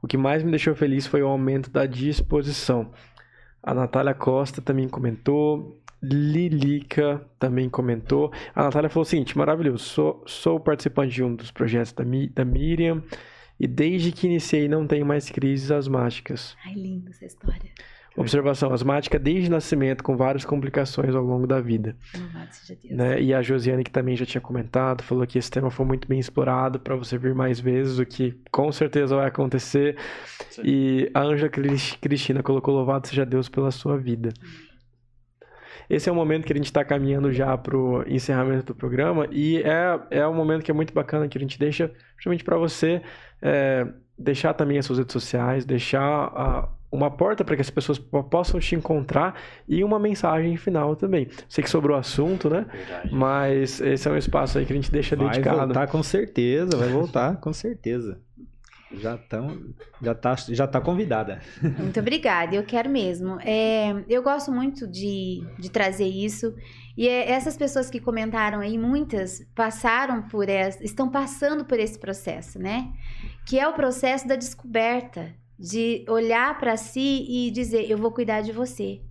O 0.02 0.06
que 0.06 0.16
mais 0.16 0.42
me 0.42 0.50
deixou 0.50 0.74
feliz 0.74 1.06
foi 1.06 1.22
o 1.22 1.28
aumento 1.28 1.70
da 1.70 1.84
disposição. 1.84 2.90
A 3.62 3.74
Natália 3.74 4.14
Costa 4.14 4.60
também 4.62 4.88
comentou. 4.88 5.80
Lilica 6.02 7.22
também 7.38 7.68
comentou. 7.68 8.32
A 8.54 8.64
Natália 8.64 8.88
falou 8.88 9.02
o 9.02 9.06
seguinte: 9.06 9.36
maravilhoso, 9.36 9.84
sou, 9.84 10.24
sou 10.26 10.58
participante 10.58 11.14
de 11.14 11.22
um 11.22 11.34
dos 11.34 11.50
projetos 11.50 11.92
da, 11.92 12.04
da 12.34 12.44
Miriam 12.44 13.02
e 13.58 13.66
desde 13.66 14.10
que 14.10 14.26
iniciei 14.26 14.66
não 14.66 14.86
tenho 14.86 15.04
mais 15.04 15.28
crises 15.28 15.70
asmáticas. 15.70 16.56
Ai, 16.64 16.72
linda 16.72 17.10
essa 17.10 17.26
história. 17.26 17.70
Observação 18.16 18.72
asmática 18.72 19.18
desde 19.18 19.48
nascimento, 19.48 20.02
com 20.02 20.16
várias 20.16 20.44
complicações 20.44 21.14
ao 21.14 21.22
longo 21.22 21.46
da 21.46 21.60
vida. 21.60 21.96
Né? 22.90 23.22
E 23.22 23.32
a 23.32 23.40
Josiane, 23.40 23.84
que 23.84 23.90
também 23.90 24.16
já 24.16 24.26
tinha 24.26 24.40
comentado, 24.40 25.02
falou 25.02 25.26
que 25.26 25.38
esse 25.38 25.50
tema 25.50 25.70
foi 25.70 25.86
muito 25.86 26.08
bem 26.08 26.18
explorado 26.18 26.80
para 26.80 26.96
você 26.96 27.16
vir 27.16 27.34
mais 27.34 27.60
vezes, 27.60 27.98
o 27.98 28.04
que 28.04 28.38
com 28.50 28.70
certeza 28.72 29.14
vai 29.14 29.28
acontecer. 29.28 29.96
Sim. 30.50 30.62
E 30.64 31.10
a 31.14 31.20
Anja 31.22 31.48
Cristina 31.48 32.42
colocou: 32.42 32.74
Louvado 32.74 33.06
seja 33.06 33.24
Deus 33.24 33.48
pela 33.48 33.70
sua 33.70 33.96
vida. 33.96 34.32
Esse 35.90 36.08
é 36.08 36.12
o 36.12 36.14
momento 36.14 36.46
que 36.46 36.52
a 36.52 36.56
gente 36.56 36.66
está 36.66 36.84
caminhando 36.84 37.32
já 37.32 37.58
para 37.58 37.76
o 37.76 38.04
encerramento 38.08 38.66
do 38.66 38.74
programa 38.76 39.26
e 39.32 39.60
é, 39.62 40.00
é 40.10 40.28
um 40.28 40.34
momento 40.34 40.62
que 40.62 40.70
é 40.70 40.74
muito 40.74 40.94
bacana 40.94 41.26
que 41.26 41.36
a 41.36 41.40
gente 41.40 41.58
deixa, 41.58 41.90
justamente 42.16 42.44
para 42.44 42.56
você, 42.56 43.02
é, 43.42 43.84
deixar 44.16 44.54
também 44.54 44.78
as 44.78 44.86
suas 44.86 45.00
redes 45.00 45.12
sociais, 45.12 45.64
deixar 45.64 46.00
a 46.00 46.68
uma 46.90 47.10
porta 47.10 47.44
para 47.44 47.54
que 47.54 47.62
as 47.62 47.70
pessoas 47.70 47.98
possam 47.98 48.58
te 48.58 48.74
encontrar 48.74 49.34
e 49.68 49.84
uma 49.84 49.98
mensagem 49.98 50.56
final 50.56 50.96
também. 50.96 51.28
Sei 51.48 51.62
que 51.62 51.70
sobrou 51.70 51.96
assunto, 51.96 52.50
né? 52.50 52.66
Verdade. 52.70 53.14
Mas 53.14 53.80
esse 53.80 54.08
é 54.08 54.10
um 54.10 54.16
espaço 54.16 54.58
aí 54.58 54.66
que 54.66 54.72
a 54.72 54.76
gente 54.76 54.90
deixa 54.90 55.14
vai 55.14 55.28
dedicado. 55.28 55.56
Vai 55.56 55.66
voltar 55.66 55.86
com 55.86 56.02
certeza, 56.02 56.76
vai 56.76 56.88
voltar 56.88 57.36
com 57.36 57.52
certeza. 57.52 58.20
Já, 58.92 59.16
tão, 59.16 59.72
já, 60.02 60.14
tá, 60.16 60.34
já 60.48 60.66
tá 60.66 60.80
convidada. 60.80 61.40
Muito 61.78 62.00
obrigada, 62.00 62.56
eu 62.56 62.64
quero 62.64 62.90
mesmo. 62.90 63.38
É, 63.40 63.94
eu 64.08 64.20
gosto 64.20 64.50
muito 64.50 64.84
de, 64.88 65.44
de 65.60 65.70
trazer 65.70 66.08
isso. 66.08 66.52
E 66.96 67.06
é, 67.06 67.30
essas 67.30 67.56
pessoas 67.56 67.88
que 67.88 68.00
comentaram 68.00 68.58
aí, 68.58 68.76
muitas 68.76 69.46
passaram 69.54 70.22
por 70.22 70.48
essa, 70.48 70.82
estão 70.84 71.08
passando 71.08 71.64
por 71.64 71.78
esse 71.78 72.00
processo, 72.00 72.58
né? 72.58 72.92
Que 73.46 73.60
é 73.60 73.68
o 73.68 73.74
processo 73.74 74.26
da 74.26 74.34
descoberta 74.34 75.32
de 75.60 76.06
olhar 76.08 76.58
para 76.58 76.74
si 76.78 77.26
e 77.28 77.50
dizer: 77.50 77.90
Eu 77.90 77.98
vou 77.98 78.10
cuidar 78.10 78.40
de 78.40 78.50
você. 78.50 79.02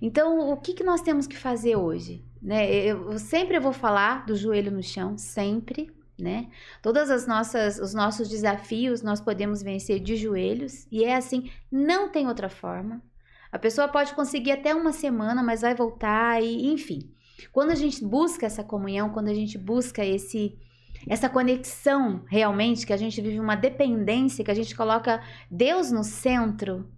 Então, 0.00 0.50
o 0.50 0.56
que, 0.56 0.74
que 0.74 0.84
nós 0.84 1.02
temos 1.02 1.26
que 1.26 1.36
fazer 1.36 1.74
hoje? 1.74 2.24
Né? 2.40 2.72
Eu, 2.72 3.18
sempre 3.18 3.58
vou 3.58 3.72
falar 3.72 4.24
do 4.24 4.36
joelho 4.36 4.70
no 4.70 4.82
chão, 4.82 5.18
sempre. 5.18 5.90
Né? 6.18 6.50
Todas 6.80 7.10
as 7.10 7.26
nossas 7.26 7.80
os 7.80 7.94
nossos 7.94 8.28
desafios 8.28 9.02
nós 9.02 9.20
podemos 9.20 9.60
vencer 9.60 9.98
de 9.98 10.14
joelhos 10.14 10.86
e 10.92 11.02
é 11.02 11.16
assim, 11.16 11.50
não 11.70 12.10
tem 12.10 12.28
outra 12.28 12.48
forma. 12.48 13.02
A 13.50 13.58
pessoa 13.58 13.88
pode 13.88 14.14
conseguir 14.14 14.52
até 14.52 14.72
uma 14.74 14.92
semana, 14.92 15.42
mas 15.42 15.62
vai 15.62 15.74
voltar 15.74 16.40
e 16.40 16.68
enfim. 16.70 17.10
Quando 17.50 17.70
a 17.70 17.74
gente 17.74 18.04
busca 18.04 18.46
essa 18.46 18.62
comunhão, 18.62 19.10
quando 19.10 19.28
a 19.28 19.34
gente 19.34 19.58
busca 19.58 20.04
esse 20.04 20.56
essa 21.08 21.28
conexão 21.28 22.24
realmente, 22.28 22.86
que 22.86 22.92
a 22.92 22.96
gente 22.96 23.20
vive 23.20 23.40
uma 23.40 23.56
dependência, 23.56 24.44
que 24.44 24.50
a 24.50 24.54
gente 24.54 24.74
coloca 24.74 25.22
Deus 25.50 25.90
no 25.90 26.04
centro, 26.04 26.90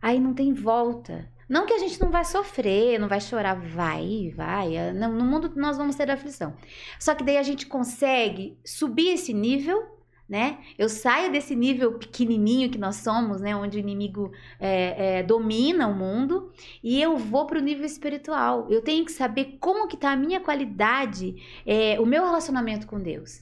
aí 0.00 0.20
não 0.20 0.34
tem 0.34 0.52
volta. 0.52 1.30
Não 1.48 1.64
que 1.64 1.72
a 1.72 1.78
gente 1.78 2.00
não 2.00 2.10
vai 2.10 2.24
sofrer, 2.24 2.98
não 2.98 3.06
vai 3.06 3.20
chorar, 3.20 3.54
vai, 3.54 4.32
vai. 4.34 4.92
No 4.92 5.24
mundo 5.24 5.52
nós 5.54 5.76
vamos 5.76 5.94
ter 5.94 6.10
aflição. 6.10 6.56
Só 6.98 7.14
que 7.14 7.22
daí 7.22 7.38
a 7.38 7.42
gente 7.42 7.66
consegue 7.66 8.58
subir 8.64 9.10
esse 9.10 9.32
nível, 9.32 9.95
né? 10.28 10.58
Eu 10.76 10.88
saio 10.88 11.30
desse 11.30 11.54
nível 11.54 11.98
pequenininho 11.98 12.70
que 12.70 12.78
nós 12.78 12.96
somos, 12.96 13.40
né? 13.40 13.54
Onde 13.54 13.78
o 13.78 13.80
inimigo 13.80 14.32
é, 14.58 15.18
é, 15.18 15.22
domina 15.22 15.86
o 15.86 15.94
mundo 15.94 16.50
e 16.82 17.00
eu 17.00 17.16
vou 17.16 17.46
para 17.46 17.58
o 17.58 17.62
nível 17.62 17.86
espiritual. 17.86 18.66
Eu 18.68 18.82
tenho 18.82 19.04
que 19.04 19.12
saber 19.12 19.56
como 19.60 19.86
que 19.86 19.94
está 19.94 20.10
a 20.10 20.16
minha 20.16 20.40
qualidade, 20.40 21.36
é, 21.64 21.98
o 22.00 22.06
meu 22.06 22.24
relacionamento 22.24 22.86
com 22.86 23.00
Deus. 23.00 23.40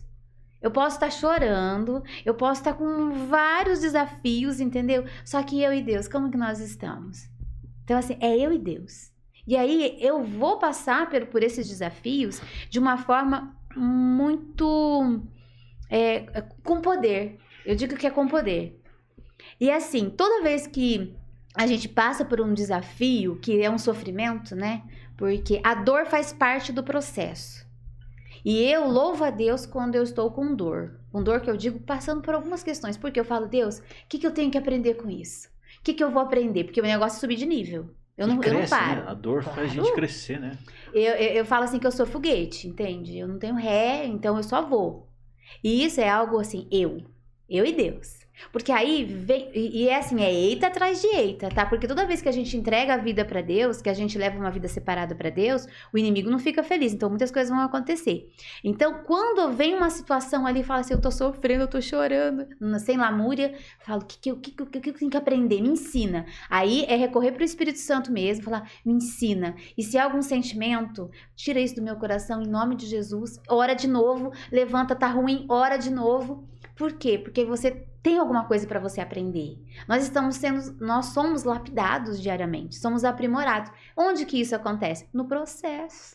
Eu 0.60 0.70
posso 0.70 0.96
estar 0.96 1.06
tá 1.06 1.12
chorando, 1.12 2.02
eu 2.24 2.34
posso 2.34 2.60
estar 2.60 2.72
tá 2.72 2.78
com 2.78 3.10
vários 3.28 3.80
desafios, 3.80 4.60
entendeu? 4.60 5.04
Só 5.24 5.42
que 5.42 5.62
eu 5.62 5.72
e 5.72 5.82
Deus, 5.82 6.08
como 6.08 6.30
que 6.30 6.38
nós 6.38 6.60
estamos? 6.60 7.28
Então, 7.84 7.98
assim, 7.98 8.16
é 8.20 8.36
eu 8.36 8.52
e 8.52 8.58
Deus. 8.58 9.12
E 9.46 9.56
aí 9.56 9.98
eu 10.00 10.24
vou 10.24 10.58
passar 10.58 11.08
por, 11.08 11.26
por 11.26 11.42
esses 11.42 11.68
desafios 11.68 12.40
de 12.70 12.78
uma 12.78 12.96
forma 12.96 13.54
muito 13.76 15.22
é, 15.90 16.26
é, 16.32 16.44
com 16.62 16.80
poder. 16.80 17.38
Eu 17.64 17.74
digo 17.74 17.96
que 17.96 18.06
é 18.06 18.10
com 18.10 18.26
poder. 18.26 18.80
E 19.60 19.70
assim, 19.70 20.10
toda 20.10 20.42
vez 20.42 20.66
que 20.66 21.14
a 21.54 21.66
gente 21.66 21.88
passa 21.88 22.24
por 22.24 22.40
um 22.40 22.52
desafio 22.52 23.36
que 23.36 23.62
é 23.62 23.70
um 23.70 23.78
sofrimento, 23.78 24.54
né? 24.56 24.82
Porque 25.16 25.60
a 25.62 25.74
dor 25.74 26.06
faz 26.06 26.32
parte 26.32 26.72
do 26.72 26.82
processo. 26.82 27.64
E 28.44 28.62
eu 28.62 28.86
louvo 28.86 29.24
a 29.24 29.30
Deus 29.30 29.64
quando 29.64 29.94
eu 29.94 30.02
estou 30.02 30.30
com 30.30 30.54
dor. 30.54 31.00
Com 31.10 31.22
dor 31.22 31.40
que 31.40 31.48
eu 31.48 31.56
digo 31.56 31.78
passando 31.80 32.20
por 32.20 32.34
algumas 32.34 32.62
questões. 32.62 32.96
Porque 32.96 33.18
eu 33.18 33.24
falo, 33.24 33.46
Deus, 33.46 33.78
o 33.78 33.82
que, 34.08 34.18
que 34.18 34.26
eu 34.26 34.32
tenho 34.32 34.50
que 34.50 34.58
aprender 34.58 34.94
com 34.94 35.08
isso? 35.08 35.48
O 35.80 35.84
que, 35.84 35.94
que 35.94 36.04
eu 36.04 36.10
vou 36.10 36.20
aprender? 36.20 36.64
Porque 36.64 36.80
o 36.80 36.84
negócio 36.84 37.16
é 37.16 37.20
subir 37.20 37.36
de 37.36 37.46
nível. 37.46 37.88
Eu 38.16 38.26
não, 38.26 38.38
cresce, 38.38 38.56
eu 38.56 38.60
não 38.60 38.68
paro. 38.68 39.00
Né? 39.02 39.10
A 39.10 39.14
dor 39.14 39.42
faz 39.42 39.70
a 39.70 39.74
gente 39.74 39.92
crescer, 39.92 40.38
né? 40.38 40.56
Eu, 40.92 41.14
eu, 41.14 41.32
eu, 41.34 41.44
falo 41.44 41.64
assim 41.64 41.80
que 41.80 41.86
eu 41.86 41.90
sou 41.90 42.06
foguete, 42.06 42.68
entende? 42.68 43.18
Eu 43.18 43.26
não 43.26 43.38
tenho 43.38 43.56
ré, 43.56 44.06
então 44.06 44.36
eu 44.36 44.42
só 44.42 44.62
vou. 44.62 45.08
E 45.62 45.84
isso 45.84 46.00
é 46.00 46.08
algo 46.08 46.38
assim, 46.38 46.68
eu. 46.70 47.02
Eu 47.48 47.64
e 47.64 47.72
Deus. 47.72 48.23
Porque 48.52 48.72
aí 48.72 49.04
vem. 49.04 49.50
E, 49.54 49.88
é 49.88 49.98
assim, 49.98 50.20
é 50.22 50.32
eita 50.32 50.66
atrás 50.66 51.00
de 51.00 51.06
eita, 51.08 51.48
tá? 51.48 51.64
Porque 51.66 51.86
toda 51.86 52.06
vez 52.06 52.20
que 52.20 52.28
a 52.28 52.32
gente 52.32 52.56
entrega 52.56 52.94
a 52.94 52.96
vida 52.96 53.24
para 53.24 53.40
Deus, 53.40 53.80
que 53.80 53.88
a 53.88 53.94
gente 53.94 54.18
leva 54.18 54.38
uma 54.38 54.50
vida 54.50 54.68
separada 54.68 55.14
para 55.14 55.30
Deus, 55.30 55.66
o 55.92 55.98
inimigo 55.98 56.30
não 56.30 56.38
fica 56.38 56.62
feliz. 56.62 56.92
Então 56.92 57.08
muitas 57.08 57.30
coisas 57.30 57.50
vão 57.50 57.64
acontecer. 57.64 58.30
Então, 58.62 59.02
quando 59.04 59.52
vem 59.52 59.74
uma 59.74 59.90
situação 59.90 60.46
ali 60.46 60.60
e 60.60 60.64
fala 60.64 60.80
assim, 60.80 60.94
eu 60.94 61.00
tô 61.00 61.10
sofrendo, 61.10 61.64
eu 61.64 61.68
tô 61.68 61.80
chorando, 61.80 62.46
sem 62.80 62.96
lamúria, 62.96 63.54
falo, 63.80 64.02
o 64.02 64.04
que, 64.04 64.18
que, 64.18 64.34
que, 64.36 64.66
que, 64.66 64.80
que 64.80 64.90
eu 64.90 64.94
tenho 64.94 65.10
que 65.10 65.16
aprender? 65.16 65.60
Me 65.60 65.68
ensina. 65.70 66.26
Aí 66.50 66.84
é 66.88 66.96
recorrer 66.96 67.32
pro 67.32 67.44
Espírito 67.44 67.78
Santo 67.78 68.12
mesmo, 68.12 68.44
falar, 68.44 68.70
me 68.84 68.92
ensina. 68.92 69.54
E 69.76 69.82
se 69.82 69.96
há 69.98 70.04
algum 70.04 70.22
sentimento, 70.22 71.10
tira 71.36 71.60
isso 71.60 71.76
do 71.76 71.82
meu 71.82 71.96
coração 71.96 72.42
em 72.42 72.48
nome 72.48 72.76
de 72.76 72.86
Jesus. 72.86 73.40
Ora 73.48 73.74
de 73.74 73.88
novo, 73.88 74.32
levanta, 74.50 74.94
tá 74.94 75.06
ruim, 75.06 75.44
ora 75.48 75.76
de 75.76 75.90
novo. 75.90 76.48
Por 76.76 76.94
quê? 76.94 77.18
Porque 77.18 77.44
você 77.44 77.86
tem 78.04 78.18
alguma 78.18 78.44
coisa 78.44 78.66
para 78.66 78.78
você 78.78 79.00
aprender. 79.00 79.56
Nós 79.88 80.02
estamos 80.02 80.36
sendo, 80.36 80.76
nós 80.78 81.06
somos 81.06 81.42
lapidados 81.42 82.20
diariamente, 82.20 82.76
somos 82.76 83.02
aprimorados. 83.02 83.72
Onde 83.96 84.26
que 84.26 84.38
isso 84.38 84.54
acontece? 84.54 85.08
No 85.10 85.24
processo. 85.24 86.14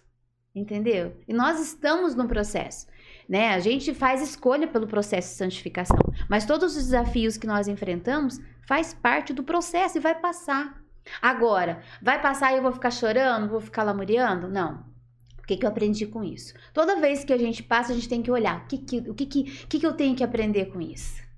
Entendeu? 0.53 1.17
E 1.27 1.33
nós 1.33 1.59
estamos 1.59 2.13
no 2.13 2.27
processo. 2.27 2.85
Né? 3.27 3.49
A 3.55 3.59
gente 3.59 3.91
faz 3.91 4.21
escolha 4.21 4.67
pelo 4.67 4.85
processo 4.85 5.29
de 5.29 5.37
santificação, 5.37 5.97
mas 6.29 6.45
todos 6.45 6.77
os 6.77 6.83
desafios 6.83 7.37
que 7.37 7.47
nós 7.47 7.67
enfrentamos 7.67 8.39
faz 8.67 8.93
parte 8.93 9.33
do 9.33 9.43
processo 9.43 9.97
e 9.97 10.01
vai 10.01 10.13
passar. 10.13 10.79
Agora, 11.19 11.81
vai 12.03 12.21
passar 12.21 12.53
e 12.53 12.57
eu 12.57 12.61
vou 12.61 12.71
ficar 12.71 12.91
chorando, 12.91 13.49
vou 13.49 13.61
ficar 13.61 13.81
lamuriando? 13.81 14.47
Não. 14.47 14.85
O 15.41 15.47
que, 15.47 15.57
que 15.57 15.65
eu 15.65 15.69
aprendi 15.69 16.05
com 16.05 16.23
isso? 16.23 16.53
Toda 16.71 16.99
vez 16.99 17.23
que 17.23 17.33
a 17.33 17.37
gente 17.37 17.63
passa, 17.63 17.91
a 17.91 17.95
gente 17.95 18.07
tem 18.07 18.21
que 18.21 18.29
olhar 18.29 18.61
o 18.61 18.67
que, 18.67 18.77
que, 18.77 18.97
o 19.09 19.15
que, 19.15 19.25
que, 19.25 19.43
que, 19.43 19.79
que 19.79 19.87
eu 19.87 19.93
tenho 19.93 20.15
que 20.15 20.23
aprender 20.23 20.65
com 20.65 20.79
isso. 20.79 21.28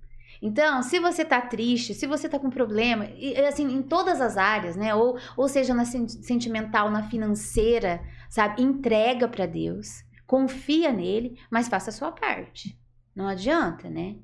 Então, 0.41 0.81
se 0.81 0.99
você 0.99 1.23
tá 1.23 1.39
triste, 1.39 1.93
se 1.93 2.07
você 2.07 2.27
tá 2.27 2.39
com 2.39 2.49
problema, 2.49 3.05
e, 3.15 3.37
assim, 3.45 3.71
em 3.71 3.83
todas 3.83 4.19
as 4.19 4.37
áreas, 4.37 4.75
né? 4.75 4.95
Ou, 4.95 5.17
ou 5.37 5.47
seja, 5.47 5.73
na 5.73 5.85
sentimental, 5.85 6.89
na 6.89 7.03
financeira, 7.03 8.01
sabe? 8.27 8.63
Entrega 8.63 9.27
para 9.27 9.45
Deus, 9.45 10.03
confia 10.25 10.91
nele, 10.91 11.37
mas 11.49 11.67
faça 11.67 11.91
a 11.91 11.93
sua 11.93 12.11
parte. 12.11 12.75
Não 13.15 13.27
adianta, 13.27 13.87
né? 13.87 14.15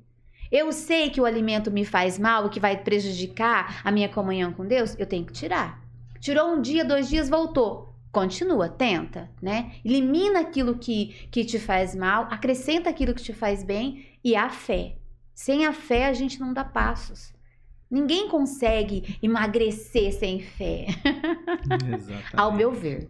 Eu 0.50 0.72
sei 0.72 1.10
que 1.10 1.20
o 1.20 1.24
alimento 1.24 1.70
me 1.70 1.84
faz 1.84 2.18
mal, 2.18 2.48
que 2.48 2.58
vai 2.58 2.76
prejudicar 2.82 3.80
a 3.84 3.92
minha 3.92 4.08
comunhão 4.08 4.52
com 4.52 4.66
Deus, 4.66 4.96
eu 4.98 5.06
tenho 5.06 5.24
que 5.24 5.32
tirar. 5.32 5.80
Tirou 6.20 6.48
um 6.52 6.60
dia, 6.60 6.84
dois 6.84 7.08
dias, 7.08 7.28
voltou. 7.28 7.94
Continua, 8.10 8.68
tenta, 8.68 9.30
né? 9.40 9.72
Elimina 9.84 10.40
aquilo 10.40 10.78
que, 10.78 11.28
que 11.30 11.44
te 11.44 11.58
faz 11.60 11.94
mal, 11.94 12.26
acrescenta 12.30 12.90
aquilo 12.90 13.14
que 13.14 13.22
te 13.22 13.34
faz 13.34 13.62
bem 13.62 14.06
e 14.24 14.34
a 14.34 14.48
fé. 14.48 14.97
Sem 15.38 15.64
a 15.64 15.72
fé, 15.72 16.06
a 16.06 16.12
gente 16.12 16.40
não 16.40 16.52
dá 16.52 16.64
passos. 16.64 17.32
Ninguém 17.88 18.28
consegue 18.28 19.16
emagrecer 19.22 20.12
sem 20.12 20.40
fé. 20.40 20.86
Ao 22.36 22.52
meu 22.52 22.72
ver. 22.72 23.08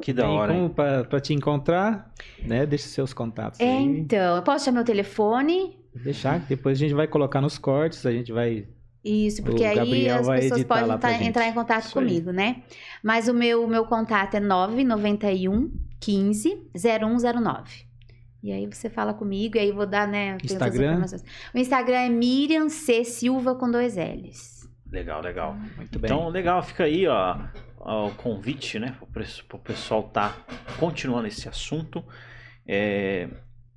Que 0.00 0.12
da 0.12 0.28
hora. 0.28 0.54
Como 0.54 0.70
para 0.70 1.20
te 1.20 1.34
encontrar, 1.34 2.14
né? 2.46 2.64
Deixa 2.64 2.86
seus 2.86 3.12
contatos. 3.12 3.58
É, 3.58 3.64
aí. 3.64 3.82
então, 3.82 4.36
eu 4.36 4.42
posso 4.44 4.64
chamar 4.64 4.76
meu 4.76 4.84
telefone? 4.84 5.76
Deixar, 5.92 6.38
depois 6.38 6.78
a 6.78 6.80
gente 6.80 6.94
vai 6.94 7.08
colocar 7.08 7.40
nos 7.40 7.58
cortes, 7.58 8.06
a 8.06 8.12
gente 8.12 8.30
vai. 8.30 8.68
Isso, 9.02 9.42
porque 9.42 9.64
aí 9.64 10.08
as 10.08 10.28
pessoas 10.28 10.62
podem 10.62 10.98
tá, 10.98 11.12
entrar 11.14 11.48
em 11.48 11.52
contato 11.52 11.86
Isso 11.86 11.94
comigo, 11.94 12.30
aí. 12.30 12.36
né? 12.36 12.62
Mas 13.02 13.26
o 13.26 13.34
meu, 13.34 13.66
meu 13.66 13.84
contato 13.86 14.36
é 14.36 14.40
991 14.40 15.68
15 15.98 16.70
0109. 16.76 17.89
E 18.42 18.52
aí 18.52 18.66
você 18.66 18.88
fala 18.88 19.12
comigo, 19.12 19.56
e 19.56 19.60
aí 19.60 19.68
eu 19.68 19.74
vou 19.74 19.86
dar, 19.86 20.08
né? 20.08 20.38
Instagram? 20.42 21.04
O 21.54 21.58
Instagram 21.58 21.98
é 21.98 22.08
Miriam 22.08 22.68
C. 22.68 23.04
Silva 23.04 23.54
com 23.54 23.70
dois 23.70 23.96
L's. 23.96 24.68
Legal, 24.90 25.22
legal. 25.22 25.54
Muito 25.76 25.98
bem. 25.98 26.10
Então, 26.10 26.28
legal, 26.28 26.62
fica 26.62 26.84
aí, 26.84 27.06
ó, 27.06 27.38
o 27.78 28.10
convite, 28.14 28.78
né? 28.78 28.96
Para 29.12 29.24
o 29.54 29.58
pessoal 29.58 30.02
tá 30.04 30.36
continuando 30.78 31.28
esse 31.28 31.48
assunto. 31.48 32.04
É, 32.66 33.28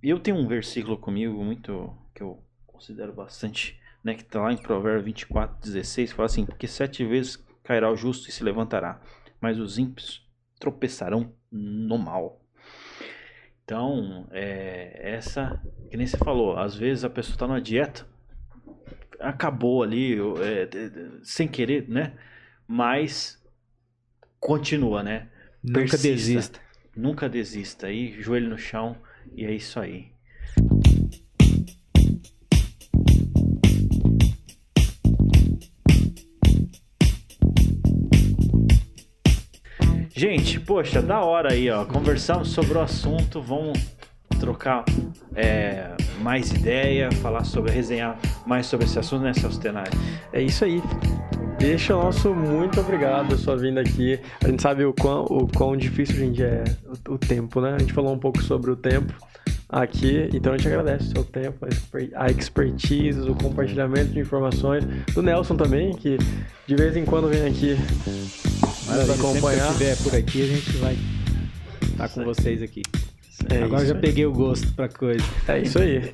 eu 0.01 0.19
tenho 0.19 0.37
um 0.37 0.47
versículo 0.47 0.97
comigo 0.97 1.43
muito 1.43 1.95
que 2.15 2.23
eu 2.23 2.43
considero 2.65 3.13
bastante, 3.13 3.79
né? 4.03 4.15
Que 4.15 4.23
tá 4.23 4.41
lá 4.41 4.51
em 4.51 4.57
Provérbio 4.57 5.03
24, 5.03 5.61
16, 5.61 6.11
fala 6.11 6.25
assim: 6.25 6.45
Porque 6.45 6.67
sete 6.67 7.05
vezes 7.05 7.37
cairá 7.63 7.91
o 7.91 7.95
justo 7.95 8.29
e 8.29 8.31
se 8.31 8.43
levantará, 8.43 9.01
mas 9.39 9.59
os 9.59 9.77
ímpios 9.77 10.27
tropeçarão 10.59 11.33
no 11.51 11.97
mal. 11.97 12.42
Então, 13.63 14.27
é, 14.31 14.99
essa, 15.15 15.61
que 15.89 15.95
nem 15.95 16.05
você 16.05 16.17
falou, 16.17 16.57
às 16.57 16.75
vezes 16.75 17.03
a 17.03 17.09
pessoa 17.09 17.35
está 17.35 17.47
numa 17.47 17.61
dieta, 17.61 18.05
acabou 19.19 19.83
ali, 19.83 20.17
é, 20.41 20.67
sem 21.23 21.47
querer, 21.47 21.87
né? 21.87 22.13
Mas 22.67 23.41
continua, 24.39 25.01
né? 25.01 25.29
Nunca 25.63 25.79
Persista, 25.79 26.07
desista. 26.07 26.59
Nunca 26.95 27.29
desista. 27.29 27.87
Aí, 27.87 28.21
joelho 28.21 28.49
no 28.49 28.57
chão, 28.57 28.97
e 29.33 29.45
é 29.45 29.51
isso 29.53 29.79
aí. 29.79 30.12
Gente, 40.23 40.57
poxa, 40.57 41.01
da 41.01 41.19
hora 41.19 41.51
aí, 41.51 41.69
ó. 41.69 41.83
Conversamos 41.83 42.47
sobre 42.47 42.77
o 42.77 42.81
assunto, 42.81 43.41
vamos 43.41 43.77
trocar 44.39 44.85
é, 45.35 45.89
mais 46.21 46.49
ideia, 46.49 47.11
falar 47.11 47.43
sobre, 47.43 47.73
resenhar 47.73 48.17
mais 48.45 48.65
sobre 48.67 48.85
esse 48.85 48.97
assunto, 48.97 49.21
né, 49.21 49.33
Celso 49.33 49.59
Tenari? 49.59 49.91
É 50.31 50.41
isso 50.41 50.63
aí. 50.63 50.81
Deixa 51.59 51.93
o 51.93 52.01
nosso 52.01 52.33
muito 52.33 52.79
obrigado 52.79 53.35
a 53.35 53.37
sua 53.37 53.57
vinda 53.57 53.81
aqui. 53.81 54.17
A 54.41 54.47
gente 54.47 54.61
sabe 54.61 54.85
o 54.85 54.93
quão, 54.93 55.25
o 55.25 55.45
quão 55.45 55.75
difícil, 55.75 56.15
gente, 56.15 56.41
é 56.41 56.63
o, 57.09 57.15
o 57.15 57.17
tempo, 57.17 57.59
né? 57.59 57.73
A 57.75 57.79
gente 57.79 57.91
falou 57.91 58.13
um 58.13 58.19
pouco 58.19 58.41
sobre 58.41 58.71
o 58.71 58.77
tempo 58.77 59.13
aqui. 59.67 60.29
Então 60.33 60.53
a 60.53 60.57
gente 60.57 60.69
agradece 60.69 61.03
o 61.09 61.11
seu 61.11 61.25
tempo, 61.25 61.67
a 62.15 62.31
expertise, 62.31 63.19
o 63.29 63.35
compartilhamento 63.35 64.13
de 64.13 64.21
informações. 64.21 64.85
Do 65.13 65.21
Nelson 65.21 65.57
também, 65.57 65.91
que 65.91 66.17
de 66.65 66.75
vez 66.77 66.95
em 66.95 67.03
quando 67.03 67.27
vem 67.27 67.45
aqui 67.45 67.75
nos 68.93 69.09
acompanhar. 69.09 69.73
Se 69.73 69.83
estiver 69.83 69.97
por 69.97 70.15
aqui, 70.15 70.41
a 70.41 70.47
gente 70.47 70.77
vai 70.77 70.97
estar 71.91 72.09
com 72.09 72.23
vocês 72.23 72.61
aqui. 72.61 72.81
É 73.49 73.63
Agora 73.63 73.85
já 73.85 73.95
peguei 73.95 74.25
o 74.25 74.31
gosto 74.31 74.71
pra 74.73 74.87
coisa. 74.87 75.23
É 75.47 75.59
isso 75.59 75.79
aí. 75.79 76.13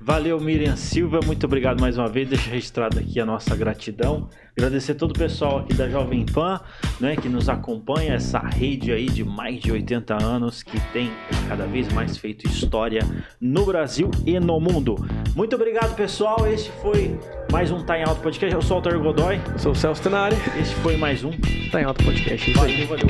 Valeu, 0.00 0.40
Miriam 0.40 0.74
Silva. 0.74 1.20
Muito 1.26 1.44
obrigado 1.44 1.80
mais 1.80 1.98
uma 1.98 2.08
vez. 2.08 2.28
Deixa 2.28 2.48
registrado 2.48 2.98
aqui 2.98 3.20
a 3.20 3.26
nossa 3.26 3.54
gratidão. 3.54 4.28
Agradecer 4.56 4.94
todo 4.94 5.10
o 5.10 5.14
pessoal 5.14 5.58
aqui 5.58 5.74
da 5.74 5.88
Jovem 5.88 6.24
Pan, 6.24 6.60
né, 6.98 7.14
que 7.14 7.28
nos 7.28 7.48
acompanha, 7.48 8.14
essa 8.14 8.38
rede 8.38 8.90
aí 8.90 9.06
de 9.06 9.22
mais 9.22 9.60
de 9.60 9.70
80 9.70 10.24
anos 10.24 10.62
que 10.62 10.80
tem 10.92 11.10
cada 11.46 11.66
vez 11.66 11.92
mais 11.92 12.16
feito 12.16 12.46
história 12.46 13.02
no 13.40 13.66
Brasil 13.66 14.10
e 14.26 14.40
no 14.40 14.58
mundo. 14.58 14.96
Muito 15.36 15.54
obrigado, 15.54 15.94
pessoal. 15.94 16.46
Este 16.46 16.72
foi 16.82 17.20
mais 17.52 17.70
um 17.70 17.84
Tá 17.84 17.98
em 17.98 18.04
Alto 18.04 18.22
Podcast. 18.22 18.54
Eu 18.54 18.62
sou 18.62 18.76
o 18.76 18.78
Alter 18.78 18.98
Godoy. 18.98 19.40
Eu 19.52 19.58
sou 19.58 19.72
o 19.72 19.76
Celso 19.76 20.02
Tenari. 20.02 20.36
Este 20.58 20.74
foi 20.76 20.96
mais 20.96 21.22
um 21.22 21.30
Tá 21.70 21.82
em 21.82 21.84
Alto 21.84 22.02
Podcast. 22.02 22.50
Valeu, 22.54 22.86
valeu. 22.88 23.06